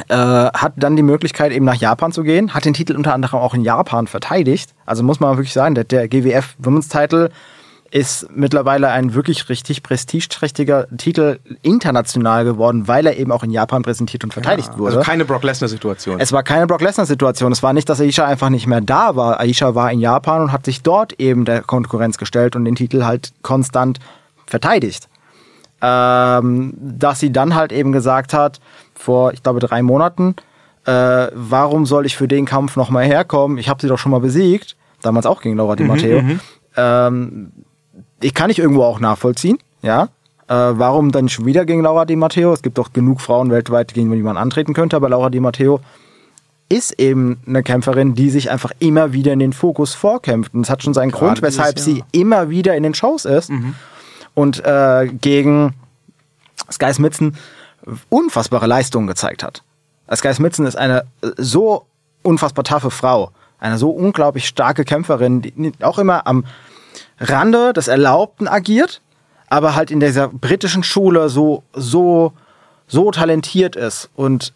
Äh, 0.09 0.14
hat 0.14 0.72
dann 0.76 0.97
die 0.97 1.03
Möglichkeit, 1.03 1.53
eben 1.53 1.66
nach 1.66 1.74
Japan 1.74 2.12
zu 2.12 2.22
gehen. 2.22 2.55
Hat 2.55 2.64
den 2.64 2.72
Titel 2.72 2.97
unter 2.97 3.12
anderem 3.12 3.40
auch 3.40 3.53
in 3.53 3.62
Japan 3.62 4.07
verteidigt. 4.07 4.70
Also 4.86 5.03
muss 5.03 5.20
man 5.20 5.36
wirklich 5.36 5.53
sagen, 5.53 5.74
der, 5.74 5.84
der 5.84 6.09
GWF 6.09 6.55
Women's 6.59 6.88
Title 6.88 7.30
ist 7.93 8.26
mittlerweile 8.34 8.88
ein 8.88 9.12
wirklich 9.12 9.51
richtig 9.51 9.82
prestigeträchtiger 9.82 10.86
Titel 10.97 11.38
international 11.61 12.45
geworden, 12.45 12.88
weil 12.88 13.07
er 13.07 13.18
eben 13.18 13.30
auch 13.30 13.43
in 13.43 13.51
Japan 13.51 13.82
präsentiert 13.82 14.24
und 14.24 14.32
verteidigt 14.32 14.78
wurde. 14.78 14.97
Also 14.97 15.07
keine 15.07 15.26
Brock 15.26 15.43
Lesnar-Situation. 15.43 16.18
Es 16.18 16.32
war 16.32 16.43
keine 16.43 16.66
Brock 16.66 16.80
Lesnar-Situation. 16.80 17.53
Es 17.53 17.62
war 17.62 17.74
nicht, 17.74 17.88
dass 17.90 18.01
Aisha 18.01 18.24
einfach 18.24 18.49
nicht 18.49 18.66
mehr 18.66 18.80
da 18.80 19.14
war. 19.14 19.40
Aisha 19.40 19.74
war 19.74 19.93
in 19.93 20.01
Japan 20.01 20.40
und 20.40 20.53
hat 20.53 20.64
sich 20.64 20.80
dort 20.80 21.20
eben 21.20 21.45
der 21.45 21.61
Konkurrenz 21.61 22.16
gestellt 22.16 22.57
und 22.57 22.64
den 22.64 22.76
Titel 22.76 23.05
halt 23.05 23.32
konstant 23.43 23.99
verteidigt. 24.47 25.09
Ähm, 25.82 26.72
dass 26.80 27.20
sie 27.20 27.30
dann 27.30 27.55
halt 27.55 27.72
eben 27.72 27.93
gesagt 27.93 28.32
hat, 28.32 28.61
vor, 28.95 29.34
ich 29.34 29.43
glaube, 29.43 29.61
drei 29.61 29.82
Monaten, 29.82 30.34
äh, 30.86 31.26
warum 31.34 31.84
soll 31.84 32.07
ich 32.07 32.16
für 32.16 32.26
den 32.26 32.47
Kampf 32.47 32.76
nochmal 32.76 33.05
herkommen? 33.05 33.59
Ich 33.59 33.68
habe 33.68 33.82
sie 33.82 33.88
doch 33.88 33.99
schon 33.99 34.12
mal 34.12 34.20
besiegt. 34.20 34.76
Damals 35.03 35.26
auch 35.26 35.43
gegen 35.43 35.57
Laura 35.59 35.76
Di 35.76 35.84
Matteo. 35.84 36.22
Ähm, 36.74 37.53
ich 38.23 38.35
kann 38.35 38.51
ich 38.51 38.59
irgendwo 38.59 38.85
auch 38.85 39.01
nachvollziehen, 39.01 39.59
ja. 39.83 40.09
Äh, 40.49 40.55
warum 40.55 41.12
dann 41.12 41.29
schon 41.29 41.47
wieder 41.47 41.64
gegen 41.64 41.83
Laura 41.83 42.05
Di 42.05 42.16
Matteo? 42.16 42.53
Es 42.53 42.62
gibt 42.62 42.77
doch 42.79 42.93
genug 42.93 43.20
Frauen 43.20 43.51
weltweit, 43.51 43.95
gegen 43.95 44.11
die 44.11 44.23
man 44.23 44.37
antreten 44.37 44.75
könnte, 44.75 44.97
aber 44.97 45.09
Laura 45.09 45.31
Di 45.31 45.41
Matteo 45.41 45.81
ist 46.68 46.99
eben 46.99 47.39
eine 47.47 47.62
Kämpferin, 47.62 48.14
die 48.14 48.31
sich 48.31 48.51
einfach 48.51 48.73
immer 48.79 49.12
wieder 49.12 49.33
in 49.33 49.39
den 49.39 49.53
Fokus 49.53 49.95
vorkämpft. 49.95 50.55
Und 50.55 50.62
es 50.62 50.70
hat 50.70 50.83
schon 50.83 50.95
seinen 50.95 51.11
Gerade 51.11 51.27
Grund, 51.27 51.43
weshalb 51.43 51.77
dieses 51.77 51.85
sie 51.85 51.99
Jahr. 51.99 52.07
immer 52.12 52.51
wieder 52.51 52.75
in 52.77 52.83
den 52.83 52.95
Shows 52.95 53.25
ist. 53.27 53.51
Und 54.35 54.64
äh, 54.64 55.09
gegen 55.20 55.75
Sky 56.70 56.93
Smithson 56.93 57.37
unfassbare 58.09 58.66
Leistungen 58.66 59.07
gezeigt 59.07 59.43
hat. 59.43 59.62
Sky 60.14 60.33
Smithson 60.33 60.66
ist 60.66 60.77
eine 60.77 61.05
äh, 61.23 61.29
so 61.37 61.87
unfassbar 62.23 62.64
taffe 62.64 62.91
Frau, 62.91 63.33
eine 63.59 63.77
so 63.77 63.91
unglaublich 63.91 64.47
starke 64.47 64.85
Kämpferin, 64.85 65.43
die 65.43 65.73
auch 65.83 65.99
immer 65.99 66.27
am 66.27 66.45
Rande 67.19 67.73
des 67.73 67.89
Erlaubten 67.89 68.49
agiert, 68.49 69.01
aber 69.49 69.75
halt 69.75 69.91
in 69.91 70.01
dieser 70.01 70.29
britischen 70.29 70.83
Schule 70.83 71.29
so, 71.29 71.63
so, 71.73 72.33
so 72.87 73.11
talentiert 73.11 73.77
ist 73.77 74.11
und 74.15 74.53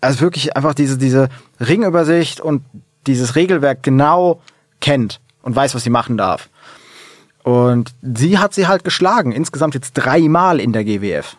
also 0.00 0.20
wirklich 0.20 0.56
einfach 0.56 0.74
diese, 0.74 0.96
diese 0.96 1.28
Ringübersicht 1.60 2.40
und 2.40 2.62
dieses 3.06 3.36
Regelwerk 3.36 3.82
genau 3.82 4.40
kennt 4.80 5.20
und 5.42 5.54
weiß, 5.54 5.74
was 5.74 5.84
sie 5.84 5.90
machen 5.90 6.16
darf. 6.16 6.48
Und 7.42 7.92
sie 8.02 8.38
hat 8.38 8.54
sie 8.54 8.66
halt 8.68 8.84
geschlagen, 8.84 9.32
insgesamt 9.32 9.74
jetzt 9.74 9.94
dreimal 9.94 10.60
in 10.60 10.72
der 10.72 10.84
GWF. 10.84 11.36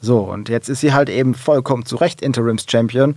So, 0.00 0.20
und 0.20 0.48
jetzt 0.48 0.68
ist 0.68 0.80
sie 0.80 0.92
halt 0.92 1.08
eben 1.08 1.34
vollkommen 1.34 1.84
zu 1.84 1.96
Recht 1.96 2.22
Interims-Champion. 2.22 3.16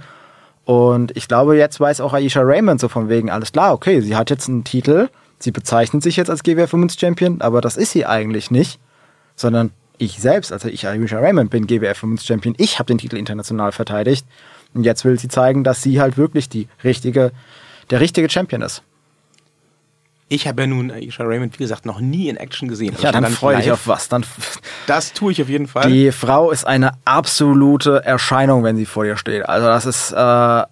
Und 0.66 1.16
ich 1.16 1.28
glaube, 1.28 1.58
jetzt 1.58 1.80
weiß 1.80 2.02
auch 2.02 2.14
Aisha 2.14 2.42
Raymond 2.42 2.80
so 2.80 2.88
von 2.88 3.10
wegen, 3.10 3.30
alles 3.30 3.52
klar, 3.52 3.74
okay, 3.74 4.02
sie 4.02 4.16
hat 4.16 4.30
jetzt 4.30 4.50
einen 4.50 4.64
Titel, 4.64 5.10
sie 5.40 5.52
bezeichnet 5.52 6.04
sich 6.04 6.16
jetzt 6.18 6.30
als 6.30 6.44
GWF 6.44 6.74
Women's 6.74 7.00
Champion, 7.00 7.42
aber 7.42 7.62
das 7.62 7.78
ist 7.78 7.92
sie 7.92 8.06
eigentlich 8.06 8.52
nicht, 8.52 8.80
sondern 9.36 9.72
ich 9.98 10.20
selbst, 10.20 10.52
also 10.54 10.68
ich 10.70 10.88
Aisha 10.88 11.20
Raymond 11.20 11.50
bin 11.50 11.68
GWF 11.68 12.04
Women's 12.04 12.26
Champion, 12.26 12.56
ich 12.58 12.80
habe 12.80 12.88
den 12.88 12.98
Titel 12.98 13.18
international 13.18 13.72
verteidigt. 13.72 14.26
Und 14.74 14.84
jetzt 14.84 15.04
will 15.04 15.18
sie 15.18 15.28
zeigen, 15.30 15.64
dass 15.64 15.82
sie 15.82 16.00
halt 16.00 16.16
wirklich 16.16 16.48
die 16.48 16.68
richtige, 16.84 17.32
der 17.90 18.00
richtige 18.02 18.30
Champion 18.30 18.62
ist. 18.62 18.84
Ich 20.32 20.48
habe 20.48 20.62
ja 20.62 20.68
nun 20.68 20.92
Aisha 20.92 21.24
Raymond, 21.24 21.58
wie 21.58 21.64
gesagt, 21.64 21.88
noch 21.88 22.00
nie 22.00 22.30
in 22.30 22.38
Action 22.38 22.68
gesehen. 22.70 22.92
Also 22.92 23.04
Ja, 23.04 23.12
dann 23.12 23.24
schon 23.26 23.34
freu 23.34 23.56
dich 23.56 23.66
live. 23.66 23.74
auf 23.74 23.88
was. 23.88 24.10
Dann 24.10 24.24
Das 24.86 25.12
tue 25.14 25.32
ich 25.32 25.42
auf 25.42 25.50
jeden 25.50 25.66
Fall. 25.66 25.90
die 25.90 26.12
Frau 26.12 26.52
ist 26.52 26.66
eine 26.68 26.92
absolute 27.04 28.06
Erscheinung, 28.06 28.64
wenn 28.64 28.78
sie 28.78 28.86
vor 28.86 29.06
dir 29.06 29.18
steht. 29.18 29.50
Also 29.50 29.66
das 29.66 29.88
ist 29.88 30.12
äh, 30.12 30.64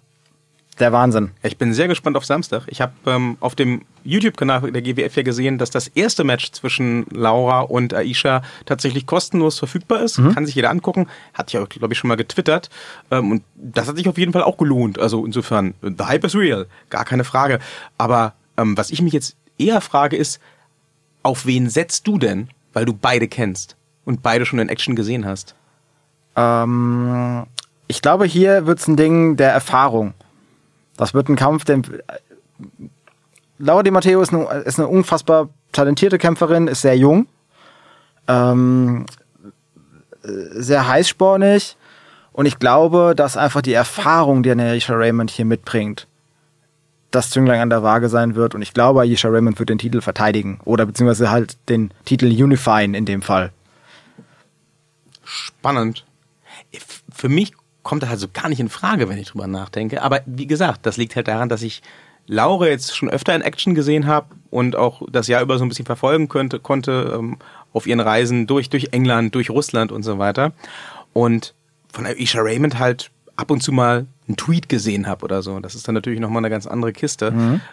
der 0.80 0.92
Wahnsinn. 0.92 1.30
Ich 1.42 1.58
bin 1.58 1.72
sehr 1.72 1.88
gespannt 1.88 2.16
auf 2.16 2.24
Samstag. 2.24 2.64
Ich 2.68 2.80
habe 2.80 2.92
ähm, 3.06 3.36
auf 3.40 3.54
dem 3.54 3.82
YouTube-Kanal 4.04 4.72
der 4.72 4.82
GWF 4.82 5.16
ja 5.16 5.22
gesehen, 5.22 5.58
dass 5.58 5.70
das 5.70 5.88
erste 5.88 6.24
Match 6.24 6.52
zwischen 6.52 7.06
Laura 7.10 7.60
und 7.60 7.94
Aisha 7.94 8.42
tatsächlich 8.66 9.06
kostenlos 9.06 9.58
verfügbar 9.58 10.02
ist. 10.02 10.16
Kann 10.16 10.46
sich 10.46 10.54
jeder 10.54 10.70
angucken. 10.70 11.06
Hat 11.34 11.52
ja, 11.52 11.64
glaube 11.64 11.94
ich, 11.94 11.98
schon 11.98 12.08
mal 12.08 12.16
getwittert. 12.16 12.70
Ähm, 13.10 13.32
und 13.32 13.42
das 13.54 13.88
hat 13.88 13.96
sich 13.96 14.08
auf 14.08 14.18
jeden 14.18 14.32
Fall 14.32 14.42
auch 14.42 14.56
gelohnt. 14.56 14.98
Also 14.98 15.24
insofern, 15.24 15.74
the 15.82 16.04
hype 16.04 16.24
is 16.24 16.34
real. 16.34 16.66
Gar 16.90 17.04
keine 17.04 17.24
Frage. 17.24 17.58
Aber 17.96 18.34
ähm, 18.56 18.76
was 18.76 18.90
ich 18.90 19.02
mich 19.02 19.12
jetzt 19.12 19.36
eher 19.58 19.80
frage 19.80 20.16
ist, 20.16 20.40
auf 21.22 21.46
wen 21.46 21.68
setzt 21.68 22.06
du 22.06 22.18
denn? 22.18 22.48
Weil 22.72 22.84
du 22.84 22.92
beide 22.92 23.28
kennst 23.28 23.76
und 24.04 24.22
beide 24.22 24.46
schon 24.46 24.58
in 24.58 24.68
Action 24.68 24.94
gesehen 24.94 25.24
hast. 25.26 25.54
Ähm, 26.36 27.46
ich 27.88 28.02
glaube, 28.02 28.26
hier 28.26 28.66
wird 28.66 28.78
es 28.78 28.86
ein 28.86 28.96
Ding 28.96 29.36
der 29.36 29.50
Erfahrung. 29.50 30.14
Das 30.98 31.14
wird 31.14 31.30
ein 31.30 31.36
Kampf, 31.36 31.64
den. 31.64 31.82
Laura 33.58 33.82
Di 33.82 33.90
Matteo 33.90 34.20
ist 34.20 34.34
eine, 34.34 34.44
ist 34.64 34.78
eine 34.78 34.88
unfassbar 34.88 35.48
talentierte 35.72 36.18
Kämpferin, 36.18 36.68
ist 36.68 36.82
sehr 36.82 36.96
jung, 36.96 37.26
ähm, 38.26 39.06
äh, 40.22 40.28
sehr 40.52 40.86
heißspornig 40.86 41.76
und 42.32 42.46
ich 42.46 42.58
glaube, 42.58 43.14
dass 43.16 43.36
einfach 43.36 43.62
die 43.62 43.72
Erfahrung, 43.72 44.42
die 44.42 44.50
Aisha 44.50 44.94
Raymond 44.94 45.30
hier 45.30 45.44
mitbringt, 45.44 46.06
das 47.10 47.30
Zünglein 47.30 47.60
an 47.60 47.70
der 47.70 47.82
Waage 47.82 48.08
sein 48.08 48.34
wird 48.34 48.54
und 48.54 48.62
ich 48.62 48.74
glaube, 48.74 49.00
Aisha 49.00 49.28
Raymond 49.28 49.58
wird 49.58 49.70
den 49.70 49.78
Titel 49.78 50.00
verteidigen 50.00 50.60
oder 50.64 50.84
beziehungsweise 50.84 51.30
halt 51.30 51.56
den 51.68 51.92
Titel 52.04 52.26
unifyen 52.26 52.94
in 52.94 53.06
dem 53.06 53.22
Fall. 53.22 53.52
Spannend. 55.24 56.04
Für 57.12 57.28
mich 57.28 57.52
kommt 57.88 58.02
das 58.02 58.10
halt 58.10 58.20
so 58.20 58.28
gar 58.30 58.50
nicht 58.50 58.60
in 58.60 58.68
Frage, 58.68 59.08
wenn 59.08 59.16
ich 59.16 59.28
drüber 59.28 59.46
nachdenke. 59.46 60.02
Aber 60.02 60.20
wie 60.26 60.46
gesagt, 60.46 60.84
das 60.84 60.98
liegt 60.98 61.16
halt 61.16 61.26
daran, 61.26 61.48
dass 61.48 61.62
ich 61.62 61.80
Laura 62.26 62.66
jetzt 62.66 62.94
schon 62.94 63.08
öfter 63.08 63.34
in 63.34 63.40
Action 63.40 63.74
gesehen 63.74 64.06
habe 64.06 64.26
und 64.50 64.76
auch 64.76 65.00
das 65.10 65.26
Jahr 65.26 65.40
über 65.40 65.56
so 65.56 65.64
ein 65.64 65.70
bisschen 65.70 65.86
verfolgen 65.86 66.28
könnte, 66.28 66.60
konnte 66.60 67.14
ähm, 67.18 67.38
auf 67.72 67.86
ihren 67.86 68.00
Reisen 68.00 68.46
durch, 68.46 68.68
durch 68.68 68.88
England, 68.92 69.34
durch 69.34 69.48
Russland 69.48 69.90
und 69.90 70.02
so 70.02 70.18
weiter. 70.18 70.52
Und 71.14 71.54
von 71.90 72.04
Aisha 72.04 72.42
Raymond 72.42 72.78
halt 72.78 73.10
ab 73.36 73.50
und 73.50 73.62
zu 73.62 73.72
mal 73.72 74.06
einen 74.26 74.36
Tweet 74.36 74.68
gesehen 74.68 75.06
habe 75.06 75.24
oder 75.24 75.40
so. 75.40 75.58
Das 75.58 75.74
ist 75.74 75.88
dann 75.88 75.94
natürlich 75.94 76.20
nochmal 76.20 76.42
eine 76.42 76.50
ganz 76.50 76.66
andere 76.66 76.92
Kiste. 76.92 77.32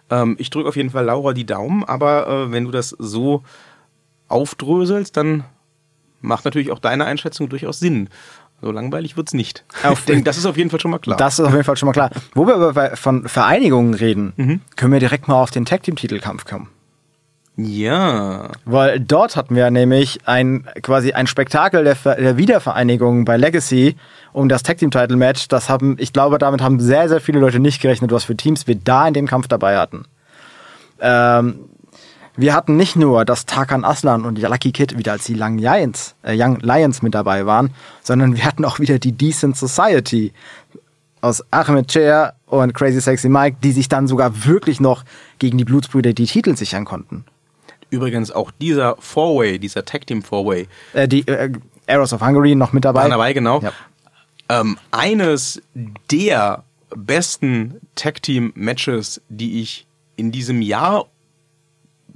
Ähm, 0.09 0.37
ich 0.39 0.49
drücke 0.49 0.69
auf 0.69 0.77
jeden 0.77 0.91
Fall 0.91 1.03
Laura 1.03 1.33
die 1.33 1.45
Daumen, 1.45 1.83
aber 1.83 2.27
äh, 2.27 2.51
wenn 2.53 2.63
du 2.63 2.71
das 2.71 2.95
so 2.97 3.43
aufdröselst, 4.29 5.17
dann 5.17 5.43
macht 6.21 6.45
natürlich 6.45 6.71
auch 6.71 6.79
deine 6.79 7.03
Einschätzung 7.03 7.49
durchaus 7.49 7.79
Sinn. 7.79 8.09
So 8.65 8.71
langweilig 8.71 9.15
wird's 9.15 9.35
nicht. 9.35 9.63
Auf- 9.83 10.05
denke, 10.05 10.23
das 10.23 10.37
ist 10.39 10.47
auf 10.47 10.57
jeden 10.57 10.71
Fall 10.71 10.79
schon 10.79 10.89
mal 10.89 10.97
klar. 10.97 11.17
Das 11.17 11.37
ist 11.37 11.45
auf 11.45 11.51
jeden 11.51 11.63
Fall 11.63 11.77
schon 11.77 11.85
mal 11.85 11.91
klar. 11.93 12.09
Wo 12.33 12.47
wir 12.47 12.55
aber 12.55 12.97
von 12.97 13.27
Vereinigungen 13.27 13.93
reden, 13.93 14.33
Mhm. 14.37 14.61
können 14.75 14.91
wir 14.91 14.99
direkt 14.99 15.27
mal 15.27 15.35
auf 15.35 15.51
den 15.51 15.65
Tag 15.65 15.83
Team 15.83 15.95
Titelkampf 15.95 16.45
kommen. 16.45 16.69
ja. 17.57 18.49
Weil 18.65 18.99
dort 18.99 19.35
hatten 19.35 19.55
wir 19.55 19.69
nämlich 19.69 20.21
ein 20.25 20.67
quasi 20.81 21.11
ein 21.13 21.27
Spektakel 21.27 21.83
der, 21.83 21.95
Ver 21.95 22.15
der 22.15 22.37
Wiedervereinigung 22.37 23.23
bei 23.23 23.37
Legacy 23.37 23.97
um 24.33 24.49
das 24.49 24.63
Tag 24.63 24.77
Team 24.79 24.89
Title 24.89 25.15
Match. 25.15 25.47
Das 25.47 25.69
haben, 25.69 25.95
ich 25.99 26.11
glaube, 26.11 26.39
damit 26.39 26.61
haben 26.63 26.79
sehr, 26.79 27.07
sehr 27.07 27.21
viele 27.21 27.39
Leute 27.39 27.59
nicht 27.59 27.79
gerechnet, 27.83 28.11
was 28.11 28.23
für 28.23 28.35
Teams 28.35 28.65
wir 28.65 28.75
da 28.75 29.07
in 29.07 29.13
dem 29.13 29.27
Kampf 29.27 29.47
dabei 29.47 29.77
hatten. 29.77 30.05
Ähm, 30.99 31.69
wir 32.37 32.53
hatten 32.53 32.75
nicht 32.77 32.95
nur, 32.95 33.25
dass 33.25 33.45
Tarkan 33.45 33.85
Aslan 33.85 34.25
und 34.25 34.39
Lucky 34.39 34.71
Kid 34.71 34.97
wieder 34.97 35.13
als 35.13 35.25
die 35.25 35.39
Young 35.39 35.57
Lions, 35.57 36.15
äh, 36.23 36.35
Young 36.37 36.59
Lions 36.59 37.01
mit 37.01 37.13
dabei 37.15 37.45
waren, 37.45 37.71
sondern 38.03 38.35
wir 38.35 38.45
hatten 38.45 38.65
auch 38.65 38.79
wieder 38.79 38.99
die 38.99 39.11
Decent 39.11 39.57
Society 39.57 40.33
aus 41.21 41.43
Ahmed 41.51 41.87
Chair 41.87 42.35
und 42.45 42.73
Crazy 42.73 43.01
Sexy 43.01 43.29
Mike, 43.29 43.57
die 43.63 43.71
sich 43.71 43.89
dann 43.89 44.07
sogar 44.07 44.45
wirklich 44.45 44.79
noch 44.79 45.03
gegen 45.39 45.57
die 45.57 45.65
Blutsbrüder 45.65 46.13
die 46.13 46.25
Titel 46.25 46.55
sichern 46.55 46.85
konnten. 46.85 47.25
Übrigens 47.89 48.31
auch 48.31 48.51
dieser 48.59 48.95
Four-Way, 48.99 49.59
dieser 49.59 49.85
Tag 49.85 50.05
Team 50.07 50.21
Four-Way, 50.21 50.67
Äh, 50.93 51.07
die 51.07 51.27
äh, 51.27 51.51
Arrows 51.87 52.13
of 52.13 52.21
Hungary 52.21 52.55
noch 52.55 52.73
mit 52.73 52.85
dabei. 52.85 53.03
war 53.03 53.09
dabei, 53.09 53.33
genau. 53.33 53.61
Ja. 53.61 53.71
Ähm, 54.49 54.77
eines 54.91 55.61
der 56.11 56.63
besten 56.95 57.81
Tag 57.95 58.21
Team 58.21 58.51
Matches, 58.55 59.21
die 59.29 59.61
ich 59.61 59.87
in 60.17 60.31
diesem 60.31 60.61
Jahr 60.61 61.05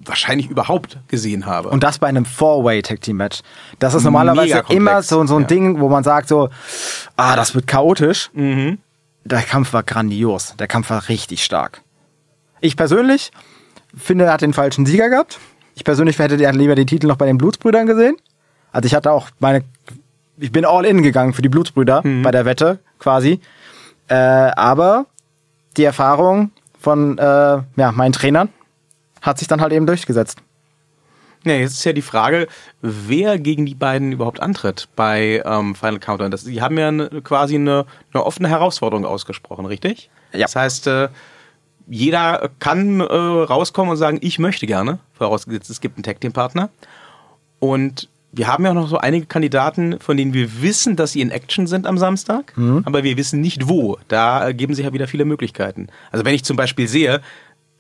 wahrscheinlich 0.06 0.50
überhaupt 0.50 0.98
gesehen 1.08 1.46
habe. 1.46 1.70
Und 1.70 1.84
das 1.84 2.00
bei 2.00 2.08
einem 2.08 2.26
Four-Way 2.26 2.82
Tag 2.82 3.02
Team 3.02 3.18
Match. 3.18 3.42
Das 3.80 3.94
ist 3.94 4.04
normalerweise 4.04 4.64
immer 4.70 5.02
so, 5.02 5.26
so 5.26 5.36
ein 5.36 5.42
ja. 5.42 5.48
Ding, 5.48 5.80
wo 5.80 5.90
man 5.90 6.04
sagt 6.04 6.28
so, 6.28 6.50
ah, 7.18 7.36
das 7.36 7.56
wird 7.56 7.68
chaotisch. 7.68 8.30
Mhm. 8.34 8.78
Der 9.26 9.42
Kampf 9.42 9.74
war 9.74 9.84
grandios. 9.84 10.56
Der 10.58 10.68
Kampf 10.68 10.90
war 10.90 11.10
richtig 11.10 11.44
stark. 11.44 11.82
Ich 12.62 12.76
persönlich 12.76 13.32
finde, 13.96 14.26
er 14.26 14.34
hat 14.34 14.42
den 14.42 14.54
falschen 14.54 14.86
Sieger 14.86 15.10
gehabt. 15.10 15.40
Ich 15.76 15.84
persönlich 15.84 16.18
hätte 16.20 16.36
lieber 16.36 16.76
den 16.76 16.88
Titel 16.88 17.08
noch 17.08 17.18
bei 17.18 17.26
den 17.26 17.38
Blutsbrüdern 17.38 17.86
gesehen. 17.86 18.16
Also 18.72 18.88
ich 18.88 18.96
hatte 18.96 19.12
auch 19.12 19.30
meine, 19.40 19.64
ich 20.38 20.52
bin 20.52 20.66
all 20.66 20.86
in 20.86 21.04
gegangen 21.04 21.34
für 21.34 21.42
die 21.42 21.50
Blutsbrüder 21.50 22.02
Mhm. 22.06 22.24
bei 22.24 22.32
der 22.32 22.46
Wette 22.46 22.80
quasi. 23.00 23.40
Äh, 24.08 24.16
aber 24.16 25.06
die 25.78 25.84
Erfahrung 25.84 26.52
von 26.80 27.18
äh, 27.18 27.22
ja, 27.22 27.92
meinen 27.94 28.14
Trainern 28.14 28.50
hat 29.22 29.40
sich 29.40 29.48
dann 29.48 29.62
halt 29.62 29.74
eben 29.74 29.86
durchgesetzt. 29.86 30.40
Ja, 31.46 31.54
jetzt 31.54 31.74
ist 31.74 31.86
ja 31.86 31.94
die 31.94 32.02
Frage, 32.02 32.48
wer 32.82 33.40
gegen 33.40 33.66
die 33.66 33.76
beiden 33.76 34.12
überhaupt 34.12 34.42
antritt 34.42 34.90
bei 34.96 35.42
ähm, 35.46 35.74
Final 35.74 36.00
Countdown. 36.00 36.32
Das, 36.32 36.44
die 36.44 36.62
haben 36.62 36.78
ja 36.78 36.90
eine, 36.90 37.10
quasi 37.24 37.56
eine, 37.56 37.86
eine 38.14 38.26
offene 38.26 38.50
Herausforderung 38.50 39.06
ausgesprochen, 39.06 39.66
richtig? 39.66 40.10
Ja. 40.34 40.42
Das 40.42 40.56
heißt, 40.58 40.88
äh, 40.88 41.08
jeder 41.88 42.50
kann 42.60 43.00
äh, 43.00 43.04
rauskommen 43.04 43.92
und 43.92 43.98
sagen, 43.98 44.20
ich 44.22 44.38
möchte 44.38 44.68
gerne, 44.68 45.00
vorausgesetzt 45.14 45.70
es 45.70 45.80
gibt 45.80 45.96
einen 45.98 46.04
Tag-Team-Partner. 46.04 46.70
Und 47.60 48.10
wir 48.32 48.48
haben 48.48 48.64
ja 48.64 48.72
auch 48.72 48.76
noch 48.76 48.88
so 48.90 48.98
einige 48.98 49.26
Kandidaten, 49.26 50.00
von 50.00 50.16
denen 50.16 50.34
wir 50.34 50.62
wissen, 50.62 50.96
dass 50.96 51.14
sie 51.14 51.22
in 51.22 51.32
Action 51.32 51.66
sind 51.66 51.88
am 51.88 51.98
Samstag, 51.98 52.54
aber 52.86 53.04
wir 53.04 53.18
wissen 53.18 53.42
nicht 53.42 53.68
wo. 53.68 53.98
Da 54.08 54.50
äh, 54.50 54.54
geben 54.54 54.76
sich 54.76 54.86
ja 54.86 54.94
wieder 54.94 55.08
viele 55.08 55.26
Möglichkeiten. 55.26 55.88
Also 56.12 56.26
wenn 56.26 56.36
ich 56.36 56.44
zum 56.44 56.56
Beispiel 56.56 56.88
sehe, 56.88 57.22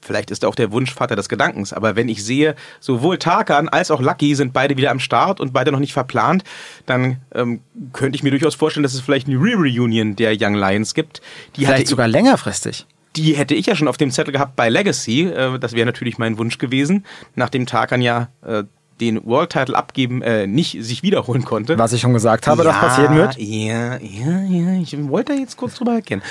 vielleicht 0.02 0.32
ist 0.32 0.46
auch 0.46 0.56
der 0.56 0.72
Wunschvater 0.72 1.16
des 1.16 1.30
Gedankens, 1.30 1.74
aber 1.74 1.96
wenn 1.96 2.10
ich 2.10 2.24
sehe, 2.24 2.56
sowohl 2.80 3.18
Tarkan 3.18 3.70
als 3.70 3.92
auch 3.92 4.02
Lucky 4.02 4.34
sind 4.36 4.54
beide 4.54 4.78
wieder 4.78 4.92
am 4.92 5.00
Start 5.00 5.40
und 5.40 5.54
beide 5.54 5.72
noch 5.72 5.80
nicht 5.80 5.94
verplant, 5.94 6.44
dann 6.86 7.18
ähm, 7.34 7.62
könnte 7.94 8.16
ich 8.16 8.24
mir 8.24 8.32
durchaus 8.32 8.56
vorstellen, 8.56 8.84
dass 8.84 8.94
es 8.94 9.02
vielleicht 9.02 9.28
eine 9.28 9.38
Re-Reunion 9.38 10.16
der 10.16 10.36
Young 10.40 10.56
Lions 10.56 10.94
gibt. 10.94 11.22
Die 11.56 11.66
Vielleicht 11.66 11.84
ich- 11.84 11.90
sogar 11.90 12.08
längerfristig. 12.08 12.86
die 13.16 13.34
hätte 13.36 13.56
ich 13.56 13.66
ja 13.66 13.76
schon 13.76 13.88
auf 13.88 13.98
dem 13.98 14.12
Zettel 14.12 14.32
gehabt 14.32 14.56
bei 14.56 14.70
Legacy. 14.70 15.24
Äh, 15.28 15.60
das 15.60 15.74
wäre 15.74 15.86
natürlich 15.86 16.18
mein 16.18 16.38
Wunsch 16.38 16.58
gewesen, 16.60 17.06
nachdem 17.36 17.66
Tarkan 17.66 18.02
ja 18.02 18.30
äh, 18.46 18.64
den 19.00 19.26
World 19.26 19.52
Title 19.52 19.76
abgeben, 19.76 20.22
äh, 20.22 20.48
nicht 20.48 20.84
sich 20.84 21.04
wiederholen 21.04 21.46
konnte. 21.46 21.78
Was 21.78 21.94
ich 21.94 22.02
schon 22.02 22.14
gesagt 22.14 22.48
habe, 22.48 22.64
das 22.64 22.76
Ja, 22.76 22.82
passieren 22.82 23.16
wird. 23.16 23.38
Ja, 23.38 23.98
ja, 23.98 24.42
ja. 24.42 24.82
Ich 24.82 24.96
wollte 25.10 25.34
da 25.34 25.40
jetzt 25.40 25.58
kurz 25.58 25.76
drüber 25.76 25.94
erkennen. 25.94 26.22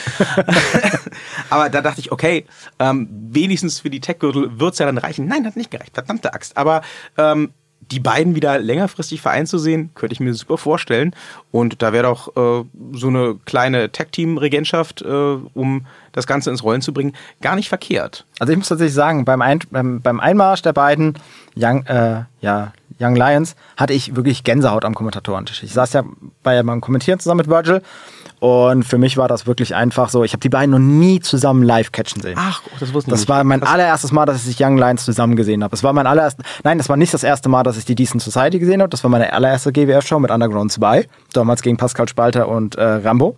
Aber 1.51 1.71
da 1.71 1.81
dachte 1.81 2.01
ich, 2.01 2.13
okay, 2.13 2.47
ähm, 2.79 3.09
wenigstens 3.11 3.81
für 3.81 3.91
die 3.91 4.01
Tech-Gürtel 4.01 4.59
wird's 4.61 4.79
ja 4.79 4.87
dann 4.87 4.99
reichen. 4.99 5.27
Nein, 5.27 5.47
hat 5.47 5.57
nicht 5.57 5.71
gereicht. 5.71 5.95
Verdammte 5.95 6.35
Axt. 6.35 6.57
Aber 6.57 6.83
ähm, 7.17 7.53
die 7.81 8.01
beiden 8.01 8.35
wieder 8.35 8.59
längerfristig 8.59 9.21
vereint 9.21 9.49
zu 9.49 9.59
sehen, 9.59 9.91
könnte 9.95 10.13
ich 10.13 10.21
mir 10.21 10.35
super 10.35 10.59
vorstellen. 10.59 11.15
Und 11.51 11.83
da 11.83 11.93
wäre 11.93 12.05
doch 12.05 12.29
äh, 12.37 12.65
so 12.93 13.09
eine 13.09 13.37
kleine 13.45 13.91
Tag-Team-Regentschaft, 13.91 15.03
äh, 15.03 15.37
um 15.55 15.87
das 16.13 16.27
Ganze 16.27 16.51
ins 16.51 16.63
Rollen 16.63 16.83
zu 16.83 16.93
bringen, 16.93 17.15
gar 17.41 17.57
nicht 17.57 17.69
verkehrt. 17.69 18.27
Also 18.39 18.53
ich 18.53 18.59
muss 18.59 18.69
tatsächlich 18.69 18.95
sagen, 18.95 19.25
beim, 19.25 19.41
Ein 19.41 19.61
beim, 19.71 20.01
beim 20.01 20.21
Einmarsch 20.21 20.63
der 20.63 20.73
beiden 20.73 21.15
Young, 21.57 21.85
äh, 21.87 22.25
ja, 22.41 22.73
Young 23.01 23.15
Lions 23.17 23.55
hatte 23.77 23.93
ich 23.93 24.17
wirklich 24.17 24.45
Gänsehaut 24.45 24.85
am 24.85 24.95
Kommentatorentisch. 24.95 25.63
Ich 25.63 25.73
saß 25.73 25.93
ja 25.93 26.03
bei 26.43 26.63
beim 26.63 26.81
Kommentieren 26.81 27.19
zusammen 27.21 27.39
mit 27.39 27.49
Virgil 27.49 27.83
und 28.41 28.85
für 28.85 28.99
mich 28.99 29.17
war 29.17 29.29
das 29.29 29.47
wirklich 29.47 29.75
einfach 29.75 30.09
so, 30.11 30.25
ich 30.25 30.33
habe 30.33 30.41
die 30.41 30.49
beiden 30.49 30.71
noch 30.71 30.79
nie 30.79 31.21
zusammen 31.21 31.63
live 31.63 31.93
catchen 31.93 32.23
sehen. 32.23 32.37
Ach, 32.39 32.61
das 32.81 32.93
wusste 32.95 33.11
ich 33.11 33.13
Das 33.13 33.21
nicht. 33.21 33.29
war 33.29 33.43
mein 33.45 33.61
Krass. 33.61 33.73
allererstes 33.75 34.13
Mal, 34.13 34.27
dass 34.27 34.47
ich 34.47 34.61
Young 34.61 34.77
Lions 34.79 35.05
zusammen 35.05 35.37
gesehen 35.37 35.63
habe. 35.65 35.75
Es 35.75 35.83
war 35.83 35.93
mein 35.93 36.07
allererstes, 36.07 36.45
nein, 36.65 36.79
das 36.79 36.89
war 36.89 36.97
nicht 36.97 37.13
das 37.15 37.23
erste 37.25 37.49
Mal, 37.49 37.63
dass 37.63 37.77
ich 37.77 37.85
die 37.85 37.95
Decent 37.95 38.23
Society 38.23 38.59
gesehen 38.59 38.81
habe. 38.81 38.91
Das 38.91 39.03
war 39.05 39.11
meine 39.11 39.33
allererste 39.33 39.73
GWF-Show 39.73 40.19
mit 40.19 40.31
Underground 40.31 40.71
2. 40.73 41.07
Damals 41.33 41.63
gegen 41.63 41.77
Pascal 41.77 42.09
Spalter 42.09 42.49
und 42.49 42.75
äh, 42.77 42.83
Rambo. 42.85 43.37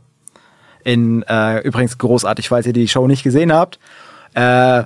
In, 0.85 1.23
äh, 1.29 1.59
übrigens 1.61 1.99
großartig, 1.99 2.49
falls 2.49 2.67
ihr 2.67 2.73
die 2.73 2.89
Show 2.89 3.07
nicht 3.07 3.23
gesehen 3.23 3.53
habt. 3.53 3.79
Äh, 4.35 4.85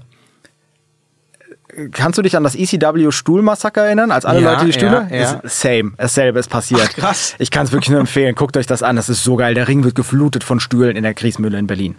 kannst 1.93 2.19
du 2.19 2.23
dich 2.23 2.37
an 2.37 2.45
das 2.45 2.55
ECW 2.55 3.11
Stuhlmassaker 3.11 3.85
erinnern, 3.85 4.11
als 4.11 4.25
alle 4.25 4.41
Ja, 4.41 4.53
Leute 4.53 4.67
die 4.67 4.73
Stühle? 4.73 5.07
ja, 5.11 5.17
ja. 5.17 5.41
Same, 5.45 5.93
dasselbe 5.97 6.39
ist 6.39 6.49
passiert. 6.51 6.81
Ach, 6.85 6.95
krass. 6.95 7.35
Ich 7.39 7.51
kann 7.51 7.67
es 7.67 7.73
wirklich 7.73 7.91
nur 7.91 8.01
empfehlen. 8.01 8.35
Guckt 8.35 8.57
euch 8.57 8.67
das 8.67 8.83
an, 8.83 8.97
das 8.97 9.09
ist 9.09 9.25
so 9.25 9.37
geil. 9.37 9.55
Der 9.55 9.69
Ring 9.69 9.85
wird 9.85 9.95
geflutet 9.95 10.45
von 10.45 10.61
Stühlen 10.61 10.97
in 10.97 11.03
der 11.03 11.15
Kriegsmühle 11.15 11.59
in 11.59 11.67
Berlin. 11.67 11.97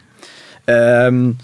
Ähm, 0.68 1.38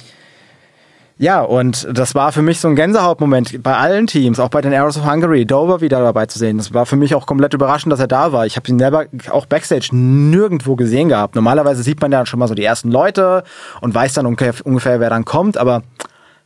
Ja, 1.17 1.41
und 1.41 1.87
das 1.91 2.15
war 2.15 2.31
für 2.31 2.41
mich 2.41 2.59
so 2.59 2.67
ein 2.67 2.75
Gänsehautmoment 2.75 3.61
bei 3.61 3.75
allen 3.77 4.07
Teams, 4.07 4.39
auch 4.39 4.49
bei 4.49 4.61
den 4.61 4.73
Arrows 4.73 4.97
of 4.97 5.05
Hungary, 5.05 5.45
Dover 5.45 5.79
wieder 5.79 5.99
dabei 5.99 6.25
zu 6.25 6.39
sehen. 6.39 6.57
Das 6.57 6.73
war 6.73 6.87
für 6.87 6.95
mich 6.95 7.13
auch 7.13 7.27
komplett 7.27 7.53
überraschend, 7.53 7.93
dass 7.93 7.99
er 7.99 8.07
da 8.07 8.31
war. 8.31 8.47
Ich 8.47 8.55
habe 8.55 8.67
ihn 8.69 8.79
selber 8.79 9.05
auch 9.29 9.45
backstage 9.45 9.89
nirgendwo 9.91 10.75
gesehen 10.75 11.09
gehabt. 11.09 11.35
Normalerweise 11.35 11.83
sieht 11.83 12.01
man 12.01 12.11
ja 12.11 12.25
schon 12.25 12.39
mal 12.39 12.47
so 12.47 12.55
die 12.55 12.63
ersten 12.63 12.89
Leute 12.89 13.43
und 13.81 13.93
weiß 13.93 14.13
dann 14.13 14.25
ungefähr, 14.25 14.55
ungefähr 14.63 14.99
wer 14.99 15.11
dann 15.11 15.23
kommt, 15.23 15.57
aber 15.59 15.83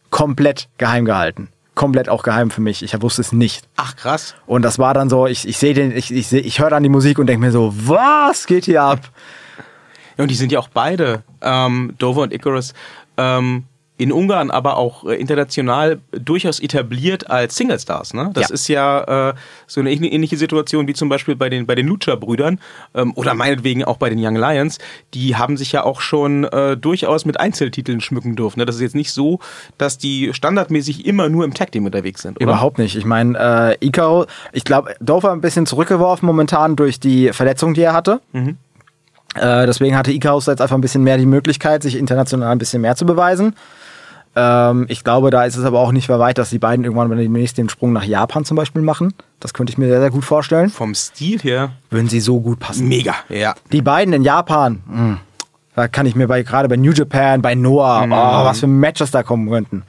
komplett 0.09 0.67
geheim 0.77 1.05
gehalten. 1.05 1.47
Komplett 1.75 2.09
auch 2.09 2.23
geheim 2.23 2.51
für 2.51 2.61
mich. 2.61 2.81
Ich 2.83 3.01
wusste 3.01 3.21
es 3.21 3.31
nicht. 3.31 3.67
Ach, 3.75 3.95
krass. 3.95 4.35
Und 4.47 4.61
das 4.61 4.79
war 4.79 4.93
dann 4.93 5.09
so, 5.09 5.27
ich, 5.27 5.47
ich 5.47 5.57
sehe 5.57 5.73
den, 5.73 5.95
ich, 5.95 6.11
ich, 6.11 6.27
seh, 6.27 6.39
ich 6.39 6.59
höre 6.59 6.69
dann 6.69 6.83
die 6.83 6.89
Musik 6.89 7.19
und 7.19 7.27
denke 7.27 7.45
mir 7.45 7.51
so, 7.51 7.73
was 7.75 8.47
geht 8.47 8.65
hier 8.65 8.81
ab? 8.81 8.99
Ja, 10.17 10.23
und 10.23 10.31
die 10.31 10.35
sind 10.35 10.51
ja 10.51 10.59
auch 10.59 10.69
beide, 10.69 11.23
ähm, 11.41 11.93
Dover 11.97 12.21
und 12.21 12.33
Icarus, 12.33 12.73
ähm, 13.17 13.65
in 13.97 14.11
Ungarn, 14.11 14.51
aber 14.51 14.75
auch 14.75 15.05
äh, 15.05 15.15
international 15.15 15.99
durchaus 16.11 16.59
etabliert 16.59 17.29
als 17.29 17.55
Singlestars. 17.55 18.13
Ne? 18.13 18.29
Das 18.33 18.49
Ja. 18.49 18.53
ist 18.53 18.67
ja 18.67 19.29
äh, 19.29 19.33
so 19.67 19.79
eine 19.79 19.89
ähn- 19.91 20.03
ähnliche 20.11 20.35
Situation 20.35 20.85
wie 20.87 20.93
zum 20.93 21.07
Beispiel 21.07 21.37
bei 21.37 21.47
den 21.49 21.65
bei 21.65 21.75
den 21.75 21.87
Lucha-Brüdern 21.87 22.59
ähm, 22.93 23.13
oder 23.15 23.33
meinetwegen 23.35 23.85
auch 23.85 23.95
bei 23.95 24.09
den 24.09 24.19
Young 24.21 24.35
Lions. 24.35 24.79
Die 25.13 25.37
haben 25.37 25.55
sich 25.55 25.71
ja 25.71 25.83
auch 25.85 26.01
schon 26.01 26.43
äh, 26.43 26.75
durchaus 26.75 27.23
mit 27.23 27.39
Einzeltiteln 27.39 28.01
schmücken 28.01 28.35
dürfen. 28.35 28.59
Ne? 28.59 28.65
Das 28.65 28.75
ist 28.75 28.81
jetzt 28.81 28.95
nicht 28.95 29.13
so, 29.13 29.39
dass 29.77 29.97
die 29.97 30.33
standardmäßig 30.33 31.05
immer 31.05 31.29
nur 31.29 31.45
im 31.45 31.53
Tag 31.53 31.71
Team 31.71 31.85
unterwegs 31.85 32.21
sind. 32.21 32.35
Oder? 32.37 32.43
Überhaupt 32.43 32.77
nicht. 32.79 32.97
Ich 32.97 33.05
meine, 33.05 33.77
äh, 33.79 33.85
Icaro, 33.85 34.25
ich 34.51 34.65
glaube, 34.65 34.93
Dover 34.99 35.31
ein 35.31 35.39
bisschen 35.39 35.65
zurückgeworfen 35.65 36.25
momentan 36.25 36.75
durch 36.75 36.99
die 36.99 37.31
Verletzung, 37.31 37.73
die 37.73 37.81
er 37.83 37.93
hatte. 37.93 38.19
Äh, 38.33 39.65
deswegen 39.65 39.97
hatte 39.97 40.11
Icarus 40.11 40.45
jetzt 40.45 40.61
einfach 40.61 40.75
ein 40.75 40.81
bisschen 40.81 41.03
mehr 41.03 41.17
die 41.17 41.25
Möglichkeit, 41.25 41.83
sich 41.83 41.95
international 41.95 42.51
ein 42.51 42.57
bisschen 42.57 42.81
mehr 42.81 42.95
zu 42.95 43.05
beweisen. 43.05 43.55
Ähm, 44.35 44.85
ich 44.89 45.03
glaube, 45.03 45.29
da 45.31 45.45
ist 45.45 45.55
es 45.55 45.63
aber 45.63 45.79
auch 45.79 45.91
nicht 45.91 46.09
mehr 46.09 46.19
weit, 46.19 46.37
dass 46.37 46.49
die 46.49 46.59
beiden 46.59 46.83
irgendwann 46.83 47.09
demnächst 47.15 47.57
den 47.57 47.69
Sprung 47.69 47.93
nach 47.93 48.03
Japan 48.03 48.43
zum 48.45 48.57
Beispiel 48.57 48.81
machen. 48.81 49.13
Das 49.39 49.53
könnte 49.53 49.71
ich 49.71 49.77
mir 49.77 49.87
sehr, 49.87 50.01
sehr 50.01 50.11
gut 50.11 50.25
vorstellen. 50.25 50.69
Vom 50.69 50.93
Stil 50.93 51.39
her 51.39 51.71
Würden 51.89 52.09
sie 52.09 52.19
so 52.19 52.41
gut 52.41 52.59
passen. 52.59 52.87
mega. 52.87 53.15
Ja. 53.29 53.55
Die 53.71 53.81
beiden 53.81 54.13
in 54.13 54.23
Japan, 54.23 54.81
mh, 54.87 55.17
da 55.75 55.87
kann 55.87 56.05
ich 56.05 56.15
mir 56.15 56.27
bei 56.27 56.43
gerade 56.43 56.67
bei 56.67 56.75
New 56.77 56.91
Japan, 56.91 57.41
bei 57.41 57.55
Noah, 57.55 58.03
oh, 58.05 58.45
was 58.45 58.59
für 58.59 58.67
Matches 58.67 59.11
da 59.11 59.23
kommen 59.23 59.49
könnten. 59.49 59.83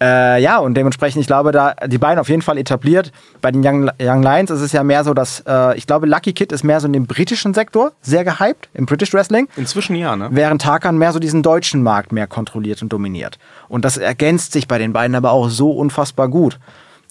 Äh, 0.00 0.40
ja, 0.40 0.58
und 0.58 0.74
dementsprechend, 0.74 1.20
ich 1.20 1.26
glaube, 1.26 1.50
da 1.50 1.74
die 1.86 1.98
beiden 1.98 2.20
auf 2.20 2.28
jeden 2.28 2.42
Fall 2.42 2.56
etabliert. 2.56 3.10
Bei 3.40 3.50
den 3.50 3.66
Young, 3.66 3.90
Young 4.00 4.22
Lions 4.22 4.50
ist 4.50 4.60
es 4.60 4.72
ja 4.72 4.84
mehr 4.84 5.02
so, 5.02 5.12
dass 5.12 5.42
äh, 5.46 5.76
ich 5.76 5.86
glaube, 5.86 6.06
Lucky 6.06 6.32
Kid 6.32 6.52
ist 6.52 6.62
mehr 6.62 6.80
so 6.80 6.86
in 6.86 6.92
dem 6.92 7.06
britischen 7.06 7.52
Sektor 7.52 7.92
sehr 8.00 8.24
gehypt, 8.24 8.68
im 8.74 8.86
British 8.86 9.12
Wrestling, 9.12 9.48
Inzwischen 9.56 9.96
ja, 9.96 10.14
ne? 10.14 10.28
während 10.30 10.62
Tarkan 10.62 10.98
mehr 10.98 11.12
so 11.12 11.18
diesen 11.18 11.42
deutschen 11.42 11.82
Markt 11.82 12.12
mehr 12.12 12.28
kontrolliert 12.28 12.80
und 12.82 12.92
dominiert. 12.92 13.38
Und 13.68 13.84
das 13.84 13.96
ergänzt 13.96 14.52
sich 14.52 14.68
bei 14.68 14.78
den 14.78 14.92
beiden 14.92 15.16
aber 15.16 15.32
auch 15.32 15.48
so 15.48 15.72
unfassbar 15.72 16.28
gut. 16.28 16.60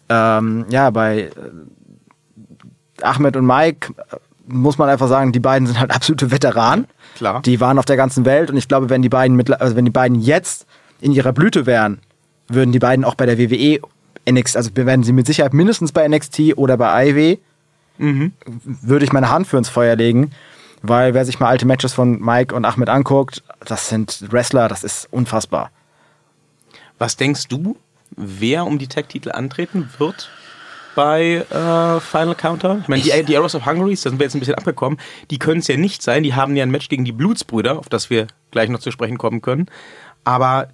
Ähm, 0.09 0.65
ja, 0.69 0.89
bei 0.89 1.23
äh, 1.23 1.31
Ahmed 3.01 3.35
und 3.35 3.45
Mike 3.45 3.93
äh, 3.97 4.15
muss 4.47 4.77
man 4.77 4.87
einfach 4.87 5.09
sagen, 5.09 5.33
die 5.33 5.41
beiden 5.41 5.67
sind 5.67 5.77
halt 5.77 5.91
absolute 5.91 6.31
Veteranen. 6.31 6.87
Klar. 7.17 7.41
Die 7.41 7.59
waren 7.59 7.79
auf 7.79 7.85
der 7.85 7.97
ganzen 7.97 8.23
Welt 8.23 8.49
und 8.49 8.55
ich 8.55 8.69
glaube, 8.69 8.89
wenn 8.89 9.01
die 9.01 9.09
beiden 9.09 9.35
mit, 9.35 9.51
also 9.59 9.75
wenn 9.75 9.83
die 9.83 9.91
beiden 9.91 10.21
jetzt 10.21 10.65
in 11.01 11.11
ihrer 11.11 11.33
Blüte 11.33 11.65
wären, 11.65 11.99
würden 12.47 12.71
die 12.71 12.79
beiden 12.79 13.05
auch 13.05 13.15
bei 13.15 13.25
der 13.25 13.37
WWE 13.37 13.79
NXT, 14.29 14.57
also 14.57 14.71
werden 14.75 15.03
sie 15.03 15.13
mit 15.13 15.27
Sicherheit 15.27 15.53
mindestens 15.53 15.91
bei 15.91 16.07
NXT 16.07 16.57
oder 16.57 16.77
bei 16.77 17.09
IW, 17.09 17.37
würde 17.97 19.05
ich 19.05 19.13
meine 19.13 19.29
Hand 19.29 19.47
für 19.47 19.57
ins 19.57 19.69
Feuer 19.69 19.95
legen, 19.95 20.31
weil 20.81 21.13
wer 21.13 21.25
sich 21.25 21.39
mal 21.39 21.47
alte 21.47 21.65
Matches 21.65 21.93
von 21.93 22.19
Mike 22.21 22.53
und 22.53 22.65
Ahmed 22.65 22.89
anguckt, 22.89 23.43
das 23.65 23.89
sind 23.89 24.31
Wrestler, 24.31 24.67
das 24.67 24.83
ist 24.83 25.07
unfassbar. 25.11 25.71
Was 26.99 27.17
denkst 27.17 27.47
du, 27.47 27.77
wer 28.15 28.65
um 28.65 28.79
die 28.79 28.87
Tag-Titel 28.87 29.31
antreten 29.31 29.89
wird 29.97 30.29
bei 30.95 31.45
äh, 31.49 31.99
Final 31.99 32.35
Counter? 32.35 32.79
Ich 32.81 32.87
meine, 32.87 33.01
die, 33.01 33.23
die 33.23 33.37
Arrows 33.37 33.55
of 33.55 33.65
Hungary, 33.65 33.95
da 33.95 34.09
sind 34.09 34.19
wir 34.19 34.25
jetzt 34.25 34.35
ein 34.35 34.39
bisschen 34.39 34.55
abgekommen, 34.55 34.99
die 35.29 35.39
können 35.39 35.59
es 35.59 35.67
ja 35.67 35.77
nicht 35.77 36.01
sein. 36.01 36.23
Die 36.23 36.33
haben 36.33 36.55
ja 36.55 36.63
ein 36.63 36.71
Match 36.71 36.89
gegen 36.89 37.05
die 37.05 37.11
Blutsbrüder, 37.11 37.77
auf 37.77 37.89
das 37.89 38.09
wir 38.09 38.27
gleich 38.51 38.69
noch 38.69 38.79
zu 38.79 38.91
sprechen 38.91 39.17
kommen 39.17 39.41
können. 39.41 39.67
Aber 40.23 40.69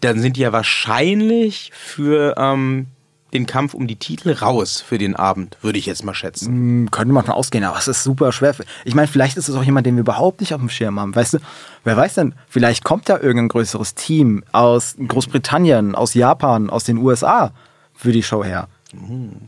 dann 0.00 0.20
sind 0.20 0.36
die 0.36 0.42
ja 0.42 0.52
wahrscheinlich 0.52 1.70
für 1.74 2.34
ähm, 2.36 2.86
den 3.34 3.46
Kampf 3.46 3.74
um 3.74 3.86
die 3.86 3.96
Titel 3.96 4.32
raus 4.32 4.80
für 4.80 4.96
den 4.96 5.16
Abend, 5.16 5.58
würde 5.60 5.78
ich 5.78 5.86
jetzt 5.86 6.04
mal 6.04 6.14
schätzen. 6.14 6.46
Hm, 6.46 6.90
Könnte 6.90 7.12
man 7.12 7.24
von 7.24 7.34
ausgehen, 7.34 7.64
aber 7.64 7.76
es 7.76 7.88
ist 7.88 8.04
super 8.04 8.32
schwer. 8.32 8.54
Ich 8.84 8.94
meine, 8.94 9.08
vielleicht 9.08 9.36
ist 9.36 9.48
es 9.48 9.56
auch 9.56 9.64
jemand, 9.64 9.86
den 9.86 9.96
wir 9.96 10.02
überhaupt 10.02 10.40
nicht 10.40 10.54
auf 10.54 10.60
dem 10.60 10.68
Schirm 10.68 11.00
haben. 11.00 11.14
Weißt 11.14 11.34
du, 11.34 11.38
wer 11.82 11.96
weiß 11.96 12.14
denn, 12.14 12.34
vielleicht 12.48 12.84
kommt 12.84 13.08
ja 13.08 13.16
irgendein 13.16 13.48
größeres 13.48 13.96
Team 13.96 14.44
aus 14.52 14.96
Großbritannien, 15.06 15.94
aus 15.96 16.14
Japan, 16.14 16.70
aus 16.70 16.84
den 16.84 16.98
USA 16.98 17.52
für 17.92 18.12
die 18.12 18.22
Show 18.22 18.44
her. 18.44 18.68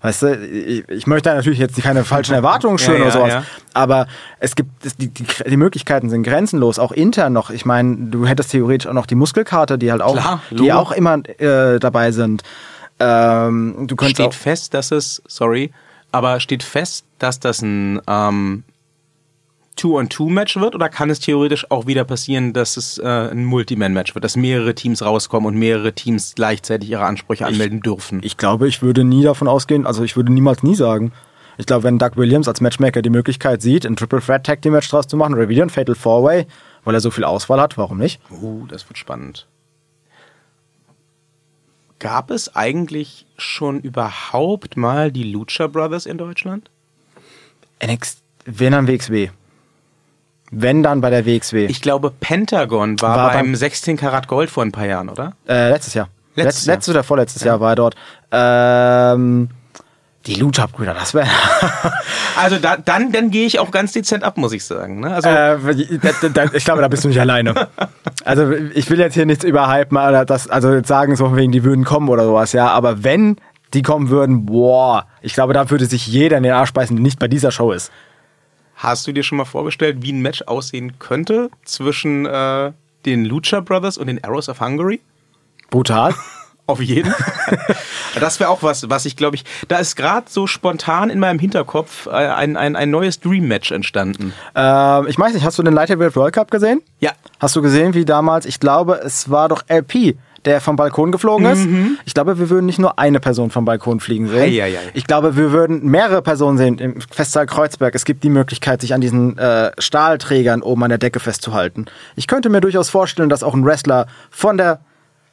Weißt 0.00 0.22
du, 0.22 0.34
ich, 0.36 0.88
ich 0.88 1.06
möchte 1.06 1.30
da 1.30 1.36
natürlich 1.36 1.58
jetzt 1.58 1.80
keine 1.82 2.04
falschen 2.04 2.34
Erwartungen 2.40 2.78
schüren 2.78 2.98
Ja, 2.98 3.02
oder 3.04 3.12
sowas, 3.12 3.32
ja. 3.32 3.42
aber 3.74 4.06
es 4.40 4.54
gibt, 4.56 4.70
die, 5.00 5.08
die, 5.08 5.24
die 5.24 5.56
Möglichkeiten 5.56 6.10
sind 6.10 6.22
grenzenlos, 6.22 6.78
auch 6.78 6.92
intern 6.92 7.32
noch. 7.32 7.50
Ich 7.50 7.64
meine, 7.64 7.96
du 7.96 8.26
hättest 8.26 8.50
theoretisch 8.52 8.88
auch 8.88 8.94
noch 8.94 9.06
die 9.06 9.14
Muskelkarte, 9.14 9.78
die 9.78 9.90
halt 9.90 10.02
auch, 10.02 10.14
Klar, 10.14 10.42
die 10.50 10.72
auch 10.72 10.92
immer 10.92 11.18
äh, 11.38 11.78
dabei 11.78 12.12
sind. 12.12 12.42
Ähm, 12.98 13.86
du 13.86 13.96
könntest 13.96 14.16
Steht 14.16 14.34
fest, 14.34 14.74
dass 14.74 14.90
es, 14.90 15.22
sorry, 15.26 15.72
aber 16.12 16.40
steht 16.40 16.62
fest, 16.62 17.04
dass 17.18 17.40
das 17.40 17.62
ein 17.62 18.00
ähm, 18.06 18.64
Two-on-Two-Match 19.76 20.56
wird 20.56 20.74
oder 20.74 20.88
kann 20.88 21.10
es 21.10 21.20
theoretisch 21.20 21.70
auch 21.70 21.86
wieder 21.86 22.04
passieren, 22.04 22.52
dass 22.52 22.76
es 22.76 22.98
äh, 22.98 23.06
ein 23.06 23.44
Multiman-Match 23.44 24.14
wird, 24.14 24.24
dass 24.24 24.36
mehrere 24.36 24.74
Teams 24.74 25.02
rauskommen 25.02 25.46
und 25.46 25.58
mehrere 25.58 25.92
Teams 25.92 26.34
gleichzeitig 26.34 26.90
ihre 26.90 27.04
Ansprüche 27.04 27.46
anmelden 27.46 27.80
dürfen? 27.80 28.20
Ich 28.24 28.36
glaube, 28.36 28.68
ich 28.68 28.82
würde 28.82 29.04
nie 29.04 29.22
davon 29.22 29.48
ausgehen, 29.48 29.86
also 29.86 30.02
ich 30.02 30.16
würde 30.16 30.32
niemals 30.32 30.62
nie 30.62 30.74
sagen. 30.74 31.12
Ich 31.58 31.66
glaube, 31.66 31.84
wenn 31.84 31.98
Doug 31.98 32.16
Williams 32.16 32.48
als 32.48 32.60
Matchmaker 32.60 33.02
die 33.02 33.10
Möglichkeit 33.10 33.62
sieht, 33.62 33.86
ein 33.86 33.96
Triple 33.96 34.20
Threat 34.20 34.44
Tag 34.44 34.62
Team 34.62 34.72
Match 34.72 34.90
draus 34.90 35.06
zu 35.06 35.16
machen 35.16 35.34
oder 35.34 35.48
wieder 35.48 35.62
ein 35.62 35.70
Fatal 35.70 35.94
Four 35.94 36.24
Way, 36.24 36.46
weil 36.84 36.94
er 36.94 37.00
so 37.00 37.10
viel 37.10 37.24
Auswahl 37.24 37.60
hat, 37.60 37.78
warum 37.78 37.98
nicht? 37.98 38.20
Uh, 38.30 38.66
das 38.66 38.88
wird 38.88 38.98
spannend. 38.98 39.46
Gab 41.98 42.30
es 42.30 42.54
eigentlich 42.54 43.26
schon 43.38 43.80
überhaupt 43.80 44.76
mal 44.76 45.10
die 45.10 45.24
Lucha 45.24 45.66
Brothers 45.66 46.04
in 46.04 46.18
Deutschland? 46.18 46.70
NXT, 47.82 48.22
wenn 48.44 48.72
dann 48.72 48.86
WXW. 48.86 49.30
Wenn 50.50 50.82
dann 50.82 51.00
bei 51.00 51.10
der 51.10 51.26
WXW. 51.26 51.66
Ich 51.66 51.82
glaube, 51.82 52.12
Pentagon 52.20 53.00
war, 53.00 53.16
War 53.16 53.28
beim 53.32 53.46
beim- 53.46 53.54
16 53.56 53.96
Karat 53.96 54.28
Gold 54.28 54.48
vor 54.50 54.62
ein 54.64 54.72
paar 54.72 54.86
Jahren, 54.86 55.08
oder? 55.08 55.32
äh, 55.48 55.70
letztes 55.70 55.94
Jahr. 55.94 56.08
Letztes 56.34 56.58
Letz, 56.58 56.66
Jahr. 56.66 56.74
Letztes 56.76 56.94
oder 56.94 57.02
vorletztes 57.02 57.42
Jahr 57.44 57.60
war 57.60 57.70
er 57.72 57.76
dort. 57.76 57.94
Ähm, 58.30 59.48
die 60.26 60.34
Lucha-Brüder, 60.34 60.94
das 60.94 61.14
wäre. 61.14 61.26
Also 62.38 62.58
da, 62.58 62.76
dann, 62.76 63.12
dann 63.12 63.30
gehe 63.30 63.46
ich 63.46 63.58
auch 63.60 63.70
ganz 63.70 63.92
dezent 63.92 64.22
ab, 64.22 64.36
muss 64.36 64.52
ich 64.52 64.62
sagen. 64.62 65.00
Ne? 65.00 65.14
Also 65.14 65.26
Äh, 65.30 65.56
da, 66.02 66.28
da, 66.28 66.44
ich 66.52 66.66
glaube, 66.66 66.82
da 66.82 66.88
bist 66.88 67.02
du 67.04 67.08
nicht 67.08 67.20
alleine. 67.20 67.54
Also 68.24 68.50
ich 68.52 68.90
will 68.90 68.98
jetzt 68.98 69.14
hier 69.14 69.24
nichts 69.24 69.44
überhypen 69.44 69.96
das, 70.26 70.50
also 70.50 70.72
jetzt 70.74 70.88
sagen 70.88 71.14
so 71.14 71.26
von 71.28 71.36
wegen, 71.36 71.52
die 71.52 71.62
würden 71.62 71.84
kommen 71.84 72.08
oder 72.08 72.24
sowas, 72.24 72.52
ja. 72.52 72.66
Aber 72.68 73.04
wenn 73.04 73.36
die 73.72 73.82
kommen 73.82 74.10
würden, 74.10 74.46
boah, 74.46 75.06
ich 75.22 75.32
glaube, 75.34 75.52
da 75.54 75.70
würde 75.70 75.86
sich 75.86 76.06
jeder 76.08 76.36
in 76.36 76.42
den 76.42 76.52
Arsch 76.52 76.72
beißen, 76.72 76.96
der 76.96 77.02
nicht 77.04 77.20
bei 77.20 77.28
dieser 77.28 77.52
Show 77.52 77.70
ist. 77.70 77.92
Hast 78.76 79.06
du 79.06 79.12
dir 79.12 79.22
schon 79.22 79.38
mal 79.38 79.46
vorgestellt, 79.46 79.98
wie 80.00 80.12
ein 80.12 80.20
Match 80.20 80.42
aussehen 80.42 80.98
könnte 80.98 81.50
zwischen 81.64 82.26
äh, 82.26 82.72
den 83.06 83.24
Lucha 83.24 83.60
Brothers 83.60 83.96
und 83.96 84.06
den 84.06 84.22
Arrows 84.22 84.48
of 84.48 84.60
Hungary? 84.60 85.00
Brutal. 85.70 86.14
Auf 86.68 86.80
jeden. 86.82 87.14
das 88.18 88.40
wäre 88.40 88.50
auch 88.50 88.62
was, 88.64 88.90
was 88.90 89.06
ich 89.06 89.16
glaube 89.16 89.36
ich. 89.36 89.44
Da 89.68 89.78
ist 89.78 89.94
gerade 89.94 90.26
so 90.28 90.48
spontan 90.48 91.10
in 91.10 91.20
meinem 91.20 91.38
Hinterkopf 91.38 92.06
äh, 92.06 92.10
ein, 92.10 92.56
ein, 92.56 92.74
ein 92.74 92.90
neues 92.90 93.20
Dream-Match 93.20 93.70
entstanden. 93.70 94.32
ähm, 94.54 95.06
ich 95.06 95.16
weiß 95.16 95.32
nicht, 95.34 95.44
hast 95.44 95.58
du 95.58 95.62
den 95.62 95.74
Light 95.74 95.90
Heavyweight 95.90 96.16
World 96.16 96.34
Cup 96.34 96.50
gesehen? 96.50 96.82
Ja. 96.98 97.12
Hast 97.38 97.54
du 97.54 97.62
gesehen, 97.62 97.94
wie 97.94 98.04
damals, 98.04 98.46
ich 98.46 98.58
glaube, 98.58 99.00
es 99.04 99.30
war 99.30 99.48
doch 99.48 99.62
LP, 99.68 100.16
der 100.46 100.60
vom 100.60 100.76
Balkon 100.76 101.12
geflogen 101.12 101.46
ist? 101.46 101.68
Ich 102.04 102.14
glaube, 102.14 102.38
wir 102.38 102.48
würden 102.48 102.66
nicht 102.66 102.78
nur 102.78 102.98
eine 102.98 103.20
Person 103.20 103.50
vom 103.50 103.64
Balkon 103.64 104.00
fliegen 104.00 104.28
sehen. 104.28 104.42
Ei, 104.42 104.62
ei, 104.62 104.78
ei. 104.78 104.90
Ich 104.94 105.06
glaube, 105.06 105.36
wir 105.36 105.52
würden 105.52 105.84
mehrere 105.84 106.22
Personen 106.22 106.56
sehen 106.56 106.78
im 106.78 107.00
Festsaal 107.00 107.46
Kreuzberg. 107.46 107.94
Es 107.94 108.04
gibt 108.04 108.24
die 108.24 108.30
Möglichkeit, 108.30 108.80
sich 108.80 108.94
an 108.94 109.00
diesen 109.00 109.36
äh, 109.38 109.72
Stahlträgern 109.78 110.62
oben 110.62 110.84
an 110.84 110.88
der 110.88 110.98
Decke 110.98 111.20
festzuhalten. 111.20 111.86
Ich 112.14 112.26
könnte 112.26 112.48
mir 112.48 112.60
durchaus 112.60 112.88
vorstellen, 112.88 113.28
dass 113.28 113.42
auch 113.42 113.54
ein 113.54 113.64
Wrestler 113.64 114.06
von 114.30 114.56
der 114.56 114.80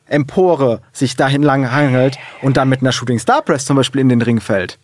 Empore 0.05 0.81
sich 0.91 1.15
dahin 1.15 1.43
lang 1.43 1.71
hangelt 1.71 2.17
und 2.41 2.57
dann 2.57 2.67
mit 2.67 2.81
einer 2.81 2.91
Shooting 2.91 3.19
Star 3.19 3.41
Press 3.41 3.65
zum 3.65 3.77
Beispiel 3.77 4.01
in 4.01 4.09
den 4.09 4.21
Ring 4.21 4.41
fällt. 4.41 4.79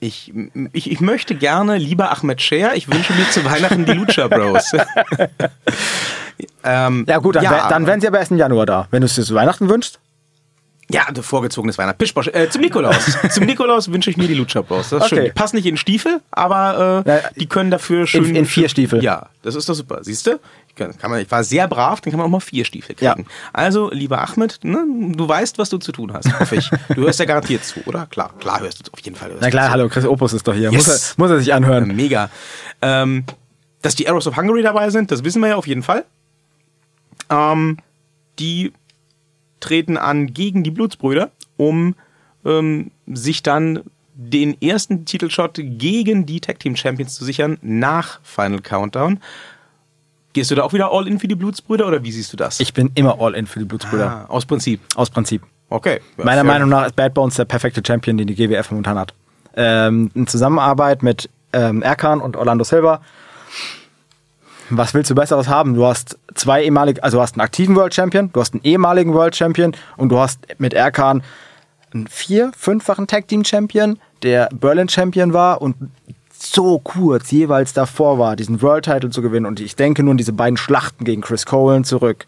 Ich, 0.00 0.34
ich, 0.72 0.90
ich 0.90 1.00
möchte 1.00 1.34
gerne 1.34 1.78
lieber 1.78 2.12
Ahmed 2.12 2.42
Scher. 2.42 2.76
Ich 2.76 2.88
wünsche 2.88 3.14
mir 3.14 3.28
zu 3.30 3.42
Weihnachten 3.44 3.86
die 3.86 3.92
Lucha 3.92 4.28
Bros. 4.28 4.72
ähm, 6.62 7.04
Ja 7.08 7.18
gut, 7.18 7.36
dann, 7.36 7.44
wär- 7.44 7.68
dann 7.68 7.86
wären 7.86 8.00
sie 8.00 8.06
aber 8.08 8.18
erst 8.18 8.30
im 8.30 8.38
Januar 8.38 8.66
da. 8.66 8.88
Wenn 8.90 9.00
du 9.00 9.06
es 9.06 9.14
dir 9.14 9.22
zu 9.22 9.34
Weihnachten 9.34 9.68
wünschst. 9.68 10.00
Ja, 10.90 11.06
vorgezogenes 11.18 11.78
Weihnachten. 11.78 11.96
Pischbosch. 11.96 12.28
Äh, 12.28 12.50
zum 12.50 12.60
Nikolaus. 12.60 13.16
zum 13.30 13.46
Nikolaus 13.46 13.90
wünsche 13.90 14.10
ich 14.10 14.18
mir 14.18 14.28
die 14.28 14.34
Lucha 14.34 14.60
Bros. 14.60 14.90
Das 14.90 14.98
ist 15.00 15.06
Okay. 15.06 15.16
schön. 15.16 15.24
Die 15.24 15.30
passen 15.30 15.56
nicht 15.56 15.64
in 15.64 15.78
Stiefel, 15.78 16.20
aber 16.30 17.02
äh, 17.06 17.10
Ja, 17.10 17.20
die 17.36 17.46
können 17.46 17.70
dafür 17.70 18.06
schön. 18.06 18.36
in 18.36 18.44
vier 18.44 18.68
Stiefel. 18.68 19.02
Ja, 19.02 19.30
das 19.42 19.54
ist 19.54 19.66
doch 19.66 19.72
super. 19.74 20.00
Siehst 20.02 20.26
du? 20.26 20.38
Ich, 20.68 20.74
kann, 20.74 20.94
kann 20.98 21.10
man, 21.10 21.20
ich 21.20 21.30
war 21.30 21.42
sehr 21.42 21.68
brav, 21.68 22.02
dann 22.02 22.10
kann 22.10 22.18
man 22.18 22.26
auch 22.26 22.30
mal 22.30 22.40
vier 22.40 22.66
Stiefel 22.66 22.94
kriegen. 22.96 23.20
Ja. 23.22 23.26
Also, 23.54 23.90
lieber 23.92 24.20
Ahmed, 24.28 24.58
ne, 24.62 24.84
du 25.12 25.26
weißt, 25.26 25.56
was 25.56 25.70
du 25.70 25.78
zu 25.78 25.90
tun 25.90 26.12
hast, 26.12 26.38
hoffe 26.38 26.56
ich. 26.56 26.68
Du 26.94 27.02
hörst 27.02 27.18
ja 27.18 27.24
garantiert 27.24 27.64
zu, 27.64 27.80
oder? 27.86 28.04
Klar, 28.10 28.34
klar 28.38 28.60
hörst 28.60 28.86
du 28.86 28.92
auf 28.92 28.98
jeden 29.00 29.16
Fall. 29.16 29.30
Na 29.40 29.48
klar, 29.48 29.70
hallo, 29.70 29.88
Chris 29.88 30.04
Opus 30.04 30.34
ist 30.34 30.46
doch 30.46 30.54
hier. 30.54 30.70
Yes. 30.70 30.74
Muss, 30.74 30.88
er, 30.88 31.14
muss 31.16 31.30
er 31.30 31.38
sich 31.38 31.54
anhören. 31.54 31.96
Mega. 31.96 32.28
Ähm, 32.82 33.24
dass 33.80 33.94
die 33.94 34.06
Arrows 34.06 34.26
of 34.26 34.36
Hungary 34.36 34.62
dabei 34.62 34.90
sind, 34.90 35.10
das 35.10 35.24
wissen 35.24 35.40
wir 35.40 35.48
ja 35.50 35.56
auf 35.56 35.66
jeden 35.66 35.82
Fall. 35.82 36.04
Ähm, 37.30 37.78
die 38.38 38.72
treten 39.60 39.96
an 39.96 40.32
gegen 40.32 40.62
die 40.62 40.70
Blutsbrüder, 40.70 41.30
um 41.56 41.94
ähm, 42.44 42.90
sich 43.06 43.42
dann 43.42 43.80
den 44.14 44.60
ersten 44.62 45.04
Titelshot 45.04 45.54
gegen 45.54 46.26
die 46.26 46.40
Tag 46.40 46.60
Team 46.60 46.76
Champions 46.76 47.14
zu 47.14 47.24
sichern 47.24 47.58
nach 47.62 48.20
Final 48.22 48.60
Countdown. 48.60 49.20
Gehst 50.34 50.50
du 50.50 50.54
da 50.54 50.62
auch 50.62 50.72
wieder 50.72 50.90
all 50.92 51.06
in 51.06 51.18
für 51.18 51.28
die 51.28 51.34
Blutsbrüder 51.34 51.86
oder 51.86 52.02
wie 52.02 52.12
siehst 52.12 52.32
du 52.32 52.36
das? 52.36 52.60
Ich 52.60 52.74
bin 52.74 52.90
immer 52.94 53.20
all 53.20 53.34
in 53.34 53.46
für 53.46 53.60
die 53.60 53.64
Blutsbrüder. 53.64 54.10
ah, 54.10 54.24
aus 54.26 54.46
Prinzip. 54.46 54.80
Aus 54.94 55.10
Prinzip. 55.10 55.42
Okay. 55.68 56.00
Meiner 56.16 56.32
fair. 56.32 56.44
Meinung 56.44 56.68
nach 56.68 56.86
ist 56.86 56.96
Bad 56.96 57.14
Bones 57.14 57.36
der 57.36 57.44
perfekte 57.44 57.82
Champion, 57.84 58.16
den 58.16 58.26
die 58.26 58.34
GWF 58.34 58.70
momentan 58.70 58.98
hat. 58.98 59.14
Ähm, 59.56 60.10
in 60.14 60.26
Zusammenarbeit 60.26 61.02
mit 61.02 61.30
ähm, 61.52 61.82
Erkan 61.82 62.20
und 62.20 62.36
Orlando 62.36 62.64
Silva. 62.64 63.00
Was 64.70 64.94
willst 64.94 65.10
du 65.10 65.14
Besseres 65.14 65.48
haben? 65.48 65.74
Du 65.74 65.84
hast 65.84 66.18
zwei 66.34 66.64
ehemalige, 66.64 67.02
also 67.02 67.18
du 67.18 67.22
hast 67.22 67.34
einen 67.34 67.42
aktiven 67.42 67.76
World 67.76 67.94
Champion, 67.94 68.30
du 68.32 68.40
hast 68.40 68.54
einen 68.54 68.62
ehemaligen 68.64 69.12
World 69.12 69.36
Champion 69.36 69.72
und 69.96 70.08
du 70.10 70.18
hast 70.18 70.40
mit 70.58 70.74
Erkan 70.74 71.22
einen 71.92 72.06
vier-, 72.08 72.50
fünffachen 72.56 73.06
Tag 73.06 73.28
Team 73.28 73.44
Champion, 73.44 73.98
der 74.22 74.48
Berlin 74.52 74.88
Champion 74.88 75.32
war 75.32 75.62
und 75.62 75.76
so 76.36 76.78
kurz 76.78 77.30
jeweils 77.30 77.72
davor 77.72 78.18
war, 78.18 78.36
diesen 78.36 78.60
World 78.62 78.84
Title 78.84 79.10
zu 79.10 79.22
gewinnen. 79.22 79.46
Und 79.46 79.60
ich 79.60 79.76
denke 79.76 80.02
nur 80.02 80.12
an 80.12 80.18
diese 80.18 80.32
beiden 80.32 80.56
Schlachten 80.56 81.04
gegen 81.04 81.22
Chris 81.22 81.46
Colen 81.46 81.84
zurück. 81.84 82.26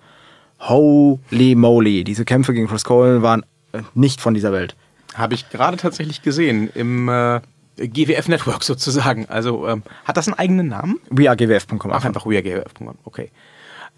Holy 0.61 1.55
moly. 1.55 2.05
Diese 2.05 2.25
Kämpfe 2.25 2.55
gegen 2.55 2.67
Chris 2.69 2.85
Colen 2.85 3.23
waren 3.23 3.45
äh, 3.73 3.83
nicht 3.95 4.21
von 4.21 4.35
dieser 4.35 4.53
Welt. 4.53 4.75
Habe 5.15 5.35
ich 5.35 5.51
gerade 5.51 5.77
tatsächlich 5.77 6.23
gesehen 6.23 6.71
im 6.75 7.09
äh, 7.09 7.41
GWF 7.77 8.29
Network 8.29 8.63
sozusagen. 8.63 9.27
Also 9.29 9.67
ähm, 9.69 9.83
hat 10.05 10.17
das 10.17 10.29
einen 10.29 10.39
eigenen 10.39 10.69
Namen? 10.69 11.01
WeAreGWF.com. 11.11 11.91
Ach, 11.93 12.05
einfach 12.05 12.27
WeareGWF.com. 12.27 12.97
Okay. 13.05 13.31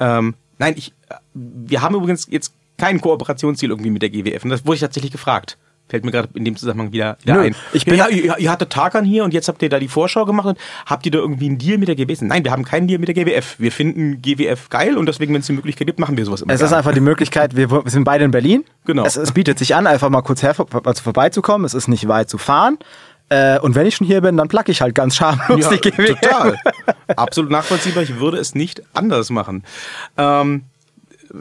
Ähm, 0.01 0.35
nein, 0.59 0.75
ich, 0.77 0.93
äh, 1.09 1.15
wir 1.35 1.83
haben 1.83 1.95
übrigens 1.95 2.27
jetzt 2.31 2.55
kein 2.77 3.01
Kooperationsziel 3.01 3.71
irgendwie 3.71 3.91
mit 3.91 4.03
der 4.03 4.11
GWF. 4.11 4.45
Und 4.45 4.51
das 4.51 4.65
wurde 4.65 4.77
ich 4.77 4.81
tatsächlich 4.81 5.13
gefragt. 5.13 5.59
Fällt 5.89 6.05
mir 6.05 6.11
gerade 6.11 6.29
in 6.35 6.45
dem 6.45 6.55
Zusammenhang 6.55 6.93
wieder, 6.93 7.17
wieder 7.23 7.35
Nö, 7.37 7.41
ein. 7.45 7.55
ich 7.73 7.87
bin- 7.87 7.95
ja, 7.95 8.09
ihr, 8.09 8.39
ihr 8.39 8.51
hattet 8.51 8.69
Tarkan 8.69 9.07
hier 9.07 9.25
und 9.25 9.33
jetzt 9.33 9.49
habt 9.49 9.63
ihr 9.63 9.71
da 9.71 9.79
die 9.79 9.89
Vorschau 9.89 10.27
gemacht 10.27 10.47
und 10.49 10.59
habt 10.85 11.07
ihr 11.07 11.13
da 11.13 11.19
irgendwie 11.19 11.47
einen 11.47 11.57
Deal 11.57 11.79
mit 11.79 11.89
der 11.89 11.97
GWF? 11.97 12.21
Nein, 12.21 12.45
wir 12.45 12.53
haben 12.53 12.63
keinen 12.67 12.89
Deal 12.89 12.99
mit 13.01 13.09
der 13.09 13.15
GWF. 13.15 13.59
Wir 13.59 13.73
finden 13.73 14.21
GWF 14.21 14.69
geil 14.69 14.99
und 14.99 15.07
deswegen, 15.07 15.33
wenn 15.33 15.41
es 15.41 15.47
die 15.47 15.55
Möglichkeit 15.55 15.87
gibt, 15.87 15.99
machen 15.99 16.19
wir 16.19 16.27
sowas 16.27 16.43
immer. 16.43 16.53
Es 16.53 16.61
ist 16.61 16.69
gerne. 16.69 16.77
einfach 16.77 16.93
die 16.93 17.01
Möglichkeit, 17.01 17.57
wir, 17.57 17.71
wir 17.71 17.83
sind 17.87 18.05
beide 18.05 18.27
in 18.27 18.31
Berlin. 18.33 18.65
Genau. 18.85 19.07
Es, 19.07 19.17
es 19.17 19.33
bietet 19.33 19.59
sich 19.59 19.75
an, 19.75 19.87
einfach 19.87 20.11
mal 20.11 20.21
kurz 20.21 20.43
her, 20.43 20.55
also 20.59 21.03
vorbeizukommen. 21.03 21.65
Es 21.65 21.73
ist 21.73 21.89
nicht 21.89 22.07
weit 22.07 22.29
zu 22.29 22.37
fahren. 22.37 22.77
Äh, 23.31 23.59
und 23.61 23.75
wenn 23.75 23.87
ich 23.87 23.97
schon 23.97 24.07
hier 24.07 24.21
bin, 24.21 24.37
dann 24.37 24.49
plack 24.49 24.69
ich 24.69 24.81
halt 24.81 24.95
ganz 24.95 25.17
schamlos 25.17 25.65
Ja, 25.65 25.77
die 25.77 25.91
GWF. 25.91 26.21
total. 26.21 26.57
Absolut 27.17 27.51
nachvollziehbar. 27.51 28.03
Ich 28.03 28.19
würde 28.19 28.39
es 28.39 28.55
nicht 28.55 28.83
anders 28.95 29.31
machen. 29.31 29.65
Ähm, 30.17 30.65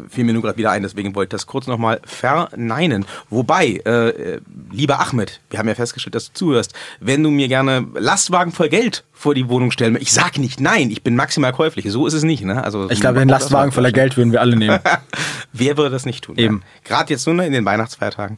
fiel 0.09 0.25
mir 0.25 0.33
nur 0.33 0.41
gerade 0.41 0.57
wieder 0.57 0.71
ein, 0.71 0.83
deswegen 0.83 1.15
wollte 1.15 1.27
ich 1.35 1.39
das 1.39 1.47
kurz 1.47 1.65
nochmal 1.67 2.01
verneinen. 2.03 3.05
Wobei, 3.29 3.77
äh, 3.85 4.39
lieber 4.71 4.99
Ahmed, 4.99 5.39
wir 5.49 5.59
haben 5.59 5.67
ja 5.69 5.75
festgestellt, 5.75 6.15
dass 6.15 6.27
du 6.27 6.33
zuhörst, 6.33 6.73
wenn 6.99 7.23
du 7.23 7.31
mir 7.31 7.47
gerne 7.47 7.87
Lastwagen 7.93 8.51
voll 8.51 8.67
Geld 8.69 9.05
vor 9.13 9.33
die 9.33 9.47
Wohnung 9.47 9.71
stellen 9.71 9.93
möchtest, 9.93 10.17
ich 10.17 10.21
sag 10.21 10.37
nicht 10.39 10.59
nein, 10.59 10.91
ich 10.91 11.03
bin 11.03 11.15
maximal 11.15 11.53
käuflich. 11.53 11.89
So 11.89 12.05
ist 12.05 12.13
es 12.13 12.23
nicht. 12.23 12.43
Ne? 12.43 12.63
Also, 12.63 12.89
Ich 12.89 12.99
glaube, 12.99 13.19
den 13.19 13.29
Lastwagen 13.29 13.71
voller 13.71 13.91
Geld 13.93 14.17
würden 14.17 14.31
wir 14.33 14.41
alle 14.41 14.55
nehmen. 14.57 14.79
Wer 15.53 15.77
würde 15.77 15.91
das 15.91 16.05
nicht 16.05 16.23
tun? 16.25 16.35
Eben. 16.37 16.63
Ja? 16.83 16.89
Gerade 16.89 17.13
jetzt 17.13 17.25
nur 17.25 17.41
in 17.43 17.53
den 17.53 17.63
Weihnachtsfeiertagen 17.65 18.37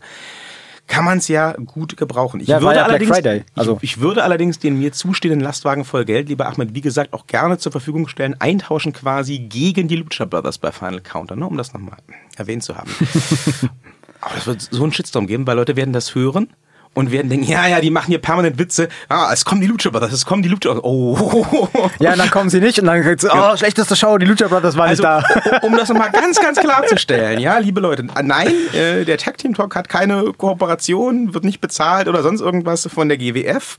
kann 0.89 1.05
man 1.05 1.19
es 1.19 1.27
ja 1.29 1.53
gut 1.53 1.95
gebrauchen. 1.95 2.41
Ich 2.41 2.47
Ja, 2.47 2.61
würde 2.61 2.77
ja 2.79 2.83
allerdings, 2.83 3.11
also- 3.55 3.77
ich, 3.77 3.83
ich 3.95 3.99
würde 4.01 4.23
allerdings 4.23 4.59
den 4.59 4.77
mir 4.79 4.91
zustehenden 4.91 5.39
Lastwagen 5.39 5.85
voll 5.85 6.03
Geld, 6.03 6.27
lieber 6.27 6.47
Ahmed, 6.47 6.73
wie 6.75 6.81
gesagt, 6.81 7.13
auch 7.13 7.27
gerne 7.27 7.57
zur 7.57 7.71
Verfügung 7.71 8.07
stellen, 8.07 8.35
eintauschen 8.39 8.91
quasi 8.91 9.39
gegen 9.39 9.87
die 9.87 9.95
Lucha 9.95 10.25
Brothers 10.25 10.57
bei 10.57 10.71
Final 10.73 10.99
Counter, 10.99 11.35
ne, 11.37 11.45
um 11.47 11.55
das 11.55 11.73
nochmal 11.73 11.97
erwähnt 12.35 12.63
zu 12.63 12.75
haben. 12.75 12.89
Aber 14.21 14.35
das 14.35 14.47
wird 14.47 14.67
so 14.69 14.83
einen 14.83 14.91
Shitstorm 14.91 15.27
geben, 15.27 15.47
weil 15.47 15.55
Leute 15.55 15.75
werden 15.77 15.93
das 15.93 16.13
hören 16.15 16.49
und 16.95 17.11
werden 17.11 17.29
denken, 17.29 17.45
ja, 17.49 17.67
ja, 17.67 17.79
die 17.79 17.91
machen 17.91 18.07
hier 18.07 18.19
permanent 18.19 18.57
Witze. 18.57 18.89
Ah, 19.07 19.29
es 19.31 19.45
kommen 19.45 19.61
die 19.61 19.67
Lucha 19.67 19.89
Brothers, 19.89 20.11
es 20.11 20.25
kommen 20.25 20.41
die 20.43 20.49
Lucha 20.49 20.71
Oh. 20.81 21.67
Ja, 21.99 22.15
dann 22.15 22.29
kommen 22.31 22.49
sie 22.49 22.59
nicht 22.59 22.79
und 22.79 22.85
dann 22.85 23.01
kriegst 23.01 23.23
du, 23.23 23.29
oh, 23.31 23.55
schlechteste 23.55 23.95
Show, 23.95 24.17
die 24.17 24.25
Lucha 24.25 24.47
Brothers 24.47 24.75
waren 24.75 24.89
Also, 24.89 25.03
nicht 25.03 25.51
da. 25.51 25.59
um 25.61 25.75
das 25.77 25.89
nochmal 25.89 26.11
ganz, 26.11 26.39
ganz 26.39 26.59
klarzustellen, 26.59 27.39
ja, 27.39 27.57
liebe 27.59 27.79
Leute, 27.79 28.03
nein, 28.03 28.53
äh, 28.73 29.05
der 29.05 29.17
Tag 29.17 29.37
Team 29.37 29.53
Talk 29.53 29.75
hat 29.75 29.87
keine 29.87 30.33
Kooperation, 30.37 31.33
wird 31.33 31.43
nicht 31.45 31.61
bezahlt 31.61 32.07
oder 32.07 32.23
sonst 32.23 32.41
irgendwas 32.41 32.87
von 32.91 33.07
der 33.07 33.17
GWF. 33.17 33.77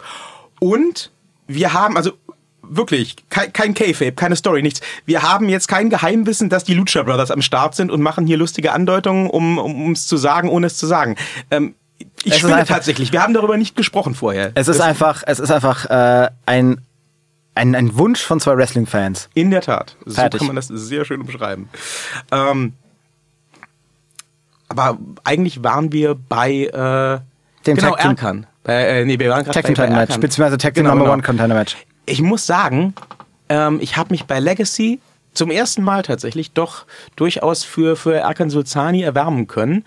Und 0.61 1.11
wir 1.47 1.73
haben, 1.73 1.97
also 1.97 2.13
wirklich, 2.63 3.17
kein, 3.29 3.53
kein 3.53 3.75
K-Fape, 3.75 4.13
keine 4.13 4.37
Story, 4.37 4.63
nichts. 4.63 4.81
Wir 5.05 5.23
haben 5.23 5.49
jetzt 5.49 5.67
kein 5.67 5.91
Geheimwissen, 5.91 6.49
dass 6.49 6.65
die 6.65 6.75
Lucha 6.75 7.03
Brothers 7.03 7.31
am 7.31 7.43
Start 7.43 7.75
sind 7.75 7.91
und 7.91 8.01
machen 8.01 8.27
hier 8.27 8.37
lustige 8.37 8.73
Andeutungen, 8.73 9.29
um 9.29 9.59
um 9.59 9.93
es 9.93 10.07
zu 10.07 10.17
sagen, 10.17 10.49
ohne 10.49 10.69
es 10.69 10.77
zu 10.77 10.87
sagen. 10.87 11.17
Ähm, 11.51 11.75
ich 12.25 12.33
Es 12.33 12.39
spinne 12.39 12.57
einfach- 12.57 12.75
tatsächlich. 12.77 13.13
Wir 13.13 13.23
haben 13.23 13.35
darüber 13.35 13.57
nicht 13.57 13.77
gesprochen 13.77 14.15
vorher. 14.15 14.53
Es 14.55 14.69
ist 14.69 14.79
Das- 14.79 14.87
einfach, 14.87 15.23
es 15.27 15.39
ist 15.39 15.51
einfach 15.51 15.87
äh, 15.87 16.31
ein, 16.47 16.81
ein, 17.55 17.75
ein 17.75 17.97
Wunsch 17.97 18.21
von 18.23 18.41
zwei 18.41 18.57
Wrestling-Fans. 18.57 19.29
In 19.35 19.51
der 19.51 19.61
Tat. 19.63 19.97
So 20.07 20.15
Fertig. 20.15 20.39
kann 20.41 20.47
man 20.49 20.57
das 20.57 20.69
sehr 20.69 21.05
schön 21.05 21.21
umschreiben. 21.21 21.69
Ähm, 22.31 22.75
aber 24.69 24.99
eigentlich 25.25 25.63
waren 25.65 25.93
wir 25.93 26.15
bei 26.15 26.51
äh, 26.67 27.21
Dem 27.67 27.77
genau, 27.77 27.91
Tag 27.97 28.05
Erkan. 28.05 28.47
Bei, 28.63 28.75
äh, 29.01 29.05
nee, 29.05 29.19
wir 29.19 29.31
waren 29.31 29.45
Tag 29.45 29.65
Team 29.65 29.75
Title 29.75 29.91
Match, 29.91 30.17
beziehungsweise 30.19 30.59
Tag 30.59 30.75
Team 30.75 30.85
Genau, 30.85 30.91
Number 30.95 31.05
genau. 31.07 31.15
One 31.15 31.23
Contender 31.23 31.55
Match. 31.57 31.77
Ich 32.07 32.23
muss 32.23 32.47
sagen, 32.47 32.95
ähm, 33.49 33.79
ich 33.81 33.97
habe 33.97 34.11
mich 34.13 34.25
bei 34.27 34.39
Legacy 34.39 35.01
zum 35.33 35.51
ersten 35.51 35.83
Mal 35.83 36.03
tatsächlich 36.03 36.53
doch 36.53 36.85
durchaus 37.17 37.65
für, 37.65 37.97
für 37.97 38.15
Erkan 38.17 38.51
Sulzani 38.51 39.03
erwärmen 39.03 39.47
können. 39.47 39.85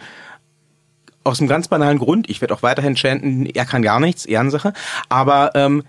Aus 1.23 1.39
einem 1.39 1.47
ganz 1.47 1.67
banalen 1.67 1.99
Grund. 1.99 2.29
Ich 2.29 2.41
werde 2.41 2.53
auch 2.53 2.63
weiterhin 2.63 2.95
chanten, 2.97 3.45
er 3.45 3.65
kann 3.65 3.81
gar 3.81 3.99
nichts, 3.99 4.25
Ehrensache. 4.25 4.73
Aber 5.09 5.51
ähm, 5.55 5.83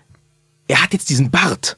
er 0.68 0.82
hat 0.82 0.93
jetzt 0.93 1.11
diesen 1.11 1.30
Bart. 1.30 1.76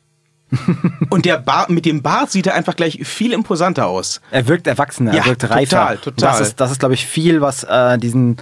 Und 1.10 1.24
der 1.24 1.38
Bart, 1.38 1.70
mit 1.70 1.86
dem 1.86 2.02
Bart 2.02 2.30
sieht 2.30 2.46
er 2.46 2.54
einfach 2.54 2.76
gleich 2.76 3.00
viel 3.04 3.32
imposanter 3.32 3.86
aus. 3.86 4.20
Er 4.30 4.46
wirkt 4.46 4.66
erwachsener, 4.66 5.12
Ja, 5.12 5.20
er 5.20 5.26
wirkt 5.26 5.40
total, 5.40 5.56
reifer. 5.58 6.00
total. 6.00 6.30
Das 6.30 6.40
ist, 6.40 6.60
das 6.60 6.70
ist 6.70 6.78
glaube 6.78 6.94
ich, 6.94 7.06
viel, 7.06 7.40
was 7.40 7.64
äh, 7.64 7.98
diesen, 7.98 8.36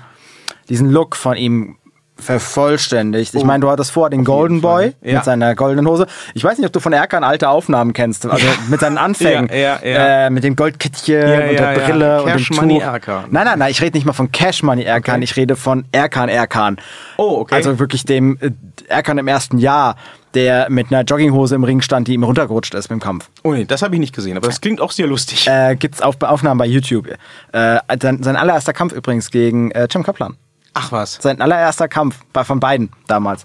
diesen 0.68 0.90
Look 0.90 1.16
von 1.16 1.36
ihm 1.36 1.76
vervollständigt. 2.16 3.34
Ich 3.34 3.42
Oh. 3.42 3.46
meine, 3.46 3.60
du 3.60 3.70
hattest 3.70 3.90
vor 3.90 4.10
den 4.10 4.24
Golden. 4.24 4.60
Boy 4.60 4.94
Ja. 5.02 5.14
mit 5.16 5.24
seiner 5.24 5.54
goldenen 5.54 5.86
Hose. 5.86 6.06
Ich 6.34 6.44
weiß 6.44 6.58
nicht, 6.58 6.66
ob 6.66 6.72
du 6.72 6.80
von 6.80 6.92
Erkan 6.92 7.24
alte 7.24 7.48
Aufnahmen 7.48 7.92
kennst, 7.92 8.26
also 8.26 8.46
mit 8.68 8.80
seinen 8.80 8.98
Anfängen, 9.04 9.48
Ja, 9.52 9.56
ja, 9.56 9.78
ja. 9.82 10.26
Äh, 10.26 10.30
mit 10.30 10.44
dem 10.44 10.56
Goldkettchen 10.56 11.14
Ja, 11.16 11.22
und 11.22 11.28
der 11.30 11.52
ja, 11.52 11.72
ja. 11.72 11.78
Brille 11.78 12.22
und 12.22 12.28
Cash 12.32 12.48
dem 12.48 12.56
Money 12.56 12.78
Tuch. 12.78 12.84
Erkan. 12.86 13.24
Nein, 13.30 13.44
nein, 13.46 13.58
nein, 13.58 13.70
ich 13.70 13.80
rede 13.82 13.96
nicht 13.96 14.06
mal 14.06 14.12
von 14.12 14.30
Cash 14.32 14.62
Money 14.62 14.82
Erkan, 14.84 15.16
Okay. 15.16 15.24
ich 15.24 15.36
rede 15.36 15.56
von 15.56 15.84
Erkan 15.92 16.28
Erkan. 16.28 16.76
Oh, 17.16 17.38
okay. 17.40 17.54
Also 17.56 17.78
wirklich 17.78 18.04
dem 18.04 18.38
äh, 18.40 18.50
Erkan 18.88 19.18
im 19.18 19.28
ersten 19.28 19.58
Jahr, 19.58 19.96
der 20.34 20.68
mit 20.70 20.90
einer 20.92 21.02
Jogginghose 21.02 21.54
im 21.54 21.64
Ring 21.64 21.80
stand, 21.80 22.08
die 22.08 22.14
ihm 22.14 22.24
runtergerutscht 22.24 22.74
ist 22.74 22.88
beim 22.88 23.00
Kampf. 23.00 23.28
Oh 23.42 23.52
nee, 23.52 23.64
das 23.64 23.82
habe 23.82 23.94
ich 23.94 24.00
nicht 24.00 24.14
gesehen, 24.14 24.36
aber 24.36 24.46
das 24.48 24.60
klingt 24.60 24.80
auch 24.80 24.90
sehr 24.92 25.06
lustig. 25.06 25.46
Äh, 25.48 25.76
gibt's 25.76 26.00
auf, 26.00 26.20
Aufnahmen 26.22 26.58
bei 26.58 26.66
YouTube. 26.66 27.08
Äh, 27.52 27.78
sein, 28.00 28.22
sein 28.22 28.36
allererster 28.36 28.72
Kampf 28.72 28.92
übrigens 28.92 29.30
gegen 29.30 29.70
äh, 29.72 29.86
Jim 29.90 30.02
Kaplan. 30.02 30.36
Ach 30.74 30.92
was. 30.92 31.18
Sein 31.20 31.40
allererster 31.40 31.88
Kampf 31.88 32.18
von 32.32 32.60
beiden 32.60 32.90
damals. 33.06 33.44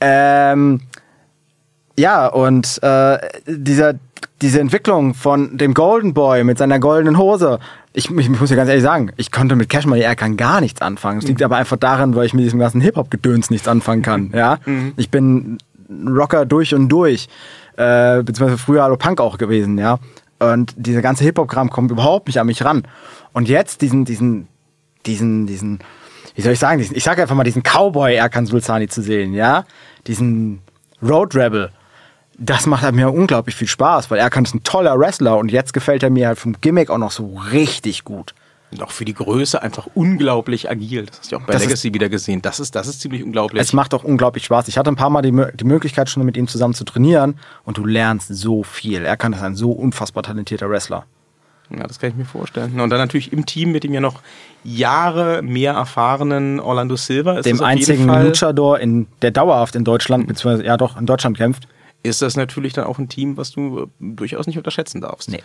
Ähm, 0.00 0.80
ja, 1.98 2.26
und 2.28 2.82
äh, 2.82 3.18
dieser, 3.46 3.94
diese 4.40 4.60
Entwicklung 4.60 5.14
von 5.14 5.58
dem 5.58 5.74
Golden 5.74 6.14
Boy 6.14 6.44
mit 6.44 6.56
seiner 6.56 6.78
goldenen 6.78 7.18
Hose, 7.18 7.58
ich, 7.92 8.10
ich 8.10 8.28
muss 8.28 8.50
ja 8.50 8.56
ganz 8.56 8.68
ehrlich 8.70 8.84
sagen, 8.84 9.12
ich 9.16 9.30
konnte 9.30 9.56
mit 9.56 9.68
Cash 9.68 9.84
Money 9.84 10.00
Erkan 10.00 10.36
gar 10.36 10.60
nichts 10.60 10.80
anfangen. 10.80 11.18
Es 11.18 11.26
liegt 11.26 11.42
aber 11.42 11.56
einfach 11.56 11.76
daran, 11.76 12.14
weil 12.14 12.24
ich 12.24 12.32
mit 12.32 12.44
diesem 12.44 12.58
ganzen 12.58 12.80
Hip-Hop-Gedöns 12.80 13.50
nichts 13.50 13.68
anfangen 13.68 14.02
kann. 14.02 14.32
Ja? 14.34 14.58
Ich 14.96 15.10
bin 15.10 15.58
Rocker 16.06 16.46
durch 16.46 16.74
und 16.74 16.88
durch, 16.88 17.28
äh, 17.76 18.22
beziehungsweise 18.22 18.58
früher 18.58 18.84
Hallo 18.84 18.96
Punk 18.96 19.20
auch 19.20 19.38
gewesen, 19.38 19.76
ja. 19.76 19.98
Und 20.38 20.72
dieser 20.76 21.02
ganze 21.02 21.24
Hip-Hop-Kram 21.24 21.68
kommt 21.68 21.90
überhaupt 21.90 22.28
nicht 22.28 22.38
an 22.38 22.46
mich 22.46 22.64
ran. 22.64 22.84
Und 23.32 23.48
jetzt 23.48 23.82
diesen, 23.82 24.04
diesen, 24.04 24.48
diesen, 25.04 25.46
diesen, 25.46 25.80
wie 26.34 26.42
soll 26.42 26.52
ich 26.52 26.58
sagen, 26.58 26.78
diesen, 26.78 26.96
ich 26.96 27.04
sage 27.04 27.22
einfach 27.22 27.34
mal 27.34 27.44
diesen 27.44 27.62
Cowboy 27.62 28.14
Erkan 28.14 28.46
Sulzani 28.46 28.88
zu 28.88 29.02
sehen, 29.02 29.34
ja, 29.34 29.64
diesen 30.06 30.60
Road 31.02 31.34
Rebel, 31.34 31.70
das 32.38 32.66
macht 32.66 32.82
halt 32.82 32.94
mir 32.94 33.10
unglaublich 33.12 33.54
viel 33.56 33.68
Spaß, 33.68 34.10
weil 34.10 34.18
Erkan 34.18 34.44
ist 34.44 34.54
ein 34.54 34.62
toller 34.62 34.98
Wrestler 34.98 35.36
und 35.38 35.50
jetzt 35.52 35.72
gefällt 35.72 36.02
er 36.02 36.10
mir 36.10 36.28
halt 36.28 36.38
vom 36.38 36.56
Gimmick 36.60 36.90
auch 36.90 36.98
noch 36.98 37.10
so 37.10 37.38
richtig 37.52 38.04
gut. 38.04 38.34
Und 38.72 38.84
auch 38.84 38.92
für 38.92 39.04
die 39.04 39.14
Größe 39.14 39.60
einfach 39.60 39.88
unglaublich 39.94 40.70
agil. 40.70 41.04
Das 41.06 41.18
hast 41.18 41.32
du 41.32 41.36
auch 41.38 41.40
bei 41.40 41.52
Das 41.54 41.62
ist- 41.62 41.68
Legacy 41.68 41.92
wieder 41.92 42.08
gesehen. 42.08 42.40
Das 42.40 42.60
ist, 42.60 42.76
das 42.76 42.86
ist 42.86 43.00
ziemlich 43.00 43.24
unglaublich. 43.24 43.60
Es 43.60 43.72
macht 43.72 43.92
auch 43.94 44.04
unglaublich 44.04 44.44
Spaß. 44.44 44.68
Ich 44.68 44.78
hatte 44.78 44.90
ein 44.92 44.94
paar 44.96 45.10
Mal 45.10 45.22
die, 45.22 45.32
die 45.54 45.64
Möglichkeit, 45.64 46.08
schon 46.08 46.24
mit 46.24 46.36
ihm 46.36 46.46
zusammen 46.46 46.74
zu 46.74 46.84
trainieren 46.84 47.34
und 47.64 47.78
du 47.78 47.84
lernst 47.84 48.28
so 48.28 48.62
viel. 48.62 49.04
Er 49.04 49.16
kann 49.16 49.32
das 49.32 49.42
ein 49.42 49.56
so 49.56 49.72
unfassbar 49.72 50.22
talentierter 50.22 50.70
Wrestler. 50.70 51.04
Ja, 51.76 51.86
das 51.86 51.98
kann 51.98 52.10
ich 52.10 52.16
mir 52.16 52.24
vorstellen. 52.24 52.80
Und 52.80 52.90
dann 52.90 52.98
natürlich 52.98 53.32
im 53.32 53.46
Team 53.46 53.72
mit 53.72 53.84
dem 53.84 53.94
ja 53.94 54.00
noch 54.00 54.22
Jahre 54.64 55.42
mehr 55.42 55.72
erfahrenen 55.72 56.60
Orlando 56.60 56.96
Silva. 56.96 57.38
Ist 57.38 57.46
Dem 57.46 57.58
das 57.58 57.66
einzigen 57.66 58.06
Luchador, 58.06 58.80
in, 58.80 59.06
der 59.22 59.30
dauerhaft 59.30 59.76
in 59.76 59.84
Deutschland, 59.84 60.26
beziehungsweise 60.26 60.64
ja 60.64 60.76
doch 60.76 60.98
in 60.98 61.06
Deutschland 61.06 61.36
kämpft. 61.36 61.68
ist 62.02 62.22
das 62.22 62.36
natürlich 62.36 62.72
dann 62.72 62.84
auch 62.84 62.98
ein 62.98 63.08
Team, 63.08 63.36
was 63.36 63.52
du 63.52 63.82
äh, 63.82 63.86
durchaus 64.00 64.46
nicht 64.46 64.58
unterschätzen 64.58 65.00
darfst. 65.00 65.30
Nee. 65.30 65.42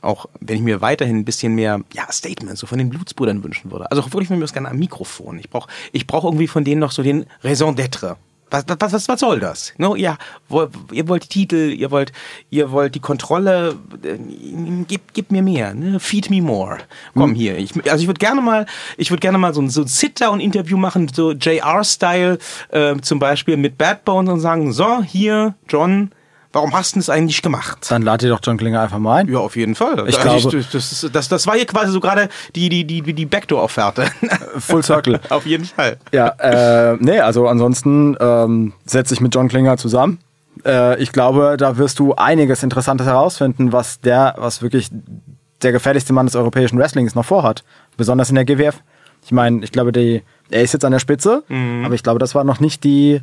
Auch 0.00 0.26
wenn 0.40 0.56
ich 0.56 0.62
mir 0.62 0.80
weiterhin 0.80 1.18
ein 1.18 1.24
bisschen 1.24 1.54
mehr 1.54 1.80
ja, 1.92 2.10
Statements 2.12 2.60
so 2.60 2.66
von 2.66 2.78
den 2.78 2.90
Blutsbrüdern 2.90 3.42
wünschen 3.42 3.72
würde. 3.72 3.90
Also 3.90 4.04
wirklich 4.04 4.28
von 4.28 4.38
mir 4.38 4.44
aus 4.44 4.52
gerne 4.52 4.68
am 4.68 4.78
Mikrofon. 4.78 5.38
Ich 5.38 5.50
brauche 5.50 5.68
ich 5.92 6.06
brauch 6.06 6.24
irgendwie 6.24 6.46
von 6.46 6.64
denen 6.64 6.80
noch 6.80 6.92
so 6.92 7.02
den 7.02 7.26
Raison 7.42 7.74
d'être. 7.74 8.16
Was, 8.54 8.64
was, 8.68 8.92
was, 8.92 9.08
was 9.08 9.20
soll 9.20 9.40
das? 9.40 9.74
No, 9.78 9.96
ja, 9.96 10.16
wo, 10.48 10.68
ihr 10.92 11.08
wollt 11.08 11.24
die 11.24 11.28
Titel, 11.28 11.74
ihr 11.76 11.90
wollt, 11.90 12.12
ihr 12.50 12.70
wollt 12.70 12.94
die 12.94 13.00
Kontrolle, 13.00 13.76
äh, 14.04 14.16
gib, 14.86 15.12
gib 15.12 15.32
mir 15.32 15.42
mehr, 15.42 15.74
ne? 15.74 15.98
feed 15.98 16.30
me 16.30 16.40
more. 16.40 16.78
Komm 17.14 17.34
hier. 17.34 17.58
Ich, 17.58 17.72
also 17.90 18.02
ich 18.02 18.06
würde 18.06 18.20
gerne 18.20 18.40
mal, 18.40 18.66
ich 18.96 19.10
würde 19.10 19.20
gerne 19.20 19.38
mal 19.38 19.52
so 19.52 19.60
ein, 19.60 19.70
so 19.70 19.80
ein 19.80 19.88
Sit-Down-Interview 19.88 20.76
machen, 20.76 21.10
so 21.12 21.32
JR-Style, 21.32 22.38
äh, 22.68 22.96
zum 23.00 23.18
Beispiel 23.18 23.56
mit 23.56 23.76
Bad 23.76 24.04
Bones 24.04 24.30
und 24.30 24.40
sagen, 24.40 24.72
so, 24.72 25.02
hier, 25.02 25.54
John, 25.68 26.12
warum 26.54 26.72
hast 26.74 26.94
du 26.96 27.00
das 27.00 27.10
eigentlich 27.10 27.42
gemacht? 27.42 27.86
Dann 27.90 28.02
lad 28.02 28.22
dir 28.22 28.30
doch 28.30 28.40
John 28.42 28.56
Klinger 28.56 28.80
einfach 28.80 28.98
mal 28.98 29.16
ein. 29.20 29.28
Ja, 29.28 29.38
auf 29.38 29.56
jeden 29.56 29.74
Fall. 29.74 30.08
Ich 30.08 30.18
Also 30.18 30.48
glaube- 30.48 30.64
das, 30.72 30.90
das, 31.00 31.10
das, 31.12 31.28
das 31.28 31.46
war 31.46 31.54
hier 31.56 31.66
quasi 31.66 31.92
so 31.92 32.00
gerade 32.00 32.28
die, 32.56 32.68
die, 32.70 32.84
die, 32.84 33.02
die 33.12 33.26
Backdoor-Offerte. 33.26 34.06
Full 34.58 34.82
Circle. 34.82 35.20
auf 35.28 35.44
jeden 35.44 35.66
Fall. 35.66 35.98
Ja, 36.12 36.28
äh, 36.38 36.96
nee, 37.00 37.20
also 37.20 37.46
ansonsten 37.48 38.16
ähm, 38.18 38.72
setze 38.86 39.12
ich 39.14 39.20
mit 39.20 39.34
John 39.34 39.48
Klinger 39.48 39.76
zusammen. 39.76 40.18
Äh, 40.64 41.00
ich 41.02 41.12
glaube, 41.12 41.56
da 41.58 41.76
wirst 41.76 41.98
du 41.98 42.14
einiges 42.14 42.62
Interessantes 42.62 43.06
herausfinden, 43.06 43.72
was 43.72 44.00
der, 44.00 44.34
was 44.38 44.62
wirklich 44.62 44.88
der 45.62 45.72
gefährlichste 45.72 46.12
Mann 46.12 46.26
des 46.26 46.36
europäischen 46.36 46.78
Wrestlings 46.78 47.14
noch 47.14 47.24
vorhat. 47.24 47.64
Besonders 47.96 48.28
in 48.30 48.36
der 48.36 48.44
GWF. 48.44 48.76
Ich 49.24 49.32
meine, 49.32 49.64
ich 49.64 49.72
glaube, 49.72 49.92
die, 49.92 50.22
er 50.50 50.62
ist 50.62 50.72
jetzt 50.72 50.84
an 50.84 50.92
der 50.92 50.98
Spitze, 50.98 51.42
aber 51.48 51.94
ich 51.94 52.02
glaube, 52.02 52.18
das 52.18 52.34
war 52.34 52.44
noch 52.44 52.60
nicht 52.60 52.84
die 52.84 53.22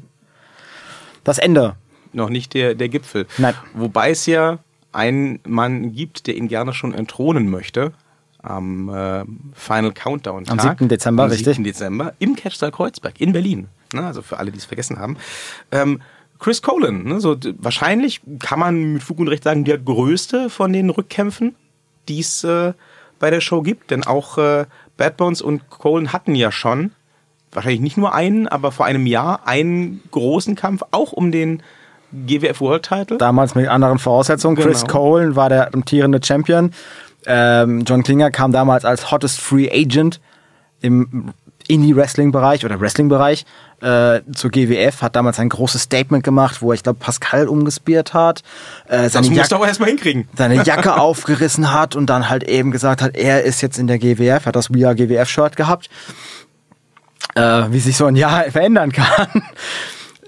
das 1.23 1.37
Ende. 1.37 1.75
Noch 2.13 2.29
nicht 2.29 2.53
der, 2.53 2.75
der 2.75 2.89
Gipfel. 2.89 3.27
Nein. 3.37 3.53
Wobei 3.73 4.11
es 4.11 4.25
ja 4.25 4.59
einen 4.91 5.39
Mann 5.47 5.93
gibt, 5.93 6.27
der 6.27 6.35
ihn 6.35 6.47
gerne 6.47 6.73
schon 6.73 6.93
entthronen 6.93 7.49
möchte. 7.49 7.93
Am 8.41 8.89
äh, 8.89 9.23
Final 9.53 9.91
Countdown. 9.93 10.49
Am 10.49 10.59
7. 10.59 10.89
Dezember, 10.89 11.23
Am 11.23 11.29
richtig. 11.29 11.55
7. 11.55 11.63
Dezember 11.63 12.13
im 12.19 12.35
Catchstall 12.35 12.71
Kreuzberg 12.71 13.21
in 13.21 13.33
Berlin. 13.33 13.67
Ne, 13.93 14.03
also 14.03 14.21
für 14.21 14.37
alle, 14.37 14.51
die 14.51 14.57
es 14.57 14.65
vergessen 14.65 14.99
haben. 14.99 15.17
Ähm, 15.71 16.01
Chris 16.39 16.61
Colin, 16.63 17.03
ne, 17.03 17.19
so, 17.19 17.37
wahrscheinlich 17.59 18.21
kann 18.39 18.59
man 18.59 18.93
mit 18.93 19.03
Fug 19.03 19.19
und 19.19 19.27
Recht 19.27 19.43
sagen, 19.43 19.63
der 19.63 19.77
größte 19.77 20.49
von 20.49 20.73
den 20.73 20.89
Rückkämpfen, 20.89 21.55
die 22.07 22.19
es 22.19 22.43
äh, 22.43 22.73
bei 23.19 23.29
der 23.29 23.41
Show 23.41 23.61
gibt. 23.61 23.91
Denn 23.91 24.03
auch 24.03 24.39
äh, 24.39 24.65
Bad 24.97 25.17
Bones 25.17 25.41
und 25.41 25.69
Colin 25.69 26.11
hatten 26.11 26.33
ja 26.33 26.51
schon, 26.51 26.91
wahrscheinlich 27.51 27.81
nicht 27.81 27.97
nur 27.97 28.15
einen, 28.15 28.47
aber 28.47 28.71
vor 28.71 28.87
einem 28.87 29.05
Jahr 29.05 29.47
einen 29.47 30.01
großen 30.09 30.55
Kampf, 30.55 30.81
auch 30.89 31.11
um 31.11 31.31
den 31.31 31.61
GWF 32.13 32.61
World 32.61 32.83
Title. 32.83 33.17
Damals 33.17 33.55
mit 33.55 33.67
anderen 33.67 33.99
Voraussetzungen. 33.99 34.55
Chris 34.57 34.81
Genau. 34.81 34.93
Cole 34.93 35.35
war 35.35 35.49
der 35.49 35.73
amtierende 35.73 36.19
Champion. 36.23 36.71
Ähm, 37.25 37.83
John 37.85 38.03
Klinger 38.03 38.31
kam 38.31 38.51
damals 38.51 38.85
als 38.85 39.11
Hottest 39.11 39.39
Free 39.39 39.69
Agent 39.71 40.19
im 40.81 41.33
Indie-Wrestling-Bereich 41.67 42.65
oder 42.65 42.81
Wrestling-Bereich 42.81 43.45
äh, 43.81 44.21
zur 44.33 44.49
GWF, 44.51 45.01
hat 45.01 45.15
damals 45.15 45.39
ein 45.39 45.49
großes 45.49 45.83
Statement 45.83 46.23
gemacht, 46.23 46.61
wo 46.61 46.71
er, 46.71 46.75
ich 46.75 46.83
glaube, 46.83 46.99
Pascal 46.99 47.47
umgespiert 47.47 48.13
hat, 48.13 48.41
äh, 48.87 49.09
das 49.09 49.29
musst 49.29 49.51
du 49.51 49.55
aber 49.55 49.67
erstmal 49.67 49.89
hinkriegen. 49.89 50.27
seine 50.35 50.55
Jacke 50.63 50.99
aufgerissen 50.99 51.71
hat 51.73 51.95
und 51.95 52.07
dann 52.09 52.29
halt 52.29 52.43
eben 52.43 52.71
gesagt 52.71 53.01
hat, 53.01 53.15
er 53.15 53.43
ist 53.43 53.61
jetzt 53.61 53.77
in 53.79 53.87
der 53.87 53.99
GWF, 53.99 54.45
hat 54.45 54.55
das 54.55 54.71
We 54.73 54.85
Are 54.85 54.95
GWF-Shirt 54.95 55.55
gehabt. 55.55 55.89
Äh, 57.35 57.63
wie 57.69 57.79
sich 57.79 57.95
so 57.95 58.05
ein 58.05 58.15
Jahr 58.15 58.43
verändern 58.51 58.91
kann. 58.91 59.43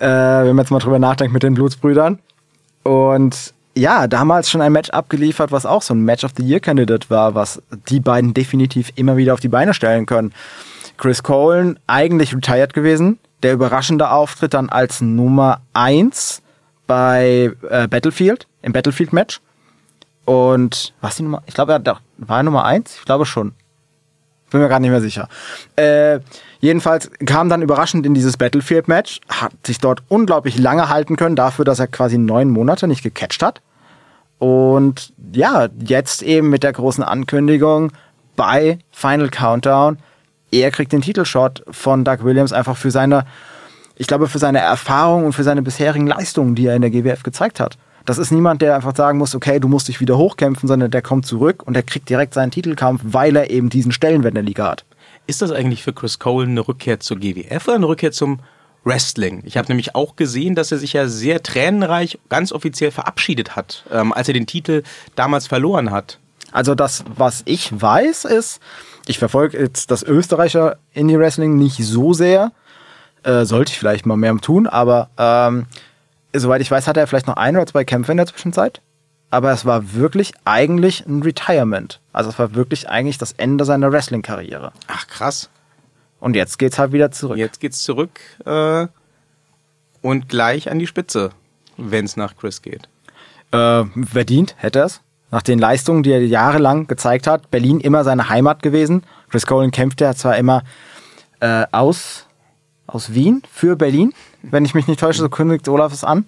Äh, 0.04 0.46
wenn 0.46 0.56
man 0.56 0.66
jetzt 0.66 0.72
mal 0.72 0.80
drüber 0.80 1.00
nachdenkt 1.00 1.34
mit 1.34 1.44
den 1.44 1.54
Blutsbrüdern. 1.54 2.20
Und 2.84 3.54
ja, 3.76 4.08
damals 4.08 4.50
schon 4.50 4.62
ein 4.62 4.74
Match 4.74 4.90
abgeliefert, 4.90 5.52
was 5.52 5.66
auch 5.66 5.82
so 5.82 5.94
ein 5.94 6.02
Match 6.02 6.26
of 6.26 6.32
the 6.38 6.44
Year 6.44 6.60
Candidate 6.60 7.10
war, 7.10 7.36
was 7.36 7.62
die 7.90 8.02
beiden 8.02 8.34
definitiv 8.34 8.92
immer 8.96 9.16
wieder 9.16 9.34
auf 9.34 9.40
die 9.40 9.48
Beine 9.48 9.74
stellen 9.74 10.06
können. 10.06 10.34
Chris 10.98 11.24
Colen 11.24 11.80
eigentlich 11.88 12.36
retired 12.36 12.74
gewesen. 12.74 13.18
Der 13.42 13.54
überraschende 13.54 14.10
Auftritt 14.12 14.54
dann 14.54 14.70
als 14.70 15.02
Nummer 15.02 15.62
eins 15.74 16.42
bei 16.86 17.52
äh, 17.70 17.88
Battlefield, 17.88 18.48
im 18.62 18.74
Battlefield-Match. 18.74 19.40
Und 20.26 20.94
was 21.02 21.16
die 21.16 21.24
Nummer? 21.24 21.44
Ich 21.46 21.54
glaube, 21.54 21.74
er 21.74 21.84
war 22.18 22.38
er 22.38 22.44
Nummer 22.44 22.66
eins? 22.66 22.98
Ich 23.00 23.06
glaube 23.06 23.26
schon. 23.26 23.54
Bin 24.52 24.62
mir 24.62 24.68
gerade 24.68 24.82
nicht 24.82 24.92
mehr 24.92 25.02
sicher. 25.02 25.28
Äh, 25.76 26.20
jedenfalls 26.64 27.12
kam 27.26 27.50
dann 27.50 27.62
überraschend 27.62 28.06
in 28.06 28.14
dieses 28.14 28.38
Battlefield-Match, 28.38 29.20
hat 29.28 29.52
sich 29.66 29.80
dort 29.80 30.02
unglaublich 30.08 30.58
lange 30.58 30.88
halten 30.88 31.18
können, 31.18 31.36
dafür, 31.36 31.66
dass 31.66 31.80
er 31.80 31.88
quasi 31.88 32.18
neun 32.18 32.50
Monate 32.50 32.88
nicht 32.88 33.04
gecatcht 33.04 33.44
hat. 33.44 33.62
Und 34.40 35.14
ja, 35.34 35.68
jetzt 35.86 36.24
eben 36.24 36.50
mit 36.50 36.64
der 36.64 36.72
großen 36.72 37.04
Ankündigung 37.04 37.92
bei 38.38 38.80
Final 38.92 39.30
Countdown, 39.30 39.98
er 40.52 40.72
kriegt 40.72 40.94
den 40.94 41.02
Titelshot 41.02 41.64
von 41.70 42.06
Doug 42.06 42.20
Williams 42.22 42.54
einfach 42.54 42.78
für 42.78 42.92
seine, 42.92 43.26
ich 43.98 44.08
glaube, 44.08 44.28
für 44.28 44.40
seine 44.40 44.60
Erfahrung 44.60 45.26
und 45.26 45.34
für 45.34 45.44
seine 45.44 45.64
bisherigen 45.64 46.08
Leistungen, 46.08 46.56
die 46.56 46.68
er 46.68 46.76
in 46.76 46.82
der 46.82 46.92
GWF 46.92 47.24
gezeigt 47.24 47.60
hat. 47.60 47.78
Das 48.06 48.18
ist 48.18 48.32
niemand, 48.32 48.62
der 48.62 48.76
einfach 48.76 48.96
sagen 48.96 49.18
muss, 49.18 49.36
okay, 49.36 49.60
du 49.60 49.68
musst 49.68 49.90
dich 49.90 50.00
wieder 50.00 50.18
hochkämpfen, 50.18 50.68
sondern 50.68 50.92
der 50.92 51.02
kommt 51.02 51.26
zurück 51.26 51.64
und 51.66 51.74
der 51.74 51.84
kriegt 51.84 52.10
direkt 52.10 52.34
seinen 52.34 52.52
Titelkampf, 52.52 53.02
weil 53.04 53.36
er 53.36 53.50
eben 53.50 53.70
diesen 53.70 53.92
Stellenwert 53.92 54.32
in 54.32 54.36
der 54.36 54.44
Liga 54.44 54.70
hat. 54.70 54.86
Ist 55.26 55.42
das 55.42 55.52
eigentlich 55.52 55.84
für 55.84 55.94
Chris 55.94 56.20
Cole 56.20 56.48
eine 56.48 56.68
Rückkehr 56.68 57.00
zur 57.00 57.18
GWF 57.18 57.68
oder 57.68 57.76
eine 57.76 57.88
Rückkehr 57.88 58.12
zum 58.12 58.40
Wrestling? 58.84 59.42
Ich 59.46 59.58
habe 59.58 59.70
nämlich 59.70 59.96
auch 59.96 60.16
gesehen, 60.16 60.56
dass 60.56 60.72
er 60.72 60.78
sich 60.78 60.94
ja 60.94 61.08
sehr 61.08 61.42
tränenreich 61.42 62.20
ganz 62.30 62.52
offiziell 62.52 62.92
verabschiedet 62.92 63.56
hat, 63.56 63.86
ähm, 63.92 64.12
als 64.12 64.28
er 64.28 64.34
den 64.34 64.48
Titel 64.48 64.84
damals 65.16 65.48
verloren 65.48 65.92
hat. 65.92 66.20
Also 66.52 66.76
das, 66.76 67.04
was 67.16 67.42
ich 67.46 67.70
weiß, 67.72 68.26
ist, 68.26 68.60
ich 69.08 69.18
verfolge 69.18 69.58
jetzt 69.58 69.92
das 69.92 70.04
Österreicher 70.04 70.78
Indie-Wrestling 70.94 71.58
nicht 71.58 71.78
so 71.78 72.14
sehr. 72.14 72.52
Äh, 73.24 73.46
sollte 73.46 73.72
ich 73.72 73.80
vielleicht 73.80 74.06
mal 74.06 74.18
mehr 74.18 74.36
tun, 74.38 74.68
aber 74.68 75.10
ähm, 75.18 75.66
soweit 76.34 76.62
ich 76.62 76.70
weiß, 76.70 76.88
hatte 76.88 77.00
er 77.00 77.08
vielleicht 77.08 77.28
noch 77.28 77.38
ein 77.38 77.56
oder 77.56 77.66
zwei 77.66 77.86
Kämpfe 77.86 78.12
in 78.12 78.18
der 78.18 78.28
Zwischenzeit. 78.28 78.82
Aber 79.34 79.52
es 79.52 79.66
war 79.66 79.96
wirklich 79.96 80.34
eigentlich 80.46 81.08
ein 81.08 81.24
Retirement. 81.24 82.00
Also 82.12 82.30
es 82.30 82.38
war 82.38 82.54
wirklich 82.54 82.88
eigentlich 82.88 83.18
das 83.18 83.32
Ende 83.32 83.66
seiner 83.66 83.92
Wrestling-Karriere. 83.92 84.72
Ach 84.86 85.08
krass. 85.08 85.50
Und 86.20 86.36
jetzt 86.36 86.60
geht's 86.60 86.78
halt 86.78 86.92
wieder 86.92 87.10
zurück. 87.10 87.40
Jetzt 87.40 87.60
geht's 87.60 87.82
zurück 87.82 88.20
äh, 88.46 88.86
und 90.04 90.30
gleich 90.30 90.70
an 90.70 90.78
die 90.78 90.86
Spitze, 90.86 91.32
wenn 91.78 92.06
es 92.06 92.16
nach 92.16 92.38
Chris 92.38 92.62
geht. 92.62 92.88
Äh, 93.52 93.86
verdient 94.06 94.54
hätte 94.60 94.82
er 94.82 94.86
es. 94.86 95.02
Nach 95.32 95.42
den 95.42 95.58
Leistungen, 95.58 96.04
die 96.04 96.12
er 96.12 96.24
jahrelang 96.24 96.86
gezeigt 96.86 97.26
hat. 97.26 97.50
Berlin 97.50 97.80
immer 97.80 98.04
seine 98.04 98.30
Heimat 98.30 98.62
gewesen. 98.62 99.02
Chris 99.32 99.48
Colin 99.48 99.72
kämpft 99.72 100.00
ja 100.00 100.14
zwar 100.14 100.38
immer 100.38 100.62
äh, 101.40 101.66
aus, 101.72 102.28
aus 102.86 103.16
Wien 103.16 103.42
für 103.52 103.76
Berlin, 103.78 104.14
wenn 104.44 104.64
ich 104.64 104.76
mich 104.76 104.86
nicht 104.86 105.00
täusche, 105.00 105.22
so 105.22 105.30
kündigt 105.30 105.68
Olaf 105.70 105.92
es 105.92 106.04
an, 106.04 106.26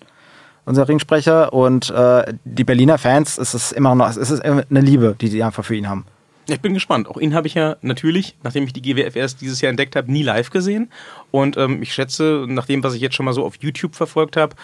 unser 0.65 0.87
Ringsprecher. 0.87 1.53
Und 1.53 1.89
äh, 1.89 2.33
die 2.43 2.63
Berliner 2.63 2.97
Fans, 2.97 3.37
es 3.37 3.53
ist 3.53 3.71
immer 3.71 3.95
noch, 3.95 4.09
es 4.09 4.17
ist 4.17 4.41
eine 4.41 4.65
Liebe, 4.69 5.15
die 5.19 5.29
die 5.29 5.43
einfach 5.43 5.63
für 5.63 5.75
ihn 5.75 5.89
haben. 5.89 6.05
Ich 6.47 6.61
bin 6.61 6.73
gespannt. 6.75 7.07
Auch 7.07 7.17
ihn 7.17 7.33
habe 7.33 7.47
ich 7.47 7.55
ja 7.55 7.75
natürlich, 7.81 8.35
nachdem 8.43 8.65
ich 8.65 8.73
die 8.73 8.81
GWF 8.81 9.15
erst 9.15 9.41
dieses 9.41 9.61
Jahr 9.61 9.71
entdeckt 9.71 9.95
habe, 9.95 10.11
nie 10.11 10.21
live 10.21 10.51
gesehen. 10.51 10.91
Und 11.31 11.57
ähm, 11.57 11.81
ich 11.81 11.93
schätze, 11.93 12.45
nach 12.47 12.67
dem, 12.67 12.83
was 12.83 12.93
ich 12.93 13.01
jetzt 13.01 13.15
schon 13.15 13.25
mal 13.25 13.33
so 13.33 13.43
auf 13.43 13.55
YouTube 13.59 13.95
verfolgt 13.95 14.37
habe, 14.37 14.55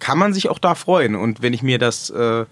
kann 0.00 0.18
man 0.18 0.34
sich 0.34 0.48
auch 0.48 0.58
da 0.58 0.74
freuen. 0.74 1.14
Und 1.14 1.40
wenn 1.40 1.52
ich 1.52 1.62
mir 1.62 1.78
das, 1.78 2.10
äh, 2.10 2.46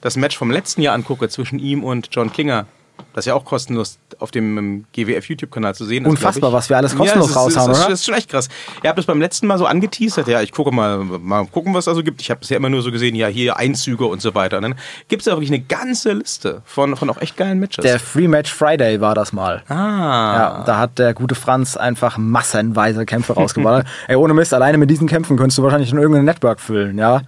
das 0.00 0.16
Match 0.16 0.36
vom 0.36 0.50
letzten 0.50 0.82
Jahr 0.82 0.94
angucke 0.94 1.28
zwischen 1.28 1.58
ihm 1.58 1.82
und 1.82 2.08
John 2.12 2.32
Klinger, 2.32 2.66
das 3.14 3.22
ist 3.22 3.28
ja 3.28 3.34
auch 3.34 3.44
kostenlos 3.44 3.98
auf 4.18 4.32
dem 4.32 4.58
ähm, 4.58 4.84
GWF 4.92 5.28
YouTube-Kanal 5.28 5.74
zu 5.76 5.84
sehen. 5.84 6.04
Unfassbar, 6.04 6.52
was 6.52 6.68
wir 6.68 6.76
alles 6.76 6.96
kostenlos 6.96 7.28
ja, 7.28 7.34
das 7.34 7.42
raushauen, 7.42 7.68
das 7.68 7.78
oder? 7.78 7.88
Das 7.90 8.00
ist 8.00 8.06
schon 8.06 8.14
echt 8.14 8.28
krass. 8.28 8.48
Ihr 8.82 8.90
habt 8.90 8.98
es 8.98 9.06
beim 9.06 9.20
letzten 9.20 9.46
Mal 9.46 9.56
so 9.56 9.66
angeteasert, 9.66 10.26
ja, 10.26 10.42
ich 10.42 10.50
gucke 10.50 10.72
mal, 10.72 10.98
mal 10.98 11.46
gucken, 11.46 11.72
was 11.74 11.84
es 11.84 11.88
also 11.88 12.02
gibt. 12.02 12.20
Ich 12.20 12.30
habe 12.30 12.40
bisher 12.40 12.56
immer 12.56 12.70
nur 12.70 12.82
so 12.82 12.90
gesehen, 12.90 13.14
ja, 13.14 13.28
hier 13.28 13.56
Einzüge 13.56 14.04
und 14.06 14.20
so 14.20 14.34
weiter. 14.34 14.56
Und 14.56 14.64
dann 14.64 14.74
gibt 15.06 15.22
es 15.22 15.26
ja 15.26 15.34
wirklich 15.34 15.50
eine 15.50 15.60
ganze 15.60 16.12
Liste 16.12 16.62
von, 16.64 16.96
von 16.96 17.08
auch 17.08 17.18
echt 17.18 17.36
geilen 17.36 17.60
Matches. 17.60 17.84
Der 17.84 18.00
Free 18.00 18.26
Match 18.26 18.52
Friday 18.52 19.00
war 19.00 19.14
das 19.14 19.32
mal. 19.32 19.62
ah. 19.68 19.74
Ja, 19.74 20.64
da 20.66 20.78
hat 20.78 20.98
der 20.98 21.14
gute 21.14 21.36
Franz 21.36 21.76
einfach 21.76 22.18
massenweise 22.18 23.06
Kämpfe 23.06 23.34
rausgeballert. 23.34 23.86
Ey, 24.08 24.16
ohne 24.16 24.34
Mist, 24.34 24.52
alleine 24.52 24.76
mit 24.76 24.90
diesen 24.90 25.06
Kämpfen 25.06 25.36
könntest 25.36 25.58
du 25.58 25.62
wahrscheinlich 25.62 25.88
schon 25.88 26.00
irgendein 26.00 26.24
Network 26.24 26.60
füllen, 26.60 26.98
ja. 26.98 27.22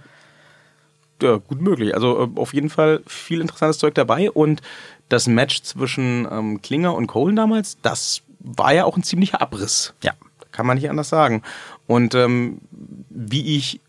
Ja, 1.21 1.37
gut 1.37 1.61
möglich. 1.61 1.95
Also 1.95 2.29
äh, 2.35 2.39
auf 2.39 2.53
jeden 2.53 2.69
Fall 2.69 3.01
viel 3.07 3.41
interessantes 3.41 3.79
Zeug 3.79 3.95
dabei 3.95 4.29
und 4.29 4.61
das 5.09 5.27
Match 5.27 5.63
zwischen 5.63 6.27
ähm, 6.29 6.61
Klinger 6.61 6.95
und 6.95 7.07
Colen 7.07 7.35
damals, 7.35 7.77
das 7.81 8.21
war 8.39 8.73
ja 8.73 8.85
auch 8.85 8.97
ein 8.97 9.03
ziemlicher 9.03 9.41
Abriss. 9.41 9.93
Ja. 10.03 10.13
Kann 10.51 10.65
man 10.65 10.77
nicht 10.77 10.89
anders 10.89 11.09
sagen. 11.09 11.43
Und 11.85 12.15
ähm, 12.15 12.61
wie 13.09 13.57
ich 13.57 13.79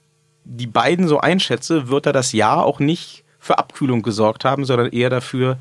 die 0.44 0.66
beiden 0.66 1.08
so 1.08 1.18
einschätze, 1.20 1.88
wird 1.88 2.06
er 2.06 2.12
das 2.12 2.32
Jahr 2.32 2.64
auch 2.64 2.78
nicht 2.78 3.24
für 3.38 3.58
Abkühlung 3.58 4.02
gesorgt 4.02 4.44
haben, 4.44 4.64
sondern 4.64 4.88
eher 4.88 5.10
dafür, 5.10 5.58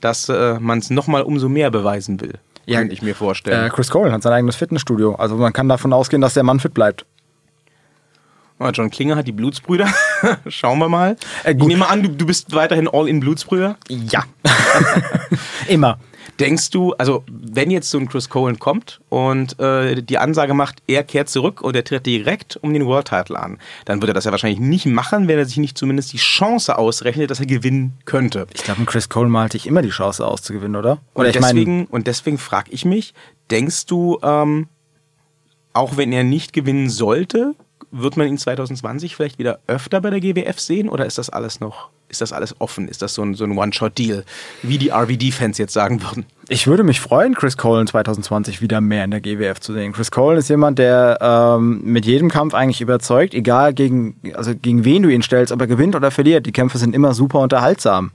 dass 0.00 0.28
äh, 0.28 0.58
man 0.58 0.78
es 0.78 0.90
nochmal 0.90 1.22
umso 1.22 1.48
mehr 1.48 1.70
beweisen 1.70 2.20
will. 2.20 2.34
Ja, 2.66 2.78
kann 2.78 2.90
ich 2.90 3.02
mir 3.02 3.14
vorstellen. 3.14 3.66
Äh, 3.66 3.70
Chris 3.70 3.90
Cole 3.90 4.12
hat 4.12 4.22
sein 4.22 4.32
eigenes 4.32 4.56
Fitnessstudio. 4.56 5.14
Also 5.14 5.36
man 5.36 5.52
kann 5.52 5.68
davon 5.68 5.92
ausgehen, 5.92 6.20
dass 6.20 6.34
der 6.34 6.42
Mann 6.42 6.60
fit 6.60 6.74
bleibt. 6.74 7.06
Ah, 8.62 8.70
John 8.70 8.90
Klinger 8.90 9.16
hat 9.16 9.26
die 9.26 9.32
Blutsbrüder. 9.32 9.92
Schauen 10.46 10.78
wir 10.78 10.88
mal. 10.88 11.16
Äh, 11.42 11.54
ich 11.58 11.64
nehme 11.64 11.88
an, 11.88 12.04
du, 12.04 12.08
du 12.10 12.26
bist 12.26 12.54
weiterhin 12.54 12.88
All-in 12.88 13.18
Blutsbrüder. 13.18 13.76
Ja. 13.88 14.24
Immer. 15.68 15.98
Denkst 16.38 16.70
du, 16.70 16.92
also 16.94 17.24
wenn 17.28 17.72
jetzt 17.72 17.90
so 17.90 17.98
ein 17.98 18.08
Chris 18.08 18.28
Cohen 18.28 18.60
kommt 18.60 19.00
und 19.08 19.58
äh, 19.58 20.00
die 20.00 20.18
Ansage 20.18 20.54
macht, 20.54 20.80
er 20.86 21.02
kehrt 21.02 21.28
zurück 21.28 21.60
und 21.60 21.74
er 21.74 21.82
tritt 21.82 22.06
direkt 22.06 22.56
um 22.56 22.72
den 22.72 22.86
World 22.86 23.08
Title 23.08 23.38
an, 23.38 23.58
dann 23.84 24.00
würde 24.00 24.12
er 24.12 24.14
das 24.14 24.24
ja 24.24 24.30
wahrscheinlich 24.30 24.60
nicht 24.60 24.86
machen, 24.86 25.26
wenn 25.26 25.38
er 25.38 25.44
sich 25.44 25.58
nicht 25.58 25.76
zumindest 25.76 26.12
die 26.12 26.18
Chance 26.18 26.78
ausrechnet, 26.78 27.30
dass 27.30 27.40
er 27.40 27.46
gewinnen 27.46 27.98
könnte. 28.04 28.46
Ich 28.54 28.62
glaube, 28.62 28.80
ein 28.80 28.86
Chris 28.86 29.08
Cole 29.08 29.28
malt 29.28 29.52
sich 29.52 29.66
immer 29.66 29.82
die 29.82 29.90
Chance 29.90 30.24
auszugewinnen, 30.26 30.76
oder? 30.76 30.98
Oder 31.14 31.28
und 31.28 31.36
ich 31.36 31.42
deswegen, 31.42 31.86
und 31.86 32.06
deswegen 32.06 32.38
frage 32.38 32.70
ich 32.70 32.84
mich, 32.84 33.12
denkst 33.50 33.86
du, 33.86 34.18
ähm, 34.22 34.68
auch 35.72 35.96
wenn 35.96 36.12
er 36.12 36.24
nicht 36.24 36.52
gewinnen 36.52 36.88
sollte, 36.88 37.54
wird 37.92 38.16
man 38.16 38.26
ihn 38.26 38.38
2020 38.38 39.14
vielleicht 39.14 39.38
wieder 39.38 39.60
öfter 39.66 40.00
bei 40.00 40.10
der 40.10 40.20
GWF 40.20 40.58
sehen 40.58 40.88
oder 40.88 41.06
ist 41.06 41.18
das 41.18 41.30
alles 41.30 41.60
noch, 41.60 41.90
ist 42.08 42.20
das 42.20 42.32
alles 42.32 42.60
offen? 42.60 42.88
Ist 42.88 43.02
das 43.02 43.14
so 43.14 43.22
ein, 43.22 43.34
so 43.34 43.44
ein 43.44 43.56
One-Shot-Deal, 43.56 44.24
wie 44.62 44.78
die 44.78 44.90
RVD-Fans 44.90 45.58
jetzt 45.58 45.74
sagen 45.74 46.02
würden? 46.02 46.26
ich 46.52 46.66
würde 46.66 46.82
mich 46.82 47.00
freuen, 47.00 47.34
Chris 47.34 47.56
Cole 47.56 47.80
in 47.80 47.86
2020 47.86 48.60
wieder 48.60 48.80
mehr 48.80 49.04
in 49.04 49.10
der 49.10 49.20
GWF 49.20 49.60
zu 49.60 49.72
sehen. 49.72 49.92
Chris 49.92 50.10
Cole 50.10 50.38
ist 50.38 50.50
jemand, 50.50 50.78
der 50.78 51.18
ähm, 51.20 51.80
mit 51.84 52.04
jedem 52.04 52.30
Kampf 52.30 52.52
eigentlich 52.52 52.80
überzeugt, 52.80 53.32
egal 53.32 53.72
gegen, 53.72 54.16
also 54.34 54.54
gegen 54.54 54.84
wen 54.84 55.02
du 55.02 55.08
ihn 55.08 55.22
stellst, 55.22 55.52
ob 55.52 55.60
er 55.60 55.66
gewinnt 55.66 55.96
oder 55.96 56.10
verliert. 56.10 56.44
Die 56.44 56.52
Kämpfe 56.52 56.78
sind 56.78 56.94
immer 56.94 57.14
super 57.14 57.38
unterhaltsam. 57.38 58.10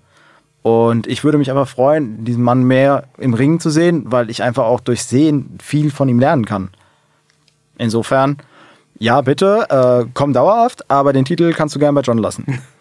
Und 0.62 1.08
ich 1.08 1.24
würde 1.24 1.38
mich 1.38 1.50
einfach 1.50 1.68
freuen, 1.68 2.26
diesen 2.26 2.44
Mann 2.44 2.64
mehr 2.64 3.06
im 3.18 3.34
Ring 3.34 3.60
zu 3.60 3.70
sehen, 3.70 4.04
weil 4.06 4.30
ich 4.30 4.44
einfach 4.44 4.66
auch 4.66 4.82
durch 4.82 5.04
Sehen 5.04 5.58
viel 5.60 5.90
von 5.92 6.10
ihm 6.10 6.20
lernen 6.20 6.46
kann. 6.46 6.70
Insofern, 7.78 8.38
ja, 9.00 9.22
bitte, 9.22 9.66
äh, 9.70 10.10
komm 10.14 10.34
dauerhaft, 10.34 10.90
aber 10.90 11.14
den 11.14 11.26
Titel 11.26 11.54
kannst 11.54 11.76
du 11.76 11.80
gern 11.80 11.96
bei 11.96 12.02
John 12.02 12.18
lassen. 12.18 12.62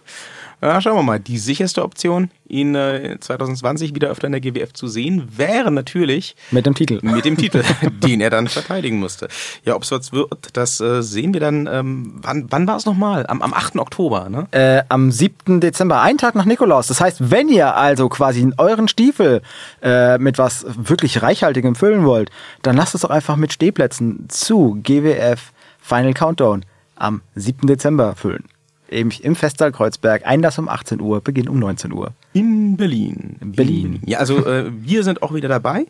Ja, 0.63 0.81
schauen 0.81 0.97
wir 0.97 1.03
mal. 1.03 1.21
Die 1.21 1.37
sicherste 1.37 1.83
Option, 1.83 2.31
ihn 2.49 2.75
äh, 2.75 3.19
2020 3.21 3.95
wieder 3.95 4.09
öfter 4.09 4.27
in 4.27 4.33
der 4.33 4.41
GWF 4.41 4.73
zu 4.73 4.89
sehen, 4.89 5.29
wäre 5.37 5.71
natürlich 5.71 6.35
Mit 6.51 6.65
dem 6.65 6.75
Titel. 6.75 6.99
mit 7.03 7.27
dem 7.27 7.37
Titel, 7.37 7.63
den 8.03 8.23
er 8.23 8.31
dann 8.31 8.49
verteidigen 8.49 8.99
musste. 8.99 9.29
Ja, 9.65 9.75
ob 9.75 9.83
es 9.83 9.91
was 9.91 10.13
wird, 10.13 10.31
das 10.55 10.81
äh, 10.81 11.03
sehen 11.03 11.35
wir 11.35 11.41
dann. 11.41 11.69
Ähm, 11.71 12.15
wann 12.23 12.47
wann 12.49 12.67
war 12.67 12.79
es 12.79 12.87
nochmal? 12.87 13.27
Am, 13.27 13.43
am 13.43 13.53
8. 13.53 13.77
Oktober, 13.77 14.31
ne? 14.31 14.47
Äh, 14.51 14.83
am 14.89 15.13
7. 15.13 15.61
Dezember, 15.61 16.01
einen 16.01 16.17
Tag 16.17 16.35
nach 16.35 16.47
Nikolaus. 16.47 16.87
Das 16.87 17.03
heißt, 17.03 17.31
wenn 17.31 17.51
ihr 17.51 17.77
also 17.77 18.09
quasi 18.09 18.41
in 18.41 18.55
euren 18.57 18.89
Stiefel 18.89 19.43
äh, 19.83 20.17
mit 20.17 20.39
was 20.39 20.65
wirklich 20.75 21.21
Reichhaltigem 21.21 21.75
füllen 21.75 22.07
wollt, 22.07 22.31
dann 22.63 22.77
lasst 22.77 22.95
es 22.95 23.03
doch 23.03 23.11
einfach 23.11 23.37
mit 23.37 23.53
Stehplätzen 23.53 24.25
zu 24.31 24.81
GWF 24.83 25.53
Final 25.87 26.15
Countdown 26.15 26.65
am 26.97 27.23
7. 27.37 27.67
Dezember 27.69 28.17
füllen. 28.17 28.45
Eben 28.89 29.11
im 29.11 29.35
Festsaal 29.35 29.73
Kreuzberg, 29.73 30.27
Einlass 30.27 30.59
um 30.59 30.69
18 30.69 31.01
Uhr, 31.01 31.21
Beginn 31.21 31.49
um 31.49 31.59
19 31.59 31.93
Uhr. 31.93 32.13
In 32.33 32.77
Berlin. 32.77 33.37
In 33.41 33.53
Berlin. 33.53 34.01
Ja, 34.07 34.19
also 34.19 34.47
äh, 34.47 34.71
wir 34.71 35.03
sind 35.03 35.23
auch 35.23 35.35
wieder 35.35 35.49
dabei. 35.49 35.87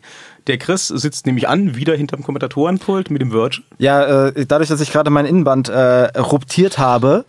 Der 0.47 0.57
Chris 0.57 0.87
sitzt 0.87 1.25
nämlich 1.27 1.47
an, 1.47 1.75
wieder 1.75 1.95
hinterm 1.95 2.23
Kommentatorenpult 2.23 3.11
mit 3.11 3.21
dem 3.21 3.31
Virgin. 3.31 3.63
Ja, 3.77 4.27
äh, 4.27 4.45
dadurch, 4.47 4.69
dass 4.69 4.81
ich 4.81 4.91
gerade 4.91 5.11
mein 5.11 5.27
Innenband 5.27 5.69
äh, 5.69 6.19
ruptiert 6.19 6.79
habe, 6.79 7.25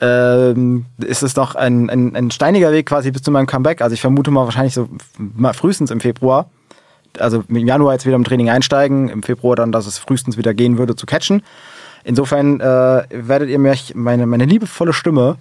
ähm, 0.00 0.86
ist 0.98 1.22
es 1.22 1.36
noch 1.36 1.54
ein, 1.54 1.90
ein, 1.90 2.16
ein 2.16 2.30
steiniger 2.30 2.72
Weg 2.72 2.86
quasi 2.86 3.10
bis 3.10 3.22
zu 3.22 3.30
meinem 3.30 3.46
Comeback. 3.46 3.82
Also 3.82 3.94
ich 3.94 4.00
vermute 4.00 4.30
mal 4.30 4.44
wahrscheinlich 4.44 4.74
so 4.74 4.88
mal 5.18 5.52
frühestens 5.52 5.90
im 5.90 6.00
Februar. 6.00 6.50
Also 7.18 7.44
im 7.48 7.66
Januar 7.66 7.92
jetzt 7.92 8.06
wieder 8.06 8.16
im 8.16 8.24
Training 8.24 8.48
einsteigen, 8.48 9.10
im 9.10 9.22
Februar 9.22 9.56
dann, 9.56 9.72
dass 9.72 9.86
es 9.86 9.98
frühestens 9.98 10.38
wieder 10.38 10.54
gehen 10.54 10.78
würde 10.78 10.96
zu 10.96 11.04
catchen. 11.04 11.42
Insofern 12.04 12.60
äh, 12.60 13.04
werdet 13.10 13.48
ihr 13.48 13.58
mir 13.58 13.76
meine, 13.94 14.26
meine 14.26 14.44
liebevolle 14.44 14.92
Stimme, 14.92 15.36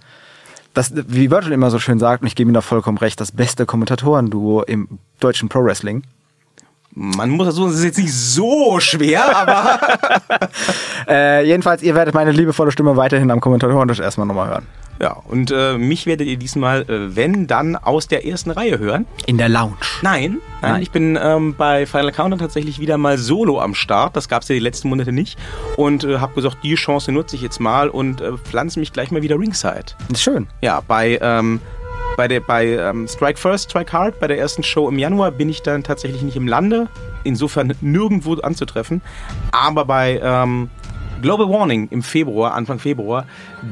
das, 0.73 0.93
wie 0.95 1.31
Virgil 1.31 1.51
immer 1.51 1.69
so 1.71 1.79
schön 1.79 1.99
sagt, 1.99 2.21
und 2.21 2.27
ich 2.27 2.35
gebe 2.35 2.49
ihm 2.49 2.53
da 2.53 2.61
vollkommen 2.61 2.97
recht, 2.97 3.19
das 3.19 3.31
beste 3.31 3.65
Kommentatoren-Duo 3.65 4.63
im 4.63 4.87
deutschen 5.19 5.49
Pro-Wrestling. 5.49 6.03
Man 6.93 7.29
muss 7.29 7.47
das 7.47 7.55
so, 7.55 7.67
das 7.67 7.77
ist 7.77 7.83
jetzt 7.85 7.97
nicht 7.97 8.13
so 8.13 8.79
schwer, 8.79 9.35
aber 9.35 9.79
Äh, 11.07 11.45
jedenfalls, 11.45 11.81
ihr 11.81 11.95
werdet 11.95 12.13
meine 12.13 12.31
liebevolle 12.31 12.71
Stimme 12.71 12.95
weiterhin 12.95 13.31
am 13.31 13.41
Kommentatoren-Tisch 13.41 13.99
erstmal 13.99 14.27
nochmal 14.27 14.49
hören. 14.49 14.67
Ja. 15.01 15.17
Und 15.27 15.51
äh, 15.51 15.77
mich 15.77 16.05
werdet 16.05 16.27
ihr 16.27 16.37
diesmal, 16.37 16.83
äh, 16.83 17.15
wenn 17.15 17.47
dann, 17.47 17.75
aus 17.75 18.07
der 18.07 18.25
ersten 18.25 18.51
Reihe 18.51 18.77
hören. 18.77 19.07
In 19.25 19.37
der 19.37 19.49
Lounge. 19.49 19.77
Nein, 20.01 20.37
nein, 20.61 20.73
Nein. 20.73 20.81
ich 20.81 20.91
bin 20.91 21.17
ähm, 21.21 21.55
bei 21.55 21.85
Final 21.85 22.11
Countdown 22.11 22.39
tatsächlich 22.39 22.79
wieder 22.79 22.97
mal 22.97 23.17
solo 23.17 23.59
am 23.59 23.73
Start. 23.73 24.15
Das 24.15 24.29
gab 24.29 24.43
es 24.43 24.47
ja 24.49 24.53
die 24.53 24.59
letzten 24.59 24.89
Monate 24.89 25.11
nicht. 25.11 25.39
Und 25.75 26.03
äh, 26.03 26.19
habe 26.19 26.35
gesagt, 26.35 26.57
die 26.63 26.75
Chance 26.75 27.11
nutze 27.11 27.35
ich 27.35 27.41
jetzt 27.41 27.59
mal 27.59 27.89
und 27.89 28.21
äh, 28.21 28.37
pflanze 28.37 28.79
mich 28.79 28.93
gleich 28.93 29.11
mal 29.11 29.23
wieder 29.23 29.39
ringside. 29.39 29.85
Ist 30.11 30.21
schön. 30.21 30.47
Ja, 30.61 30.81
bei, 30.87 31.17
ähm, 31.21 31.59
bei, 32.15 32.27
der, 32.27 32.41
bei 32.41 32.67
ähm, 32.67 33.07
Strike 33.07 33.39
First, 33.39 33.71
Strike 33.71 33.91
Hard, 33.91 34.19
bei 34.19 34.27
der 34.27 34.37
ersten 34.37 34.63
Show 34.63 34.87
im 34.87 34.99
Januar 34.99 35.31
bin 35.31 35.49
ich 35.49 35.63
dann 35.63 35.83
tatsächlich 35.83 36.21
nicht 36.21 36.37
im 36.37 36.47
Lande. 36.47 36.87
Insofern 37.23 37.73
nirgendwo 37.81 38.33
anzutreffen. 38.35 39.01
Aber 39.51 39.85
bei 39.85 40.19
ähm, 40.23 40.69
Global 41.21 41.49
Warning 41.49 41.87
im 41.91 42.03
Februar, 42.03 42.53
Anfang 42.53 42.79
Februar, 42.79 43.25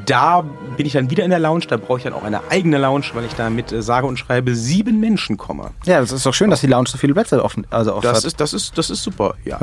da 0.05 0.43
bin 0.77 0.85
ich 0.85 0.93
dann 0.93 1.09
wieder 1.09 1.23
in 1.23 1.29
der 1.29 1.39
Lounge. 1.39 1.65
Da 1.67 1.77
brauche 1.77 1.97
ich 1.97 2.03
dann 2.03 2.13
auch 2.13 2.23
eine 2.23 2.41
eigene 2.49 2.77
Lounge, 2.77 3.05
weil 3.13 3.25
ich 3.25 3.33
da 3.33 3.49
mit 3.49 3.71
äh, 3.71 3.81
sage 3.81 4.07
und 4.07 4.17
schreibe 4.17 4.55
sieben 4.55 4.99
Menschen 4.99 5.37
komme. 5.37 5.71
Ja, 5.85 5.99
das 5.99 6.11
ist 6.11 6.25
doch 6.25 6.33
schön, 6.33 6.49
dass 6.49 6.61
die 6.61 6.67
Lounge 6.67 6.87
so 6.89 6.97
viele 6.97 7.13
Plätze 7.13 7.43
offen, 7.43 7.65
also 7.69 7.93
offen 7.93 8.03
Das 8.03 8.19
hat. 8.19 8.25
ist, 8.25 8.39
das 8.39 8.53
ist, 8.53 8.77
das 8.77 8.89
ist 8.89 9.03
super, 9.03 9.35
ja. 9.45 9.59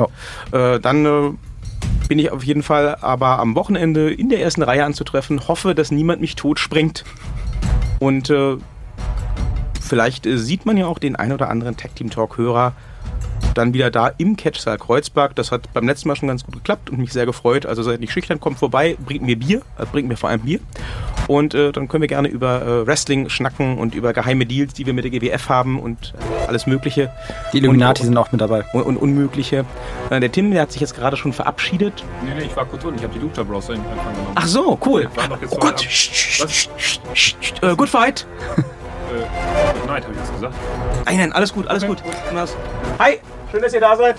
Äh, 0.51 0.79
dann 0.79 1.05
äh, 1.05 1.31
bin 2.07 2.19
ich 2.19 2.31
auf 2.31 2.43
jeden 2.43 2.63
Fall 2.63 2.97
aber 3.01 3.39
am 3.39 3.55
Wochenende 3.55 4.11
in 4.13 4.29
der 4.29 4.41
ersten 4.41 4.61
Reihe 4.63 4.85
anzutreffen. 4.85 5.47
Hoffe, 5.47 5.75
dass 5.75 5.91
niemand 5.91 6.21
mich 6.21 6.35
tot 6.35 6.59
sprengt. 6.59 7.03
Und 7.99 8.29
äh, 8.29 8.57
vielleicht 9.81 10.25
äh, 10.25 10.37
sieht 10.37 10.65
man 10.65 10.77
ja 10.77 10.85
auch 10.87 10.99
den 10.99 11.15
ein 11.15 11.31
oder 11.31 11.49
anderen 11.49 11.77
Tag 11.77 11.95
Team 11.95 12.09
Talk 12.09 12.37
Hörer 12.37 12.73
dann 13.57 13.73
wieder 13.73 13.89
da 13.91 14.11
im 14.17 14.35
Catchsaal 14.37 14.77
Kreuzberg. 14.77 15.35
Das 15.35 15.51
hat 15.51 15.71
beim 15.73 15.87
letzten 15.87 16.07
Mal 16.07 16.15
schon 16.15 16.27
ganz 16.27 16.43
gut 16.45 16.55
geklappt 16.55 16.89
und 16.89 16.99
mich 16.99 17.11
sehr 17.11 17.25
gefreut. 17.25 17.65
Also 17.65 17.83
seid 17.83 17.99
nicht 17.99 18.11
schüchtern, 18.13 18.39
kommt 18.39 18.59
vorbei, 18.59 18.95
bringt 19.03 19.23
mir 19.23 19.37
Bier, 19.37 19.61
äh, 19.77 19.85
bringt 19.91 20.07
mir 20.07 20.17
vor 20.17 20.29
allem 20.29 20.41
Bier. 20.41 20.59
Und 21.27 21.53
äh, 21.53 21.71
dann 21.73 21.89
können 21.89 22.01
wir 22.01 22.07
gerne 22.07 22.29
über 22.29 22.61
äh, 22.61 22.87
Wrestling 22.87 23.27
schnacken 23.29 23.77
und 23.77 23.93
über 23.95 24.13
geheime 24.13 24.45
Deals, 24.45 24.73
die 24.73 24.85
wir 24.85 24.93
mit 24.93 25.03
der 25.03 25.11
GWF 25.11 25.49
haben 25.49 25.79
und 25.79 26.13
äh, 26.17 26.47
alles 26.47 26.67
Mögliche. 26.67 27.11
die 27.51 27.57
Illuminati 27.57 28.01
und, 28.01 28.07
sind 28.07 28.17
auch 28.17 28.31
mit 28.31 28.39
dabei. 28.39 28.63
und, 28.71 28.83
und 28.83 28.95
Unmögliche. 28.97 29.65
Äh, 30.09 30.19
der 30.21 30.31
Tim, 30.31 30.51
der 30.51 30.61
hat 30.61 30.71
sich 30.71 30.79
jetzt 30.79 30.95
gerade 30.95 31.17
schon 31.17 31.33
verabschiedet. 31.33 32.03
Nee, 32.23 32.31
nee, 32.37 32.45
ich 32.45 32.55
war 32.55 32.63
kurz 32.65 32.83
unten. 32.85 32.97
Ich 32.97 33.03
habe 33.03 33.13
die 33.13 33.19
Lucha 33.19 33.43
Bros 33.43 33.67
in 33.69 33.75
Empfang 33.75 33.95
genommen. 33.97 34.31
Ach 34.35 34.47
so, 34.47 34.79
cool. 34.85 35.09
Oh 35.49 35.57
Gott. 35.57 35.73
ab- 35.73 35.79
Sch, 35.81 36.11
sch, 36.13 36.41
Was? 36.43 36.51
sch, 36.53 36.69
sch, 36.77 36.99
sch, 37.13 37.35
sch, 37.41 37.53
äh, 37.63 37.75
Good 37.75 37.89
fight. 37.89 38.25
Äh, 38.57 39.73
Good 39.73 39.87
Night, 39.87 40.03
habe 40.03 40.13
ich 40.13 40.19
jetzt 40.19 40.33
gesagt. 40.33 40.53
Nein, 41.05 41.17
nein, 41.17 41.33
alles 41.33 41.53
gut, 41.53 41.67
alles 41.67 41.83
Okay, 41.83 41.93
gut. 41.93 42.03
Hi, 42.99 43.19
Schön, 43.49 43.61
dass 43.61 43.73
ihr 43.73 43.79
da 43.79 43.95
seid. 43.95 44.17